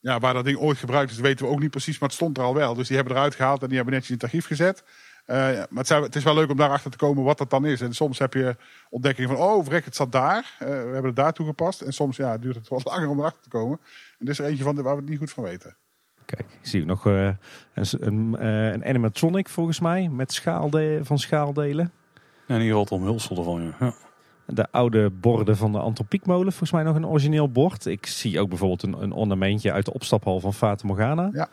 ja, 0.00 0.18
waar 0.18 0.34
dat 0.34 0.44
ding 0.44 0.58
ooit 0.58 0.78
gebruikt 0.78 1.10
is, 1.10 1.18
weten 1.18 1.46
we 1.46 1.52
ook 1.52 1.60
niet 1.60 1.70
precies, 1.70 1.98
maar 1.98 2.08
het 2.08 2.18
stond 2.18 2.38
er 2.38 2.44
al 2.44 2.54
wel. 2.54 2.74
Dus 2.74 2.86
die 2.86 2.96
hebben 2.96 3.14
eruit 3.14 3.34
gehaald 3.34 3.62
en 3.62 3.66
die 3.66 3.76
hebben 3.76 3.94
netjes 3.94 4.10
in 4.10 4.16
het 4.20 4.24
archief 4.24 4.46
gezet. 4.46 4.84
Eh, 5.24 5.36
maar 5.68 5.84
het, 5.84 5.88
het 5.88 6.16
is 6.16 6.24
wel 6.24 6.34
leuk 6.34 6.50
om 6.50 6.56
daarachter 6.56 6.90
te 6.90 6.96
komen 6.96 7.24
wat 7.24 7.38
dat 7.38 7.50
dan 7.50 7.66
is. 7.66 7.80
En 7.80 7.94
soms 7.94 8.18
heb 8.18 8.34
je 8.34 8.56
ontdekking 8.90 9.28
van, 9.28 9.36
oh 9.36 9.64
vrek, 9.64 9.84
het 9.84 9.96
zat 9.96 10.12
daar. 10.12 10.54
Eh, 10.58 10.68
we 10.68 10.74
hebben 10.74 11.04
het 11.04 11.16
daar 11.16 11.32
toegepast. 11.32 11.80
En 11.80 11.92
soms 11.92 12.16
ja, 12.16 12.38
duurt 12.38 12.54
het 12.54 12.68
wat 12.68 12.84
langer 12.90 13.08
om 13.08 13.18
erachter 13.18 13.42
te 13.42 13.48
komen. 13.48 13.78
En 14.18 14.26
dit 14.26 14.28
is 14.28 14.38
er 14.38 14.44
eentje 14.44 14.64
van 14.64 14.82
waar 14.82 14.94
we 14.94 15.00
het 15.00 15.10
niet 15.10 15.18
goed 15.18 15.30
van 15.30 15.44
weten. 15.44 15.76
Kijk, 16.24 16.40
ik 16.60 16.66
zie 16.68 16.80
ook 16.80 16.86
nog 16.86 17.06
eh, 17.06 17.26
een, 17.74 17.86
een, 18.00 18.36
eh, 18.38 18.72
een 18.72 18.84
animatronic 18.84 19.48
volgens 19.48 19.80
mij, 19.80 20.08
met 20.08 20.32
schaalde 20.32 21.00
van 21.02 21.18
schaaldelen. 21.18 21.92
En 22.46 22.60
hier 22.60 22.72
valt 22.72 22.92
omhulsel 22.92 23.36
ervan. 23.36 23.74
Ja. 23.80 23.94
De 24.46 24.66
oude 24.70 25.10
borden 25.10 25.56
van 25.56 25.72
de 25.72 25.78
Antropiekmolen, 25.78 26.52
volgens 26.52 26.72
mij 26.72 26.82
nog 26.82 26.96
een 26.96 27.06
origineel 27.06 27.50
bord. 27.50 27.86
Ik 27.86 28.06
zie 28.06 28.40
ook 28.40 28.48
bijvoorbeeld 28.48 28.82
een, 28.82 29.02
een 29.02 29.12
ornamentje 29.12 29.72
uit 29.72 29.84
de 29.84 29.92
opstaphal 29.92 30.40
van 30.40 30.54
Fata 30.54 30.86
Morgana. 30.86 31.30
Ja. 31.32 31.48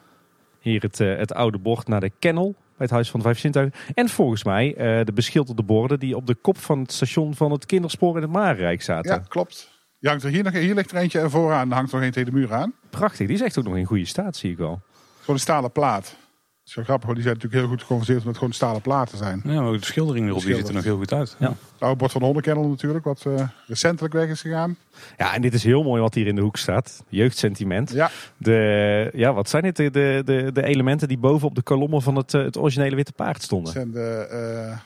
Hier 0.59 0.81
het, 0.81 0.99
eh, 0.99 1.17
het 1.17 1.33
oude 1.33 1.57
bord 1.57 1.87
naar 1.87 1.99
de 1.99 2.11
kennel 2.19 2.51
bij 2.51 2.61
het 2.77 2.89
Huis 2.89 3.09
van 3.11 3.19
de 3.19 3.25
Vijf 3.25 3.39
Zintuigen. 3.39 3.79
En 3.93 4.09
volgens 4.09 4.43
mij 4.43 4.75
eh, 4.75 5.05
de 5.05 5.13
beschilderde 5.13 5.63
borden 5.63 5.99
die 5.99 6.15
op 6.15 6.27
de 6.27 6.35
kop 6.35 6.57
van 6.57 6.79
het 6.79 6.91
station 6.91 7.35
van 7.35 7.51
het 7.51 7.65
kinderspoor 7.65 8.15
in 8.15 8.21
het 8.21 8.31
Marenrijk 8.31 8.81
zaten. 8.81 9.11
Ja, 9.11 9.17
klopt. 9.27 9.80
Je 10.01 10.07
hangt 10.07 10.23
er 10.23 10.29
hier, 10.29 10.43
nog, 10.43 10.53
hier 10.53 10.75
ligt 10.75 10.91
er 10.91 10.97
eentje 10.97 11.29
vooraan. 11.29 11.69
Er 11.69 11.75
hangt 11.75 11.91
nog 11.91 12.01
een 12.01 12.11
tegen 12.11 12.31
de 12.31 12.37
muur 12.39 12.53
aan. 12.53 12.73
Prachtig, 12.89 13.27
die 13.27 13.35
is 13.35 13.41
echt 13.41 13.57
ook 13.57 13.63
nog 13.63 13.75
in 13.75 13.85
goede 13.85 14.05
staat, 14.05 14.35
zie 14.35 14.51
ik 14.51 14.57
wel. 14.57 14.81
Gewoon 15.19 15.35
een 15.35 15.41
stalen 15.41 15.71
plaat. 15.71 16.03
Dat 16.03 16.69
is 16.69 16.75
wel 16.75 16.83
grappig, 16.85 17.05
want 17.05 17.15
die 17.15 17.23
zijn 17.27 17.35
natuurlijk 17.37 17.61
heel 17.61 17.71
goed 17.71 17.81
geconverseerd 17.81 18.17
omdat 18.17 18.33
het 18.33 18.43
gewoon 18.43 18.53
stalen 18.57 18.81
platen 18.81 19.17
zijn. 19.17 19.41
Ja, 19.43 19.61
maar 19.61 19.71
ook 19.71 19.79
de 19.79 19.85
schildering 19.85 20.27
erop 20.27 20.41
die 20.41 20.55
ziet 20.55 20.67
er 20.67 20.73
nog 20.73 20.83
heel 20.83 20.97
goed 20.97 21.13
uit. 21.13 21.35
Ja. 21.39 21.47
Het 21.47 21.57
oude 21.79 21.97
bord 21.97 22.11
van 22.11 22.19
de 22.19 22.25
hondenkennel 22.25 22.67
natuurlijk, 22.67 23.05
wat 23.05 23.25
eh, 23.25 23.47
recentelijk 23.67 24.13
weg 24.13 24.29
is 24.29 24.41
gegaan. 24.41 24.77
Ja, 25.17 25.33
en 25.33 25.41
dit 25.41 25.53
is 25.53 25.63
heel 25.63 25.83
mooi 25.83 26.01
wat 26.01 26.13
hier 26.13 26.27
in 26.27 26.35
de 26.35 26.41
hoek 26.41 26.57
staat. 26.57 27.03
Jeugdsentiment. 27.07 27.91
Ja, 27.91 28.09
De, 28.37 29.09
ja, 29.13 29.33
wat 29.33 29.49
zijn 29.49 29.63
dit? 29.63 29.75
De, 29.75 29.89
de, 29.91 30.21
de, 30.25 30.51
de 30.53 30.63
elementen 30.63 31.07
die 31.07 31.17
boven 31.17 31.47
op 31.47 31.55
de 31.55 31.61
kolommen 31.63 32.01
van 32.01 32.15
het, 32.15 32.33
eh, 32.33 32.43
het 32.43 32.57
originele 32.57 32.95
Witte 32.95 33.13
Paard 33.13 33.33
dat 33.33 33.43
stonden. 33.43 33.71
zijn 33.73 33.91
de, 33.91 34.27
eh, 34.29 34.77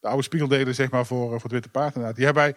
de 0.00 0.08
oude 0.08 0.22
spiegeldelen 0.22 0.74
zeg 0.74 0.90
maar, 0.90 1.06
voor, 1.06 1.28
voor 1.28 1.42
het 1.42 1.52
Witte 1.52 1.68
Paard 1.68 1.94
inderdaad. 1.94 2.16
Die 2.16 2.24
hebben 2.24 2.42
wij 2.42 2.54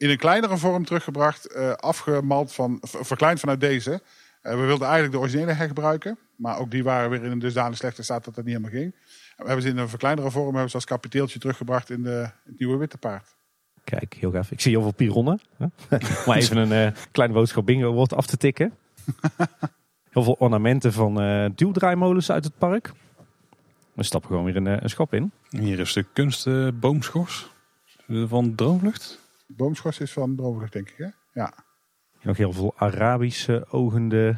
in 0.00 0.10
een 0.10 0.16
kleinere 0.16 0.56
vorm 0.56 0.84
teruggebracht, 0.84 1.46
eh, 1.46 1.72
afgemald 1.72 2.52
van, 2.52 2.78
verkleind 2.82 3.40
vanuit 3.40 3.60
deze. 3.60 4.02
Eh, 4.42 4.52
we 4.52 4.60
wilden 4.60 4.86
eigenlijk 4.86 5.12
de 5.12 5.18
originele 5.18 5.52
hergebruiken, 5.52 6.18
maar 6.36 6.58
ook 6.58 6.70
die 6.70 6.84
waren 6.84 7.10
weer 7.10 7.24
in 7.24 7.30
een 7.30 7.38
dusdanig 7.38 7.76
slechte 7.76 8.02
staat 8.02 8.24
dat 8.24 8.34
dat 8.34 8.44
niet 8.44 8.54
helemaal 8.54 8.78
ging. 8.78 8.94
En 9.36 9.42
we 9.42 9.46
hebben 9.46 9.62
ze 9.62 9.68
in 9.68 9.78
een 9.78 9.88
verkleinere 9.88 10.30
vorm, 10.30 10.52
hebben 10.52 10.68
ze 10.68 10.74
als 10.74 10.84
kapiteeltje 10.84 11.38
teruggebracht 11.38 11.90
in 11.90 12.02
de, 12.02 12.30
het 12.44 12.58
nieuwe 12.58 12.76
Witte 12.76 12.98
Paard. 12.98 13.36
Kijk, 13.84 14.14
heel 14.14 14.30
gaaf. 14.30 14.50
Ik 14.50 14.60
zie 14.60 14.72
heel 14.72 14.82
veel 14.82 14.92
pironnen. 14.92 15.40
maar 16.26 16.36
even 16.36 16.56
een 16.56 16.72
eh, 16.72 17.02
kleine 17.10 17.34
boodschap 17.34 17.66
bingo 17.66 17.92
wordt 17.92 18.14
af 18.14 18.26
te 18.26 18.36
tikken. 18.36 18.72
Heel 20.10 20.22
veel 20.22 20.36
ornamenten 20.38 20.92
van 20.92 21.20
eh 21.20 21.50
duwdraaimolens 21.54 22.30
uit 22.30 22.44
het 22.44 22.58
park. 22.58 22.92
We 23.92 24.02
stappen 24.02 24.30
gewoon 24.30 24.44
weer 24.44 24.56
een, 24.56 24.66
een 24.66 24.90
schap 24.90 25.14
in. 25.14 25.32
Hier 25.48 25.78
is 25.78 25.92
de 25.92 26.06
kunst 26.12 26.46
eh, 26.46 26.68
boomschors 26.74 27.50
eh, 28.06 28.24
van 28.26 28.54
Droomvlucht. 28.54 29.18
Boomschors 29.56 29.98
is 29.98 30.12
van 30.12 30.36
Droomvlucht, 30.36 30.72
denk 30.72 30.90
ik, 30.90 30.96
hè? 30.96 31.08
Ja. 31.32 31.54
Nog 32.22 32.36
heel 32.36 32.52
veel 32.52 32.72
Arabische 32.76 33.66
ogende 33.70 34.36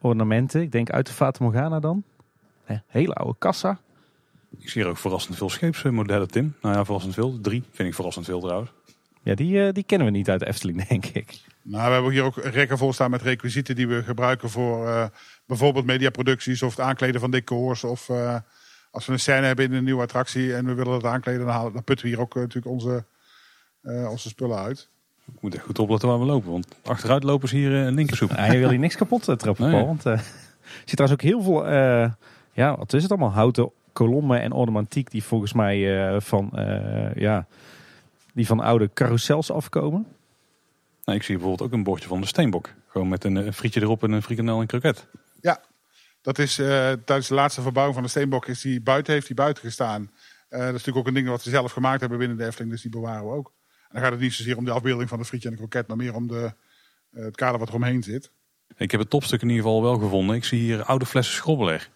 ornamenten. 0.00 0.60
Ik 0.60 0.72
denk 0.72 0.90
uit 0.90 1.06
de 1.06 1.12
Fata 1.12 1.44
Morgana 1.44 1.80
dan. 1.80 2.04
Hele 2.86 3.14
oude 3.14 3.38
kassa. 3.38 3.78
Ik 4.58 4.68
zie 4.68 4.82
hier 4.82 4.90
ook 4.90 4.96
verrassend 4.96 5.36
veel 5.36 5.50
scheepsmodellen, 5.50 6.28
Tim. 6.28 6.54
Nou 6.60 6.74
ja, 6.74 6.84
verrassend 6.84 7.14
veel. 7.14 7.40
Drie 7.40 7.64
vind 7.70 7.88
ik 7.88 7.94
verrassend 7.94 8.26
veel 8.26 8.40
trouwens. 8.40 8.72
Ja, 9.22 9.34
die, 9.34 9.66
eh, 9.66 9.72
die 9.72 9.84
kennen 9.84 10.06
we 10.06 10.12
niet 10.12 10.30
uit 10.30 10.40
de 10.40 10.46
Efteling, 10.46 10.84
denk 10.88 11.04
ik. 11.06 11.40
Nou, 11.62 11.86
we 11.86 11.92
hebben 11.92 12.12
hier 12.12 12.22
ook 12.22 12.36
rekken 12.36 12.78
vol 12.78 12.92
staan 12.92 13.10
met 13.10 13.22
requisieten 13.22 13.76
die 13.76 13.88
we 13.88 14.02
gebruiken 14.02 14.50
voor 14.50 14.88
eh, 14.88 15.06
bijvoorbeeld 15.46 15.86
mediaproducties 15.86 16.62
of 16.62 16.76
het 16.76 16.84
aankleden 16.84 17.20
van 17.20 17.30
decors. 17.30 17.84
Of 17.84 18.08
eh, 18.08 18.36
als 18.90 19.06
we 19.06 19.12
een 19.12 19.20
scène 19.20 19.46
hebben 19.46 19.64
in 19.64 19.72
een 19.72 19.84
nieuwe 19.84 20.02
attractie 20.02 20.54
en 20.54 20.66
we 20.66 20.74
willen 20.74 20.92
dat 21.00 21.12
aankleden, 21.12 21.40
dan, 21.40 21.54
halen, 21.54 21.72
dan 21.72 21.84
putten 21.84 22.06
we 22.06 22.12
hier 22.12 22.20
ook 22.20 22.34
natuurlijk 22.34 22.74
onze, 22.74 23.04
onze 23.84 24.28
spullen 24.28 24.58
uit. 24.58 24.88
Ik 25.34 25.40
moet 25.40 25.54
echt 25.54 25.64
goed 25.64 25.78
opletten 25.78 26.08
waar 26.08 26.18
we 26.18 26.24
lopen, 26.24 26.50
want 26.50 26.66
achteruitlopers 26.82 27.50
hier 27.50 27.72
eh, 27.72 27.84
een 27.84 27.94
linkersoep. 27.94 28.30
Ja, 28.30 28.52
je 28.52 28.58
wil 28.58 28.68
hier 28.70 28.78
niks 28.78 28.96
kapot 28.96 29.28
eh, 29.28 29.36
trappen, 29.36 29.64
Nee. 29.64 29.74
Paul. 29.74 29.86
Want 29.86 30.06
eh, 30.06 30.12
er 30.12 30.24
zit 30.84 30.96
trouwens 30.96 31.22
ook 31.22 31.28
heel 31.30 31.42
veel, 31.42 31.66
eh, 31.66 32.10
ja, 32.52 32.76
wat 32.76 32.92
is 32.92 33.02
het 33.02 33.10
allemaal? 33.10 33.32
Houten 33.32 33.70
kolommen 33.92 34.40
en 34.40 34.52
ornamentiek 34.52 35.10
die 35.10 35.24
volgens 35.24 35.52
mij 35.52 36.06
eh, 36.14 36.20
van, 36.20 36.50
eh, 36.52 37.14
ja, 37.14 37.46
die 38.34 38.46
van 38.46 38.60
oude 38.60 38.90
carousels 38.94 39.50
afkomen. 39.50 40.06
Nou, 41.04 41.18
ik 41.18 41.24
zie 41.24 41.34
bijvoorbeeld 41.36 41.68
ook 41.68 41.76
een 41.76 41.84
bordje 41.84 42.08
van 42.08 42.20
de 42.20 42.26
Steenbok. 42.26 42.70
Gewoon 42.88 43.08
met 43.08 43.24
een, 43.24 43.36
eh, 43.36 43.52
frietje 43.52 43.80
erop 43.80 44.02
en 44.02 44.12
een 44.12 44.22
frikandel 44.22 44.60
en 44.60 44.66
kroket. 44.66 45.06
Dat 46.22 46.38
is 46.38 46.58
eh, 46.58 46.66
tijdens 47.04 47.28
de 47.28 47.34
laatste 47.34 47.62
verbouwing 47.62 47.94
van 47.94 48.04
de 48.04 48.10
Steenbok 48.10 48.46
is 48.46 48.60
die 48.60 48.80
buiten, 48.80 49.12
heeft 49.12 49.26
die 49.26 49.36
buiten 49.36 49.62
gestaan. 49.62 50.10
Eh, 50.48 50.58
dat 50.58 50.66
is 50.66 50.72
natuurlijk 50.72 50.96
ook 50.96 51.06
een 51.06 51.14
ding 51.14 51.28
wat 51.28 51.42
ze 51.42 51.50
zelf 51.50 51.72
gemaakt 51.72 52.00
hebben 52.00 52.18
binnen 52.18 52.36
de 52.36 52.44
Efteling, 52.46 52.72
dus 52.72 52.82
die 52.82 52.90
bewaren 52.90 53.24
we 53.28 53.34
ook. 53.34 53.52
En 53.94 54.00
dan 54.00 54.08
gaat 54.08 54.18
het 54.18 54.28
niet 54.28 54.34
zozeer 54.34 54.56
om 54.56 54.64
de 54.64 54.70
afbeelding 54.70 55.08
van 55.08 55.18
de 55.18 55.24
frietje 55.24 55.48
en 55.48 55.54
de 55.54 55.60
kroket, 55.60 55.86
maar 55.86 55.96
meer 55.96 56.14
om 56.14 56.26
de, 56.26 56.52
eh, 57.10 57.24
het 57.24 57.36
kader 57.36 57.58
wat 57.58 57.68
eromheen 57.68 58.02
zit. 58.02 58.30
Ik 58.76 58.90
heb 58.90 59.00
het 59.00 59.10
topstuk 59.10 59.42
in 59.42 59.48
ieder 59.48 59.64
geval 59.64 59.82
wel 59.82 59.98
gevonden. 59.98 60.36
Ik 60.36 60.44
zie 60.44 60.60
hier 60.60 60.82
oude 60.82 61.06
flessen 61.06 61.34
schrobbeler. 61.34 61.90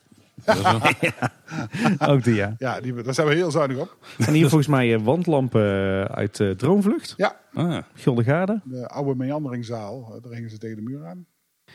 Ook 2.10 2.24
die, 2.24 2.34
ja. 2.34 2.54
Ja, 2.58 2.80
die, 2.80 3.02
daar 3.02 3.14
zijn 3.14 3.26
we 3.26 3.34
heel 3.34 3.50
zuinig 3.50 3.78
op. 3.78 3.96
En 4.18 4.32
hier 4.32 4.48
volgens 4.48 4.66
mij 4.66 4.94
eh, 4.94 5.00
wandlampen 5.00 5.62
eh, 5.62 6.04
uit 6.04 6.54
Droomvlucht, 6.56 7.14
ah, 7.52 7.82
Guldengaarde. 7.94 8.60
De 8.64 8.88
oude 8.88 9.14
meanderingzaal, 9.14 10.20
daar 10.22 10.32
hingen 10.32 10.50
ze 10.50 10.58
tegen 10.58 10.76
de 10.76 10.82
muur 10.82 11.06
aan. 11.06 11.26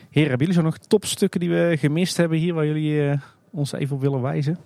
Heren, 0.10 0.30
hebben 0.30 0.48
jullie 0.48 0.62
zo 0.62 0.62
nog 0.62 0.78
topstukken 0.78 1.40
die 1.40 1.50
we 1.50 1.76
gemist 1.80 2.18
hebben 2.18 2.38
hier, 2.38 2.54
waar 2.54 2.66
jullie 2.66 3.20
ons 3.52 3.72
even 3.72 3.96
op 3.96 4.02
willen 4.02 4.22
wijzen? 4.22 4.58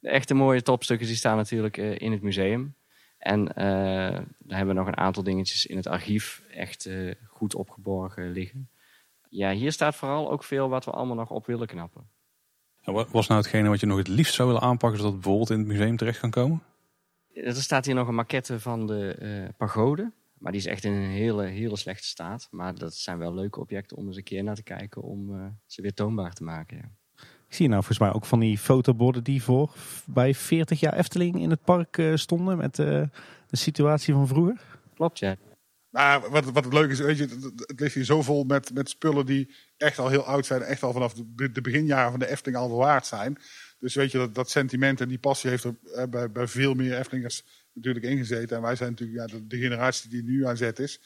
De 0.00 0.08
echte 0.08 0.34
mooie 0.34 0.62
topstukken 0.62 1.06
die 1.06 1.16
staan 1.16 1.36
natuurlijk 1.36 1.76
in 1.76 2.12
het 2.12 2.22
museum. 2.22 2.74
En 3.26 3.54
eh 3.54 4.24
daar 4.38 4.56
hebben 4.58 4.74
we 4.74 4.80
nog 4.80 4.86
een 4.86 4.96
aantal 4.96 5.22
dingetjes 5.22 5.66
in 5.66 5.76
het 5.76 5.86
archief 5.86 6.42
echt 6.50 6.86
eh, 6.86 7.14
goed 7.26 7.54
opgeborgen 7.54 8.30
liggen. 8.30 8.70
Ja, 9.28 9.52
hier 9.52 9.72
staat 9.72 9.94
vooral 9.94 10.30
ook 10.30 10.44
veel 10.44 10.68
wat 10.68 10.84
we 10.84 10.90
allemaal 10.90 11.16
nog 11.16 11.30
op 11.30 11.46
willen 11.46 11.66
knappen. 11.66 12.08
en 12.82 12.92
wat 12.92 13.10
was 13.10 13.26
nou 13.26 13.40
hetgene 13.40 13.68
wat 13.68 13.80
je 13.80 13.86
nog 13.86 13.98
het 13.98 14.08
liefst 14.08 14.34
zou 14.34 14.48
willen 14.48 14.62
aanpakken, 14.62 14.98
zodat 14.98 15.12
het 15.12 15.22
bijvoorbeeld 15.22 15.50
in 15.50 15.58
het 15.58 15.66
museum 15.66 15.96
terecht 15.96 16.20
kan 16.20 16.30
komen? 16.30 16.62
Er 17.32 17.54
staat 17.54 17.84
hier 17.84 17.94
nog 17.94 18.08
een 18.08 18.14
maquette 18.14 18.60
van 18.60 18.86
de 18.86 19.14
eh, 19.14 19.54
pagode. 19.56 20.12
Maar 20.38 20.52
die 20.52 20.60
is 20.60 20.66
echt 20.66 20.84
in 20.84 20.92
een 20.92 21.10
hele, 21.10 21.44
hele 21.44 21.76
slechte 21.76 22.06
staat. 22.06 22.48
Maar 22.50 22.74
dat 22.74 22.94
zijn 22.94 23.18
wel 23.18 23.34
leuke 23.34 23.60
objecten 23.60 23.96
om 23.96 24.06
eens 24.06 24.16
een 24.16 24.22
keer 24.22 24.42
naar 24.42 24.54
te 24.54 24.62
kijken. 24.62 25.02
Om 25.02 25.54
ze 25.66 25.82
weer 25.82 25.94
toonbaar 25.94 26.32
te 26.32 26.44
maken. 26.44 26.76
Ja. 26.76 26.90
Ik 27.48 27.54
zie 27.54 27.68
nou 27.68 27.82
volgens 27.84 27.98
mij 27.98 28.12
ook 28.12 28.26
van 28.26 28.40
die 28.40 28.58
fotoborden 28.58 29.24
die 29.24 29.42
voor 29.42 29.74
bij 30.06 30.34
40 30.34 30.80
jaar 30.80 30.94
Efteling 30.94 31.40
in 31.40 31.50
het 31.50 31.64
park 31.64 31.98
eh, 31.98 32.14
stonden 32.14 32.56
met 32.56 32.78
eh, 32.78 33.02
de 33.46 33.56
situatie 33.56 34.14
van 34.14 34.28
vroeger. 34.28 34.60
Klopt, 34.94 35.18
ja. 35.18 35.36
Maar 35.96 36.30
wat, 36.30 36.44
wat 36.44 36.64
het 36.64 36.72
leuke 36.72 36.92
is, 36.92 36.98
weet 36.98 37.18
je, 37.18 37.22
het, 37.22 37.42
het 37.66 37.80
ligt 37.80 37.94
hier 37.94 38.04
zo 38.04 38.22
vol 38.22 38.44
met, 38.44 38.74
met 38.74 38.88
spullen 38.88 39.26
die 39.26 39.54
echt 39.76 39.98
al 39.98 40.08
heel 40.08 40.24
oud 40.24 40.46
zijn. 40.46 40.62
Echt 40.62 40.82
al 40.82 40.92
vanaf 40.92 41.14
de, 41.14 41.52
de 41.52 41.60
beginjaren 41.60 42.10
van 42.10 42.20
de 42.20 42.28
Efteling 42.28 42.58
al 42.58 42.68
bewaard 42.68 43.06
zijn. 43.06 43.38
Dus 43.78 43.94
weet 43.94 44.12
je, 44.12 44.18
dat, 44.18 44.34
dat 44.34 44.50
sentiment 44.50 45.00
en 45.00 45.08
die 45.08 45.18
passie 45.18 45.50
heeft 45.50 45.64
er 45.64 45.74
eh, 45.94 46.04
bij, 46.04 46.30
bij 46.30 46.46
veel 46.46 46.74
meer 46.74 46.98
Eftelingers 46.98 47.44
natuurlijk 47.72 48.04
ingezeten. 48.04 48.56
En 48.56 48.62
wij 48.62 48.76
zijn 48.76 48.90
natuurlijk 48.90 49.18
ja, 49.18 49.36
de, 49.36 49.46
de 49.46 49.58
generatie 49.58 50.10
die 50.10 50.22
nu 50.22 50.46
aan 50.46 50.56
zet 50.56 50.78
is. 50.78 51.00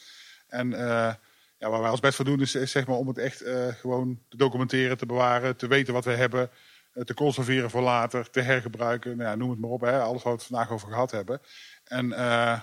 En 0.46 0.72
eh, 0.72 1.14
ja, 1.60 1.70
waar 1.70 1.80
wij 1.80 1.90
ons 1.90 2.00
best 2.00 2.16
voor 2.16 2.24
doen 2.24 2.40
is, 2.40 2.54
is 2.54 2.70
zeg 2.70 2.86
maar 2.86 2.96
om 2.96 3.08
het 3.08 3.18
echt 3.18 3.40
eh, 3.42 3.66
gewoon 3.66 4.18
te 4.28 4.36
documenteren, 4.36 4.96
te 4.98 5.06
bewaren, 5.06 5.56
te 5.56 5.66
weten 5.66 5.92
wat 5.94 6.04
we 6.04 6.10
hebben. 6.12 6.50
eh, 6.92 7.02
te 7.02 7.14
conserveren 7.14 7.70
voor 7.70 7.82
later, 7.82 8.30
te 8.30 8.40
hergebruiken. 8.40 9.16
Nou 9.16 9.30
ja, 9.30 9.36
noem 9.36 9.50
het 9.50 9.58
maar 9.58 9.70
op, 9.70 9.80
hè, 9.80 10.00
alles 10.00 10.22
waar 10.22 10.32
we 10.32 10.38
het 10.38 10.48
vandaag 10.48 10.70
over 10.70 10.88
gehad 10.88 11.10
hebben. 11.10 11.40
En 11.84 12.12
eh, 12.12 12.60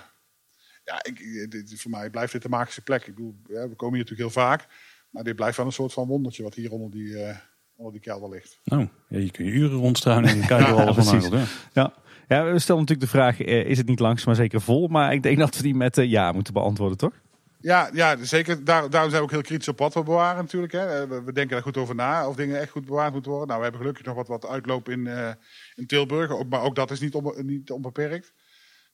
ja, 0.84 1.02
ik, 1.02 1.46
dit, 1.50 1.80
voor 1.80 1.90
mij 1.90 2.10
blijft 2.10 2.32
dit 2.32 2.42
de 2.42 2.48
magische 2.48 2.82
plek. 2.82 3.06
Ik 3.06 3.14
bedoel, 3.14 3.36
ja, 3.46 3.68
we 3.68 3.74
komen 3.74 3.94
hier 3.98 4.04
natuurlijk 4.04 4.34
heel 4.34 4.42
vaak. 4.42 4.66
Maar 5.10 5.24
dit 5.24 5.36
blijft 5.36 5.56
wel 5.56 5.66
een 5.66 5.72
soort 5.72 5.92
van 5.92 6.06
wondertje 6.06 6.42
wat 6.42 6.54
hier 6.54 6.70
onder 6.72 6.90
die, 6.90 7.22
eh, 7.22 7.36
onder 7.76 7.92
die 7.92 8.02
kelder 8.02 8.28
ligt. 8.30 8.60
Nou, 8.64 8.88
ja, 9.08 9.18
je 9.18 9.30
kun 9.30 9.44
je 9.44 9.50
uren 9.50 9.78
rondstruinen 9.78 10.30
en 10.30 10.46
kijken 10.46 10.74
waar 10.74 10.86
alles 10.86 11.08
van. 11.08 11.38
Ja. 11.38 11.44
Ja, 11.72 11.92
ja 12.28 12.52
we 12.52 12.58
stellen 12.58 12.80
natuurlijk 12.80 13.10
de 13.12 13.16
vraag, 13.18 13.40
eh, 13.40 13.64
is 13.64 13.78
het 13.78 13.86
niet 13.86 14.00
langs 14.00 14.24
maar 14.24 14.34
zeker 14.34 14.60
vol? 14.60 14.88
Maar 14.88 15.12
ik 15.12 15.22
denk 15.22 15.38
dat 15.38 15.56
we 15.56 15.62
die 15.62 15.74
met 15.74 15.96
ja 15.96 16.32
moeten 16.32 16.52
beantwoorden, 16.52 16.98
toch? 16.98 17.12
Ja, 17.60 17.90
ja 17.92 18.24
zeker. 18.24 18.64
Daar, 18.64 18.90
daarom 18.90 19.10
zijn 19.10 19.22
we 19.22 19.26
ook 19.26 19.30
heel 19.30 19.42
kritisch 19.42 19.68
op 19.68 19.78
wat 19.78 19.94
we 19.94 20.02
bewaren 20.02 20.42
natuurlijk. 20.42 20.72
Hè. 20.72 21.02
Eh, 21.02 21.08
We, 21.08 21.32
denken 21.32 21.48
daar 21.48 21.62
goed 21.62 21.76
over 21.76 21.94
na 21.94 22.28
of 22.28 22.36
dingen 22.36 22.60
echt 22.60 22.70
goed 22.70 22.84
bewaard 22.84 23.12
moeten 23.12 23.30
worden. 23.30 23.48
Nou, 23.48 23.58
we 23.58 23.66
hebben 23.66 23.86
gelukkig 23.86 24.06
nog 24.06 24.16
wat, 24.16 24.28
wat 24.28 24.46
uitloop 24.46 24.88
in, 24.88 25.06
eh, 25.06 25.30
in 25.74 25.86
Tilburg. 25.86 26.30
Ook, 26.30 26.48
maar 26.48 26.62
ook 26.62 26.74
dat 26.74 26.90
is 26.90 27.00
niet, 27.00 27.42
niet 27.42 27.70
onbeperkt. 27.70 28.32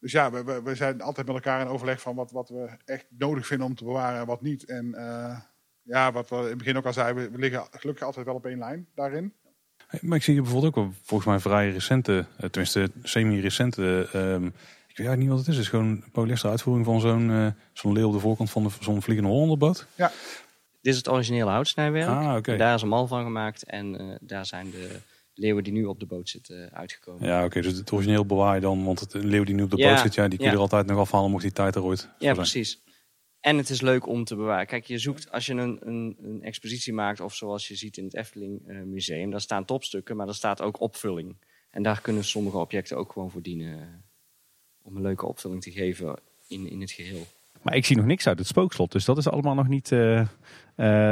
Dus 0.00 0.12
ja, 0.12 0.30
we, 0.30 0.62
we, 0.62 0.74
zijn 0.74 1.00
altijd 1.00 1.26
met 1.26 1.34
elkaar 1.34 1.60
in 1.60 1.66
overleg 1.66 2.00
van 2.00 2.14
wat, 2.14 2.30
wat 2.30 2.48
we 2.48 2.68
echt 2.84 3.06
nodig 3.18 3.46
vinden 3.46 3.66
om 3.66 3.74
te 3.74 3.84
bewaren 3.84 4.20
en 4.20 4.26
wat 4.26 4.42
niet. 4.42 4.64
En 4.64 4.94
eh, 4.94 5.38
ja, 5.82 6.12
wat 6.12 6.28
we 6.28 6.36
in 6.36 6.42
het 6.42 6.58
begin 6.58 6.76
ook 6.76 6.86
al 6.86 6.92
zeiden, 6.92 7.32
we, 7.32 7.38
liggen 7.38 7.66
gelukkig 7.70 8.04
altijd 8.06 8.26
wel 8.26 8.34
op 8.34 8.46
één 8.46 8.58
lijn 8.58 8.88
daarin. 8.94 9.32
Maar 10.00 10.16
ik 10.16 10.22
zie 10.22 10.34
hier 10.34 10.42
bijvoorbeeld 10.42 10.76
ook 10.76 10.84
wel 10.84 10.94
volgens 11.02 11.28
mij 11.28 11.38
vrij 11.38 11.70
recente, 11.70 12.26
tenminste 12.38 12.90
semi-recente. 13.02 14.08
ehm, 14.12 14.48
ik 14.94 15.00
weet 15.00 15.06
eigenlijk 15.08 15.18
niet 15.18 15.28
wat 15.28 15.38
het 15.38 15.48
is. 15.48 15.54
Het 15.54 15.64
is 15.64 15.70
gewoon 15.70 15.86
een 16.04 16.10
polyester 16.12 16.50
uitvoering 16.50 16.86
van 16.86 17.00
zo'n 17.00 17.30
eh, 17.30 17.46
zo'n 17.72 17.92
leeuw 17.92 18.06
op 18.06 18.12
de 18.12 18.18
voorkant 18.18 18.50
van 18.50 18.62
de- 18.62 18.70
zo'n 18.80 19.02
vliegende 19.02 19.30
Hollanderboot. 19.30 19.86
Dit 19.96 20.92
is 20.92 20.96
het 20.96 21.08
originele 21.08 21.50
houtsnijwerk. 21.50 22.08
Ah, 22.08 22.36
oké. 22.36 22.56
Daar 22.56 22.74
is 22.74 22.82
een 22.82 22.88
mal 22.88 23.06
van 23.06 23.22
gemaakt. 23.24 23.62
En 23.64 23.98
eh, 23.98 24.16
daar 24.20 24.46
zijn 24.46 24.70
de 24.70 25.00
leeuwen 25.34 25.64
die 25.64 25.72
nu 25.72 25.84
op 25.84 26.00
de 26.00 26.06
boot 26.06 26.28
zitten 26.28 26.70
eh, 26.70 26.78
uitgekomen. 26.78 27.26
Ja, 27.28 27.44
oké. 27.44 27.60
dus 27.60 27.76
het 27.76 27.92
origineel 27.92 28.26
bewaar 28.26 28.54
je 28.54 28.60
dan, 28.60 28.84
want 28.84 29.00
het 29.00 29.12
een 29.14 29.26
leeuw 29.26 29.44
die 29.44 29.54
nu 29.54 29.62
op 29.62 29.70
de 29.70 29.76
Ja, 29.76 29.88
boot 29.90 29.98
zit, 30.00 30.14
ja, 30.14 30.28
die 30.28 30.36
kun 30.38 30.46
je 30.46 30.50
ja. 30.52 30.56
er 30.56 30.62
altijd 30.62 30.86
nog 30.86 30.98
afhalen 30.98 31.30
mocht 31.30 31.42
die 31.42 31.52
tijd 31.52 31.74
er 31.74 31.82
ooit 31.82 32.00
Ja, 32.00 32.14
zijn. 32.18 32.34
precies. 32.34 32.82
En 33.40 33.56
het 33.56 33.70
is 33.70 33.80
leuk 33.80 34.06
om 34.08 34.24
te 34.24 34.36
bewaren. 34.36 34.66
Kijk, 34.66 34.84
je 34.84 34.98
zoekt 34.98 35.30
als 35.30 35.46
je 35.46 35.52
een, 35.52 35.78
een, 35.88 36.16
een 36.22 36.42
expositie 36.42 36.92
maakt, 36.92 37.20
of 37.20 37.34
zoals 37.34 37.68
je 37.68 37.74
ziet 37.76 37.96
in 37.96 38.04
het 38.04 38.14
Efteling 38.14 38.68
eh, 38.68 38.82
Museum, 38.82 39.30
daar 39.30 39.40
staan 39.40 39.64
topstukken, 39.64 40.16
maar 40.16 40.28
er 40.28 40.34
staat 40.34 40.60
ook 40.62 40.80
opvulling. 40.80 41.36
En 41.70 41.82
daar 41.82 42.00
kunnen 42.00 42.24
sommige 42.24 42.56
objecten 42.56 42.96
ook 42.96 43.12
gewoon 43.12 43.30
voor 43.30 43.42
dienen. 43.42 44.03
Om 44.84 44.96
een 44.96 45.02
leuke 45.02 45.26
opvulling 45.26 45.62
te 45.62 45.70
geven 45.70 46.18
in, 46.48 46.70
in 46.70 46.80
het 46.80 46.90
geheel. 46.90 47.26
Maar 47.62 47.74
ik 47.74 47.84
zie 47.84 47.96
nog 47.96 48.06
niks 48.06 48.26
uit 48.26 48.38
het 48.38 48.46
spookslot, 48.46 48.92
dus 48.92 49.04
dat 49.04 49.18
is 49.18 49.28
allemaal 49.28 49.54
nog 49.54 49.68
niet, 49.68 49.92
eh, 49.92 50.20
eh, 50.20 50.26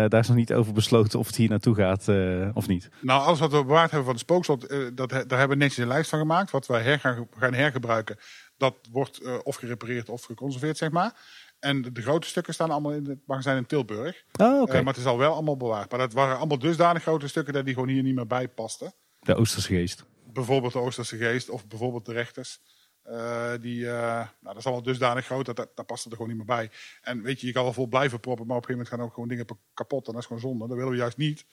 daar 0.08 0.20
is 0.20 0.28
nog 0.28 0.36
niet 0.36 0.52
over 0.52 0.72
besloten 0.72 1.18
of 1.18 1.26
het 1.26 1.36
hier 1.36 1.48
naartoe 1.48 1.74
gaat 1.74 2.08
eh, 2.08 2.48
of 2.54 2.66
niet. 2.66 2.88
Nou, 3.00 3.22
alles 3.22 3.38
wat 3.38 3.50
we 3.50 3.64
bewaard 3.64 3.90
hebben 3.90 4.04
van 4.04 4.14
het 4.14 4.22
spookslot, 4.22 4.68
dat, 4.96 5.10
daar 5.10 5.38
hebben 5.38 5.48
we 5.48 5.64
netjes 5.64 5.78
een 5.78 5.86
lijst 5.86 6.10
van 6.10 6.18
gemaakt. 6.18 6.50
Wat 6.50 6.66
wij 6.66 6.82
her 6.82 6.98
gaan, 6.98 7.28
gaan 7.36 7.54
hergebruiken, 7.54 8.16
dat 8.62 8.88
wordt 8.90 9.18
eh, 9.18 9.38
of 9.42 9.56
gerepareerd 9.56 10.08
of 10.08 10.24
geconserveerd, 10.24 10.76
zeg 10.76 10.90
maar. 10.90 11.14
En 11.58 11.82
de, 11.82 11.92
de 11.92 12.02
grote 12.02 12.26
stukken 12.26 12.54
staan 12.54 12.70
allemaal 12.70 12.92
in 12.92 13.06
het 13.06 13.18
magazijn 13.26 13.56
in 13.56 13.66
Tilburg. 13.66 14.24
Oh, 14.40 14.60
oké. 14.60 14.72
Eh, 14.72 14.78
maar 14.78 14.92
het 14.92 15.02
is 15.02 15.08
al 15.08 15.18
wel 15.18 15.32
allemaal 15.32 15.56
bewaard. 15.56 15.90
Maar 15.90 15.98
dat 15.98 16.12
waren 16.12 16.36
allemaal 16.36 16.58
dusdanig 16.58 17.02
grote 17.02 17.28
stukken 17.28 17.52
dat 17.52 17.64
die 17.64 17.74
gewoon 17.74 17.88
hier 17.88 18.02
niet 18.02 18.14
meer 18.14 18.26
bij 18.26 18.48
pasten. 18.48 18.92
De 19.20 19.34
Oosterse 19.34 19.68
geest. 19.68 20.04
Bijvoorbeeld 20.32 20.72
de 20.72 20.78
Oosterse 20.78 21.16
Geest 21.16 21.50
of 21.50 21.66
bijvoorbeeld 21.66 22.06
de 22.06 22.12
rechters. 22.12 22.60
Eh, 23.02 23.52
die, 23.60 23.86
eh, 23.86 23.92
nou, 24.16 24.28
dat 24.40 24.56
is 24.56 24.64
allemaal 24.64 24.84
dusdanig 24.84 25.24
groot, 25.24 25.46
dat, 25.46 25.56
dat, 25.56 25.68
dat 25.74 25.86
past 25.86 26.04
er 26.04 26.10
gewoon 26.10 26.28
niet 26.28 26.36
meer 26.36 26.46
bij. 26.46 26.70
En 27.02 27.22
weet 27.22 27.40
je, 27.40 27.46
je 27.46 27.52
kan 27.52 27.62
wel 27.62 27.72
vol 27.72 27.86
blijven 27.86 28.20
proppen, 28.20 28.46
maar 28.46 28.56
op 28.56 28.62
een 28.62 28.68
gegeven 28.68 28.90
moment 28.90 29.00
gaan 29.00 29.06
ook 29.08 29.14
gewoon 29.14 29.28
dingen 29.28 29.60
kapot. 29.74 30.06
En 30.06 30.12
dat 30.12 30.20
is 30.20 30.26
gewoon 30.26 30.42
zonde. 30.42 30.66
Dat 30.66 30.76
willen 30.76 30.92
we 30.92 30.98
juist 30.98 31.16
niet. 31.16 31.44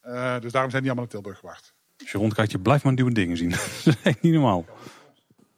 Eh, 0.00 0.40
dus 0.40 0.52
daarom 0.52 0.70
zijn 0.70 0.82
die 0.82 0.90
allemaal 0.90 1.04
in 1.04 1.10
Tilburg 1.10 1.38
gewacht. 1.38 1.74
Als 1.98 2.10
je 2.10 2.18
rondkijkt, 2.18 2.50
je 2.50 2.58
blijft 2.58 2.84
maar 2.84 2.92
nieuwe 2.92 3.12
dingen 3.12 3.36
zien. 3.36 3.50
dat 3.84 3.86
is 3.86 4.02
echt 4.02 4.22
niet 4.22 4.32
normaal. 4.32 4.64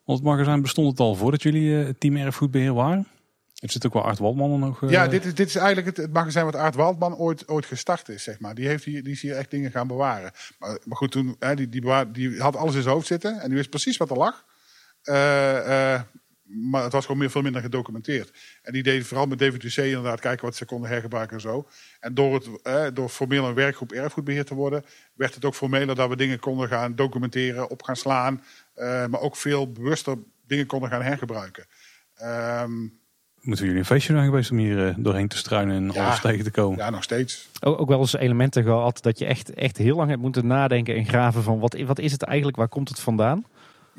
Want 0.04 0.18
het 0.18 0.28
magazijn 0.28 0.62
bestond 0.62 0.90
het 0.90 1.00
al 1.00 1.14
voordat 1.14 1.42
jullie 1.42 1.84
eh, 1.84 1.92
team 1.98 2.16
erfgoedbeheer 2.16 2.74
waren. 2.74 3.06
Het 3.54 3.72
zit 3.72 3.86
ook 3.86 3.92
wel 3.92 4.02
Art 4.02 4.18
Waldman 4.18 4.52
er 4.52 4.58
nog. 4.58 4.90
Ja, 4.90 5.08
dit 5.08 5.24
is, 5.24 5.34
dit 5.34 5.48
is 5.48 5.54
eigenlijk 5.54 5.86
het, 5.86 5.96
het 5.96 6.12
magazijn 6.12 6.44
wat 6.44 6.56
Aart 6.56 6.74
Waldman 6.74 7.16
ooit, 7.16 7.48
ooit 7.48 7.66
gestart 7.66 8.08
is, 8.08 8.22
zeg 8.22 8.40
maar. 8.40 8.54
Die, 8.54 8.66
heeft 8.66 8.84
hier, 8.84 9.02
die 9.02 9.12
is 9.12 9.22
hier 9.22 9.36
echt 9.36 9.50
dingen 9.50 9.70
gaan 9.70 9.86
bewaren. 9.86 10.32
Maar, 10.58 10.78
maar 10.84 10.96
goed, 10.96 11.10
toen, 11.10 11.36
hè, 11.38 11.54
die, 11.54 11.68
die, 11.68 11.80
bewaar, 11.80 12.12
die 12.12 12.40
had 12.40 12.56
alles 12.56 12.74
in 12.74 12.82
zijn 12.82 12.94
hoofd 12.94 13.06
zitten 13.06 13.40
en 13.40 13.48
die 13.48 13.56
wist 13.56 13.70
precies 13.70 13.96
wat 13.96 14.10
er 14.10 14.16
lag. 14.16 14.44
Eh, 15.02 15.92
eh, 15.94 16.00
maar 16.70 16.82
het 16.82 16.92
was 16.92 17.04
gewoon 17.04 17.20
meer, 17.20 17.30
veel 17.30 17.42
minder 17.42 17.60
gedocumenteerd. 17.62 18.32
En 18.62 18.72
die 18.72 18.82
deden 18.82 19.04
vooral 19.06 19.26
met 19.26 19.38
DVTC 19.38 19.76
inderdaad 19.76 20.20
kijken 20.20 20.44
wat 20.44 20.56
ze 20.56 20.64
konden 20.64 20.90
hergebruiken 20.90 21.34
en 21.36 21.40
zo. 21.42 21.68
En 22.00 22.14
door, 22.14 22.34
het, 22.34 22.48
eh, 22.62 22.86
door 22.94 23.08
formeel 23.08 23.44
een 23.48 23.54
werkgroep 23.54 23.92
erfgoedbeheer 23.92 24.44
te 24.44 24.54
worden, 24.54 24.84
werd 25.14 25.34
het 25.34 25.44
ook 25.44 25.54
formeler 25.54 25.94
dat 25.94 26.08
we 26.08 26.16
dingen 26.16 26.38
konden 26.38 26.68
gaan 26.68 26.94
documenteren, 26.94 27.70
op 27.70 27.82
gaan 27.82 27.96
slaan. 27.96 28.42
eh, 28.74 29.06
maar 29.06 29.20
ook 29.20 29.36
veel 29.36 29.72
bewuster 29.72 30.16
dingen 30.46 30.66
konden 30.66 30.88
gaan 30.90 31.02
hergebruiken. 31.02 31.64
Ehm, 32.14 32.70
Moeten 33.40 33.64
jullie 33.64 33.80
een 33.80 33.86
feestje 33.86 34.12
zijn 34.12 34.24
geweest 34.24 34.50
om 34.50 34.58
hier 34.58 34.86
eh, 34.88 34.94
doorheen 34.98 35.28
te 35.28 35.36
struinen 35.36 35.76
en 35.76 35.90
Ja. 35.94 36.04
alles 36.04 36.20
tegen 36.20 36.44
te 36.44 36.50
komen? 36.50 36.78
ja, 36.78 36.90
nog 36.90 37.02
steeds. 37.02 37.48
Ook, 37.60 37.80
ook 37.80 37.88
wel 37.88 37.98
eens 37.98 38.14
elementen 38.16 38.62
gehad 38.64 39.02
dat 39.02 39.18
je 39.18 39.24
echt, 39.26 39.54
echt 39.54 39.76
heel 39.76 39.96
lang 39.96 40.08
hebt 40.08 40.22
moeten 40.22 40.46
nadenken 40.46 40.94
en 40.96 41.04
graven 41.06 41.42
van 41.42 41.58
wat, 41.58 41.76
wat 41.80 41.98
is 41.98 42.12
het 42.12 42.22
eigenlijk, 42.22 42.56
waar 42.56 42.68
komt 42.68 42.88
het 42.88 43.00
vandaan? 43.00 43.44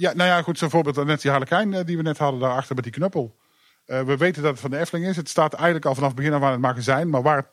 Ja, 0.01 0.13
nou 0.13 0.29
ja, 0.29 0.41
goed, 0.41 0.57
zo'n 0.57 0.69
voorbeeld 0.69 1.05
net 1.05 1.21
die 1.21 1.31
harlekijn 1.31 1.73
eh, 1.73 1.85
die 1.85 1.97
we 1.97 2.03
net 2.03 2.17
hadden 2.17 2.39
daarachter 2.39 2.75
met 2.75 2.83
die 2.83 2.93
knuppel. 2.93 3.37
Eh, 3.85 4.01
we 4.01 4.17
weten 4.17 4.41
dat 4.41 4.51
het 4.51 4.59
van 4.59 4.69
de 4.69 4.77
Efteling 4.77 5.07
is. 5.07 5.15
Het 5.15 5.29
staat 5.29 5.53
eigenlijk 5.53 5.85
al 5.85 5.93
vanaf 5.93 6.09
het 6.09 6.17
begin 6.17 6.33
af 6.33 6.41
aan 6.41 6.51
het 6.51 6.61
magazijn. 6.61 7.09
Maar 7.09 7.21
waar 7.21 7.37
het 7.37 7.47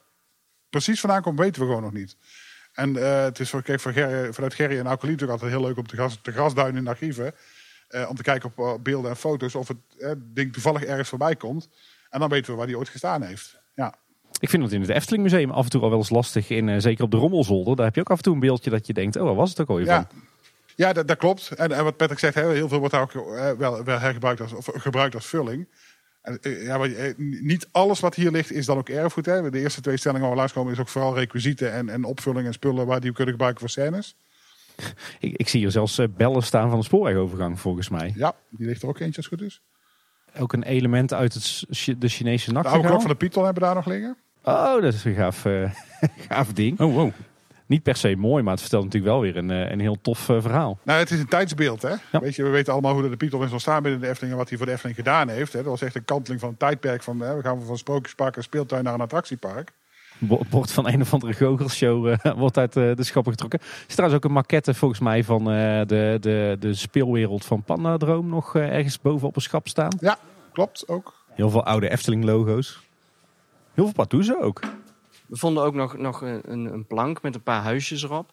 precies 0.70 1.01
vandaan 1.01 1.22
komt, 1.22 1.38
weten 1.38 1.61
we 1.61 1.66
gewoon 1.66 1.82
nog 1.82 1.92
niet. 1.92 2.16
En 2.72 2.96
eh, 2.96 3.22
het 3.22 3.38
is 3.38 3.51
voor, 3.51 3.62
kijk, 3.62 3.80
voor 3.80 3.92
Gerry, 3.92 4.32
vanuit 4.32 4.55
Gerry 4.55 4.78
en 4.78 4.86
Alcolie 4.86 5.12
natuurlijk 5.12 5.40
altijd 5.40 5.51
heel 5.51 5.68
leuk 5.68 5.76
om 5.76 5.86
te, 5.86 5.96
gras, 5.96 6.18
te 6.22 6.32
grasduinen 6.32 6.76
in 6.76 6.84
de 6.84 6.90
archieven. 6.90 7.34
Om 8.09 8.16
te 8.16 8.22
kijken 8.22 8.53
op 8.55 8.84
beelden 8.84 9.11
en 9.11 9.16
foto's 9.16 9.55
of 9.55 9.68
het 9.68 10.18
ding 10.34 10.53
toevallig 10.53 10.84
ergens 10.84 11.09
voorbij 11.09 11.36
komt. 11.36 11.68
En 12.11 12.20
dan 12.20 12.28
weten 12.28 12.51
we 12.51 12.57
waar 12.57 12.66
die 12.66 12.78
ooit 12.78 12.88
gestaan 12.88 13.22
heeft. 13.22 13.61
Ja, 13.74 13.94
Ik 14.40 14.49
vind 14.49 14.62
het 14.62 14.72
in 14.72 14.80
het 14.80 14.90
Efteling 14.90 15.22
Museum 15.22 15.51
af 15.51 15.64
en 15.64 15.70
toe 15.70 15.82
al 15.82 15.88
wel 15.88 15.99
eens 15.99 16.11
lastig, 16.11 16.51
in, 16.51 16.82
zeker 16.82 17.05
op 17.05 17.11
de 17.11 17.16
Rommelzolder. 17.16 17.76
Daar 17.76 17.84
heb 17.84 17.94
je 17.94 18.01
ook 18.01 18.11
af 18.11 18.16
en 18.16 18.22
toe 18.22 18.34
een 18.34 18.40
beeldje 18.40 18.70
dat 18.70 18.86
je 18.86 18.92
denkt, 18.92 19.16
oh, 19.16 19.24
waar 19.24 19.34
was 19.34 19.51
het 19.51 19.61
ook 19.61 19.68
alweer 19.68 19.86
ja. 19.86 20.09
van? 20.11 20.28
Ja, 20.79 20.93
dat, 20.93 21.09
dat 21.09 21.16
klopt. 21.16 21.51
En, 21.51 21.72
en 21.72 21.85
wat 21.85 21.97
Patrick 21.97 22.18
zegt, 22.18 22.35
hè, 22.35 22.53
heel 22.53 22.68
veel 22.68 22.79
wordt 22.79 22.95
daar 22.95 23.03
ook 23.03 23.14
eh, 23.14 23.51
wel, 23.51 23.85
wel 23.85 23.99
hergebruikt 23.99 24.41
als, 24.41 24.53
of 24.53 24.68
gebruikt 24.72 25.14
als 25.14 25.26
vulling. 25.26 25.68
En, 26.22 26.39
eh, 26.41 26.64
ja, 26.64 26.79
maar, 26.79 26.93
eh, 26.93 27.14
niet 27.16 27.68
alles 27.72 28.01
wat 28.01 28.14
hier 28.14 28.31
ligt 28.31 28.53
is 28.53 28.66
dan 28.66 28.79
ook 28.79 28.89
erfgoed. 28.89 29.26
Hè. 29.26 29.51
De 29.51 29.59
eerste 29.59 29.81
twee 29.81 29.97
stellingen 29.97 30.22
waar 30.22 30.35
we 30.35 30.41
langskomen 30.41 30.72
is 30.72 30.79
ook 30.79 30.89
vooral 30.89 31.14
requisieten 31.14 31.72
en, 31.72 31.89
en 31.89 32.05
opvulling 32.05 32.47
en 32.47 32.53
spullen 32.53 32.87
waar 32.87 33.01
die 33.01 33.09
we 33.09 33.16
kunnen 33.16 33.35
gebruiken 33.35 33.61
voor 33.61 33.70
scènes. 33.70 34.16
Ik, 35.20 35.37
ik 35.37 35.49
zie 35.49 35.61
hier 35.61 35.70
zelfs 35.70 36.01
bellen 36.16 36.43
staan 36.43 36.70
van 36.70 36.79
de 36.79 36.85
spoorwegovergang, 36.85 37.61
volgens 37.61 37.89
mij. 37.89 38.12
Ja, 38.16 38.35
die 38.51 38.66
ligt 38.66 38.83
er 38.83 38.89
ook 38.89 38.99
eentje 38.99 39.16
als 39.16 39.31
het 39.31 39.41
goed 39.41 39.49
is. 39.49 39.62
Ook 40.41 40.53
een 40.53 40.62
element 40.62 41.12
uit 41.12 41.35
het, 41.35 41.64
de 42.01 42.09
Chinese 42.09 42.53
De 42.53 42.62
oude 42.62 42.89
klok 42.89 43.01
van 43.01 43.11
de 43.11 43.16
Python 43.16 43.45
hebben 43.45 43.62
we 43.62 43.68
daar 43.68 43.76
nog 43.76 43.87
liggen. 43.87 44.16
Oh, 44.43 44.83
dat 44.83 44.95
is 44.95 45.05
een 45.05 45.14
gaaf, 45.14 45.45
eh, 45.45 45.70
gaaf 46.29 46.53
ding. 46.53 46.81
Oh, 46.81 46.95
wow. 46.95 47.12
Niet 47.69 47.83
per 47.83 47.97
se 47.97 48.16
mooi, 48.16 48.43
maar 48.43 48.53
het 48.53 48.61
vertelt 48.61 48.85
natuurlijk 48.85 49.12
wel 49.12 49.21
weer 49.23 49.37
een, 49.37 49.51
eh, 49.51 49.71
een 49.71 49.81
heel 49.81 50.01
tof 50.01 50.29
eh, 50.29 50.37
verhaal. 50.41 50.79
Nou, 50.83 50.99
het 50.99 51.11
is 51.11 51.19
een 51.21 51.29
tijdsbeeld. 51.29 51.83
Hè? 51.83 51.89
Ja. 51.89 52.21
Weet 52.21 52.37
je, 52.37 52.43
we 52.43 52.49
weten 52.49 52.73
allemaal 52.73 52.93
hoe 52.93 53.09
de 53.09 53.16
Python 53.16 53.45
is 53.45 53.53
ontstaan 53.53 53.83
binnen 53.83 54.01
de 54.01 54.09
Efteling 54.09 54.33
en 54.33 54.39
wat 54.39 54.49
hij 54.49 54.59
voor 54.59 54.66
de 54.66 54.73
Efteling 54.73 54.97
gedaan 54.99 55.29
heeft. 55.29 55.53
Hè? 55.53 55.59
Dat 55.62 55.71
was 55.71 55.83
echt 55.83 55.95
een 55.95 56.05
kanteling 56.05 56.41
van 56.41 56.49
een 56.51 56.57
tijdperk. 56.57 57.03
Van, 57.03 57.21
hè, 57.21 57.37
we 57.37 57.43
gaan 57.43 57.62
van 57.62 57.79
sprookjespark 57.79 58.37
en 58.37 58.43
speeltuin 58.43 58.85
naar 58.85 58.95
een 58.95 59.01
attractiepark. 59.01 59.73
Bo- 60.19 60.41
bord 60.51 60.73
van 60.73 60.89
een 60.89 61.01
of 61.01 61.12
andere 61.12 61.33
goochelshow 61.33 62.07
eh, 62.09 62.33
wordt 62.37 62.59
uit 62.59 62.73
de 62.73 62.95
schappen 62.99 63.33
getrokken. 63.33 63.61
Er 63.61 63.66
is 63.89 63.95
trouwens 63.95 64.21
ook 64.23 64.29
een 64.29 64.35
maquette 64.37 64.75
volgens 64.75 65.01
mij 65.01 65.25
van 65.25 65.45
de, 65.45 65.85
de, 66.21 66.57
de 66.61 66.75
speelwereld 66.75 67.45
van 67.45 67.62
Pandadroom 67.62 68.29
nog 68.29 68.57
ergens 68.57 69.01
boven 69.01 69.29
op 69.29 69.37
een 69.37 69.43
schap 69.43 69.69
staan. 69.69 69.97
Ja, 70.01 70.19
klopt 70.53 70.89
ook. 70.89 71.14
Heel 71.35 71.51
veel 71.51 71.64
oude 71.64 71.89
Efteling 71.91 72.25
logo's. 72.25 72.81
Heel 73.75 73.85
veel 73.85 73.93
partoezen 73.95 74.41
ook. 74.43 74.61
We 75.29 75.37
vonden 75.37 75.62
ook 75.62 75.74
nog, 75.74 75.97
nog 75.97 76.20
een, 76.20 76.41
een 76.53 76.72
een 76.72 76.87
plank 76.87 77.22
met 77.22 77.35
een 77.35 77.43
paar 77.43 77.62
huisjes 77.62 78.03
erop. 78.03 78.33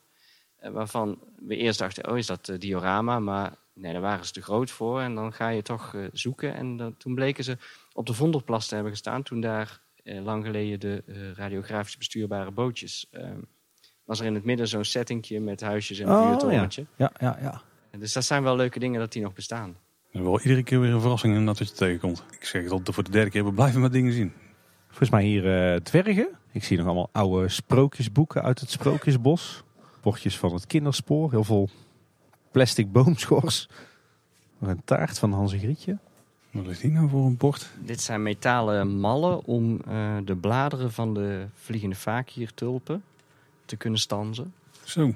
eh, 0.60 0.72
Waarvan 0.72 1.20
we 1.46 1.56
eerst 1.56 1.80
dachten, 1.80 2.10
oh 2.12 2.18
is 2.18 2.26
dat 2.26 2.50
eh, 2.50 2.60
diorama? 2.60 3.20
Maar 3.20 3.54
nee, 3.74 3.92
daar 3.94 4.02
waren 4.02 4.26
ze 4.26 4.32
te 4.32 4.42
groot 4.42 4.72
voor. 4.72 5.02
En 5.02 5.16
dan 5.16 5.34
ga 5.34 5.50
je 5.50 5.62
toch 5.62 5.94
eh, 5.96 6.02
zoeken. 6.14 6.56
En 6.56 6.78
dan, 6.78 6.98
toen 6.98 7.16
bleken 7.16 7.44
ze 7.44 7.58
op 7.94 8.06
de 8.06 8.14
Vondelplas 8.14 8.68
te 8.68 8.74
hebben 8.76 8.92
gestaan. 8.92 9.24
Toen 9.24 9.42
daar 9.42 9.84
lang 10.04 10.46
geleden 10.46 10.80
de 10.80 11.04
eh, 11.08 11.32
radiografisch 11.32 11.98
bestuurbare 11.98 12.52
bootjes... 12.52 13.08
eh, 13.12 13.30
was 14.04 14.20
er 14.20 14.26
in 14.26 14.34
het 14.36 14.44
midden 14.44 14.68
zo'n 14.68 14.84
settingje 14.84 15.40
met 15.40 15.62
huisjes 15.62 16.00
en 16.00 16.08
een 16.10 16.16
Oh, 16.16 16.28
vuurtorentje. 16.28 16.86
Ja, 16.96 17.12
ja, 17.20 17.38
ja. 17.42 17.62
En 17.92 18.00
Dus 18.00 18.14
dat 18.14 18.24
zijn 18.24 18.44
wel 18.44 18.56
leuke 18.56 18.80
dingen 18.80 19.00
dat 19.00 19.12
die 19.12 19.22
nog 19.22 19.34
bestaan. 19.34 19.78
En 20.12 20.24
wel 20.24 20.40
iedere 20.42 20.64
keer 20.64 20.80
weer 20.80 20.94
een 20.94 21.02
verrassing 21.02 21.34
inderdaad 21.34 21.60
wat 21.60 21.70
je 21.70 21.76
tegenkomt. 21.76 22.24
Ik 22.40 22.46
zeg 22.46 22.64
het 22.64 22.72
al 22.72 22.82
voor 22.84 23.04
de 23.04 23.12
derde 23.12 23.30
keer, 23.30 23.46
we 23.46 23.54
blijven 23.54 23.82
maar 23.82 23.92
dingen 23.92 24.14
zien. 24.14 24.34
Volgens 24.88 25.10
mij 25.10 25.24
hier 25.24 25.74
eh, 25.74 25.80
dwergen. 25.82 26.28
Ik 26.56 26.64
zie 26.64 26.78
nog 26.78 26.86
allemaal 26.86 27.10
oude 27.12 27.50
sprookjesboeken 27.50 28.44
uit 28.44 28.60
het 28.60 28.72
Sprookjesbos. 28.72 29.64
Bordjes 30.02 30.38
van 30.38 30.54
het 30.54 30.68
kinderspoor. 30.68 31.32
Heel 31.32 31.44
veel 31.44 31.70
plastic 32.52 32.92
boomschors. 32.92 33.70
Nog 34.58 34.70
een 34.70 34.82
taart 34.86 35.20
van 35.20 35.32
Hans 35.32 35.54
en 35.54 35.60
Grietje. 35.60 35.98
Wat 36.52 36.68
is 36.68 36.80
die 36.80 36.92
nou 36.92 37.10
voor 37.10 37.26
een 37.26 37.38
bord? 37.38 37.70
Dit 37.80 38.02
zijn 38.02 38.24
metalen 38.24 39.00
mallen 39.00 39.46
om 39.46 39.82
eh, 39.88 40.18
de 40.26 40.36
bladeren 40.36 40.92
van 40.92 41.14
de 41.14 41.48
vliegende 41.54 41.96
vaakiertulpen 41.96 43.04
te 43.66 43.76
kunnen 43.76 44.00
stanzen. 44.00 44.54
Zo. 44.84 45.14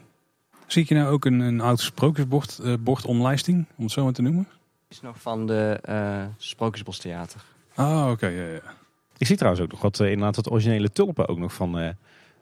Zie 0.67 0.81
ik 0.81 0.87
je 0.89 0.95
nou 0.95 1.09
ook 1.09 1.25
een, 1.25 1.39
een 1.39 1.61
oud 1.61 1.79
sprookjesbord 1.79 2.59
eh, 2.59 2.73
bord 2.79 3.05
omlijsting, 3.05 3.65
om 3.75 3.83
het 3.83 3.93
zo 3.93 4.03
maar 4.03 4.13
te 4.13 4.21
noemen? 4.21 4.47
is 4.87 5.01
nog 5.01 5.21
van 5.21 5.47
de 5.47 5.79
eh 5.81 6.25
Sprookjesbostheater. 6.37 7.43
Ah, 7.75 8.09
oké. 8.11 8.27
ja, 8.27 8.47
ja. 8.47 8.77
Ik 9.19 9.27
zie 9.27 9.35
trouwens 9.35 9.63
ook 9.63 9.71
nog 9.71 9.81
wat, 9.81 9.99
eh, 9.99 10.07
inderdaad 10.07 10.35
wat 10.35 10.51
originele 10.51 10.91
tulpen 10.91 11.27
ook 11.27 11.37
nog 11.37 11.53
van 11.53 11.79
eh, 11.79 11.89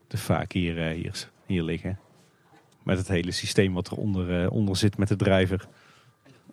de 0.07 0.17
vaak 0.17 0.51
hier, 0.51 0.87
eh, 0.87 0.95
hier, 0.95 1.29
hier 1.45 1.63
liggen. 1.63 1.99
Met 2.83 2.97
het 2.97 3.07
hele 3.07 3.31
systeem 3.31 3.73
wat 3.73 3.91
eronder 3.91 4.23
onder 4.23 4.49
onder 4.49 4.77
zit 4.77 4.97
met 4.97 5.07
de 5.07 5.15
drijver. 5.15 5.67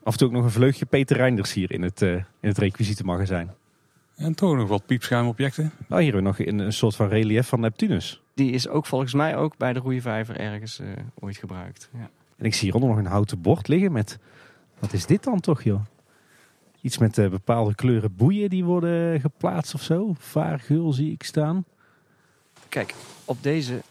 Af 0.03 0.13
en 0.13 0.19
toe 0.19 0.29
ook 0.29 0.35
nog 0.35 0.45
een 0.45 0.51
vleugje 0.51 0.87
Peter 0.87 1.17
Reinders 1.17 1.53
hier 1.53 1.71
in 1.71 1.83
het, 1.83 2.03
eh 2.03 2.13
in 2.15 2.49
het 2.49 2.59
requisietenmagazijn. 2.59 3.51
En 4.17 4.35
toch 4.35 4.57
nog 4.57 4.69
wat 4.69 4.87
piepschuimobjecten. 4.87 5.65
Oh, 5.65 5.99
hier 5.99 6.13
hebben 6.13 6.23
we 6.23 6.29
nog 6.29 6.39
een, 6.39 6.59
een 6.59 6.73
soort 6.73 6.97
van 6.97 7.09
relief 7.09 7.49
van 7.49 7.61
Neptunus. 7.61 8.23
Die 8.35 8.53
is 8.53 8.69
ook 8.69 8.87
volgens 8.87 9.15
mij 9.15 9.37
ook 9.37 9.57
bij 9.57 9.73
de 9.73 9.79
Roeivijver 9.79 10.37
ergens 10.37 10.79
eh, 10.79 10.87
ooit 11.15 11.37
gebruikt. 11.37 11.91
Ja. 11.93 12.11
En 12.37 12.45
ik 12.45 12.55
zie 12.55 12.63
hieronder 12.63 12.89
nog 12.89 12.99
een 12.99 13.11
houten 13.11 13.41
bord 13.41 13.69
liggen 13.69 13.93
met... 13.93 14.19
Wat 14.79 14.93
is 14.93 15.07
dit 15.07 15.25
dan 15.25 15.41
toch, 15.41 15.63
joh? 15.63 15.81
Iets 16.85 16.99
met 16.99 17.19
eh, 17.19 17.29
bepaalde 17.29 17.75
kleuren 17.75 18.15
boeien 18.17 18.51
die 18.51 18.65
worden 18.65 19.21
geplaatst 19.21 19.75
of 19.75 19.83
zo. 19.83 20.15
Vaargul 20.19 20.93
zie 20.93 21.13
ik 21.13 21.23
staan. 21.23 21.65
Kijk, 22.69 22.95
op 23.25 23.43
deze 23.43 23.83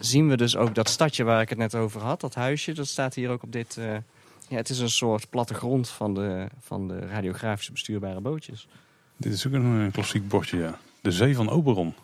zien 0.00 0.28
we 0.28 0.36
dus 0.36 0.56
ook 0.56 0.74
dat 0.74 0.88
stadje 0.88 1.24
waar 1.24 1.40
ik 1.40 1.48
het 1.48 1.58
net 1.58 1.74
over 1.74 2.00
had. 2.00 2.20
Dat 2.20 2.34
huisje, 2.34 2.72
dat 2.72 2.86
staat 2.86 3.14
hier 3.14 3.30
ook 3.30 3.42
op 3.42 3.52
dit... 3.52 3.76
eh, 3.76 3.92
ja, 4.48 4.56
het 4.56 4.68
is 4.68 4.78
een 4.78 4.90
soort 4.90 5.30
plattegrond 5.30 5.88
van 5.88 6.14
de, 6.14 6.46
van 6.60 6.88
de 6.88 6.98
radiografische 6.98 7.72
bestuurbare 7.72 8.20
bootjes. 8.20 8.68
Dit 9.16 9.32
is 9.32 9.46
ook 9.46 9.52
een, 9.52 9.64
een 9.64 9.90
klassiek 9.90 10.28
bordje, 10.28 10.58
ja. 10.58 10.78
De 11.00 11.12
Zee 11.12 11.34
van 11.36 11.48
Oberon. 11.50 11.94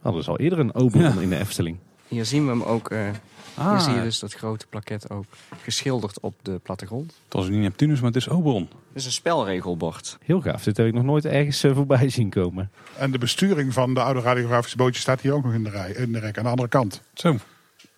Hadden 0.00 0.24
ze 0.24 0.30
al 0.30 0.38
eerder 0.38 0.58
een 0.58 0.74
Oberon 0.74 1.14
Ja. 1.14 1.20
in 1.20 1.28
de 1.28 1.36
Efteling. 1.38 1.76
Hier 2.08 2.24
zien 2.24 2.44
we 2.44 2.50
hem 2.50 2.62
ook... 2.62 2.90
eh, 2.90 3.08
Ah, 3.56 3.70
hier 3.70 3.80
zie 3.80 3.94
je 3.94 4.02
dus 4.02 4.18
dat 4.18 4.32
grote 4.32 4.66
plaket 4.66 5.10
ook 5.10 5.24
geschilderd 5.62 6.20
op 6.20 6.34
de 6.42 6.60
plattegrond. 6.62 7.14
het 7.24 7.32
was 7.32 7.48
niet 7.48 7.60
Neptunus, 7.60 8.00
maar 8.00 8.08
het 8.12 8.16
is 8.16 8.28
Oberon. 8.28 8.62
Het 8.62 8.70
is 8.92 9.04
een 9.04 9.12
spelregelbord. 9.12 10.18
Heel 10.24 10.40
gaaf. 10.40 10.62
Dit 10.62 10.76
heb 10.76 10.86
ik 10.86 10.92
nog 10.94 11.04
nooit 11.04 11.24
ergens 11.24 11.62
eh, 11.62 11.74
voorbij 11.74 12.08
zien 12.08 12.30
komen. 12.30 12.70
En 12.98 13.10
de 13.10 13.18
besturing 13.18 13.72
van 13.72 13.94
de 13.94 14.02
oude 14.02 14.20
radiografische 14.20 14.76
bootjes 14.76 15.02
staat 15.02 15.20
hier 15.20 15.32
ook 15.32 15.44
nog 15.44 15.52
in 15.52 15.64
de, 15.64 15.70
rij, 15.70 15.90
in 15.90 16.12
de 16.12 16.18
rek. 16.18 16.38
Aan 16.38 16.44
de 16.44 16.50
andere 16.50 16.68
kant. 16.68 17.02
Zo. 17.14 17.36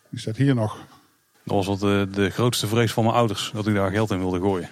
Die 0.09 0.19
staat 0.19 0.37
hier 0.37 0.55
nog. 0.55 0.77
Dat 1.43 1.55
was 1.55 1.67
wat 1.67 1.79
de, 1.79 2.07
de 2.11 2.29
grootste 2.29 2.67
vrees 2.67 2.93
van 2.93 3.03
mijn 3.03 3.15
ouders, 3.15 3.51
dat 3.53 3.67
ik 3.67 3.73
daar 3.73 3.91
geld 3.91 4.11
in 4.11 4.19
wilde 4.19 4.39
gooien. 4.39 4.69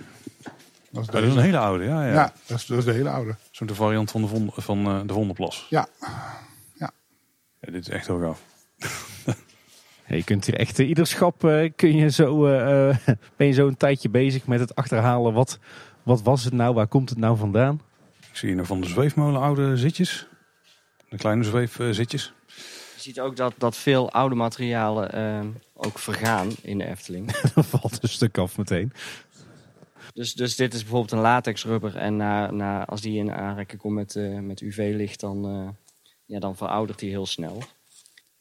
Dat 0.91 1.01
is, 1.03 1.09
dat 1.09 1.23
een 1.23 1.38
hele 1.39 1.57
oude, 1.57 1.83
ja. 1.83 2.05
ja, 2.05 2.13
ja. 2.13 2.33
dat, 2.45 2.57
is, 2.57 2.65
dat 2.65 2.77
is 2.77 2.85
de 2.85 2.91
hele 2.91 3.09
oude. 3.09 3.35
Zo'n 3.51 3.67
de 3.67 3.75
variant 3.75 4.11
van 4.11 4.21
de, 4.21 4.27
Vond, 4.27 4.51
van, 4.55 4.85
eh, 4.85 4.99
de 5.05 5.13
Vondelplas. 5.13 5.67
Ja, 5.69 5.88
Ja, 6.73 6.91
dit 7.71 7.81
is 7.81 7.89
echt 7.89 8.07
heel 8.07 8.19
gaaf. 8.19 8.41
Je 10.08 10.24
kunt 10.24 10.45
hier 10.45 10.55
echt 10.55 10.80
eh, 10.80 10.88
ieder 10.88 11.08
schap 11.08 11.43
eh, 11.43 11.72
kun 11.76 11.95
je 11.95 12.10
zo, 12.10 12.45
eh, 12.45 12.97
ben 13.38 13.47
je 13.47 13.53
zo 13.53 13.68
een 13.68 13.78
tijdje 13.78 14.10
bezig 14.10 14.47
met 14.47 14.60
het 14.60 14.76
achterhalen. 14.76 15.34
Wat, 15.34 15.60
wat 16.03 16.22
was 16.22 16.43
het 16.43 16.53
nou? 16.53 16.74
Waar 16.74 16.88
komt 16.88 17.10
het 17.10 17.20
nou 17.20 17.38
vandaan? 17.38 17.82
Ik 18.30 18.36
zie 18.36 18.47
hier 18.47 18.58
nog 18.58 18.68
van 18.68 18.82
de 18.82 18.88
zweefmolen 18.88 19.41
oude 19.41 19.78
zitjes. 19.78 20.28
De 21.10 21.18
kleine 21.18 21.43
zweefzitjes. 21.43 22.34
Je 22.95 23.03
ziet 23.03 23.20
ook 23.20 23.36
dat, 23.36 23.53
dat 23.58 23.78
veel 23.78 24.12
oude 24.12 24.36
materialen 24.36 25.55
ook 25.74 25.99
vergaan 25.99 26.49
in 26.62 26.78
de 26.78 26.86
Efteling. 26.86 27.32
Dan 27.55 27.64
valt 27.64 28.03
een 28.03 28.10
stuk 28.10 28.38
af 28.38 28.58
meteen. 28.58 28.93
Dus, 30.18 30.34
dus 30.34 30.55
dit 30.55 30.74
is 30.74 30.82
bijvoorbeeld 30.82 31.12
een 31.12 31.20
latexrubber. 31.20 31.95
En 31.95 32.16
na, 32.16 32.51
na, 32.51 32.86
als 32.86 33.01
die 33.01 33.18
in 33.18 33.32
aanraking 33.32 33.82
komt 33.82 33.95
met, 33.95 34.16
eh, 34.16 34.39
met 34.39 34.62
UV-licht, 34.62 35.20
dan, 35.20 35.45
eh, 35.45 35.70
ja, 36.26 36.39
dan 36.39 36.55
veroudert 36.55 36.99
die 36.99 37.10
heel 37.10 37.26
snel. 37.26 37.62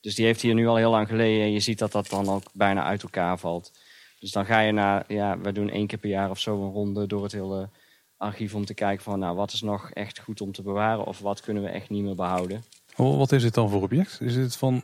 Dus 0.06 0.14
die 0.14 0.24
heeft 0.24 0.40
hier 0.40 0.54
nu 0.54 0.66
al 0.66 0.76
heel 0.76 0.90
lang 0.90 1.08
geleden. 1.08 1.42
En 1.44 1.52
je 1.52 1.60
ziet 1.60 1.78
dat 1.78 1.92
dat 1.92 2.08
dan 2.08 2.28
ook 2.28 2.42
bijna 2.52 2.84
uit 2.84 3.02
elkaar 3.02 3.38
valt. 3.38 3.72
Dus 4.20 4.30
dan 4.32 4.46
ga 4.46 4.60
je 4.60 4.72
naar, 4.72 5.04
ja, 5.08 5.38
we 5.38 5.52
doen 5.52 5.70
één 5.70 5.86
keer 5.86 5.98
per 5.98 6.08
jaar 6.10 6.30
of 6.30 6.38
zo 6.38 6.62
een 6.64 6.70
ronde 6.72 7.06
door 7.06 7.22
het 7.22 7.32
hele 7.32 7.68
archief 8.16 8.54
om 8.54 8.64
te 8.64 8.74
kijken 8.74 9.04
van, 9.04 9.18
nou, 9.18 9.36
wat 9.36 9.52
is 9.52 9.60
nog 9.62 9.90
echt 9.90 10.18
goed 10.18 10.40
om 10.40 10.52
te 10.52 10.62
bewaren 10.62 11.04
of 11.06 11.18
wat 11.20 11.40
kunnen 11.40 11.62
we 11.62 11.68
echt 11.68 11.90
niet 11.90 12.02
meer 12.02 12.14
behouden. 12.14 12.64
Oh, 12.96 13.18
Wat 13.18 13.32
is 13.32 13.42
dit 13.42 13.54
dan 13.54 13.70
voor 13.70 13.82
object? 13.82 14.18
Is 14.20 14.34
dit 14.34 14.56
van, 14.56 14.82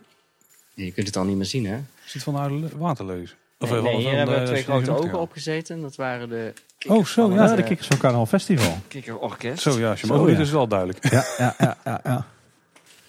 Je 0.73 0.91
kunt 0.91 1.07
het 1.07 1.15
al 1.17 1.23
niet 1.23 1.35
meer 1.37 1.45
zien, 1.45 1.65
hè? 1.65 1.77
is 2.05 2.11
dit 2.11 2.23
van 2.23 2.33
de 2.33 2.39
oude 2.39 2.55
le- 2.55 2.77
waterleuzen? 2.77 3.37
Of 3.59 3.69
Nee, 3.69 3.79
eh, 3.79 3.85
hier 3.95 4.03
wat- 4.03 4.13
hebben 4.13 4.35
eh, 4.35 4.41
we 4.41 4.47
twee 4.47 4.57
als 4.57 4.65
je 4.65 4.85
grote 4.85 4.91
ogen 5.01 5.15
ja. 5.15 5.21
opgezeten. 5.21 5.81
Dat 5.81 5.95
waren 5.95 6.29
de 6.29 6.53
Oh, 6.87 7.05
zo, 7.05 7.33
ja, 7.33 7.55
de 7.55 7.61
eh, 7.61 7.67
Kikkers 7.67 7.87
van 7.87 7.97
Kanaal 7.97 8.25
Festival. 8.25 8.77
Kikkerorkest. 8.87 9.61
Zo 9.61 9.79
ja, 9.79 9.89
als 9.89 10.01
je 10.01 10.07
Zo, 10.07 10.29
ja. 10.29 10.37
is 10.39 10.51
wel 10.51 10.67
duidelijk. 10.67 11.09
Ja, 11.11 11.25
ja, 11.37 11.55
ja, 11.57 11.77
ja, 11.83 11.99
ja. 12.03 12.27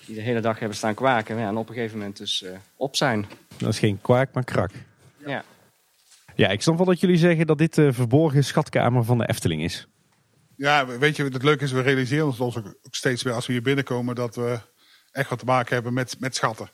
Die 0.06 0.14
de 0.14 0.20
hele 0.20 0.40
dag 0.40 0.58
hebben 0.58 0.76
staan 0.76 0.94
kwaken. 0.94 1.38
Ja, 1.38 1.48
en 1.48 1.56
op 1.56 1.68
een 1.68 1.74
gegeven 1.74 1.98
moment 1.98 2.16
dus 2.16 2.42
eh, 2.42 2.56
op 2.76 2.96
zijn. 2.96 3.26
Dat 3.56 3.68
is 3.68 3.78
geen 3.78 4.00
kwaak, 4.00 4.32
maar 4.32 4.44
krak. 4.44 4.70
Ja. 5.26 5.44
Ja, 6.34 6.48
ik 6.48 6.62
snap 6.62 6.76
wel 6.76 6.86
dat 6.86 7.00
jullie 7.00 7.16
zeggen 7.16 7.46
dat 7.46 7.58
dit 7.58 7.74
de 7.74 7.92
verborgen 7.92 8.44
schatkamer 8.44 9.04
van 9.04 9.18
de 9.18 9.28
Efteling 9.28 9.62
is. 9.62 9.88
Ja, 10.56 10.86
weet 10.86 11.16
je, 11.16 11.24
het 11.24 11.42
leuke 11.42 11.64
is, 11.64 11.72
we 11.72 11.80
realiseren 11.80 12.26
ons 12.26 12.40
ook 12.40 12.56
ook 12.56 12.94
steeds 12.94 13.22
weer 13.22 13.32
als 13.32 13.46
we 13.46 13.52
hier 13.52 13.62
binnenkomen 13.62 14.14
dat 14.14 14.36
we 14.36 14.58
echt 15.12 15.30
wat 15.30 15.38
te 15.38 15.44
maken 15.44 15.74
hebben 15.74 15.92
met, 15.92 16.20
met 16.20 16.34
schatten. 16.34 16.70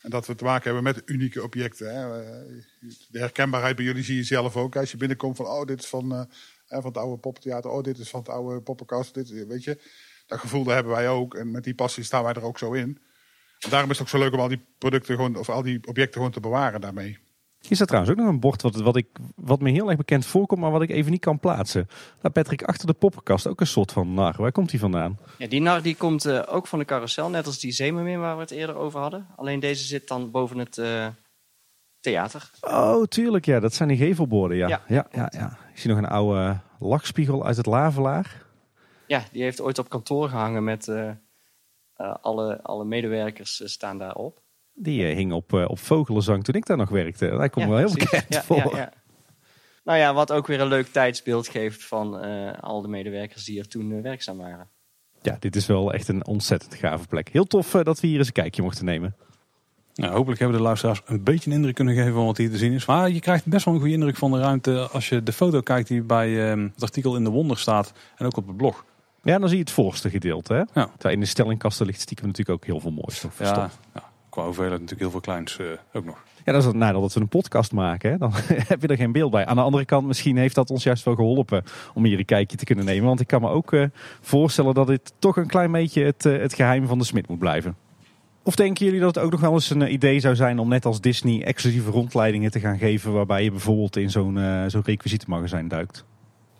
En 0.00 0.10
dat 0.10 0.26
we 0.26 0.34
te 0.34 0.44
maken 0.44 0.64
hebben 0.64 0.82
met 0.82 1.02
unieke 1.04 1.42
objecten. 1.42 1.94
Hè. 1.94 2.22
Eh, 2.22 2.62
De 3.08 3.18
herkenbaarheid 3.18 3.76
bij 3.76 3.84
jullie 3.84 4.02
zie 4.02 4.16
je 4.16 4.22
zelf 4.22 4.56
ook. 4.56 4.76
Als 4.76 4.90
je 4.90 4.96
binnenkomt 4.96 5.36
van, 5.36 5.46
oh, 5.46 5.64
dit 5.64 5.78
is 5.78 5.86
van, 5.86 6.12
eh, 6.12 6.20
eh, 6.20 6.26
van 6.66 6.84
het 6.84 6.96
oude 6.96 7.20
poppentheater. 7.20 7.70
Oh, 7.70 7.82
dit 7.82 7.98
is 7.98 8.10
van 8.10 8.20
het 8.20 8.28
oude 8.28 8.60
poppenkast. 8.60 9.14
Dit, 9.14 9.46
weet 9.46 9.64
je, 9.64 9.78
dat 10.26 10.38
gevoel 10.38 10.64
daar 10.64 10.74
hebben 10.74 10.92
wij 10.92 11.08
ook. 11.08 11.34
En 11.34 11.50
met 11.50 11.64
die 11.64 11.74
passie 11.74 12.04
staan 12.04 12.22
wij 12.24 12.32
er 12.32 12.42
ook 12.42 12.58
zo 12.58 12.72
in. 12.72 12.98
En 13.60 13.70
daarom 13.70 13.90
is 13.90 13.98
het 13.98 14.06
ook 14.06 14.12
zo 14.12 14.18
leuk 14.18 14.32
om 14.32 14.40
al 14.40 14.48
die 14.48 14.64
producten 14.78 15.14
gewoon, 15.14 15.36
of 15.36 15.48
al 15.48 15.62
die 15.62 15.86
objecten 15.86 16.14
gewoon 16.14 16.30
te 16.30 16.40
bewaren 16.40 16.80
daarmee. 16.80 17.18
Hier 17.66 17.76
staat 17.76 17.88
trouwens 17.88 18.12
ook 18.14 18.20
nog 18.20 18.28
een 18.28 18.40
bord 18.40 18.62
wat, 18.62 18.76
wat, 18.76 18.96
ik, 18.96 19.06
wat 19.34 19.60
me 19.60 19.70
heel 19.70 19.88
erg 19.88 19.96
bekend 19.96 20.26
voorkomt, 20.26 20.60
maar 20.60 20.70
wat 20.70 20.82
ik 20.82 20.90
even 20.90 21.10
niet 21.10 21.20
kan 21.20 21.38
plaatsen. 21.38 21.88
Nou, 22.22 22.34
Patrick, 22.34 22.62
achter 22.62 22.86
de 22.86 22.92
poppenkast 22.92 23.46
ook 23.46 23.60
een 23.60 23.66
soort 23.66 23.92
van 23.92 24.14
nar. 24.14 24.34
Waar 24.36 24.52
komt 24.52 24.70
die 24.70 24.80
vandaan? 24.80 25.18
ja, 25.38 25.46
die 25.46 25.60
nar 25.60 25.82
die 25.82 25.96
komt 25.96 26.24
eh, 26.24 26.42
ook 26.46 26.66
van 26.66 26.78
de 26.78 26.84
carousel. 26.84 27.28
Net 27.28 27.46
als 27.46 27.58
die 27.58 27.72
Zeemermin 27.72 28.20
waar 28.20 28.34
we 28.34 28.40
het 28.40 28.50
eerder 28.50 28.76
over 28.76 29.00
hadden. 29.00 29.26
Alleen 29.36 29.60
deze 29.60 29.84
zit 29.84 30.08
dan 30.08 30.30
boven 30.30 30.58
het 30.58 30.78
eh, 30.78 31.06
theater. 32.00 32.50
Oh, 32.60 33.04
tuurlijk, 33.04 33.44
ja. 33.44 33.60
Dat 33.60 33.74
zijn 33.74 33.88
die 33.88 33.98
gevelborden, 33.98 34.56
ja. 34.56 34.68
Ja. 34.68 34.82
Ja, 34.86 35.06
ja, 35.12 35.28
ja, 35.36 35.58
Ik 35.72 35.78
zie 35.80 35.90
nog 35.90 35.98
een 35.98 36.08
oude 36.08 36.60
lachspiegel 36.78 37.46
uit 37.46 37.56
het 37.56 37.66
lavelaar. 37.66 38.43
Ja, 39.06 39.22
die 39.32 39.42
heeft 39.42 39.60
ooit 39.60 39.78
op 39.78 39.88
kantoor 39.88 40.28
gehangen 40.28 40.64
met 40.64 40.88
eh, 40.88 41.08
eh, 41.08 42.14
alle, 42.20 42.62
alle 42.62 42.84
medewerkers 42.84 43.62
eh, 43.62 43.68
staan 43.68 43.98
daarop. 43.98 44.42
Die 44.74 45.04
hing 45.04 45.32
op, 45.32 45.52
eh, 45.54 45.64
op 45.68 45.78
vogelenzang 45.78 46.44
toen 46.44 46.54
ik 46.54 46.66
daar 46.66 46.76
nog 46.76 46.88
werkte. 46.88 47.26
Hij 47.26 47.48
komt 47.48 47.64
Ja, 47.64 47.70
wel 47.70 47.78
heel 47.80 47.90
precies. 47.92 48.10
bekend 48.10 48.34
Ja, 48.34 48.42
voor. 48.42 48.56
ja, 48.56 48.76
ja. 48.76 48.92
Nou 49.84 49.98
ja, 49.98 50.14
wat 50.14 50.32
ook 50.32 50.46
weer 50.46 50.60
een 50.60 50.66
leuk 50.66 50.86
tijdsbeeld 50.86 51.48
geeft 51.48 51.84
van 51.84 52.18
eh, 52.20 52.52
al 52.60 52.80
de 52.82 52.88
medewerkers 52.88 53.44
die 53.44 53.58
er 53.58 53.68
toen 53.68 54.02
werkzaam 54.02 54.36
waren. 54.38 54.68
Ja, 55.22 55.36
dit 55.40 55.56
is 55.56 55.66
wel 55.66 55.92
echt 55.92 56.08
een 56.08 56.26
ontzettend 56.26 56.74
gave 56.74 57.06
plek. 57.06 57.28
Heel 57.28 57.44
tof 57.44 57.70
dat 57.70 58.00
we 58.00 58.06
hier 58.06 58.18
eens 58.18 58.26
een 58.26 58.32
kijkje 58.32 58.62
mochten 58.62 58.84
nemen. 58.84 59.16
Nou, 59.94 60.12
hopelijk 60.12 60.40
hebben 60.40 60.58
de 60.58 60.64
luisteraars 60.64 61.02
een 61.04 61.22
beetje 61.24 61.50
een 61.50 61.56
indruk 61.56 61.74
kunnen 61.74 61.94
geven 61.94 62.12
van 62.12 62.24
wat 62.24 62.36
hier 62.36 62.50
te 62.50 62.56
zien 62.56 62.72
is. 62.72 62.86
Maar 62.86 63.10
je 63.10 63.20
krijgt 63.20 63.46
best 63.46 63.64
wel 63.64 63.74
een 63.74 63.80
goede 63.80 63.94
indruk 63.94 64.16
van 64.16 64.30
de 64.30 64.38
ruimte 64.38 64.88
als 64.92 65.08
je 65.08 65.22
de 65.22 65.32
foto 65.32 65.60
kijkt 65.60 65.88
die 65.88 66.02
bij 66.02 66.50
ehm, 66.50 66.68
het 66.74 66.82
artikel 66.82 67.16
in 67.16 67.24
de 67.24 67.30
Wonder 67.30 67.58
staat. 67.58 67.92
En 68.16 68.26
ook 68.26 68.36
op 68.36 68.46
het 68.46 68.56
blog. 68.56 68.84
Ja, 69.24 69.38
dan 69.38 69.48
zie 69.48 69.56
je 69.58 69.62
het 69.62 69.72
voorste 69.72 70.10
gedeelte. 70.10 70.52
Hè? 70.52 70.58
Ja. 70.58 70.86
Terwijl 70.92 71.14
in 71.14 71.20
de 71.20 71.26
stellingkasten 71.26 71.86
ligt 71.86 72.00
stiekem 72.00 72.26
natuurlijk 72.26 72.58
ook 72.58 72.64
heel 72.66 72.80
veel 72.80 72.90
moois 72.90 73.22
nog 73.22 73.32
Ja, 73.38 73.44
verstopt. 73.46 73.78
ja, 73.94 74.02
qua 74.28 74.44
hoeveelheid 74.44 74.72
natuurlijk 74.80 75.00
heel 75.00 75.10
veel 75.10 75.20
kleins 75.20 75.58
eh, 75.58 75.66
ook 75.92 76.04
nog. 76.04 76.22
Ja, 76.44 76.52
dat 76.52 76.60
is 76.60 76.66
het 76.66 76.76
nadeel 76.76 77.00
dat 77.00 77.12
we 77.14 77.20
een 77.20 77.28
podcast 77.28 77.72
maken. 77.72 78.10
Hè? 78.10 78.18
Dan 78.18 78.30
heb 78.72 78.80
je 78.82 78.86
er 78.88 78.96
geen 78.96 79.12
beeld 79.12 79.30
bij. 79.30 79.46
Aan 79.46 79.56
de 79.56 79.62
andere 79.62 79.84
kant, 79.84 80.06
misschien 80.06 80.36
heeft 80.36 80.54
dat 80.54 80.70
ons 80.70 80.82
juist 80.82 81.04
wel 81.04 81.14
geholpen 81.14 81.64
om 81.94 82.04
hier 82.04 82.18
een 82.18 82.24
kijkje 82.24 82.56
te 82.56 82.64
kunnen 82.64 82.84
nemen. 82.84 83.04
Want 83.06 83.20
ik 83.20 83.26
kan 83.26 83.40
me 83.40 83.48
ook 83.48 83.72
eh, 83.72 83.84
voorstellen 84.20 84.74
dat 84.74 84.86
dit 84.86 85.12
toch 85.18 85.36
een 85.36 85.46
klein 85.46 85.72
beetje 85.72 86.04
het, 86.04 86.26
eh, 86.26 86.38
het 86.40 86.54
geheim 86.54 86.86
van 86.86 86.98
de 86.98 87.04
smid 87.04 87.28
moet 87.28 87.38
blijven. 87.38 87.76
Of 88.42 88.54
denken 88.56 88.84
jullie 88.84 89.00
dat 89.00 89.14
het 89.14 89.24
ook 89.24 89.30
nog 89.30 89.40
wel 89.40 89.52
eens 89.52 89.70
een 89.70 89.92
idee 89.92 90.20
zou 90.20 90.34
zijn 90.34 90.58
om 90.58 90.68
net 90.68 90.84
als 90.84 91.00
Disney 91.00 91.44
exclusieve 91.44 91.90
rondleidingen 91.90 92.50
te 92.50 92.60
gaan 92.60 92.78
geven. 92.78 93.12
Waarbij 93.12 93.44
je 93.44 93.50
bijvoorbeeld 93.50 93.96
in 93.96 94.10
zo'n 94.10 94.38
eh 94.38 94.64
zo'n 94.66 94.82
requisietenmagazijn 94.84 95.68
duikt? 95.68 96.04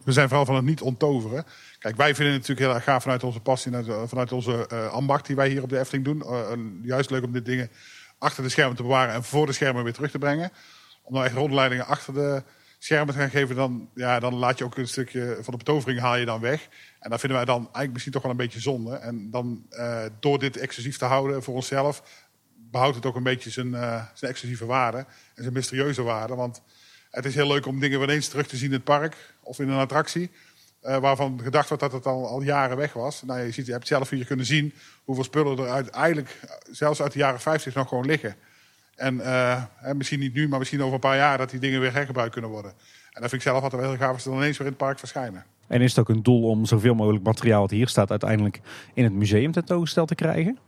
We 0.05 0.13
zijn 0.13 0.29
vooral 0.29 0.47
van 0.47 0.55
het 0.55 0.65
niet 0.65 0.81
onttoveren. 0.83 1.45
Kijk, 1.85 1.97
wij 1.97 2.15
vinden 2.15 2.35
het 2.35 2.41
natuurlijk 2.41 2.67
heel 2.67 2.77
erg 2.77 2.85
gaaf 2.85 3.03
vanuit 3.03 3.25
onze 3.25 3.41
passie, 3.41 3.73
vanuit, 4.07 4.33
onze 4.33 4.67
eh, 4.67 4.93
ambacht 4.93 5.27
die 5.27 5.37
wij 5.37 5.49
hier 5.49 5.63
op 5.63 5.69
de 5.69 5.79
Efteling 5.79 6.05
doen. 6.05 6.23
Eh, 6.23 6.51
juist 6.83 7.11
leuk 7.11 7.25
om 7.25 7.33
dit 7.33 7.45
dingen 7.45 7.71
achter 8.19 8.43
de 8.43 8.49
schermen 8.49 8.77
te 8.77 8.83
bewaren 8.83 9.15
en 9.15 9.25
voor 9.25 9.47
de 9.47 9.53
schermen 9.53 9.85
weer 9.85 9.93
terug 9.93 10.11
te 10.11 10.19
brengen. 10.19 10.51
Om 11.03 11.15
nou 11.15 11.27
echt 11.27 11.35
rondleidingen 11.35 11.87
achter 11.87 12.15
de 12.15 12.43
schermen 12.79 13.15
te 13.15 13.21
gaan 13.21 13.31
geven, 13.31 13.57
dan, 13.57 13.91
ja, 13.95 14.21
dan 14.21 14.35
laat 14.35 14.59
je 14.59 14.65
ook 14.65 14.77
een 14.77 14.89
stukje 14.89 15.39
van 15.41 15.53
de 15.53 15.59
betovering 15.59 16.01
haal 16.01 16.17
je 16.17 16.25
dan 16.25 16.41
weg. 16.41 16.69
En 17.01 17.11
dat 17.11 17.21
vinden 17.21 17.39
wij 17.39 17.47
dan 17.47 17.61
eigenlijk 17.61 17.93
misschien 17.93 18.13
toch 18.13 18.23
wel 18.23 18.31
een 18.31 18.37
beetje 18.37 18.61
zonde. 18.61 18.97
En 18.97 19.31
dan 19.31 19.67
eh, 19.71 20.05
door 20.21 20.39
dit 20.39 20.57
exclusief 20.57 20.99
te 20.99 21.05
houden 21.05 21.43
voor 21.43 21.55
onszelf, 21.55 22.03
behoudt 22.71 22.97
het 22.97 23.07
ook 23.07 23.17
een 23.17 23.23
beetje 23.23 23.51
zijn, 23.51 23.71
zijn 24.15 24.31
exclusieve 24.31 24.67
waarde 24.67 24.99
en 25.35 25.43
zijn 25.43 25.53
mysterieuze 25.53 26.03
waarde. 26.03 26.35
Want 26.35 26.63
het 27.11 27.25
is 27.25 27.35
heel 27.35 27.49
leuk 27.49 27.67
om 27.67 27.81
dingen 27.81 27.99
weer 27.99 28.11
eens 28.11 28.29
terug 28.29 28.47
te 28.47 28.57
zien 28.57 28.69
in 28.69 28.75
het 28.75 28.85
park 28.85 29.17
of 29.41 29.59
in 29.59 29.69
een 29.69 29.79
attractie. 29.79 30.31
Eh, 30.85 30.99
waarvan 30.99 31.41
gedacht 31.43 31.69
wordt 31.69 31.83
dat 31.83 31.93
het 31.93 32.07
al, 32.07 32.29
al 32.29 32.43
jaren 32.43 32.77
weg 32.77 32.93
was. 32.93 33.23
Nou, 33.23 33.41
je, 33.41 33.51
ziet, 33.51 33.67
je 33.67 33.73
hebt 33.73 33.87
zelf 33.87 34.11
hier 34.11 34.25
kunnen 34.25 34.47
zien 34.47 34.75
hoeveel 35.05 35.25
spullen 35.25 35.59
er 35.59 35.69
uiteindelijk, 35.69 36.41
zelfs 36.71 37.03
uit 37.03 37.13
de 37.13 37.19
jaren 37.19 37.41
50, 37.41 37.75
nog 37.75 37.89
gewoon 37.89 38.07
liggen. 38.07 38.37
En 38.97 39.21
eh, 39.21 39.63
hè, 39.77 39.95
misschien 39.95 40.21
niet 40.21 40.35
nu, 40.35 40.49
maar 40.49 40.59
misschien 40.59 40.83
over 40.83 40.95
een 40.95 41.01
paar 41.01 41.17
jaar 41.17 41.39
dat 41.39 41.51
die 41.51 41.61
dingen 41.61 41.81
weer 41.81 41.93
hergebruikt 41.93 42.33
kunnen 42.33 42.51
worden. 42.51 42.71
En 43.13 43.21
dat 43.21 43.31
vind 43.31 43.33
ik 43.33 43.43
zelf 43.43 43.63
altijd 43.63 43.83
wel 43.83 43.91
heel 43.91 44.01
gaaf 44.01 44.13
als 44.13 44.23
ze 44.23 44.29
dan 44.29 44.39
ineens 44.39 44.59
weer 44.59 44.67
in 44.67 44.73
het 44.73 44.83
park 44.83 44.99
verschijnen. 44.99 45.45
En 45.67 45.81
is 45.81 45.91
het 45.91 45.99
ook 45.99 46.17
een 46.17 46.23
doel 46.23 46.49
om 46.49 46.65
zoveel 46.65 46.95
mogelijk 46.95 47.25
materiaal 47.25 47.61
wat 47.61 47.71
hier 47.71 47.89
staat 47.89 48.11
uiteindelijk 48.11 48.61
in 48.95 49.05
het 49.05 49.13
museum 49.13 49.53
tentoongesteld 49.53 50.09
te 50.09 50.15
krijgen? 50.15 50.59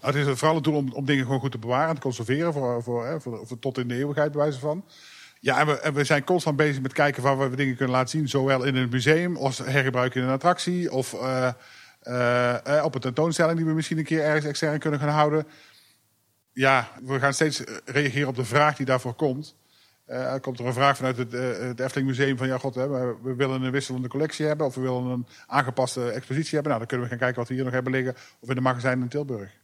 Nou, 0.00 0.16
het 0.16 0.26
is 0.26 0.38
vooral 0.38 0.54
het 0.54 0.64
doel 0.64 0.76
om, 0.76 0.92
om 0.92 1.04
dingen 1.04 1.24
gewoon 1.24 1.40
goed 1.40 1.50
te 1.50 1.58
bewaren 1.58 1.88
en 1.88 1.94
te 1.94 2.00
conserveren. 2.00 2.52
Voor, 2.52 2.82
voor, 2.82 3.06
hè, 3.06 3.20
voor, 3.20 3.46
voor 3.46 3.58
tot 3.58 3.78
in 3.78 3.88
de 3.88 3.94
eeuwigheid, 3.94 4.32
bij 4.32 4.40
wijze 4.40 4.58
van. 4.58 4.84
Ja, 5.44 5.80
en 5.82 5.94
we, 5.94 6.04
zijn 6.04 6.24
constant 6.24 6.56
bezig 6.56 6.82
met 6.82 6.92
kijken 6.92 7.22
waar 7.22 7.50
we 7.50 7.56
dingen 7.56 7.76
kunnen 7.76 7.94
laten 7.94 8.08
zien. 8.08 8.28
Zowel 8.28 8.64
in 8.64 8.76
het 8.76 8.90
museum 8.90 9.36
als 9.36 9.58
hergebruiken 9.58 10.20
in 10.20 10.26
een 10.26 10.32
attractie. 10.32 10.92
Of 10.92 11.14
eh, 11.14 11.48
eh, 12.00 12.78
eh, 12.78 12.84
op 12.84 12.94
een 12.94 13.00
tentoonstelling 13.00 13.56
die 13.56 13.66
we 13.66 13.72
misschien 13.72 13.98
een 13.98 14.04
keer 14.04 14.22
ergens 14.22 14.44
extern 14.44 14.78
kunnen 14.78 15.00
gaan 15.00 15.08
houden. 15.08 15.46
Ja, 16.52 16.88
we 17.02 17.18
gaan 17.18 17.32
steeds 17.32 17.62
reageren 17.84 18.28
op 18.28 18.36
de 18.36 18.44
vraag 18.44 18.76
die 18.76 18.86
daarvoor 18.86 19.14
komt. 19.14 19.56
Er 20.06 20.40
komt 20.40 20.58
er 20.58 20.66
een 20.66 20.72
vraag 20.72 20.96
vanuit 20.96 21.16
het, 21.16 21.32
het 21.32 21.80
Efteling 21.80 22.08
Museum 22.08 22.36
van... 22.36 22.46
ja, 22.46 22.58
god, 22.58 22.74
hè, 22.74 22.88
we 23.22 23.34
willen 23.34 23.62
een 23.62 23.72
wisselende 23.72 24.08
collectie 24.08 24.46
hebben... 24.46 24.66
of 24.66 24.74
we 24.74 24.80
willen 24.80 25.04
een 25.04 25.26
aangepaste 25.46 26.10
expositie 26.10 26.54
hebben. 26.54 26.72
Nou, 26.72 26.78
dan 26.78 26.86
kunnen 26.86 27.06
we 27.06 27.12
gaan 27.12 27.22
kijken 27.22 27.38
wat 27.38 27.48
we 27.48 27.54
hier 27.54 27.64
nog 27.64 27.72
hebben 27.72 27.92
liggen... 27.92 28.14
of 28.40 28.48
in 28.48 28.54
de 28.54 28.60
magazijn 28.60 29.00
in 29.00 29.08
Tilburg. 29.08 29.63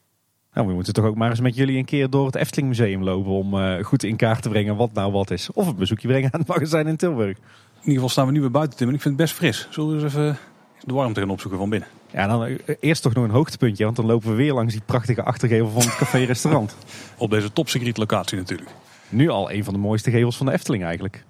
Nou, 0.53 0.67
we 0.67 0.73
moeten 0.73 0.93
toch 0.93 1.05
ook 1.05 1.17
maar 1.17 1.31
eens 1.31 1.41
met 1.41 1.55
jullie 1.55 1.79
een 1.79 1.85
keer 1.85 2.11
door 2.11 2.27
het 2.27 2.35
Efteling 2.35 2.69
Museum 2.69 3.03
lopen 3.03 3.31
om 3.31 3.59
eh, 3.59 3.85
goed 3.85 4.03
in 4.03 4.17
kaart 4.17 4.43
te 4.43 4.49
brengen 4.49 4.77
wat 4.77 4.93
nou 4.93 5.13
wat 5.13 5.31
is. 5.31 5.53
Of 5.53 5.67
een 5.67 5.77
bezoekje 5.77 6.09
brengen 6.09 6.33
aan 6.33 6.41
het 6.41 6.49
magazijn 6.49 6.87
in 6.87 6.97
Tilburg. 6.97 7.37
In 7.37 7.79
ieder 7.79 7.95
geval 7.95 8.09
staan 8.09 8.27
we 8.27 8.33
nu 8.33 8.41
weer 8.41 8.51
buiten, 8.51 8.79
Tim. 8.79 8.89
En 8.89 8.95
ik 8.95 9.01
vind 9.01 9.19
het 9.19 9.23
best 9.27 9.39
fris. 9.39 9.67
Zullen 9.71 9.97
we 9.97 10.03
eens 10.03 10.15
even 10.15 10.39
de 10.81 10.95
warmte 10.95 11.21
gaan 11.21 11.31
opzoeken 11.31 11.59
van 11.61 11.71
binnen? 11.71 11.89
Ja, 12.13 12.27
dan 12.27 12.45
eh, 12.45 12.77
eerst 12.81 13.03
toch 13.03 13.15
nog 13.15 13.25
een 13.25 13.31
hoogtepuntje, 13.31 13.85
want 13.85 13.97
dan 13.97 14.07
lopen 14.07 14.29
we 14.29 14.35
weer 14.35 14.53
langs 14.53 14.73
die 14.73 14.83
prachtige 14.87 15.23
achtergevel 15.23 15.71
van 15.71 15.83
het 15.83 15.97
café-restaurant. 15.97 16.77
Op 17.17 17.31
deze 17.31 17.53
topsecret 17.53 17.97
locatie 17.97 18.39
natuurlijk. 18.39 18.71
Nu 19.09 19.29
al 19.29 19.51
een 19.51 19.65
van 19.65 19.75
de 19.75 19.81
mooiste 19.81 20.11
gevels 20.11 20.37
van 20.37 20.47
de 20.47 20.53
Efteling 20.53 20.85
eigenlijk. 20.85 21.25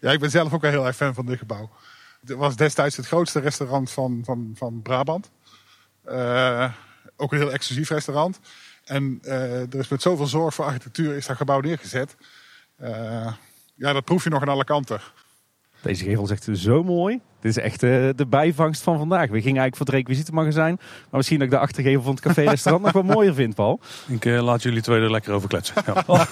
Ja, 0.00 0.10
ik 0.10 0.20
ben 0.20 0.30
zelf 0.30 0.52
ook 0.52 0.60
wel 0.60 0.70
heel 0.70 0.86
erg 0.86 0.96
fan 0.96 1.14
van 1.14 1.26
dit 1.26 1.38
gebouw. 1.38 1.70
Het 2.20 2.36
was 2.36 2.56
destijds 2.56 2.96
het 2.96 3.06
grootste 3.06 3.40
restaurant 3.40 3.90
van, 3.90 4.20
van, 4.24 4.52
van 4.54 4.82
Brabant. 4.82 5.30
Eh, 6.04 6.72
ook 7.20 7.32
een 7.32 7.38
heel 7.38 7.52
exclusief 7.52 7.88
restaurant. 7.88 8.40
En 8.84 9.18
eh, 9.22 9.60
er 9.60 9.78
is 9.78 9.88
met 9.88 10.02
zoveel 10.02 10.26
zorg 10.26 10.54
voor 10.54 10.64
architectuur 10.64 11.16
is 11.16 11.26
dat 11.26 11.36
gebouw 11.36 11.60
neergezet. 11.60 12.16
Eh, 12.76 13.32
ja, 13.74 13.92
dat 13.92 14.04
proef 14.04 14.24
je 14.24 14.30
nog 14.30 14.42
aan 14.42 14.48
alle 14.48 14.64
kanten. 14.64 15.00
Deze 15.82 16.04
gevel 16.04 16.24
is 16.24 16.30
echt 16.30 16.48
zo 16.52 16.82
mooi. 16.82 17.20
Dit 17.40 17.56
is 17.56 17.62
echt 17.62 17.82
eh, 17.82 18.08
de 18.16 18.26
bijvangst 18.28 18.82
van 18.82 18.98
vandaag. 18.98 19.28
We 19.28 19.40
gingen 19.40 19.60
eigenlijk 19.60 19.76
voor 19.76 19.86
het 19.86 19.94
requisietenmagazijn. 19.94 20.74
Maar 20.78 21.06
misschien 21.10 21.38
dat 21.38 21.46
ik 21.46 21.52
de 21.52 21.58
achtergevel 21.58 22.02
van 22.02 22.14
het 22.14 22.20
café-restaurant 22.20 22.84
nog 22.84 22.92
wel 22.92 23.14
mooier 23.14 23.34
vind, 23.34 23.54
Paul. 23.54 23.80
Ik 24.06 24.24
eh, 24.24 24.42
laat 24.42 24.62
jullie 24.62 24.82
twee 24.82 25.00
er 25.00 25.10
lekker 25.10 25.32
over 25.32 25.48
kletsen. 25.48 25.82
Ja. 25.86 26.04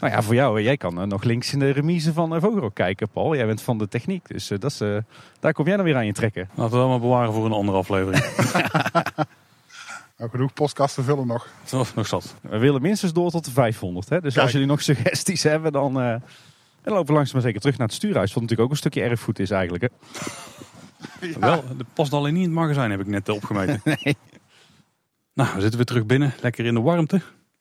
Nou 0.00 0.12
ja, 0.12 0.22
voor 0.22 0.34
jou, 0.34 0.62
jij 0.62 0.76
kan 0.76 1.08
nog 1.08 1.22
links 1.22 1.52
in 1.52 1.58
de 1.58 1.70
remise 1.70 2.12
van 2.12 2.40
Vogelrok 2.40 2.74
kijken, 2.74 3.08
Paul. 3.08 3.36
Jij 3.36 3.46
bent 3.46 3.62
van 3.62 3.78
de 3.78 3.88
techniek, 3.88 4.28
dus 4.28 4.48
dat 4.48 4.64
is, 4.64 4.80
eh, 4.80 4.96
daar 5.40 5.52
kom 5.52 5.66
jij 5.66 5.76
dan 5.76 5.84
weer 5.84 5.96
aan 5.96 6.06
je 6.06 6.12
trekken. 6.12 6.48
Laten 6.54 6.72
we 6.72 6.78
dat 6.78 6.88
maar 6.88 7.00
bewaren 7.00 7.32
voor 7.32 7.44
een 7.44 7.52
andere 7.52 7.78
aflevering. 7.78 8.24
Nou, 10.16 10.30
genoeg 10.30 10.52
postkasten 10.52 11.04
vullen 11.04 11.26
nog. 11.26 11.48
Zo, 11.64 11.84
nog 11.94 12.06
zat. 12.06 12.34
We 12.40 12.58
willen 12.58 12.82
minstens 12.82 13.12
door 13.12 13.30
tot 13.30 13.44
de 13.44 13.50
500. 13.50 14.08
Hè? 14.08 14.20
Dus 14.20 14.32
Kijk. 14.32 14.42
als 14.42 14.52
jullie 14.52 14.66
nog 14.66 14.82
suggesties 14.82 15.42
hebben, 15.42 15.72
dan, 15.72 16.00
eh, 16.00 16.14
dan 16.82 16.94
lopen 16.94 17.06
we 17.06 17.12
langzaam 17.12 17.34
maar 17.34 17.42
zeker 17.42 17.60
terug 17.60 17.78
naar 17.78 17.86
het 17.86 17.96
stuurhuis. 17.96 18.32
Wat 18.32 18.42
natuurlijk 18.42 18.68
ook 18.68 18.70
een 18.70 18.80
stukje 18.80 19.02
erfgoed 19.02 19.38
is 19.38 19.50
eigenlijk. 19.50 19.82
Hè? 19.82 19.88
Wel, 21.40 21.64
dat 21.76 21.86
past 21.92 22.12
alleen 22.12 22.34
niet 22.34 22.42
in 22.42 22.48
het 22.48 22.58
magazijn, 22.58 22.90
heb 22.90 23.00
ik 23.00 23.06
net 23.06 23.28
eh, 23.28 23.34
opgemeten. 23.34 23.80
Nee. 24.02 24.16
Nou, 25.34 25.54
we 25.54 25.60
zitten 25.60 25.76
weer 25.76 25.86
terug 25.86 26.06
binnen. 26.06 26.34
Lekker 26.40 26.64
in 26.64 26.74
de 26.74 26.80
warmte. 26.80 27.20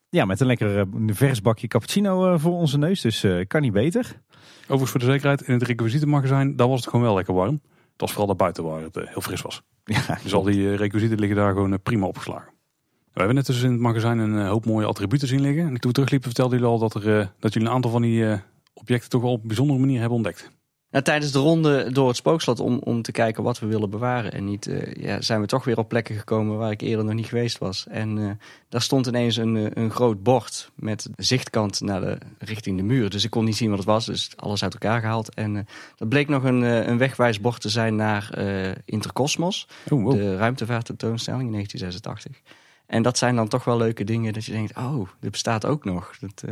Ja, 0.10 0.26
met 0.26 0.40
een 0.40 0.48
lekker 0.48 0.80
eh, 0.80 0.86
vers 1.08 1.42
bakje 1.42 1.68
cappuccino 1.68 2.38
voor 2.38 2.54
onze 2.54 2.78
neus. 2.78 3.02
Dus 3.02 3.24
eh, 3.24 3.48
kan 3.48 3.62
niet 3.62 3.74
beter. 3.74 4.22
Overigens 4.62 4.92
voor 4.92 5.00
de 5.00 5.06
zekerheid, 5.06 5.42
in 5.42 5.54
het 5.54 5.64
requisietenmagazijn, 5.64 6.56
daar 6.56 6.68
was 6.68 6.80
het 6.80 6.90
gewoon 6.90 7.06
wel 7.06 7.16
lekker 7.16 7.34
warm. 7.34 7.62
Het 7.92 8.02
was 8.02 8.10
vooral 8.10 8.28
daarbuiten 8.28 8.64
waar 8.64 8.82
het 8.82 8.96
heel 8.96 9.22
fris 9.22 9.42
was. 9.42 9.62
Ja, 9.86 10.18
Dus 10.24 10.34
al 10.34 10.44
die 10.44 10.70
eh, 10.70 10.76
requisieten 10.76 11.20
liggen 11.20 11.38
daar 11.38 11.54
gewoon 11.54 11.74
eh, 11.74 11.80
prima 11.84 12.06
opgeslagen. 12.06 12.54
We 12.86 13.22
hebben 13.22 13.36
net 13.36 13.46
dus 13.46 13.62
in 13.62 13.72
het 13.72 13.80
magazijn 13.80 14.18
een 14.18 14.40
eh, 14.40 14.50
hoop 14.50 14.66
mooie 14.66 14.86
attributen 14.86 15.28
zien 15.28 15.42
liggen. 15.42 15.64
En 15.64 15.70
toen 15.70 15.90
we 15.90 15.92
terugliepen 15.92 16.28
vertelden 16.28 16.58
jullie 16.58 16.74
al 16.74 16.80
dat, 16.80 17.04
er, 17.04 17.34
dat 17.40 17.54
jullie 17.54 17.68
een 17.68 17.74
aantal 17.74 17.92
van 17.92 18.02
die 18.02 18.40
objecten 18.74 19.10
toch 19.10 19.22
wel 19.22 19.32
op 19.32 19.42
een 19.42 19.48
bijzondere 19.48 19.80
manier 19.80 20.00
hebben 20.00 20.16
ontdekt. 20.16 20.52
Nou, 20.96 21.08
tijdens 21.08 21.32
de 21.32 21.40
ronde 21.40 21.92
door 21.92 22.08
het 22.08 22.18
spookslot 22.18 22.60
om, 22.60 22.80
om 22.84 23.02
te 23.02 23.12
kijken 23.12 23.44
wat 23.44 23.60
we 23.60 23.66
willen 23.66 23.90
bewaren. 23.90 24.32
En 24.32 24.46
niet, 24.46 24.68
eh, 24.68 24.94
ja, 24.94 25.22
zijn 25.22 25.42
we 25.42 25.48
toch 25.48 25.64
weer 25.64 25.78
op 25.78 25.90
plekken 25.90 26.16
gekomen 26.16 26.58
waar 26.58 26.72
ik 26.72 26.82
eerder 26.82 27.06
nog 27.06 27.14
niet 27.14 27.26
geweest 27.26 27.58
was. 27.58 27.86
En 27.90 28.18
uh, 28.18 28.32
daar 28.70 28.82
stond 28.82 29.08
ineens 29.08 29.36
een, 29.36 29.56
eh, 29.56 29.84
een 29.84 29.92
groot 29.92 30.24
bord 30.24 30.72
met 30.76 31.10
zichtkant 31.16 31.82
naar 31.82 32.02
de, 32.02 32.18
richting 32.40 32.78
de 32.78 32.84
muur. 32.84 33.10
Dus 33.10 33.24
ik 33.24 33.30
kon 33.30 33.46
niet 33.46 33.56
zien 33.56 33.70
wat 33.70 33.78
het 33.78 33.88
was, 33.88 34.06
dus 34.06 34.30
alles 34.36 34.64
uit 34.64 34.74
elkaar 34.74 35.00
gehaald. 35.00 35.34
En 35.34 35.56
uh, 35.56 35.62
dat 35.96 36.10
bleek 36.10 36.28
nog 36.28 36.44
een, 36.44 36.62
een 36.62 36.98
wegwijsbord 36.98 37.62
te 37.62 37.70
zijn 37.70 37.96
naar 37.96 38.40
Intercosmos. 38.86 39.68
Oh, 39.90 40.04
wow. 40.04 40.12
De 40.12 40.38
ruimtevaarttentoonstelling 40.38 41.46
in 41.46 41.52
1986. 41.52 42.54
En 42.86 43.02
dat 43.02 43.18
zijn 43.18 43.36
dan 43.36 43.48
toch 43.48 43.64
wel 43.64 43.78
leuke 43.78 44.04
dingen 44.04 44.34
dat 44.34 44.46
je 44.46 44.52
denkt, 44.52 44.78
oh, 44.78 45.10
dit 45.20 45.32
bestaat 45.32 45.66
ook 45.66 45.86
nog. 45.86 46.18
Dat 46.20 46.44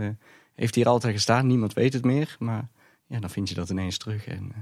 heeft 0.56 0.76
hier 0.76 0.88
altijd 0.88 1.14
gestaan, 1.14 1.48
niemand 1.48 1.74
weet 1.74 1.94
het 1.94 2.06
meer, 2.06 2.36
maar 2.40 2.68
ja, 3.14 3.20
dan 3.20 3.30
vind 3.30 3.50
je 3.50 3.56
dat 3.56 3.70
ineens 3.70 3.98
terug 3.98 4.28
en 4.28 4.44
uh, 4.44 4.58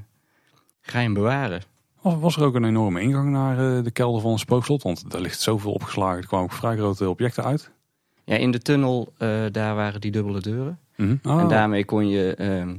ga 0.82 0.98
je 0.98 1.04
hem 1.04 1.14
bewaren. 1.14 1.62
Was, 2.02 2.20
was 2.20 2.36
er 2.36 2.44
ook 2.44 2.56
een 2.56 2.64
enorme 2.64 3.02
ingang 3.02 3.30
naar 3.30 3.60
uh, 3.60 3.84
de 3.84 3.92
kelder 3.92 4.22
van 4.22 4.32
een 4.32 4.40
spookslot? 4.40 4.84
Want 4.84 5.12
daar 5.12 5.22
ligt 5.22 5.40
zoveel 5.40 5.72
opgeslagen. 5.72 6.22
Er 6.22 6.28
kwamen 6.28 6.46
ook 6.46 6.54
vrij 6.54 6.78
grote 6.78 7.10
objecten 7.10 7.44
uit. 7.44 7.72
Ja, 8.24 8.36
in 8.36 8.52
de 8.52 8.60
tunnel, 8.60 9.14
uh, 9.18 9.46
daar 9.52 9.76
waren 9.76 10.02
die 10.02 10.12
dubbele 10.12 10.42
deuren. 10.42 10.80
Mm 10.96 11.20
-hmm. 11.22 11.32
oh. 11.32 11.42
En 11.42 11.48
daarmee 11.48 11.86
kon 11.86 12.08
je 12.08 12.36
ehm, 12.36 12.78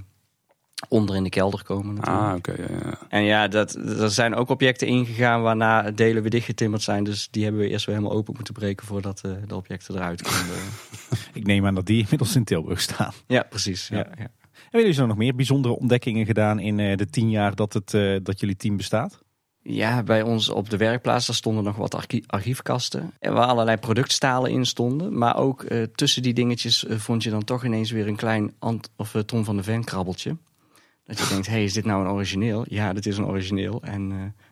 onder 0.89 1.17
in 1.17 1.23
de 1.23 1.31
kelder 1.31 1.65
komen 1.65 1.95
natuurlijk. 1.95 2.27
Ah, 2.27 2.35
oké. 2.37 2.51
Okay, 2.51 2.67
ja. 2.83 2.99
En 3.09 3.23
ja, 3.23 3.49
dat, 3.49 3.75
er 3.75 4.11
zijn 4.11 4.35
ook 4.35 4.49
objecten 4.49 4.87
ingegaan 4.87 5.43
waarna 5.43 5.91
delen 5.91 6.23
weer 6.23 6.31
dichtgetimmerd 6.31 6.83
zijn. 6.83 7.05
Dus 7.05 7.29
die 7.31 7.43
hebben 7.43 7.61
we 7.61 7.69
eerst 7.69 7.87
weer 7.87 7.95
helemaal 7.95 8.17
open 8.17 8.35
moeten 8.35 8.55
breken 8.55 8.87
voordat 8.87 9.19
de 9.47 9.55
objecten 9.57 9.95
eruit 9.95 10.23
konden. 10.23 10.57
Ik 11.41 11.47
neem 11.47 11.67
aan 11.67 11.75
dat 11.75 11.87
die 11.87 12.01
inmiddels 12.03 12.37
in 12.37 12.45
Tilburg 12.45 12.81
staan. 12.81 13.13
Ja, 13.27 13.43
precies. 13.43 13.89
Ja. 13.89 14.07
ja. 14.19 14.31
Hebben 14.73 14.91
jullie 14.91 15.07
zo 15.07 15.07
nog 15.07 15.17
meer 15.25 15.35
bijzondere 15.35 15.79
ontdekkingen 15.79 16.27
gedaan 16.27 16.59
in 16.59 16.79
uh, 16.79 16.97
de 16.97 17.07
tien 17.07 17.31
jaar 17.31 17.55
dat, 17.55 17.73
het, 17.73 17.93
uh, 17.93 18.19
dat 18.23 18.41
jullie 18.41 18.57
team 18.57 18.77
bestaat? 18.77 19.23
Ja, 19.63 20.03
bij 20.03 20.23
ons 20.23 20.49
op 20.49 20.71
de 20.71 20.77
werkplaats 20.77 21.27
daar 21.27 21.37
stonden 21.37 21.65
nog 21.65 21.77
wat 21.77 21.95
archie 21.95 22.25
archiefkasten. 22.27 23.13
Waar 23.21 23.47
allerlei 23.47 23.77
productstalen 23.77 24.51
in 24.51 24.67
stonden. 24.67 25.19
Maar 25.19 25.37
ook 25.37 25.63
uh, 25.63 25.83
tussen 25.83 26.23
die 26.23 26.33
dingetjes 26.33 26.85
vond 26.89 27.23
je 27.23 27.31
dan 27.31 27.45
toch 27.45 27.65
ineens 27.65 27.91
weer 27.91 28.09
een 28.09 28.17
klein 28.17 28.55
Ant 28.59 28.91
of 28.97 29.23
Tom 29.27 29.45
van 29.45 29.57
de 29.57 29.63
Ven 29.63 29.85
krabbeltje. 29.85 30.37
Dat 31.05 31.19
je 31.19 31.29
denkt, 31.29 31.47
hey, 31.47 31.65
is 31.65 31.73
dit 31.73 31.85
nou 31.85 32.05
een 32.05 32.13
origineel? 32.13 32.65
Ja, 32.69 32.93
dit 32.93 33.07
is 33.07 33.17
een 33.17 33.27
origineel. 33.27 33.83
En 33.83 34.09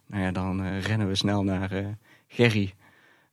nou 0.07 0.23
ja, 0.23 0.31
dan 0.31 0.79
rennen 0.79 1.09
we 1.09 1.15
snel 1.15 1.43
naar 1.43 1.97
Gerry 2.29 2.75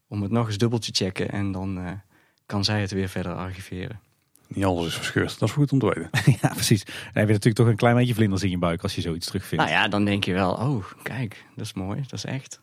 om 0.07 0.21
het 0.21 0.31
nog 0.31 0.47
eens 0.47 0.57
dubbel 0.57 0.79
te 0.79 0.91
checken. 0.91 1.29
En 1.29 1.51
dan 1.51 2.01
kan 2.45 2.63
zij 2.63 2.81
het 2.81 2.91
weer 2.91 3.09
verder 3.09 3.33
archiveren. 3.33 3.99
Niet 4.47 4.65
alles 4.65 4.85
is 4.85 4.95
verscheurd. 4.95 5.39
Dat 5.39 5.49
is 5.49 5.55
goed 5.55 5.71
om 5.71 5.79
te 5.79 5.85
weten. 5.85 6.09
ja, 6.41 6.49
precies. 6.49 6.85
Dan 6.85 6.93
heb 7.13 7.27
je 7.27 7.33
natuurlijk 7.33 7.55
toch 7.55 7.67
een 7.67 7.75
klein 7.75 7.95
beetje 7.95 8.13
vlinders 8.13 8.43
in 8.43 8.49
je 8.49 8.57
buik 8.57 8.83
als 8.83 8.95
je 8.95 9.01
zoiets 9.01 9.25
terugvindt. 9.27 9.65
Nou 9.65 9.77
ja, 9.77 9.87
dan 9.87 10.05
denk 10.05 10.23
je 10.23 10.33
wel, 10.33 10.51
oh, 10.51 10.85
kijk, 11.03 11.45
dat 11.55 11.65
is 11.65 11.73
mooi. 11.73 12.01
Dat 12.01 12.13
is 12.13 12.25
echt. 12.25 12.61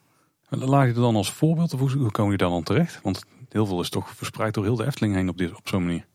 Laat 0.48 0.86
je 0.86 0.88
er 0.88 1.00
dan 1.00 1.16
als 1.16 1.32
voorbeeld 1.32 1.72
of 1.72 1.92
hoe 1.92 2.10
komen 2.10 2.32
je 2.32 2.38
daar 2.38 2.48
dan 2.48 2.62
terecht? 2.62 3.00
Want 3.02 3.24
heel 3.48 3.66
veel 3.66 3.80
is 3.80 3.88
toch 3.88 4.10
verspreid 4.16 4.54
door 4.54 4.64
heel 4.64 4.76
de 4.76 4.86
Efteling 4.86 5.14
heen 5.14 5.28
op, 5.28 5.38
dit, 5.38 5.54
op 5.54 5.68
zo'n 5.68 5.84
manier. 5.84 6.06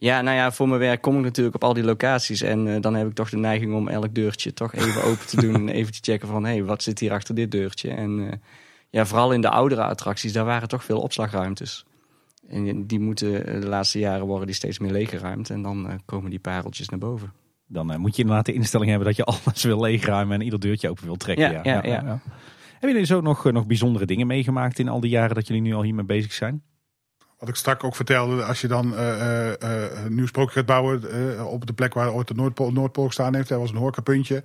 Ja, 0.00 0.20
nou 0.20 0.36
ja, 0.36 0.52
voor 0.52 0.68
mijn 0.68 0.80
werk 0.80 1.02
kom 1.02 1.16
ik 1.16 1.22
natuurlijk 1.22 1.54
op 1.54 1.64
al 1.64 1.72
die 1.72 1.84
locaties. 1.84 2.42
En 2.42 2.66
uh, 2.66 2.80
dan 2.80 2.94
heb 2.94 3.08
ik 3.08 3.14
toch 3.14 3.30
de 3.30 3.36
neiging 3.36 3.74
om 3.74 3.88
elk 3.88 4.14
deurtje 4.14 4.52
toch 4.52 4.74
even 4.74 5.04
open 5.04 5.26
te 5.26 5.40
doen. 5.40 5.54
En 5.60 5.68
even 5.68 5.92
te 5.92 5.98
checken 6.02 6.28
van, 6.28 6.44
hé, 6.44 6.52
hey, 6.52 6.64
wat 6.64 6.82
zit 6.82 6.98
hier 6.98 7.12
achter 7.12 7.34
dit 7.34 7.50
deurtje? 7.50 7.90
En 7.90 8.18
uh, 8.18 8.32
ja, 8.90 9.06
vooral 9.06 9.32
in 9.32 9.40
de 9.40 9.48
oudere 9.48 9.82
attracties, 9.82 10.32
daar 10.32 10.44
waren 10.44 10.68
toch 10.68 10.84
veel 10.84 11.00
opslagruimtes. 11.00 11.84
En 12.50 12.86
die 12.86 13.00
moeten 13.00 13.60
de 13.60 13.68
laatste 13.68 13.98
jaren 13.98 14.26
worden 14.26 14.46
die 14.46 14.54
steeds 14.54 14.78
meer 14.78 14.92
leeggeruimd. 14.92 15.50
En 15.50 15.62
dan 15.62 15.86
uh, 15.86 15.94
komen 16.04 16.30
die 16.30 16.38
pareltjes 16.38 16.88
naar 16.88 16.98
boven. 16.98 17.32
Dan 17.66 17.92
uh, 17.92 17.96
moet 17.96 18.16
je 18.16 18.22
inderdaad 18.22 18.46
de 18.46 18.52
instelling 18.52 18.90
hebben 18.90 19.08
dat 19.08 19.16
je 19.16 19.24
alles 19.44 19.62
wil 19.62 19.80
leegruimen 19.80 20.38
en 20.38 20.44
ieder 20.44 20.60
deurtje 20.60 20.90
open 20.90 21.04
wil 21.04 21.16
trekken. 21.16 21.52
Ja, 21.52 21.60
ja, 21.62 21.74
ja. 21.74 21.82
ja, 21.82 22.02
ja. 22.02 22.20
Hebben 22.70 22.90
jullie 22.90 23.04
zo 23.04 23.20
nog, 23.20 23.52
nog 23.52 23.66
bijzondere 23.66 24.06
dingen 24.06 24.26
meegemaakt 24.26 24.78
in 24.78 24.88
al 24.88 25.00
die 25.00 25.10
jaren 25.10 25.34
dat 25.34 25.46
jullie 25.46 25.62
nu 25.62 25.74
al 25.74 25.82
hiermee 25.82 26.04
bezig 26.04 26.32
zijn? 26.32 26.62
Wat 27.38 27.48
ik 27.48 27.54
straks 27.54 27.82
ook 27.82 27.96
vertelde, 27.96 28.44
als 28.44 28.60
je 28.60 28.68
dan 28.68 28.92
uh, 28.92 29.52
een 30.04 30.14
nieuw 30.14 30.26
sprookje 30.26 30.54
gaat 30.54 30.66
bouwen 30.66 31.02
op 31.46 31.66
de 31.66 31.72
plek 31.72 31.94
waar 31.94 32.12
ooit 32.12 32.28
de 32.28 32.34
Noordpool, 32.34 32.72
Noordpool 32.72 33.06
gestaan 33.06 33.34
heeft, 33.34 33.48
dat 33.48 33.58
was 33.58 33.70
een 33.70 33.76
horecapuntje. 33.76 34.42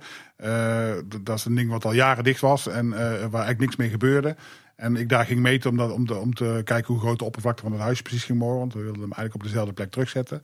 dat 1.22 1.36
is 1.36 1.44
een 1.44 1.54
ding 1.54 1.70
wat 1.70 1.84
al 1.84 1.92
jaren 1.92 2.24
dicht 2.24 2.40
was 2.40 2.66
en 2.66 2.90
waar 2.90 3.18
eigenlijk 3.20 3.58
niks 3.58 3.76
mee 3.76 3.88
gebeurde. 3.88 4.36
En 4.76 4.96
ik 4.96 5.08
daar 5.08 5.24
ging 5.24 5.40
meten 5.40 5.70
om, 5.70 5.76
dat, 5.76 5.92
om, 5.92 6.06
te, 6.06 6.14
om 6.14 6.34
te 6.34 6.60
kijken 6.64 6.94
hoe 6.94 7.02
groot 7.02 7.18
de 7.18 7.24
oppervlakte 7.24 7.62
van 7.62 7.72
het 7.72 7.80
huis 7.80 8.02
precies 8.02 8.24
ging 8.24 8.38
worden. 8.38 8.58
Want 8.58 8.72
we 8.72 8.82
wilden 8.82 9.00
hem 9.00 9.12
eigenlijk 9.12 9.34
op 9.34 9.42
dezelfde 9.42 9.72
plek 9.72 9.90
terugzetten. 9.90 10.42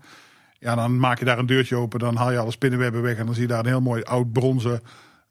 Ja, 0.59 0.75
dan 0.75 0.99
maak 0.99 1.19
je 1.19 1.25
daar 1.25 1.39
een 1.39 1.47
deurtje 1.47 1.77
open, 1.77 1.99
dan 1.99 2.17
haal 2.17 2.33
je 2.33 2.39
alle 2.39 2.51
spinnenwebben 2.51 3.03
weg. 3.03 3.17
En 3.17 3.25
dan 3.25 3.35
zie 3.35 3.43
je 3.43 3.49
daar 3.49 3.59
een 3.59 3.67
heel 3.67 3.81
mooi 3.81 4.03
oud 4.03 4.33
bronzen 4.33 4.83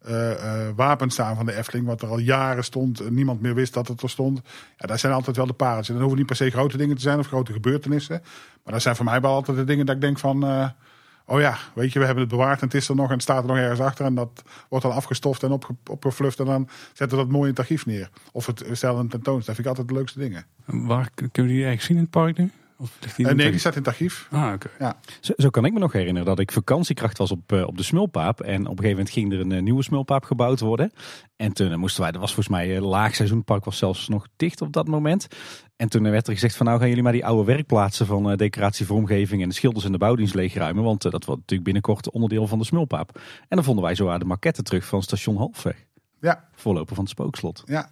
uh, 0.08 0.30
uh, 0.30 0.68
wapen 0.76 1.10
staan 1.10 1.36
van 1.36 1.46
de 1.46 1.56
Efteling. 1.56 1.86
Wat 1.86 2.02
er 2.02 2.08
al 2.08 2.18
jaren 2.18 2.64
stond. 2.64 3.10
Niemand 3.10 3.40
meer 3.40 3.54
wist 3.54 3.74
dat 3.74 3.88
het 3.88 4.02
er 4.02 4.10
stond. 4.10 4.40
Ja, 4.76 4.86
daar 4.86 4.98
zijn 4.98 5.12
altijd 5.12 5.36
wel 5.36 5.46
de 5.46 5.52
pareltjes. 5.52 5.88
En 5.88 5.94
dan 5.94 6.02
hoeven 6.02 6.18
niet 6.18 6.28
per 6.28 6.36
se 6.36 6.50
grote 6.50 6.76
dingen 6.76 6.96
te 6.96 7.02
zijn 7.02 7.18
of 7.18 7.26
grote 7.26 7.52
gebeurtenissen. 7.52 8.22
Maar 8.64 8.72
dat 8.72 8.82
zijn 8.82 8.96
voor 8.96 9.04
mij 9.04 9.20
wel 9.20 9.34
altijd 9.34 9.56
de 9.56 9.64
dingen 9.64 9.86
dat 9.86 9.94
ik 9.94 10.00
denk 10.00 10.18
van... 10.18 10.44
Uh, 10.44 10.68
oh 11.26 11.40
ja, 11.40 11.58
weet 11.74 11.92
je, 11.92 11.98
we 11.98 12.04
hebben 12.04 12.24
het 12.24 12.32
bewaard 12.32 12.60
en 12.60 12.66
het 12.66 12.74
is 12.74 12.88
er 12.88 12.96
nog 12.96 13.10
en 13.10 13.20
staat 13.20 13.42
er 13.42 13.48
nog 13.48 13.56
ergens 13.56 13.80
achter. 13.80 14.04
En 14.04 14.14
dat 14.14 14.42
wordt 14.68 14.84
dan 14.84 14.94
afgestoft 14.94 15.42
en 15.42 15.50
opge 15.50 15.74
opgefluft 15.90 16.38
en 16.38 16.46
dan 16.46 16.68
zetten 16.92 17.18
we 17.18 17.24
dat 17.24 17.32
mooi 17.32 17.42
in 17.42 17.50
het 17.50 17.58
archief 17.58 17.86
neer. 17.86 18.10
Of 18.32 18.46
het 18.46 18.64
stellen 18.72 19.00
een 19.00 19.08
tentoonstelling. 19.08 19.44
Dat 19.44 19.54
vind 19.54 19.58
ik 19.58 19.66
altijd 19.66 19.88
de 19.88 19.94
leukste 19.94 20.18
dingen. 20.18 20.46
Waar 20.64 21.10
kunnen 21.14 21.32
jullie 21.32 21.66
eigenlijk 21.66 21.82
zien 21.82 21.96
in 21.96 22.02
het 22.02 22.10
park 22.10 22.36
nu? 22.36 22.50
Of 22.82 22.96
ligt 23.00 23.16
die 23.16 23.26
uh, 23.26 23.32
nee, 23.32 23.50
die 23.50 23.60
staat 23.60 23.72
in 23.72 23.78
het 23.78 23.88
archief. 23.88 24.28
Ah. 24.30 24.52
Okay. 24.52 24.72
Ja. 24.78 24.96
Zo, 25.20 25.32
zo, 25.36 25.50
kan 25.50 25.64
ik 25.64 25.72
me 25.72 25.78
nog 25.78 25.92
herinneren 25.92 26.26
dat 26.26 26.38
ik 26.38 26.52
vakantiekracht 26.52 27.18
was 27.18 27.30
op, 27.30 27.52
uh, 27.52 27.66
op 27.66 27.76
de 27.76 27.82
Smulpaap. 27.82 28.40
En 28.40 28.60
op 28.60 28.78
een 28.78 28.84
gegeven 28.84 28.90
moment 28.90 29.10
ging 29.10 29.32
er 29.32 29.40
een 29.40 29.50
uh, 29.50 29.62
nieuwe 29.62 29.82
Smulpaap 29.82 30.24
gebouwd 30.24 30.60
worden. 30.60 30.92
En 31.36 31.52
toen 31.52 31.78
moesten 31.78 32.02
wij, 32.02 32.10
dat 32.10 32.20
was 32.20 32.34
volgens 32.34 32.56
mij 32.56 32.80
laagseizoen. 32.80 33.36
Het 33.36 33.46
park 33.46 33.64
was 33.64 33.78
zelfs 33.78 34.08
nog 34.08 34.26
dicht 34.36 34.60
op 34.60 34.72
dat 34.72 34.86
moment. 34.86 35.26
En 35.76 35.88
toen 35.88 36.10
werd 36.10 36.26
er 36.26 36.32
gezegd 36.32 36.56
van 36.56 36.66
nou 36.66 36.78
gaan 36.78 36.88
jullie 36.88 37.02
maar 37.02 37.12
die 37.12 37.26
oude 37.26 37.44
werkplaatsen 37.44 38.06
van 38.06 38.36
decoratie, 38.36 38.86
vormgeving 38.86 39.42
en 39.42 39.48
de 39.48 39.54
schilders 39.54 39.84
en 39.84 39.92
de 39.92 39.98
bouwdienst 39.98 40.34
leegruimen. 40.34 40.84
Want 40.84 41.02
dat 41.02 41.24
wordt 41.24 41.40
natuurlijk 41.40 41.64
binnenkort 41.64 42.10
onderdeel 42.10 42.46
van 42.46 42.58
de 42.58 42.64
Smulpaap. 42.64 43.20
En 43.48 43.56
dan 43.56 43.64
vonden 43.64 43.84
wij 43.84 43.94
zo 43.94 44.08
aan 44.08 44.18
de 44.18 44.24
maquette 44.24 44.62
terug 44.62 44.84
van 44.84 45.02
station 45.02 45.36
Halfweg. 45.36 45.86
Ja. 46.20 46.48
Voorloper 46.54 46.94
van 46.94 47.04
het 47.04 47.12
spookslot. 47.12 47.62
Ja. 47.64 47.90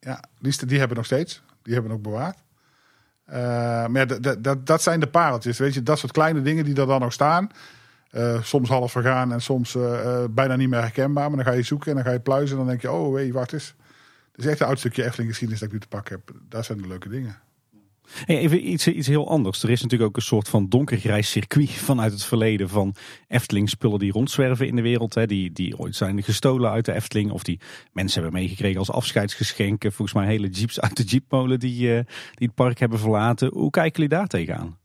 Ja, 0.00 0.24
die, 0.38 0.66
die 0.66 0.78
hebben 0.78 0.96
nog 0.96 1.06
steeds. 1.06 1.42
Die 1.62 1.74
hebben 1.74 1.92
ook 1.92 2.02
bewaard. 2.02 2.44
Uh, 3.30 3.36
maar 3.86 4.06
ja, 4.08 4.36
dat, 4.64 4.82
zijn 4.82 5.00
de 5.00 5.06
pareltjes, 5.06 5.58
weet 5.58 5.74
je. 5.74 5.82
Dat 5.82 5.98
soort 5.98 6.12
kleine 6.12 6.42
dingen 6.42 6.64
die 6.64 6.76
er 6.76 6.86
dan 6.86 7.00
nog 7.00 7.12
staan. 7.12 7.50
Uh, 8.12 8.42
soms 8.42 8.68
half 8.68 8.92
vergaan 8.92 9.32
en 9.32 9.40
soms 9.40 9.74
uh, 9.74 10.24
bijna 10.30 10.56
niet 10.56 10.68
meer 10.68 10.80
herkenbaar. 10.80 11.28
Maar 11.28 11.44
dan 11.44 11.52
ga 11.52 11.58
je 11.58 11.62
zoeken 11.62 11.88
en 11.88 11.94
dan 11.94 12.04
ga 12.04 12.12
je 12.12 12.20
pluizen. 12.20 12.50
En 12.50 12.56
dan 12.56 12.66
denk 12.66 12.82
je, 12.82 12.90
oh 12.90 13.12
wee, 13.12 13.32
wacht 13.32 13.52
eens. 13.52 13.74
Het 14.32 14.44
is 14.44 14.50
echt 14.50 14.60
een 14.60 14.66
oud 14.66 14.78
stukje 14.78 15.04
Efteling 15.04 15.28
geschiedenis 15.28 15.60
dat 15.60 15.68
ik 15.68 15.74
nu 15.74 15.80
te 15.80 15.88
pakken 15.88 16.14
heb. 16.14 16.36
Dat 16.48 16.64
zijn 16.64 16.78
de 16.78 16.88
leuke 16.88 17.08
dingen. 17.08 17.38
Hey, 18.24 18.38
even 18.38 18.68
iets, 18.68 18.86
iets 18.86 19.06
heel 19.06 19.28
anders. 19.28 19.62
Er 19.62 19.70
is 19.70 19.82
natuurlijk 19.82 20.10
ook 20.10 20.16
een 20.16 20.22
soort 20.22 20.48
van 20.48 20.68
donkergrijs 20.68 21.30
circuit 21.30 21.70
vanuit 21.70 22.12
het 22.12 22.24
verleden 22.24 22.68
van 22.68 22.94
Efteling 23.28 23.68
spullen 23.68 23.98
die 23.98 24.12
rondzwerven 24.12 24.66
in 24.66 24.76
de 24.76 24.82
wereld. 24.82 25.14
Hè, 25.14 25.26
die, 25.26 25.52
die 25.52 25.78
ooit 25.78 25.96
zijn 25.96 26.22
gestolen 26.22 26.70
uit 26.70 26.84
de 26.84 26.92
Efteling 26.92 27.30
of 27.30 27.42
die 27.42 27.60
mensen 27.92 28.22
hebben 28.22 28.40
meegekregen 28.40 28.78
als 28.78 28.90
afscheidsgeschenken. 28.90 29.92
Volgens 29.92 30.18
mij 30.18 30.26
hele 30.26 30.48
jeeps 30.48 30.80
uit 30.80 30.96
de 30.96 31.04
jeepmolen 31.04 31.60
die, 31.60 31.88
uh, 31.88 32.00
die 32.34 32.46
het 32.46 32.54
park 32.54 32.78
hebben 32.78 32.98
verlaten. 32.98 33.50
Hoe 33.52 33.70
kijken 33.70 34.02
jullie 34.02 34.16
daar 34.18 34.26
tegenaan? 34.26 34.78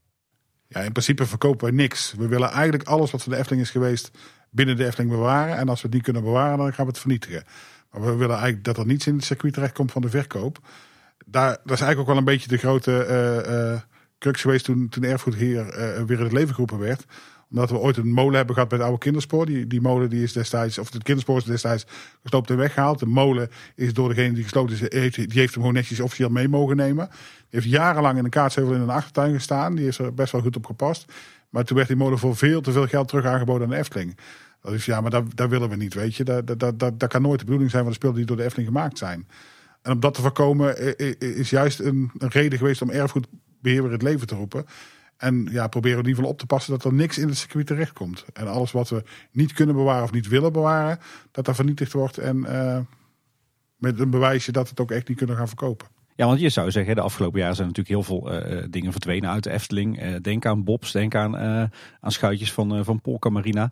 Ja, 0.67 0.79
in 0.79 0.91
principe 0.91 1.25
verkopen 1.25 1.67
we 1.67 1.73
niks. 1.73 2.13
We 2.17 2.27
willen 2.27 2.49
eigenlijk 2.49 2.83
alles 2.83 3.11
wat 3.11 3.23
van 3.23 3.31
de 3.31 3.37
Efteling 3.37 3.63
is 3.63 3.71
geweest 3.71 4.11
binnen 4.49 4.77
de 4.77 4.85
Efteling 4.85 5.11
bewaren. 5.11 5.57
En 5.57 5.69
als 5.69 5.81
we 5.81 5.87
niet 5.91 6.03
kunnen 6.03 6.23
bewaren, 6.23 6.57
dan 6.57 6.73
gaan 6.73 6.85
we 6.85 6.91
het 6.91 6.99
vernietigen. 6.99 7.43
Maar 7.91 8.01
we 8.01 8.15
willen 8.15 8.35
eigenlijk 8.35 8.63
dat 8.63 8.77
er 8.77 8.85
niets 8.85 9.07
in 9.07 9.15
het 9.15 9.23
circuit 9.23 9.53
terechtkomt 9.53 9.91
van 9.91 10.01
de 10.01 10.09
verkoop 10.09 10.59
daar, 11.31 11.49
dat 11.49 11.71
is 11.71 11.81
eigenlijk 11.81 11.99
ook 11.99 12.07
wel 12.07 12.17
een 12.17 12.23
beetje 12.23 12.47
de 12.47 12.57
grote 12.57 13.07
uh, 13.09 13.53
uh, 13.53 13.79
crux 14.19 14.41
geweest 14.41 14.65
toen, 14.65 14.89
toen 14.89 15.03
erfgoed 15.03 15.35
hier 15.35 15.65
uh, 15.65 16.03
weer 16.03 16.17
in 16.17 16.23
het 16.23 16.31
leven 16.31 16.53
geroepen 16.53 16.79
werd. 16.79 17.05
Omdat 17.49 17.69
we 17.69 17.77
ooit 17.77 17.97
een 17.97 18.11
molen 18.11 18.35
hebben 18.35 18.53
gehad 18.53 18.69
bij 18.69 18.77
het 18.77 18.87
oude 18.87 19.03
kinderspoor. 19.03 19.45
Die, 19.45 19.67
die 19.67 19.81
molen 19.81 20.09
die 20.09 20.23
is 20.23 20.33
destijds, 20.33 20.77
of 20.77 20.93
het 20.93 21.03
kinderspoor 21.03 21.37
is 21.37 21.43
destijds 21.43 21.85
gesloopt 22.21 22.49
en 22.49 22.57
weggehaald. 22.57 22.99
De 22.99 23.05
molen 23.05 23.49
is 23.75 23.93
door 23.93 24.09
degene 24.09 24.33
die 24.33 24.43
gesloten 24.43 24.75
is, 24.75 24.99
heeft, 24.99 25.15
die 25.15 25.39
heeft 25.39 25.53
hem 25.53 25.61
gewoon 25.61 25.73
netjes 25.73 25.99
officieel 25.99 26.29
mee 26.29 26.47
mogen 26.47 26.75
nemen. 26.75 27.07
Die 27.09 27.59
heeft 27.59 27.65
jarenlang 27.65 28.17
in 28.17 28.23
een 28.23 28.29
kaartsheuvel 28.29 28.73
in 28.73 28.81
een 28.81 28.89
achtertuin 28.89 29.33
gestaan. 29.33 29.75
Die 29.75 29.87
is 29.87 29.99
er 29.99 30.13
best 30.13 30.31
wel 30.31 30.41
goed 30.41 30.55
op 30.55 30.65
gepast. 30.65 31.11
Maar 31.49 31.63
toen 31.63 31.75
werd 31.75 31.87
die 31.87 31.97
molen 31.97 32.19
voor 32.19 32.35
veel 32.35 32.61
te 32.61 32.71
veel 32.71 32.87
geld 32.87 33.07
terug 33.07 33.25
aangeboden 33.25 33.63
aan 33.63 33.69
de 33.69 33.77
Efteling. 33.77 34.17
Dat 34.61 34.73
is 34.73 34.85
ja, 34.85 35.01
maar 35.01 35.11
dat, 35.11 35.35
dat 35.35 35.49
willen 35.49 35.69
we 35.69 35.75
niet, 35.75 35.93
weet 35.93 36.15
je. 36.15 36.23
Dat, 36.23 36.47
dat, 36.47 36.79
dat, 36.79 36.99
dat 36.99 37.07
kan 37.07 37.21
nooit 37.21 37.39
de 37.39 37.45
bedoeling 37.45 37.71
zijn 37.71 37.83
van 37.83 37.91
de 37.91 37.97
spullen 37.97 38.15
die 38.15 38.25
door 38.25 38.37
de 38.37 38.43
Efteling 38.43 38.67
gemaakt 38.67 38.97
zijn. 38.97 39.27
En 39.81 39.91
om 39.91 39.99
dat 39.99 40.13
te 40.13 40.21
voorkomen 40.21 40.97
is 41.19 41.49
juist 41.49 41.79
een, 41.79 42.11
een 42.17 42.29
reden 42.29 42.57
geweest 42.57 42.81
om 42.81 42.89
erfgoedbeheer 42.89 43.83
weer 43.83 43.91
het 43.91 44.01
leven 44.01 44.27
te 44.27 44.35
roepen. 44.35 44.65
En 45.17 45.47
ja, 45.51 45.67
proberen 45.67 45.97
we 45.97 46.03
in 46.03 46.09
ieder 46.09 46.15
geval 46.15 46.31
op 46.31 46.37
te 46.39 46.45
passen 46.45 46.71
dat 46.73 46.83
er 46.83 46.93
niks 46.93 47.17
in 47.17 47.27
het 47.27 47.37
circuit 47.37 47.67
terechtkomt. 47.67 48.25
En 48.33 48.47
alles 48.47 48.71
wat 48.71 48.89
we 48.89 49.03
niet 49.31 49.53
kunnen 49.53 49.75
bewaren 49.75 50.03
of 50.03 50.11
niet 50.11 50.27
willen 50.27 50.53
bewaren, 50.53 50.99
dat 51.31 51.45
dat 51.45 51.55
vernietigd 51.55 51.93
wordt. 51.93 52.17
En 52.17 52.37
uh, 52.37 52.79
met 53.75 53.99
een 53.99 54.09
bewijsje 54.09 54.51
dat 54.51 54.69
het 54.69 54.79
ook 54.79 54.91
echt 54.91 55.07
niet 55.07 55.17
kunnen 55.17 55.35
gaan 55.35 55.47
verkopen. 55.47 55.87
Ja, 56.15 56.25
want 56.25 56.39
je 56.39 56.49
zou 56.49 56.71
zeggen, 56.71 56.95
de 56.95 57.01
afgelopen 57.01 57.39
jaren 57.39 57.55
zijn 57.55 57.67
natuurlijk 57.67 57.95
heel 57.95 58.17
veel 58.17 58.31
eh, 58.31 58.63
dingen 58.69 58.91
verdwenen 58.91 59.29
uit 59.29 59.43
de 59.43 59.51
Efteling. 59.51 59.99
Eh, 59.99 60.15
denk 60.21 60.45
aan 60.45 60.63
Bobs, 60.63 60.91
denk 60.91 61.15
aan, 61.15 61.37
eh, 61.37 61.63
aan 61.99 62.11
schuitjes 62.11 62.51
van, 62.53 62.75
eh, 62.75 62.83
van 62.83 63.01
Polka 63.01 63.29
Marina. 63.29 63.71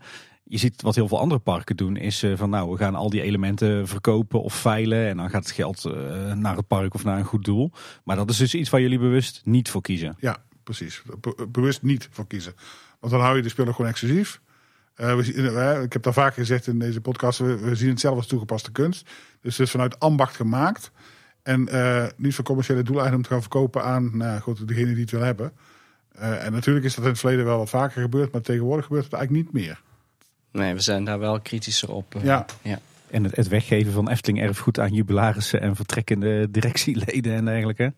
Je 0.50 0.58
ziet 0.58 0.82
wat 0.82 0.96
heel 0.96 1.08
veel 1.08 1.20
andere 1.20 1.42
parken 1.42 1.76
doen, 1.76 1.96
is 1.98 2.24
eh, 2.24 2.32
van 2.36 2.50
nou, 2.50 2.72
we 2.72 2.78
gaan 2.78 2.96
al 2.96 3.10
die 3.10 3.22
elementen 3.22 3.88
verkopen 3.88 4.42
of 4.42 4.54
veilen. 4.54 5.08
En 5.08 5.18
dan 5.18 5.30
gaat 5.30 5.44
het 5.44 5.54
geld 5.54 5.86
eh, 5.86 6.34
naar 6.34 6.56
het 6.56 6.68
park 6.68 6.94
of 6.94 7.04
naar 7.04 7.18
een 7.18 7.26
goed 7.26 7.46
doel. 7.46 7.72
Maar 8.04 8.16
dat 8.16 8.30
is 8.30 8.38
dus 8.38 8.54
iets 8.54 8.70
waar 8.70 8.82
jullie 8.82 9.00
bewust 9.00 9.42
niet 9.44 9.70
voor 9.70 9.82
kiezen. 9.82 10.16
Ja, 10.20 10.38
precies. 10.64 11.02
Be- 11.20 11.48
bewust 11.52 11.82
niet 11.82 12.08
voor 12.12 12.28
kiezen. 12.28 12.54
Want 13.00 13.14
dan 13.14 13.22
hou 13.22 13.36
je 13.36 13.42
de 13.42 13.50
speler 13.50 13.74
gewoon 13.74 13.90
exclusief. 13.92 14.42
Eh, 14.96 15.16
we 15.16 15.82
ik 15.84 15.94
heb 15.94 16.04
daar 16.04 16.14
vaak 16.14 16.34
gezegd 16.34 16.68
in 16.68 16.80
deze 16.80 17.02
podcast, 17.02 17.40
we, 17.40 17.76
zien 17.76 17.90
het 17.90 18.00
zelf 18.00 18.16
als 18.16 18.28
toegepaste 18.28 18.72
kunst. 18.72 19.10
Dus 19.42 19.58
het 19.58 19.66
is 19.66 19.72
vanuit 19.72 20.00
ambacht 20.00 20.36
gemaakt. 20.36 20.92
En 21.44 21.70
niet 22.18 22.36
voor 22.36 22.46
commerciële 22.46 22.84
doeleinden 22.84 23.16
om 23.16 23.22
te 23.22 23.30
gaan 23.30 23.42
verkopen 23.42 23.84
aan 23.84 24.18
nou, 24.18 24.40
goed, 24.40 24.68
degene 24.68 24.94
die 24.94 25.02
het 25.02 25.12
wil 25.12 25.22
hebben. 25.22 25.52
En 26.12 26.52
natuurlijk 26.52 26.86
is 26.86 26.96
dat 26.96 27.04
in 27.04 27.10
het 27.10 27.20
verleden 27.20 27.46
wel 27.46 27.58
wat 27.58 27.70
vaker 27.70 28.02
gebeurd, 28.02 28.32
maar 28.32 28.42
tegenwoordig 28.42 28.86
gebeurt 28.86 29.04
het 29.04 29.14
eigenlijk 29.14 29.46
niet 29.46 29.66
meer. 29.66 29.82
Nee, 30.52 30.74
we 30.74 30.80
zijn 30.80 31.04
daar 31.04 31.20
wel 31.20 31.40
kritischer 31.40 31.92
op. 31.92 32.16
eh. 32.16 32.24
Ja. 32.24 32.46
En 33.12 33.24
het, 33.24 33.36
het 33.36 33.48
weggeven 33.48 33.92
van 33.94 34.10
Efteling 34.10 34.42
erfgoed 34.44 34.80
aan 34.80 34.94
jubilarissen 34.94 35.62
en 35.62 35.76
vertrekkende 35.76 36.52
directieleden 36.52 37.34
en 37.34 37.46
dergelijke. 37.46 37.94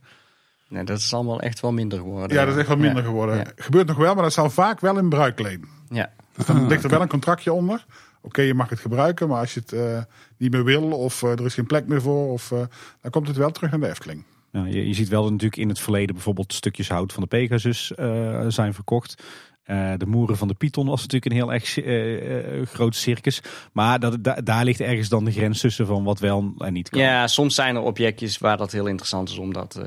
Nee, 0.68 0.84
dat 0.84 0.98
is 0.98 1.14
allemaal 1.14 1.42
echt 1.42 1.60
wel 1.60 1.72
minder 1.72 2.00
geworden. 2.00 2.38
Ja, 2.38 2.44
dat 2.46 2.54
is 2.54 2.60
echt 2.60 2.68
wel 2.68 2.78
minder 2.78 3.02
Ja. 3.04 3.08
geworden. 3.10 3.36
Ja. 3.38 3.46
Gebeurt 3.56 3.88
nog 3.88 3.98
wel, 3.98 4.14
maar 4.14 4.24
dat 4.24 4.34
zal 4.34 4.50
vaak 4.50 4.80
wel 4.80 4.98
in 4.98 5.10
bruikleen. 5.10 5.66
Ja. 5.90 6.12
Dus 6.36 6.46
dan 6.46 6.68
ligt 6.68 6.84
er 6.84 6.90
wel 6.90 7.02
een 7.02 7.08
contractje 7.08 7.54
onder. 7.54 7.86
Oké, 8.22 8.42
je 8.42 8.54
mag 8.54 8.70
het 8.70 8.80
gebruiken, 8.80 9.28
maar 9.28 9.40
als 9.40 9.54
je 9.54 9.60
het 9.60 9.74
eh, 9.74 10.02
niet 10.38 10.52
meer 10.52 10.64
wil 10.64 10.84
of 10.84 11.24
eh, 11.24 11.32
er 11.32 11.46
is 11.46 11.54
geen 11.54 11.66
plek 11.66 11.88
meer 11.88 12.02
voor, 12.02 12.32
of, 12.32 12.52
eh, 12.52 12.60
dan 13.02 13.12
komt 13.12 13.28
het 13.28 13.38
wel 13.38 13.52
terug 13.52 13.72
naar 13.72 13.80
de 13.80 13.88
Efteling. 13.90 14.24
Ja, 14.52 14.66
je, 14.66 14.88
je 14.88 14.94
ziet 14.94 15.10
wel 15.10 15.22
dat 15.22 15.32
natuurlijk 15.32 15.62
in 15.62 15.70
het 15.70 15.80
verleden 15.80 16.16
bijvoorbeeld 16.16 16.54
stukjes 16.54 16.90
hout 16.90 17.14
van 17.14 17.22
de 17.24 17.30
Pegasus 17.30 17.94
eh, 17.96 18.46
zijn 18.48 18.74
verkocht. 18.74 19.24
Eh, 19.64 19.94
de 19.98 20.06
moeren 20.06 20.38
van 20.38 20.48
de 20.48 20.54
Python 20.54 20.88
was 20.88 21.02
natuurlijk 21.02 21.26
een 21.26 21.38
heel 21.38 21.54
erg 21.54 21.78
eh, 21.78 22.60
eh, 22.60 22.68
groot 22.68 22.96
circus. 22.96 23.42
Maar 23.72 24.00
dat, 24.00 24.24
da- 24.24 24.42
daar 24.42 24.64
ligt 24.64 24.80
ergens 24.80 25.10
dan 25.10 25.26
de 25.26 25.32
grens 25.32 25.60
tussen 25.60 25.86
van 25.86 26.04
wat 26.04 26.20
wel 26.20 26.54
en 26.58 26.74
niet 26.74 26.90
kan. 26.90 27.02
ja, 27.02 27.28
soms 27.28 27.56
zijn 27.56 27.76
er 27.76 27.82
objectjes 27.82 28.38
waar 28.38 28.58
dat 28.58 28.72
heel 28.72 28.86
interessant 28.86 29.30
is 29.30 29.38
om 29.38 29.54
dat 29.54 29.82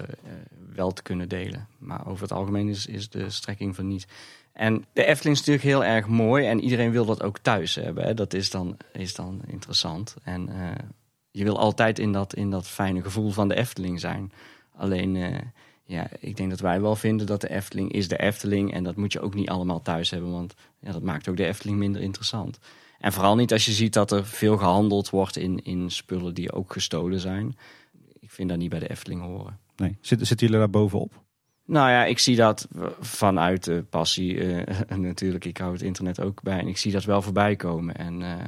wel 0.75 0.91
te 0.93 1.03
kunnen 1.03 1.29
delen. 1.29 1.67
Maar 1.79 2.07
over 2.07 2.23
het 2.23 2.33
algemeen 2.33 2.69
is, 2.69 2.87
is 2.87 3.09
de 3.09 3.31
strekking 3.31 3.75
van 3.75 3.87
niet. 3.87 4.07
En 4.53 4.85
de 4.93 5.05
Efteling 5.05 5.37
is 5.37 5.45
natuurlijk 5.45 5.65
heel 5.67 5.85
erg 5.85 6.07
mooi 6.07 6.47
en 6.47 6.61
iedereen 6.61 6.91
wil 6.91 7.05
dat 7.05 7.23
ook 7.23 7.39
thuis 7.39 7.75
hebben. 7.75 8.05
Hè. 8.05 8.15
Dat 8.15 8.35
is 8.35 8.51
dan, 8.51 8.77
is 8.93 9.15
dan 9.15 9.41
interessant. 9.47 10.17
En 10.23 10.49
je 11.31 11.45
wil 11.45 11.59
altijd 11.59 11.99
in 11.99 12.13
dat, 12.13 12.35
in 12.35 12.51
dat 12.51 12.69
fijne 12.69 13.03
gevoel 13.03 13.31
van 13.31 13.49
de 13.49 13.55
Efteling 13.57 14.01
zijn. 14.01 14.33
Alleen, 14.77 15.17
ja, 15.85 16.07
ik 16.19 16.37
denk 16.37 16.51
dat 16.51 16.61
wij 16.61 16.81
wel 16.81 16.97
vinden 16.97 17.27
dat 17.27 17.41
de 17.41 17.51
Efteling 17.51 17.93
is 17.93 18.09
de 18.09 18.19
Efteling. 18.19 18.73
En 18.73 18.85
dat 18.85 18.97
moet 18.97 19.13
je 19.13 19.21
ook 19.21 19.35
niet 19.35 19.49
allemaal 19.49 19.83
thuis 19.83 20.11
hebben, 20.11 20.31
want 20.31 20.55
ja, 20.81 20.93
dat 20.93 21.03
maakt 21.03 21.29
ook 21.29 21.37
de 21.37 21.47
Efteling 21.47 21.79
minder 21.79 22.01
interessant. 22.01 22.59
En 22.99 23.13
vooral 23.13 23.37
niet 23.37 23.53
als 23.53 23.65
je 23.65 23.73
ziet 23.73 23.93
dat 23.93 24.13
er 24.13 24.27
veel 24.27 24.57
gehandeld 24.57 25.11
wordt 25.11 25.37
in, 25.37 25.65
in 25.65 25.91
spullen 25.91 26.35
die 26.35 26.53
ook 26.53 26.73
gestolen 26.73 27.21
zijn. 27.21 27.57
Ik 28.21 28.31
vind 28.31 28.49
dat 28.49 28.59
niet 28.59 28.71
bij 28.71 28.79
de 28.79 28.91
Efteling 28.91 29.21
horen. 29.21 29.59
Nee. 29.77 29.97
Zitten, 30.01 30.27
zitten 30.27 30.47
jullie 30.47 30.63
daar 30.63 30.71
bovenop? 30.71 31.23
Nou 31.67 31.91
ja, 31.91 32.05
ik 32.05 32.19
zie 32.19 32.37
dat 32.37 32.69
vanuit 33.01 33.65
de 33.65 33.85
passie. 33.91 34.65
eh, 34.65 34.97
natuurlijk, 34.99 35.45
ik 35.45 35.57
hou 35.57 35.73
het 35.73 35.83
internet 35.83 36.21
ook 36.21 36.43
bij. 36.43 36.59
En 36.59 36.69
ik 36.69 36.77
zie 36.77 36.93
dat 36.93 37.05
wel 37.05 37.23
voorbij 37.23 37.57
komen. 37.57 37.97
En 37.97 38.23
eh, 38.23 38.47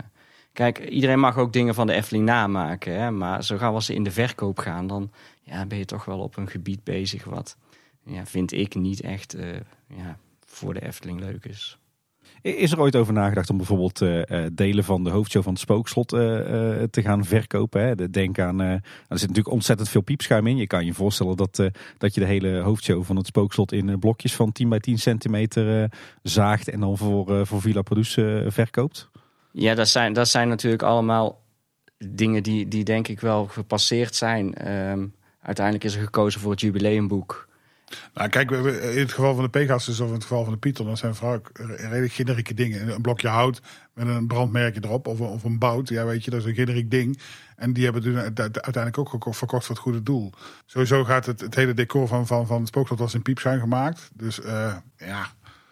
kijk, 0.52 0.88
iedereen 0.88 1.20
mag 1.20 1.36
ook 1.36 1.52
dingen 1.52 1.74
van 1.74 1.86
de 1.86 1.92
Efteling 1.92 2.24
namaken. 2.24 3.00
Hè? 3.00 3.10
Maar 3.10 3.44
zo 3.44 3.56
gauw 3.56 3.74
als 3.74 3.86
ze 3.86 3.94
in 3.94 4.04
de 4.04 4.10
verkoop 4.10 4.58
gaan, 4.58 4.86
dan 4.86 5.10
ja, 5.47 5.66
ben 5.66 5.78
je 5.78 5.85
toch 5.85 6.05
wel 6.05 6.18
op 6.18 6.36
een 6.36 6.48
gebied 6.48 6.85
bezig 6.85 7.24
wat, 7.24 7.56
ja, 8.05 8.27
vind 8.27 8.52
ik, 8.52 8.74
niet 8.74 9.01
echt 9.01 9.35
eh, 9.35 9.48
ja, 9.97 10.18
voor 10.47 10.74
de 10.74 10.86
Efteling 10.86 11.20
leuk 11.20 11.44
is. 11.44 11.78
Is 12.43 12.73
er 12.73 12.81
ooit 12.81 12.97
over 12.97 13.12
nagedacht 13.12 13.51
om 13.51 13.56
bijvoorbeeld 13.56 14.02
eh, 14.02 14.44
eh, 14.44 14.51
delen 14.52 14.85
van 14.85 15.05
de 15.05 15.10
hoofdshow 15.10 15.43
van 15.43 15.52
het 15.52 15.60
spookslot 15.60 16.09
te 16.09 16.89
gaan 17.02 17.24
verkopen? 17.24 17.82
Hè? 17.82 17.94
De- 17.94 18.10
Denk 18.10 18.39
aan, 18.39 18.60
er 18.60 18.81
zit 19.09 19.20
natuurlijk 19.20 19.51
ontzettend 19.51 19.89
veel 19.89 20.01
piepschuim 20.01 20.47
in. 20.47 20.56
Je 20.56 20.66
kan 20.66 20.85
je 20.86 20.94
voorstellen 20.94 21.36
dat, 21.36 21.56
dat 21.98 22.14
je 22.14 22.20
de 22.20 22.27
hele 22.27 22.59
hoofdshow 22.60 23.05
van 23.05 23.16
het 23.16 23.27
spookslot 23.27 23.73
in 23.73 23.98
blokjes 23.98 24.35
van 24.35 24.52
10 24.52 24.68
bij 24.68 24.81
10 24.81 24.98
centimeter 24.98 25.90
zaagt 26.23 26.68
en 26.68 26.81
dan 26.81 26.97
voor, 26.97 27.47
voor 27.47 27.60
Villa 27.60 27.82
Produce 27.82 28.47
verkoopt. 28.48 29.10
Ja, 29.52 29.74
dat 29.74 29.89
zijn, 29.89 30.12
dat 30.12 30.28
zijn 30.28 30.48
natuurlijk 30.48 30.82
allemaal 30.82 31.43
dingen 31.98 32.43
die, 32.43 32.68
die 32.68 32.85
denk 32.85 33.09
ik 33.09 33.20
wel 33.20 33.47
gepasseerd 33.47 34.14
zijn. 34.14 34.55
Ehm, 34.55 35.06
uiteindelijk 35.47 35.85
is 35.85 35.94
er 35.94 36.02
gekozen 36.02 36.40
voor 36.40 36.51
het 36.51 36.60
jubileumboek. 36.60 37.48
Nou, 38.14 38.28
kijk, 38.28 38.51
in 38.51 38.98
het 38.98 39.12
geval 39.12 39.35
van 39.35 39.44
de 39.44 39.51
Pegasus 39.51 40.01
of 40.01 40.06
in 40.09 40.14
het 40.14 40.23
geval 40.23 40.44
van 40.44 40.52
de 40.52 40.59
Python, 40.59 40.86
dat 40.86 40.98
zijn 40.98 41.14
vaak 41.14 41.51
redelijk 41.77 42.12
generieke 42.12 42.55
dingen. 42.55 42.89
Een 42.94 43.01
blokje 43.02 43.28
hout 43.28 43.60
met 43.94 44.06
een 44.09 44.27
brandmerkje 44.27 44.81
erop 44.85 45.06
of, 45.06 45.20
een- 45.20 45.27
of 45.27 45.44
een 45.44 45.59
bout, 45.59 45.89
ja 45.89 46.05
weet 46.05 46.24
je, 46.24 46.31
dat 46.31 46.40
is 46.40 46.47
een 46.47 46.55
generiek 46.55 46.90
ding. 46.90 47.18
En 47.56 47.73
die 47.73 47.85
hebben 47.85 48.02
toen 48.02 48.16
uite- 48.18 48.43
uiteindelijk 48.62 48.98
ook 48.98 49.35
verkocht 49.35 49.66
voor 49.66 49.74
het 49.74 49.85
goede 49.85 50.02
doel. 50.02 50.32
Sowieso 50.66 51.05
gaat 51.05 51.27
het, 51.27 51.40
het 51.40 51.55
hele 51.55 51.74
decor 51.74 52.09
van, 52.09 52.27
van, 52.27 52.47
van 52.47 52.59
het 52.59 52.68
spookslot 52.68 52.98
was 52.98 53.14
in 53.14 53.23
piepschuim 53.23 53.60
gemaakt. 53.60 54.10
Dus 54.14 54.40
eh, 54.43 54.74
ja, 54.97 55.27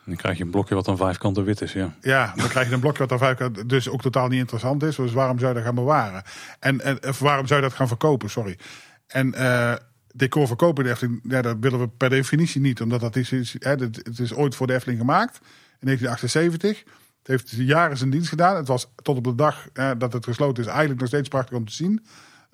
Dan 0.05 0.17
krijg 0.17 0.37
je 0.39 0.45
een 0.45 0.51
blokje 0.51 0.75
wat 0.75 0.89
aan 0.89 0.97
vijf 0.97 1.19
kanten 1.19 1.45
wit 1.45 1.61
is. 1.61 1.73
Ja. 1.73 1.95
ja, 2.01 2.33
dan 2.37 2.49
krijg 2.49 2.69
je 2.69 2.75
een 2.75 2.81
blokje 2.81 2.99
wat 2.99 3.13
aan 3.13 3.19
vijf 3.19 3.37
kanten 3.37 3.67
dus 3.69 3.89
ook 3.89 4.03
totaal 4.03 4.29
niet 4.29 4.39
interessant 4.41 4.83
is. 4.83 4.97
Dus 4.97 5.13
waarom 5.13 5.39
zou 5.39 5.49
je 5.49 5.55
dat 5.57 5.65
gaan 5.67 5.75
bewaren? 5.75 6.23
En, 6.59 6.81
en 6.81 7.07
of 7.09 7.19
waarom 7.19 7.47
zou 7.47 7.61
je 7.63 7.67
dat 7.69 7.77
gaan 7.77 7.89
verkopen? 7.89 8.31
Sorry. 8.31 8.59
En 9.06 9.35
eh, 9.35 9.74
decor 10.14 10.47
verkopen 10.47 10.76
in 10.76 10.85
de 10.85 10.90
Efteling, 10.94 11.20
ja, 11.28 11.43
dat 11.43 11.56
willen 11.60 11.78
we 11.78 11.89
per 11.89 12.10
definitie 12.10 12.60
niet. 12.60 12.81
Omdat 12.81 13.01
dat 13.01 13.16
is, 13.16 13.32
is- 13.32 13.56
hè, 13.59 13.70
het, 13.70 14.18
is 14.18 14.35
ooit 14.35 14.55
voor 14.55 14.66
de 14.66 14.74
Efteling 14.74 15.01
gemaakt. 15.01 15.40
In 15.81 15.86
1978. 15.86 16.78
Het 17.18 17.26
heeft 17.28 17.51
jaren 17.51 17.97
zijn 17.97 18.10
dienst 18.10 18.28
gedaan. 18.28 18.56
Het 18.56 18.68
was 18.68 18.90
tot 19.02 19.16
op 19.16 19.24
de 19.24 19.35
dag 19.35 19.68
dat 19.98 20.12
het 20.12 20.24
gesloten 20.24 20.62
is 20.62 20.68
eigenlijk 20.68 21.01
nog 21.01 21.09
steeds 21.09 21.28
prachtig 21.28 21.56
om 21.56 21.64
te 21.64 21.72
zien. 21.72 22.05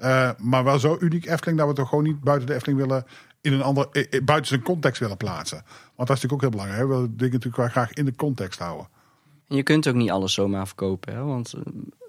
Eh, 0.01 0.31
maar 0.39 0.64
wel 0.64 0.78
zo 0.78 0.97
uniek 1.01 1.27
Efteling 1.27 1.59
dat 1.59 1.66
we 1.66 1.72
het 1.72 1.77
toch 1.77 1.89
gewoon 1.89 2.05
niet 2.05 2.20
buiten 2.20 2.47
de 2.47 2.55
Efteling 2.55 2.81
willen... 2.81 3.05
In 3.40 3.52
een 3.52 3.62
ander, 3.62 3.89
eh, 3.90 4.24
buiten 4.24 4.48
zijn 4.48 4.62
context 4.62 5.01
willen 5.01 5.16
plaatsen. 5.16 5.62
Want 5.97 6.09
dat 6.09 6.16
is 6.16 6.22
natuurlijk 6.22 6.32
ook 6.32 6.40
heel 6.40 6.51
belangrijk. 6.51 6.82
We 6.82 6.94
willen 6.94 7.16
dingen 7.16 7.32
natuurlijk 7.32 7.72
graag 7.72 7.93
in 7.93 8.05
de 8.05 8.14
context 8.14 8.59
houden. 8.59 8.89
En 9.48 9.56
je 9.56 9.62
kunt 9.62 9.89
ook 9.89 9.94
niet 9.94 10.10
alles 10.10 10.32
zomaar 10.35 10.66
verkopen, 10.66 11.14
hè? 11.14 11.22
want 11.22 11.55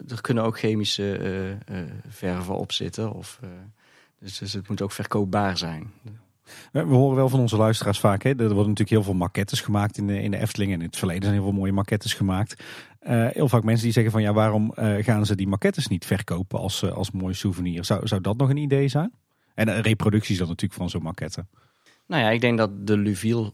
er 0.07 0.21
kunnen 0.21 0.43
ook 0.43 0.59
chemische 0.59 1.17
eh, 1.65 1.77
verven 2.07 2.55
op 2.55 2.71
zitten. 2.71 3.11
Of, 3.13 3.39
dus, 4.21 4.37
dus 4.37 4.53
het 4.53 4.69
moet 4.69 4.81
ook 4.81 4.91
verkoopbaar 4.91 5.57
zijn. 5.57 5.91
We 6.71 6.79
horen 6.79 7.15
wel 7.15 7.29
van 7.29 7.39
onze 7.39 7.57
luisteraars 7.57 7.99
vaak, 7.99 8.23
hè, 8.23 8.29
er 8.29 8.35
worden 8.35 8.55
natuurlijk 8.55 8.89
heel 8.89 9.03
veel 9.03 9.13
maquettes 9.13 9.61
gemaakt 9.61 9.97
in 9.97 10.07
de, 10.07 10.21
in 10.21 10.31
de 10.31 10.37
Efteling. 10.37 10.71
En 10.71 10.79
in 10.79 10.85
het 10.85 10.97
verleden 10.97 11.23
zijn 11.23 11.35
heel 11.35 11.43
veel 11.43 11.53
mooie 11.53 11.71
maquettes 11.71 12.13
gemaakt. 12.13 12.63
Eh, 12.99 13.27
heel 13.27 13.49
vaak 13.49 13.63
mensen 13.63 13.83
die 13.83 13.93
zeggen 13.93 14.11
van 14.11 14.21
ja, 14.21 14.33
waarom 14.33 14.73
eh, 14.73 15.03
gaan 15.03 15.25
ze 15.25 15.35
die 15.35 15.47
maquettes 15.47 15.87
niet 15.87 16.05
verkopen 16.05 16.59
als, 16.59 16.83
eh, 16.83 16.91
als 16.91 17.11
mooi 17.11 17.33
souvenir? 17.33 17.85
Zou, 17.85 18.07
zou 18.07 18.21
dat 18.21 18.37
nog 18.37 18.49
een 18.49 18.57
idee 18.57 18.87
zijn? 18.87 19.13
En 19.55 19.67
een 19.67 19.81
reproductie 19.81 20.31
is 20.31 20.37
dan 20.37 20.47
natuurlijk 20.47 20.79
van 20.79 20.89
zo'n 20.89 21.03
maquette. 21.03 21.45
Nou 22.07 22.23
ja, 22.23 22.29
ik 22.29 22.41
denk 22.41 22.57
dat 22.57 22.87
de 22.87 22.97
Luviel 22.97 23.53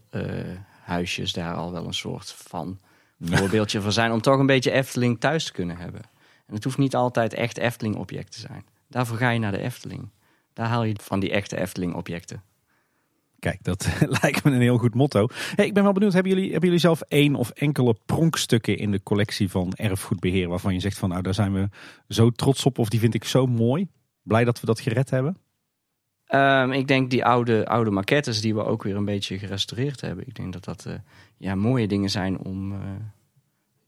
huisjes 0.84 1.34
daar 1.34 1.54
al 1.54 1.72
wel 1.72 1.86
een 1.86 1.94
soort 1.94 2.32
van 2.32 2.80
voorbeeldje 3.20 3.82
van 3.82 3.92
zijn. 3.92 4.12
Om 4.12 4.22
toch 4.22 4.40
een 4.40 4.46
beetje 4.46 4.72
Efteling 4.72 5.20
thuis 5.20 5.46
te 5.46 5.52
kunnen 5.52 5.78
hebben. 5.78 6.02
En 6.48 6.54
het 6.54 6.64
hoeft 6.64 6.78
niet 6.78 6.96
altijd 6.96 7.34
echt 7.34 7.58
Efteling 7.58 7.96
object 7.96 8.32
te 8.32 8.40
zijn. 8.40 8.66
Daarvoor 8.88 9.18
ga 9.18 9.30
je 9.30 9.40
naar 9.40 9.52
de 9.52 9.62
Efteling. 9.62 10.10
Daar 10.58 10.68
haal 10.68 10.84
je 10.84 10.96
van 11.02 11.20
die 11.20 11.32
echte 11.32 11.58
Efteling 11.58 11.94
objecten. 11.94 12.42
Kijk, 13.40 13.64
dat 13.64 13.88
lijkt 14.22 14.44
me 14.44 14.52
een 14.52 14.62
heel 14.62 14.78
goed 14.78 14.96
motto. 14.96 15.28
Hey, 15.56 15.66
ik 15.66 15.74
ben 15.74 15.84
wel 15.84 15.92
benieuwd, 15.92 16.14
hebben 16.14 16.32
jullie, 16.32 16.50
hebben 16.52 16.66
jullie 16.66 16.84
zelf 16.84 17.02
één 17.02 17.36
of 17.36 17.50
enkele 17.50 17.96
pronkstukken 18.06 18.78
in 18.78 18.92
de 18.92 19.04
collectie 19.04 19.50
van 19.50 19.74
erfgoedbeheer 19.74 20.48
waarvan 20.48 20.74
je 20.74 20.80
zegt 20.80 20.98
van 20.98 21.10
nou 21.10 21.22
daar 21.22 21.34
zijn 21.34 21.54
we 21.54 21.70
zo 22.08 22.30
trots 22.30 22.66
op 22.66 22.78
of 22.78 22.90
die 22.90 23.00
vind 23.00 23.14
ik 23.14 23.24
zo 23.24 23.46
mooi? 23.46 23.88
Blij 24.22 24.44
dat 24.44 24.60
we 24.60 24.66
dat 24.66 24.80
gered 24.80 25.10
hebben? 25.10 25.38
Ehm, 26.26 26.72
ik 26.72 26.88
denk 26.88 27.10
die 27.10 27.26
oude, 27.26 27.68
oude 27.68 27.92
maquettes 27.92 28.42
die 28.42 28.56
we 28.56 28.64
ook 28.64 28.84
weer 28.84 28.96
een 28.96 29.06
beetje 29.06 29.40
gerestaureerd 29.40 30.02
hebben. 30.02 30.28
Ik 30.28 30.36
denk 30.36 30.54
dat 30.54 30.64
dat 30.64 30.86
eh, 30.86 30.94
ja, 31.38 31.56
mooie 31.56 31.88
dingen 31.88 32.10
zijn 32.10 32.40
om 32.40 32.74
eh, 32.74 32.80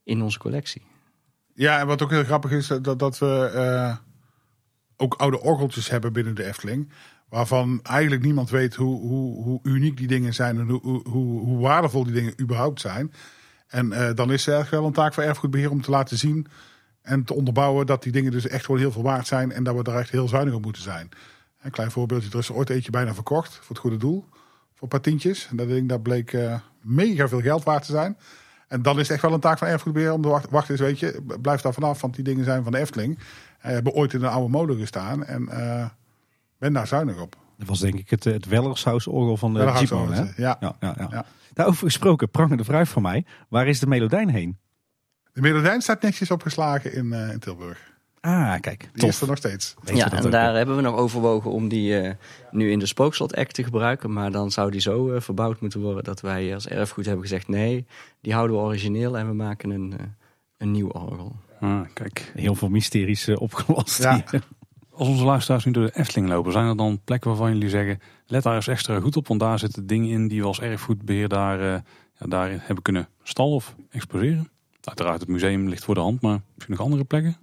in 0.03 0.21
onze 0.21 0.39
collectie. 0.39 0.81
Ja, 1.53 1.79
en 1.79 1.87
wat 1.87 2.01
ook 2.01 2.09
heel 2.09 2.23
grappig 2.23 2.51
is, 2.51 2.67
dat, 2.67 2.99
dat 2.99 3.17
we 3.17 3.51
eh, 3.53 3.97
ook 5.01 5.13
oude 5.13 5.41
orgeltjes 5.41 5.89
hebben 5.89 6.13
binnen 6.13 6.35
de 6.35 6.45
Efteling. 6.45 6.89
Waarvan 7.29 7.79
eigenlijk 7.83 8.23
niemand 8.23 8.49
weet 8.49 8.75
hoe, 8.75 8.99
hoe, 8.99 9.43
hoe 9.43 9.59
uniek 9.63 9.97
die 9.97 10.07
dingen 10.07 10.33
zijn 10.33 10.59
en 10.59 10.69
hoe, 10.69 11.03
hoe, 11.07 11.39
hoe, 11.39 11.59
waardevol 11.59 12.03
die 12.03 12.13
dingen 12.13 12.33
überhaupt 12.41 12.81
zijn. 12.81 13.13
En 13.67 13.91
eh, 13.91 14.15
dan 14.15 14.31
is 14.31 14.47
echt 14.47 14.69
wel 14.69 14.85
een 14.85 14.93
taak 14.93 15.13
voor 15.13 15.23
erfgoedbeheer 15.23 15.71
om 15.71 15.81
te 15.81 15.91
laten 15.91 16.17
zien 16.17 16.47
en 17.01 17.23
te 17.23 17.33
onderbouwen 17.33 17.85
dat 17.85 18.03
die 18.03 18.11
dingen 18.11 18.31
dus 18.31 18.47
echt 18.47 18.65
gewoon 18.65 18.79
heel 18.79 18.91
veel 18.91 19.03
waard 19.03 19.27
zijn 19.27 19.51
en 19.51 19.63
dat 19.63 19.75
we 19.75 19.83
daar 19.83 19.99
echt 19.99 20.09
heel 20.09 20.27
zuinig 20.27 20.53
op 20.53 20.63
moeten 20.63 20.81
zijn. 20.81 21.09
Een 21.61 21.71
klein 21.71 21.91
voorbeeldje, 21.91 22.29
er 22.31 22.39
is 22.39 22.51
ooit 22.51 22.69
eentje 22.69 22.91
bijna 22.91 23.13
verkocht 23.13 23.53
voor 23.53 23.67
het 23.69 23.77
goede 23.77 23.97
doel. 23.97 24.25
Voor 24.73 24.87
een. 24.87 25.47
En 25.49 25.55
dat 25.57 25.67
ding 25.67 25.89
dat 25.89 26.01
bleek 26.01 26.33
eh, 26.33 26.55
mega 26.81 27.27
veel 27.27 27.41
geld 27.41 27.63
waard 27.63 27.85
te 27.85 27.91
zijn. 27.91 28.17
En 28.67 28.81
dan 28.81 28.95
is 28.95 29.01
het 29.01 29.11
echt 29.11 29.21
wel 29.21 29.33
een 29.33 29.39
taak 29.39 29.57
van 29.57 29.67
erfgoedbeheer 29.67 30.13
om 30.13 30.21
te 30.21 30.27
wachten. 30.27 30.51
Wacht 30.51 30.69
eens, 30.69 30.79
weet 30.79 30.99
je, 30.99 31.21
blijf 31.41 31.61
daar 31.61 31.73
vanaf, 31.73 32.01
want 32.01 32.15
die 32.15 32.23
dingen 32.23 32.45
zijn 32.45 32.63
van 32.63 32.71
de 32.71 32.77
Efteling. 32.77 33.19
En 33.59 33.73
hebben 33.73 33.93
ooit 33.93 34.13
in 34.13 34.23
een 34.23 34.29
oude 34.29 34.49
molen 34.49 34.77
gestaan 34.77 35.25
en 35.25 35.49
eh, 35.49 35.85
ben 36.57 36.73
daar 36.73 36.87
zuinig 36.87 37.21
op. 37.21 37.37
Dat 37.57 37.67
was 37.67 37.79
denk 37.79 37.95
ik 37.95 38.09
het, 38.09 38.23
het 38.23 38.45
Wellershausorgel 38.45 39.37
van 39.37 39.53
de 39.53 39.59
hè? 39.59 39.65
Orgel, 39.65 40.13
Ja. 40.13 40.25
Ja, 40.35 40.57
ja, 40.59 40.75
ja. 40.79 41.07
Ja. 41.11 41.25
Daarover 41.53 41.85
gesproken, 41.85 42.29
prangende 42.29 42.63
vraag 42.63 42.89
van 42.89 43.01
mij. 43.01 43.25
Waar 43.49 43.67
is 43.67 43.79
de 43.79 43.87
melodijn 43.87 44.29
heen? 44.29 44.57
De 45.33 45.41
melodijn 45.41 45.81
staat 45.81 46.01
netjes 46.01 46.31
opgeslagen 46.31 46.93
in, 46.93 47.13
eh, 47.13 47.31
in 47.31 47.39
Tilburg. 47.39 47.89
Ah, 48.21 48.59
kijk, 48.59 48.89
Die 48.93 49.07
is 49.07 49.21
er 49.21 49.27
nog 49.27 49.37
steeds. 49.37 49.75
Ja, 49.83 50.11
en 50.11 50.25
ook 50.25 50.31
daar 50.31 50.47
weer. 50.47 50.57
hebben 50.57 50.75
we 50.75 50.81
nog 50.81 50.95
overwogen 50.95 51.51
om 51.51 51.67
die 51.67 51.99
eh, 51.99 52.13
nu 52.51 52.71
in 52.71 52.79
de 52.79 52.85
Spookslot 52.85 53.35
Act 53.35 53.53
te 53.53 53.63
gebruiken. 53.63 54.13
Maar 54.13 54.31
dan 54.31 54.51
zou 54.51 54.71
die 54.71 54.81
zo 54.81 55.11
eh, 55.11 55.21
verbouwd 55.21 55.61
moeten 55.61 55.81
worden 55.81 56.03
dat 56.03 56.21
wij 56.21 56.53
als 56.53 56.67
erfgoed 56.67 57.05
hebben 57.05 57.23
gezegd... 57.23 57.47
nee, 57.47 57.85
die 58.21 58.33
houden 58.33 58.55
we 58.55 58.61
origineel 58.61 59.17
en 59.17 59.27
we 59.27 59.33
maken 59.33 59.69
een, 59.69 59.93
eh, 59.97 60.05
een 60.57 60.71
nieuw 60.71 60.89
orgel. 60.89 61.35
Ah, 61.59 61.81
kijk. 61.93 62.31
Heel 62.35 62.55
veel 62.55 62.69
mysteries 62.69 63.27
eh, 63.27 63.41
opgelost. 63.41 64.03
Ja. 64.03 64.13
hier. 64.13 64.43
Als 64.91 65.07
onze 65.07 65.23
luisteraars 65.23 65.65
nu 65.65 65.71
door 65.71 65.85
de 65.85 65.97
Efteling 65.97 66.29
lopen, 66.29 66.51
zijn 66.51 66.65
er 66.65 66.77
dan 66.77 67.01
plekken 67.03 67.29
waarvan 67.29 67.53
jullie 67.53 67.69
zeggen, 67.69 67.99
let 68.25 68.43
daar 68.43 68.55
eens 68.55 68.67
extra 68.67 68.99
goed 68.99 69.17
op, 69.17 69.27
want 69.27 69.39
daar 69.39 69.59
zitten 69.59 69.87
dingen 69.87 70.09
in 70.09 70.27
die 70.27 70.41
we 70.41 70.47
als 70.47 70.59
erfgoedbeheer 70.59 71.27
daar, 71.27 71.59
eh, 71.59 71.81
ja, 72.17 72.25
daar 72.27 72.49
hebben 72.49 72.83
kunnen 72.83 73.07
stallen 73.23 73.53
of 73.53 73.75
exposeren. 73.89 74.49
Uiteraard, 74.83 75.19
het 75.19 75.29
museum 75.29 75.69
ligt 75.69 75.83
voor 75.83 75.95
de 75.95 76.01
hand, 76.01 76.21
maar 76.21 76.41
misschien 76.53 76.75
nog 76.75 76.85
andere 76.85 77.03
plekken? 77.03 77.37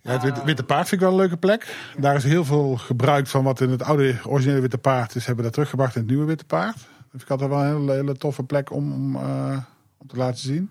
Ja, 0.00 0.12
het 0.12 0.22
Witte, 0.22 0.44
Witte 0.44 0.64
Paard 0.64 0.88
vind 0.88 1.00
ik 1.00 1.06
wel 1.08 1.16
een 1.16 1.22
leuke 1.22 1.36
plek. 1.36 1.76
Daar 1.98 2.14
is 2.14 2.24
heel 2.24 2.44
veel 2.44 2.76
gebruik 2.76 3.26
van 3.26 3.44
wat 3.44 3.60
in 3.60 3.70
het 3.70 3.82
oude 3.82 4.18
originele 4.24 4.60
Witte 4.60 4.78
Paard 4.78 5.14
is, 5.14 5.26
hebben 5.26 5.36
we 5.36 5.42
dat 5.42 5.52
teruggebracht 5.52 5.94
in 5.94 6.00
het 6.00 6.10
nieuwe 6.10 6.24
Witte 6.24 6.44
Paard. 6.44 6.74
Dat 6.74 7.06
vind 7.10 7.22
ik 7.22 7.30
altijd 7.30 7.50
wel 7.50 7.58
een 7.58 7.76
hele, 7.76 7.92
hele 7.92 8.16
toffe 8.16 8.42
plek 8.42 8.72
om, 8.72 8.92
om, 8.92 9.16
eh, 9.16 9.58
om 9.96 10.06
te 10.06 10.16
laten 10.16 10.40
zien. 10.40 10.70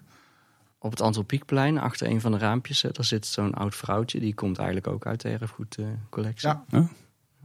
Op 0.86 0.92
het 0.92 1.02
Antropiekplein, 1.02 1.78
achter 1.78 2.08
een 2.08 2.22
van 2.22 2.32
de 2.32 2.38
raampjes, 2.38 2.84
eh, 2.84 2.92
daar 2.92 3.06
zit 3.06 3.26
zo'n 3.26 3.54
oud 3.54 3.76
vrouwtje. 3.76 4.20
Die 4.20 4.34
komt 4.34 4.58
eigenlijk 4.58 4.88
ook 4.88 5.06
uit 5.06 5.22
de 5.22 5.30
erfgoedcollectie. 5.30 6.50
Ja. 6.70 6.88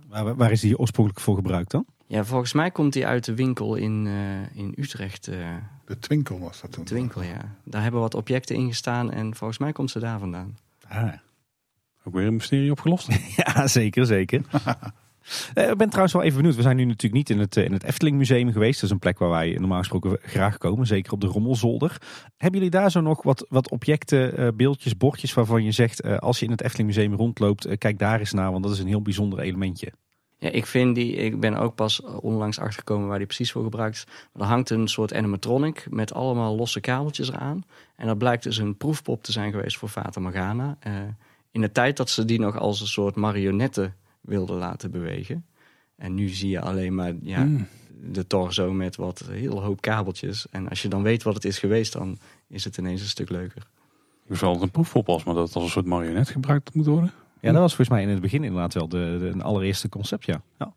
Waar, 0.08 0.36
waar 0.36 0.50
is 0.52 0.60
die 0.60 0.78
oorspronkelijk 0.78 1.24
voor 1.24 1.34
gebruikt 1.34 1.70
dan? 1.70 1.84
Ja, 2.06 2.24
volgens 2.24 2.52
mij 2.52 2.70
komt 2.70 2.92
die 2.92 3.06
uit 3.06 3.24
de 3.24 3.34
winkel 3.34 3.74
in, 3.74 4.06
eh, 4.06 4.56
in 4.58 4.74
Utrecht. 4.76 5.28
eh 5.28 5.56
De 5.84 5.98
Twinkel 5.98 6.38
was 6.38 6.60
dat 6.60 6.72
toen. 6.72 6.84
de 6.84 6.94
winkel, 6.94 7.22
ja. 7.22 7.56
Daar 7.64 7.82
hebben 7.82 8.00
wat 8.00 8.14
objecten 8.14 8.56
in 8.56 8.68
gestaan 8.68 9.10
en 9.10 9.34
volgens 9.34 9.58
mij 9.58 9.72
komt 9.72 9.90
ze 9.90 9.98
daar 9.98 10.18
vandaan. 10.18 10.58
Ah. 10.88 11.12
Ook 12.04 12.14
weer 12.14 12.26
een 12.26 12.34
mysterie 12.34 12.70
opgelost? 12.70 13.08
Ja, 13.36 13.66
zeker, 13.66 14.06
zeker. 14.06 14.42
Eh, 15.54 15.70
Ik 15.70 15.76
ben 15.76 15.88
trouwens 15.88 16.12
wel 16.12 16.22
even 16.22 16.36
benieuwd. 16.36 16.56
We 16.56 16.62
zijn 16.62 16.76
nu 16.76 16.84
natuurlijk 16.84 17.14
niet 17.14 17.30
in 17.30 17.38
het, 17.38 17.56
eh, 17.56 17.64
in 17.64 17.72
het 17.72 17.82
Efteling 17.82 18.16
Museum 18.16 18.52
geweest. 18.52 18.74
Dat 18.74 18.84
is 18.84 18.90
een 18.90 18.98
plek 18.98 19.18
waar 19.18 19.30
wij 19.30 19.56
normaal 19.58 19.78
gesproken 19.78 20.18
graag 20.22 20.58
komen. 20.58 20.86
Zeker 20.86 21.12
op 21.12 21.20
de 21.20 21.26
Rommelzolder. 21.26 21.96
Hebben 22.36 22.60
jullie 22.60 22.78
daar 22.78 22.90
zo 22.90 23.00
nog 23.00 23.22
wat, 23.22 23.46
wat 23.48 23.70
objecten, 23.70 24.36
eh, 24.36 24.48
beeldjes, 24.54 24.96
bordjes 24.96 25.34
waarvan 25.34 25.64
je 25.64 25.72
zegt... 25.72 26.20
als 26.20 26.38
je 26.38 26.44
in 26.44 26.50
het 26.50 26.62
Efteling 26.62 26.88
Museum 26.88 27.14
rondloopt, 27.14 27.78
kijk 27.78 27.98
daar 27.98 28.18
eens 28.18 28.32
naar. 28.32 28.50
Want 28.50 28.62
dat 28.62 28.72
is 28.72 28.78
een 28.78 28.86
heel 28.86 29.02
bijzonder 29.02 29.38
elementje. 29.38 29.92
Ja, 30.38 30.50
ik 30.50 30.66
vind 30.66 30.94
die, 30.94 31.12
ik 31.12 31.40
ben 31.40 31.56
ook 31.56 31.74
pas 31.74 32.00
onlangs 32.02 32.58
achtergekomen 32.58 33.08
waar 33.08 33.18
die 33.18 33.26
precies 33.26 33.52
voor 33.52 33.62
gebruikt 33.62 33.94
is. 33.94 34.06
Er 34.34 34.44
hangt 34.44 34.70
een 34.70 34.88
soort 34.88 35.14
animatronic 35.14 35.86
met 35.90 36.14
allemaal 36.14 36.56
losse 36.56 36.80
kabeltjes 36.80 37.28
eraan. 37.28 37.62
En 37.96 38.06
dat 38.06 38.18
blijkt 38.18 38.42
dus 38.42 38.58
een 38.58 38.76
proefpop 38.76 39.22
te 39.22 39.32
zijn 39.32 39.50
geweest 39.50 39.76
voor 39.76 39.88
Fata 39.88 40.20
Morgana. 40.20 40.78
In 41.50 41.60
de 41.60 41.72
tijd 41.72 41.96
dat 41.96 42.10
ze 42.10 42.24
die 42.24 42.40
nog 42.40 42.58
als 42.58 42.80
een 42.80 42.86
soort 42.86 43.14
marionetten 43.16 43.94
wilden 44.20 44.56
laten 44.56 44.90
bewegen. 44.90 45.46
En 45.96 46.14
nu 46.14 46.28
zie 46.28 46.50
je 46.50 46.60
alleen 46.60 46.94
maar 46.94 47.14
ja, 47.22 47.42
Hmm. 47.42 47.66
de 48.12 48.26
torso 48.26 48.72
met 48.72 48.96
wat 48.96 49.24
heel 49.30 49.62
hoop 49.62 49.80
kabeltjes. 49.80 50.46
En 50.50 50.68
als 50.68 50.82
je 50.82 50.88
dan 50.88 51.02
weet 51.02 51.22
wat 51.22 51.34
het 51.34 51.44
is 51.44 51.58
geweest, 51.58 51.92
dan 51.92 52.18
is 52.48 52.64
het 52.64 52.76
ineens 52.76 53.00
een 53.00 53.08
stuk 53.08 53.30
leuker. 53.30 53.66
Ik 54.28 54.38
dat 54.40 54.54
het 54.54 54.62
een 54.62 54.70
proefpop 54.70 55.06
was, 55.06 55.24
maar 55.24 55.34
dat 55.34 55.46
het 55.46 55.54
als 55.54 55.64
een 55.64 55.70
soort 55.70 55.86
marionet 55.86 56.28
gebruikt 56.28 56.74
moet 56.74 56.86
worden. 56.86 57.12
Ja, 57.40 57.52
dat 57.52 57.60
was 57.60 57.74
volgens 57.74 57.88
mij 57.88 58.02
in 58.02 58.08
het 58.08 58.20
begin 58.20 58.44
inderdaad 58.44 58.74
wel 58.74 58.88
de, 58.88 59.16
de, 59.20 59.26
een 59.26 59.42
allereerste 59.42 59.88
concept, 59.88 60.24
ja. 60.24 60.42
ja. 60.58 60.74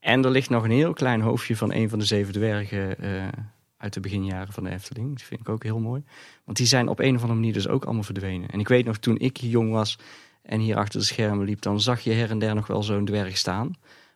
En 0.00 0.24
er 0.24 0.30
ligt 0.30 0.50
nog 0.50 0.64
een 0.64 0.70
heel 0.70 0.92
klein 0.92 1.20
hoofdje 1.20 1.56
van 1.56 1.72
een 1.72 1.88
van 1.88 1.98
de 1.98 2.04
zeven 2.04 2.32
dwergen 2.32 2.98
eh, 2.98 3.28
uit 3.76 3.92
de 3.92 4.00
beginjaren 4.00 4.52
van 4.52 4.64
de 4.64 4.70
Efteling. 4.70 5.16
Die 5.16 5.24
vind 5.24 5.40
ik 5.40 5.48
ook 5.48 5.62
heel 5.62 5.78
mooi. 5.78 6.02
Want 6.44 6.56
die 6.56 6.66
zijn 6.66 6.88
op 6.88 6.98
een 6.98 7.14
of 7.14 7.20
andere 7.20 7.38
manier 7.38 7.52
dus 7.52 7.68
ook 7.68 7.84
allemaal 7.84 8.02
verdwenen. 8.02 8.48
En 8.48 8.60
ik 8.60 8.68
weet 8.68 8.84
nog, 8.84 8.96
toen 8.96 9.18
ik 9.18 9.36
jong 9.36 9.70
was 9.70 9.98
en 10.46 10.60
hier 10.60 10.76
achter 10.76 11.00
de 11.00 11.06
schermen 11.06 11.44
liep... 11.46 11.60
dan 11.60 11.80
zag 11.80 12.00
je 12.00 12.12
her 12.12 12.30
en 12.30 12.38
der 12.38 12.54
nog 12.54 12.66
wel 12.66 12.82
zo'n 12.82 13.04
dwerg 13.04 13.36
staan. 13.36 13.74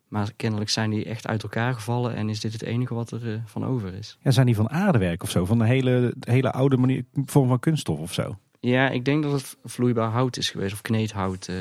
Maar 0.09 0.33
kennelijk 0.37 0.71
zijn 0.71 0.91
die 0.91 1.05
echt 1.05 1.27
uit 1.27 1.43
elkaar 1.43 1.75
gevallen... 1.75 2.15
en 2.15 2.29
is 2.29 2.41
dit 2.41 2.53
het 2.53 2.63
enige 2.63 2.95
wat 2.95 3.11
er 3.11 3.33
eh, 3.33 3.41
van 3.45 3.65
over 3.67 3.95
is. 3.95 4.19
ja. 4.23 4.31
Zijn 4.31 4.47
die 4.47 4.55
van 4.57 4.71
aardewerk 4.71 5.23
of 5.23 5.31
zo? 5.31 5.45
Van 5.45 5.61
een 5.61 5.67
hele, 5.67 6.15
hele 6.21 6.53
oude 6.53 6.77
manier, 6.77 7.05
vorm 7.25 7.49
van 7.49 7.59
kunststof 7.59 7.99
of 7.99 8.13
zo? 8.13 8.39
Ja, 8.61 8.89
ik 8.89 9.05
denk 9.05 9.23
dat 9.23 9.33
het 9.33 9.57
vloeibaar 9.65 10.11
hout 10.11 10.37
is 10.37 10.51
geweest. 10.51 10.73
Of 10.73 10.83
kneedhout 10.83 11.49
eh, 11.49 11.57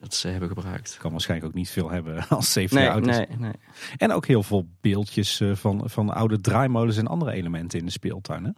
dat 0.00 0.14
ze 0.14 0.28
hebben 0.28 0.48
gebruikt. 0.48 0.96
Kan 1.00 1.10
waarschijnlijk 1.10 1.50
ook 1.50 1.56
niet 1.56 1.70
veel 1.70 1.90
hebben 1.90 2.28
als 2.28 2.52
70 2.52 2.78
Nee, 2.78 3.00
is. 3.00 3.16
nee, 3.16 3.26
nee. 3.38 3.52
En 3.96 4.12
ook 4.12 4.26
heel 4.26 4.42
veel 4.42 4.68
beeldjes 4.80 5.40
eh, 5.40 5.54
van, 5.54 5.82
van 5.84 6.10
oude 6.10 6.40
draaimolens 6.40 6.96
en 6.96 7.06
andere 7.06 7.32
elementen 7.32 7.78
in 7.78 7.84
de 7.84 7.90
speeltuin. 7.92 8.44
Hè? 8.44 8.50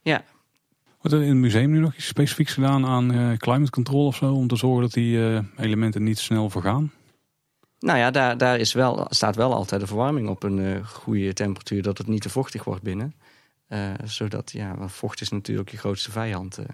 Ja, 0.00 0.24
Wordt 1.04 1.18
er 1.18 1.24
in 1.24 1.28
het 1.32 1.38
museum 1.38 1.70
nu 1.70 1.78
nog 1.78 1.94
iets 1.94 2.06
specifieks 2.06 2.52
gedaan 2.52 2.86
aan 2.86 3.12
eh, 3.12 3.36
climate 3.36 3.70
control 3.70 4.06
of 4.06 4.16
zo? 4.16 4.32
Om 4.34 4.48
te 4.48 4.56
zorgen 4.56 4.82
dat 4.82 4.92
die 4.92 5.26
eh, 5.28 5.44
elementen 5.56 6.02
niet 6.02 6.18
snel 6.18 6.50
vergaan? 6.50 6.92
Nou 7.78 7.98
ja, 7.98 8.10
daar, 8.10 8.38
daar 8.38 8.58
is 8.58 8.72
wel, 8.72 9.06
staat 9.10 9.36
wel 9.36 9.54
altijd 9.54 9.80
de 9.80 9.86
verwarming 9.86 10.28
op 10.28 10.42
een 10.42 10.58
eh, 10.58 10.86
goede 10.86 11.32
temperatuur, 11.32 11.82
dat 11.82 11.98
het 11.98 12.06
niet 12.06 12.22
te 12.22 12.28
vochtig 12.28 12.64
wordt 12.64 12.82
binnen. 12.82 13.14
Eh, 13.66 13.92
zodat, 14.04 14.52
ja, 14.52 14.76
want 14.76 14.92
vocht 14.92 15.20
is 15.20 15.28
natuurlijk 15.28 15.70
je 15.70 15.76
grootste 15.76 16.10
vijand. 16.10 16.58
eh. 16.58 16.64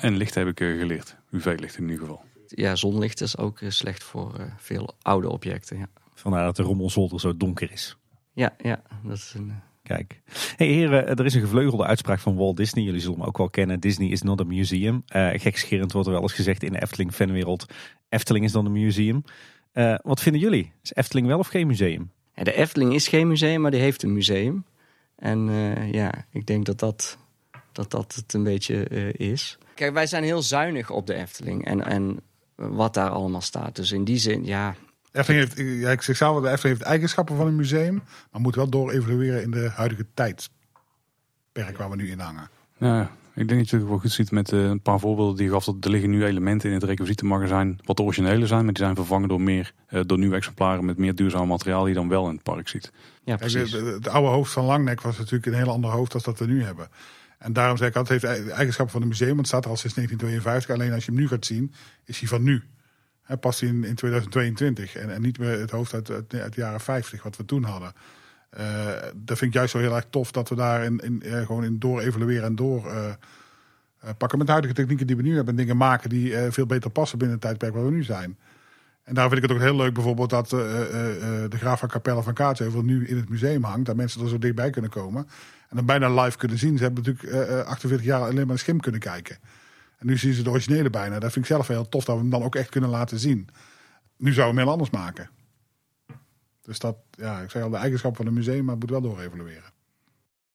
En 0.00 0.16
licht 0.16 0.34
heb 0.34 0.46
ik 0.46 0.58
geleerd. 0.58 1.16
UV-licht 1.30 1.76
in 1.76 1.82
ieder 1.82 1.98
geval. 1.98 2.24
ja, 2.46 2.76
zonlicht 2.76 3.20
is 3.20 3.36
ook 3.36 3.58
slecht 3.68 4.02
voor 4.04 4.34
eh, 4.38 4.44
veel 4.56 4.94
oude 5.02 5.28
objecten. 5.30 5.78
Ja, 5.78 5.86
Vandaar 6.14 6.44
dat 6.44 6.56
de 6.56 6.62
rommelzolder 6.62 7.20
zo 7.20 7.36
donker 7.36 7.72
is. 7.72 7.96
ja, 8.32 8.54
ja 8.58 8.82
dat 9.04 9.16
is 9.16 9.34
een... 9.36 9.66
eh, 9.88 9.96
Kijk. 9.96 10.20
Hey 10.56 10.66
heren, 10.66 11.06
er 11.06 11.24
is 11.24 11.34
een 11.34 11.40
gevleugelde 11.40 11.84
uitspraak 11.84 12.18
van 12.18 12.36
Walt 12.36 12.56
Disney. 12.56 12.84
Jullie 12.84 13.00
zullen 13.00 13.18
hem 13.18 13.26
ook 13.26 13.38
wel 13.38 13.50
kennen. 13.50 13.80
Disney 13.80 14.08
is 14.08 14.22
not 14.22 14.40
a 14.40 14.44
museum. 14.44 15.04
Uh, 15.16 15.30
gekscherend 15.32 15.92
wordt 15.92 16.06
er 16.06 16.12
wel 16.12 16.22
eens 16.22 16.32
gezegd 16.32 16.62
in 16.62 16.72
de 16.72 16.82
Efteling 16.82 17.12
fanwereld. 17.12 17.66
Efteling 18.08 18.44
is 18.44 18.52
dan 18.52 18.66
een 18.66 18.72
museum. 18.72 19.24
Uh, 19.74 19.94
wat 20.02 20.20
vinden 20.20 20.40
jullie? 20.40 20.72
Is 20.82 20.94
Efteling 20.94 21.26
wel 21.26 21.38
of 21.38 21.48
geen 21.48 21.66
museum? 21.66 22.10
De 22.34 22.52
Efteling 22.52 22.94
is 22.94 23.08
geen 23.08 23.28
museum, 23.28 23.60
maar 23.60 23.70
die 23.70 23.80
heeft 23.80 24.02
een 24.02 24.12
museum. 24.12 24.64
En 25.16 25.48
uh, 25.48 25.92
ja, 25.92 26.26
ik 26.30 26.46
denk 26.46 26.66
dat 26.66 26.78
dat, 26.78 27.18
dat, 27.72 27.90
dat 27.90 28.14
het 28.14 28.32
een 28.32 28.42
beetje 28.42 28.84
is. 29.12 29.58
Kijk, 29.74 29.92
wij 29.92 30.06
zijn 30.06 30.22
heel 30.22 30.42
zuinig 30.42 30.90
op 30.90 31.06
de 31.06 31.14
Efteling 31.14 31.64
en, 31.64 31.84
en 31.84 32.20
wat 32.54 32.94
daar 32.94 33.10
allemaal 33.10 33.40
staat. 33.40 33.76
Dus 33.76 33.92
in 33.92 34.04
die 34.04 34.18
zin, 34.18 34.44
ja... 34.44 34.74
Efteling 35.18 35.54
heeft, 35.54 35.80
ja, 35.80 35.90
ik 35.90 36.02
zeg 36.02 36.16
zelf, 36.16 36.42
de 36.42 36.50
Efteling 36.50 36.78
heeft 36.78 36.90
eigenschappen 36.90 37.36
van 37.36 37.46
een 37.46 37.56
museum, 37.56 38.02
maar 38.32 38.40
moet 38.40 38.54
wel 38.54 38.68
door 38.68 38.90
evolueren 38.90 39.42
in 39.42 39.50
de 39.50 39.70
huidige 39.74 40.06
tijdperk 40.14 41.76
waar 41.76 41.90
we 41.90 41.96
nu 41.96 42.10
in 42.10 42.18
hangen. 42.18 42.50
Ja, 42.76 43.10
ik 43.34 43.48
denk 43.48 43.60
dat 43.60 43.70
je 43.70 43.76
het 43.76 43.86
wel 43.86 43.98
goed 43.98 44.12
ziet 44.12 44.30
met 44.30 44.52
uh, 44.52 44.64
een 44.64 44.80
paar 44.80 45.00
voorbeelden 45.00 45.36
die 45.36 45.44
je 45.44 45.50
gaf. 45.50 45.64
Dat 45.64 45.84
er 45.84 45.90
liggen 45.90 46.10
nu 46.10 46.24
elementen 46.24 46.68
in 46.68 46.74
het 46.74 46.84
requisietenmagazijn 46.84 47.78
wat 47.84 47.96
de 47.96 48.02
originele 48.02 48.46
zijn, 48.46 48.64
maar 48.64 48.72
die 48.72 48.82
zijn 48.82 48.94
vervangen 48.94 49.28
door, 49.28 49.40
meer, 49.40 49.72
uh, 49.90 50.00
door 50.06 50.18
nieuwe 50.18 50.36
exemplaren 50.36 50.84
met 50.84 50.98
meer 50.98 51.14
duurzaam 51.14 51.48
materiaal 51.48 51.80
die 51.80 51.92
je 51.92 51.98
dan 51.98 52.08
wel 52.08 52.28
in 52.28 52.34
het 52.34 52.42
park 52.42 52.68
ziet. 52.68 52.92
Ja, 53.24 53.36
precies. 53.36 53.70
Kijk, 53.70 53.84
het 53.84 54.08
oude 54.08 54.28
hoofd 54.28 54.52
van 54.52 54.64
Langnek 54.64 55.00
was 55.00 55.18
natuurlijk 55.18 55.46
een 55.46 55.54
heel 55.54 55.70
ander 55.70 55.90
hoofd 55.90 56.12
dan 56.12 56.20
dat 56.24 56.38
we 56.38 56.46
nu 56.46 56.62
hebben. 56.64 56.88
En 57.38 57.52
daarom 57.52 57.76
zeg 57.76 57.88
ik 57.88 57.96
altijd, 57.96 58.22
het 58.22 58.30
heeft 58.30 58.48
eigenschappen 58.48 58.92
van 58.92 59.02
een 59.02 59.08
museum, 59.08 59.28
want 59.28 59.38
het 59.38 59.48
staat 59.48 59.64
er 59.64 59.70
al 59.70 59.76
sinds 59.76 59.94
1952. 59.94 60.74
Alleen 60.74 60.94
als 60.94 61.04
je 61.04 61.10
hem 61.10 61.20
nu 61.20 61.28
gaat 61.28 61.46
zien, 61.46 61.74
is 62.04 62.18
hij 62.20 62.28
van 62.28 62.42
nu. 62.42 62.62
He, 63.28 63.36
past 63.36 63.62
in, 63.62 63.84
in 63.84 63.94
2022 63.94 64.96
en, 64.96 65.10
en, 65.10 65.22
niet 65.22 65.38
meer 65.38 65.60
het 65.60 65.70
hoofd 65.70 65.94
uit, 65.94 66.10
uit, 66.10 66.30
de 66.30 66.50
jaren 66.54 66.80
50, 66.80 67.22
wat 67.22 67.36
we 67.36 67.44
toen 67.44 67.62
hadden. 67.62 67.92
Uh, 68.58 68.86
dat 69.14 69.38
vind 69.38 69.50
ik 69.50 69.52
juist 69.52 69.72
zo 69.72 69.78
heel 69.78 69.94
erg 69.94 70.06
tof 70.10 70.32
dat 70.32 70.48
we 70.48 70.54
daar 70.54 70.84
in, 70.84 70.98
in, 70.98 71.22
uh, 71.24 71.46
gewoon 71.46 71.64
in 71.64 71.78
door 71.78 72.00
evalueren 72.00 72.44
en 72.44 72.54
door 72.54 72.86
uh, 72.86 73.10
pakken 74.18 74.38
met 74.38 74.48
huidige 74.48 74.74
technieken 74.74 75.06
die 75.06 75.16
we 75.16 75.22
nu 75.22 75.34
hebben. 75.34 75.54
En 75.54 75.60
dingen 75.60 75.76
maken 75.76 76.08
die 76.08 76.36
veel 76.50 76.66
beter 76.66 76.90
passen 76.90 77.18
binnen 77.18 77.36
het 77.36 77.46
tijdperk 77.46 77.74
waar 77.74 77.84
we 77.84 77.90
nu 77.90 78.02
zijn. 78.02 78.38
En 79.02 79.14
daarom 79.14 79.32
vind 79.32 79.44
ik 79.44 79.50
het 79.50 79.58
ook 79.58 79.64
heel 79.64 79.76
leuk 79.76 79.94
bijvoorbeeld 79.94 80.30
dat 80.30 80.50
de 80.50 81.48
Graaf 81.50 81.78
van 81.78 81.88
Capelle 81.88 82.22
van 82.22 82.34
Kaatsheuvel 82.34 82.82
nu 82.82 83.06
in 83.06 83.16
het 83.16 83.28
museum 83.28 83.64
hangt. 83.64 83.86
Dat 83.86 83.96
mensen 83.96 84.22
er 84.22 84.28
zo 84.28 84.38
dichtbij 84.38 84.70
kunnen 84.70 84.90
komen. 84.90 85.28
En 85.68 85.76
dan 85.76 85.84
bijna 85.84 86.22
live 86.22 86.36
kunnen 86.36 86.58
zien. 86.58 86.76
Ze 86.76 86.82
hebben 86.82 87.04
natuurlijk 87.04 87.66
48 87.66 88.06
jaar 88.06 88.20
alleen 88.20 88.34
maar 88.34 88.50
een 88.50 88.58
schim 88.58 88.80
kunnen 88.80 89.00
kijken. 89.00 89.38
En 89.98 90.06
nu 90.06 90.16
zien 90.16 90.32
ze 90.32 90.42
de 90.42 90.50
originele 90.50 90.90
bijna. 90.90 91.18
Dat 91.18 91.32
vind 91.32 91.44
ik 91.44 91.50
zelf 91.50 91.68
heel 91.68 91.88
tof 91.88 92.04
dat 92.04 92.14
we 92.14 92.20
hem 92.20 92.30
dan 92.30 92.42
ook 92.42 92.54
echt 92.54 92.68
kunnen 92.68 92.90
laten 92.90 93.18
zien. 93.18 93.48
Nu 94.16 94.32
zouden 94.32 94.54
we 94.54 94.60
hem 94.60 94.68
heel 94.68 94.70
anders 94.70 94.90
maken. 94.90 95.30
Dus 96.62 96.78
dat, 96.78 96.96
ja, 97.10 97.40
ik 97.40 97.50
zeg 97.50 97.62
al 97.62 97.70
de 97.70 97.76
eigenschappen 97.76 98.24
van 98.24 98.26
een 98.26 98.38
museum, 98.38 98.64
maar 98.64 98.74
het 98.74 98.80
moet 98.80 98.90
wel 98.90 99.00
door 99.00 99.20
evalueren. 99.20 99.72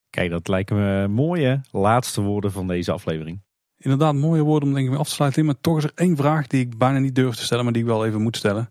Kijk, 0.09 0.29
dat 0.29 0.47
lijken 0.47 0.75
me 0.75 1.07
mooie 1.07 1.61
laatste 1.71 2.21
woorden 2.21 2.51
van 2.51 2.67
deze 2.67 2.91
aflevering. 2.91 3.41
Inderdaad, 3.77 4.15
mooie 4.15 4.41
woorden 4.41 4.67
om 4.67 4.73
denk 4.73 4.85
ik 4.85 4.91
mee 4.91 4.99
af 4.99 5.07
te 5.07 5.13
sluiten. 5.13 5.45
Maar 5.45 5.61
toch 5.61 5.77
is 5.77 5.83
er 5.83 5.91
één 5.95 6.15
vraag 6.15 6.47
die 6.47 6.61
ik 6.61 6.77
bijna 6.77 6.99
niet 6.99 7.15
durf 7.15 7.35
te 7.35 7.43
stellen, 7.43 7.63
maar 7.63 7.73
die 7.73 7.81
ik 7.81 7.87
wel 7.87 8.05
even 8.05 8.21
moet 8.21 8.37
stellen. 8.37 8.69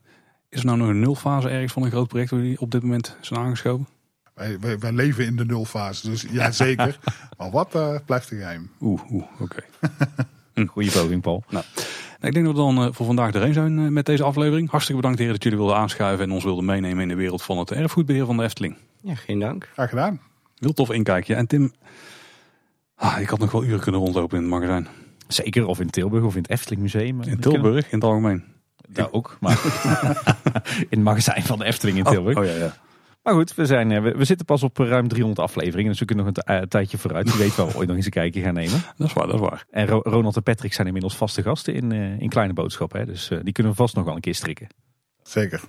Is 0.49 0.59
er 0.59 0.67
nou 0.67 0.79
nog 0.79 0.89
een 0.89 1.01
nulfase 1.01 1.49
ergens 1.49 1.73
van 1.73 1.83
een 1.83 1.91
groot 1.91 2.09
project 2.09 2.31
die 2.31 2.61
op 2.61 2.71
dit 2.71 2.83
moment 2.83 3.17
zijn 3.21 3.41
aangeschoven? 3.41 3.87
Wij, 4.35 4.61
wij, 4.61 4.79
wij 4.79 4.93
leven 4.93 5.25
in 5.25 5.37
de 5.37 5.45
nulfase, 5.45 6.11
dus 6.11 6.27
ja 6.31 6.51
zeker. 6.51 6.99
maar 7.39 7.51
wat 7.51 7.75
uh, 7.75 7.97
blijft 8.07 8.31
er 8.31 8.37
geheim? 8.37 8.71
Oeh, 8.81 9.11
oeh 9.11 9.25
oké. 9.41 9.43
Okay. 9.43 9.65
Goeie 10.67 10.91
poging, 10.91 11.23
Paul. 11.23 11.45
Nou, 11.49 11.65
ik 12.21 12.33
denk 12.33 12.45
dat 12.45 12.55
we 12.55 12.61
dan 12.61 12.79
eh, 12.79 12.89
voor 12.93 13.07
vandaag 13.07 13.35
erheen 13.35 13.53
zijn 13.53 13.79
eh, 13.79 13.89
met 13.89 14.07
deze 14.07 14.23
aflevering. 14.23 14.71
Hartstikke 14.71 15.01
bedankt 15.01 15.19
heren 15.19 15.35
dat 15.35 15.45
jullie 15.45 15.59
wilden 15.59 15.77
aanschuiven 15.77 16.25
en 16.25 16.31
ons 16.31 16.45
wilden 16.45 16.65
meenemen 16.65 17.03
in 17.03 17.09
de 17.09 17.15
wereld 17.15 17.43
van 17.43 17.59
het 17.59 17.71
erfgoedbeheer 17.71 18.27
van 18.27 18.37
de 18.37 18.43
Efteling. 18.43 18.77
Ja, 19.03 19.15
geen 19.15 19.39
dank. 19.39 19.69
Graag 19.73 19.89
gedaan. 19.89 20.21
Heel 20.59 20.73
tof 20.73 20.91
inkijkje. 20.91 21.35
En 21.35 21.47
Tim, 21.47 21.73
ah, 22.95 23.21
ik 23.21 23.29
had 23.29 23.39
nog 23.39 23.53
wel 23.53 23.65
uren 23.65 23.81
kunnen 23.81 24.01
rondlopen 24.01 24.37
in 24.37 24.43
het 24.43 24.53
magazijn. 24.53 24.89
Zeker, 25.29 25.67
of 25.67 25.81
in 25.81 25.91
Tilburg 25.91 26.25
of 26.25 26.37
in 26.37 26.43
het 26.43 26.51
Efteling 26.51 26.83
Museum. 26.83 27.23
In 27.23 27.41
Tilburg, 27.41 27.85
in 27.91 27.99
het 27.99 28.05
algemeen. 28.05 28.45
Daar 28.89 29.13
ook, 29.13 29.37
maar 29.41 29.61
in 30.79 30.87
het 30.89 31.03
magazijn 31.03 31.43
van 31.43 31.59
de 31.59 31.65
Efteling 31.65 31.99
in 31.99 32.05
Tilburg. 32.05 32.37
Oh, 32.37 32.43
oh 32.43 32.49
ja, 32.49 32.57
ja. 32.57 32.77
Maar 33.23 33.35
goed, 33.35 33.55
we, 33.55 33.67
zijn, 33.67 33.91
eh, 33.93 34.03
we, 34.03 34.11
we 34.17 34.25
zitten 34.25 34.47
pas 34.47 34.63
op 34.63 34.81
eh, 34.81 34.89
ruim 34.89 35.09
300 35.09 35.41
afleveringen. 35.41 35.91
Dus 35.91 36.01
we 36.01 36.05
kunnen 36.05 36.25
nog 36.25 36.35
een 36.37 36.57
eh, 36.57 36.63
tijdje 36.63 36.99
vooruit. 36.99 37.31
Wie 37.31 37.39
weet 37.43 37.57
wel 37.57 37.67
we 37.69 37.77
ooit 37.77 37.87
nog 37.89 37.97
eens 37.97 38.05
een 38.05 38.11
kijkje 38.11 38.43
gaan 38.43 38.55
nemen. 38.55 38.83
Dat 38.97 39.07
is 39.07 39.13
waar, 39.13 39.27
dat 39.27 39.35
is 39.35 39.41
waar. 39.41 39.65
En 39.71 39.87
Ro- 39.87 40.03
Ronald 40.03 40.37
en 40.37 40.43
Patrick 40.43 40.73
zijn 40.73 40.87
inmiddels 40.87 41.17
vaste 41.17 41.43
gasten 41.43 41.75
in, 41.75 41.93
eh, 41.93 42.21
in 42.21 42.29
Kleine 42.29 42.53
Boodschappen. 42.53 43.01
Hè? 43.01 43.07
Dus 43.07 43.29
die 43.43 43.53
kunnen 43.53 43.73
we 43.73 43.79
vast 43.79 43.95
nog 43.95 44.05
wel 44.05 44.15
een 44.15 44.21
keer 44.21 44.35
strikken. 44.35 44.67
Zeker. 45.23 45.61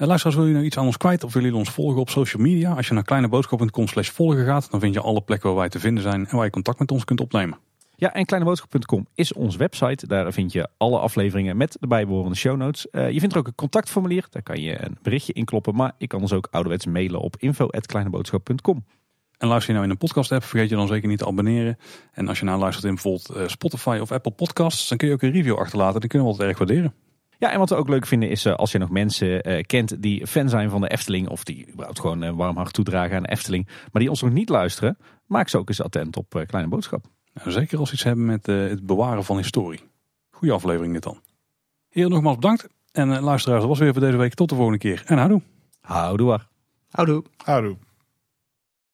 En 0.00 0.06
luisteraars, 0.06 0.36
wil 0.38 0.46
je 0.46 0.52
nou 0.52 0.64
iets 0.64 0.78
aan 0.78 0.86
ons 0.86 0.96
kwijt 0.96 1.24
of 1.24 1.32
willen 1.32 1.48
jullie 1.48 1.64
ons 1.66 1.74
volgen 1.74 2.00
op 2.00 2.10
social 2.10 2.42
media? 2.42 2.74
Als 2.74 2.88
je 2.88 2.94
naar 2.94 3.02
kleineboodschap.com 3.02 3.86
slash 3.88 4.08
volgen 4.10 4.44
gaat, 4.44 4.70
dan 4.70 4.80
vind 4.80 4.94
je 4.94 5.00
alle 5.00 5.20
plekken 5.20 5.48
waar 5.48 5.58
wij 5.58 5.68
te 5.68 5.78
vinden 5.80 6.02
zijn 6.02 6.26
en 6.26 6.36
waar 6.36 6.44
je 6.44 6.50
contact 6.50 6.78
met 6.78 6.90
ons 6.90 7.04
kunt 7.04 7.20
opnemen. 7.20 7.58
Ja, 8.00 8.12
en 8.12 8.24
kleineboodschap.com 8.24 9.06
is 9.14 9.32
onze 9.32 9.58
website. 9.58 10.06
Daar 10.06 10.32
vind 10.32 10.52
je 10.52 10.68
alle 10.76 10.98
afleveringen 10.98 11.56
met 11.56 11.76
de 11.80 11.86
bijbehorende 11.86 12.36
show 12.36 12.56
notes. 12.56 12.90
Eh, 12.90 13.10
je 13.10 13.18
vindt 13.18 13.34
er 13.34 13.40
ook 13.40 13.46
een 13.46 13.54
contactformulier. 13.54 14.26
Daar 14.30 14.42
kan 14.42 14.60
je 14.60 14.84
een 14.84 14.98
berichtje 15.02 15.32
inkloppen. 15.32 15.74
Maar 15.74 15.92
je 15.98 16.06
kan 16.06 16.20
ons 16.20 16.32
ook 16.32 16.48
ouderwets 16.50 16.86
mailen 16.86 17.20
op 17.20 17.36
info.kleineboodschap.com. 17.36 18.84
En 19.38 19.48
luister 19.48 19.68
je 19.68 19.72
nou 19.72 19.84
in 19.84 19.90
een 19.90 20.06
podcast 20.06 20.32
app, 20.32 20.44
vergeet 20.44 20.68
je 20.68 20.76
dan 20.76 20.86
zeker 20.86 21.08
niet 21.08 21.18
te 21.18 21.26
abonneren. 21.26 21.76
En 22.12 22.28
als 22.28 22.38
je 22.38 22.44
nou 22.44 22.58
luistert 22.58 22.84
in 22.84 22.94
bijvoorbeeld 22.94 23.28
eh, 23.28 23.48
Spotify 23.48 23.98
of 24.00 24.12
Apple 24.12 24.32
Podcasts, 24.32 24.88
dan 24.88 24.98
kun 24.98 25.08
je 25.08 25.14
ook 25.14 25.22
een 25.22 25.32
review 25.32 25.56
achterlaten. 25.56 26.00
Die 26.00 26.08
kunnen 26.08 26.28
we 26.28 26.32
altijd 26.32 26.50
erg 26.50 26.58
waarderen. 26.58 26.94
Ja, 27.38 27.52
en 27.52 27.58
wat 27.58 27.68
we 27.68 27.74
ook 27.74 27.88
leuk 27.88 28.06
vinden 28.06 28.28
is 28.30 28.44
eh, 28.44 28.54
als 28.54 28.72
je 28.72 28.78
nog 28.78 28.90
mensen 28.90 29.42
kent 29.66 30.02
die 30.02 30.26
fan 30.26 30.48
zijn 30.48 30.70
van 30.70 30.80
de 30.80 30.88
Efteling. 30.88 31.28
Of 31.28 31.44
die 31.44 31.68
überhaupt 31.72 32.00
gewoon 32.00 32.22
een 32.22 32.36
warm 32.36 32.56
hart 32.56 32.72
toedragen 32.72 33.16
aan 33.16 33.22
de 33.22 33.30
Efteling. 33.30 33.66
Maar 33.66 34.02
die 34.02 34.10
ons 34.10 34.22
nog 34.22 34.32
niet 34.32 34.48
luisteren. 34.48 34.98
Maak 35.26 35.48
ze 35.48 35.58
ook 35.58 35.68
eens 35.68 35.82
attent 35.82 36.16
op 36.16 36.44
Kleine 36.46 36.68
Boodschap. 36.68 37.04
Nou, 37.34 37.50
zeker 37.50 37.78
als 37.78 37.88
we 37.88 37.94
iets 37.94 38.04
hebben 38.04 38.24
met 38.24 38.48
eh, 38.48 38.56
het 38.56 38.86
bewaren 38.86 39.24
van 39.24 39.36
historie. 39.36 39.80
Goeie 40.30 40.54
aflevering 40.54 40.92
dit 40.92 41.02
dan. 41.02 41.20
Heren, 41.88 42.10
nogmaals 42.10 42.36
bedankt. 42.36 42.68
En 42.92 43.12
eh, 43.12 43.22
luisteraars, 43.22 43.60
dat 43.60 43.68
was 43.68 43.78
weer 43.78 43.92
voor 43.92 44.02
deze 44.02 44.16
week. 44.16 44.34
Tot 44.34 44.48
de 44.48 44.54
volgende 44.54 44.78
keer. 44.78 45.02
En 45.06 45.18
houdoe. 45.18 45.42
Houdoe. 45.80 46.40
Houdoe. 46.90 47.24
Houdoe. 47.36 47.76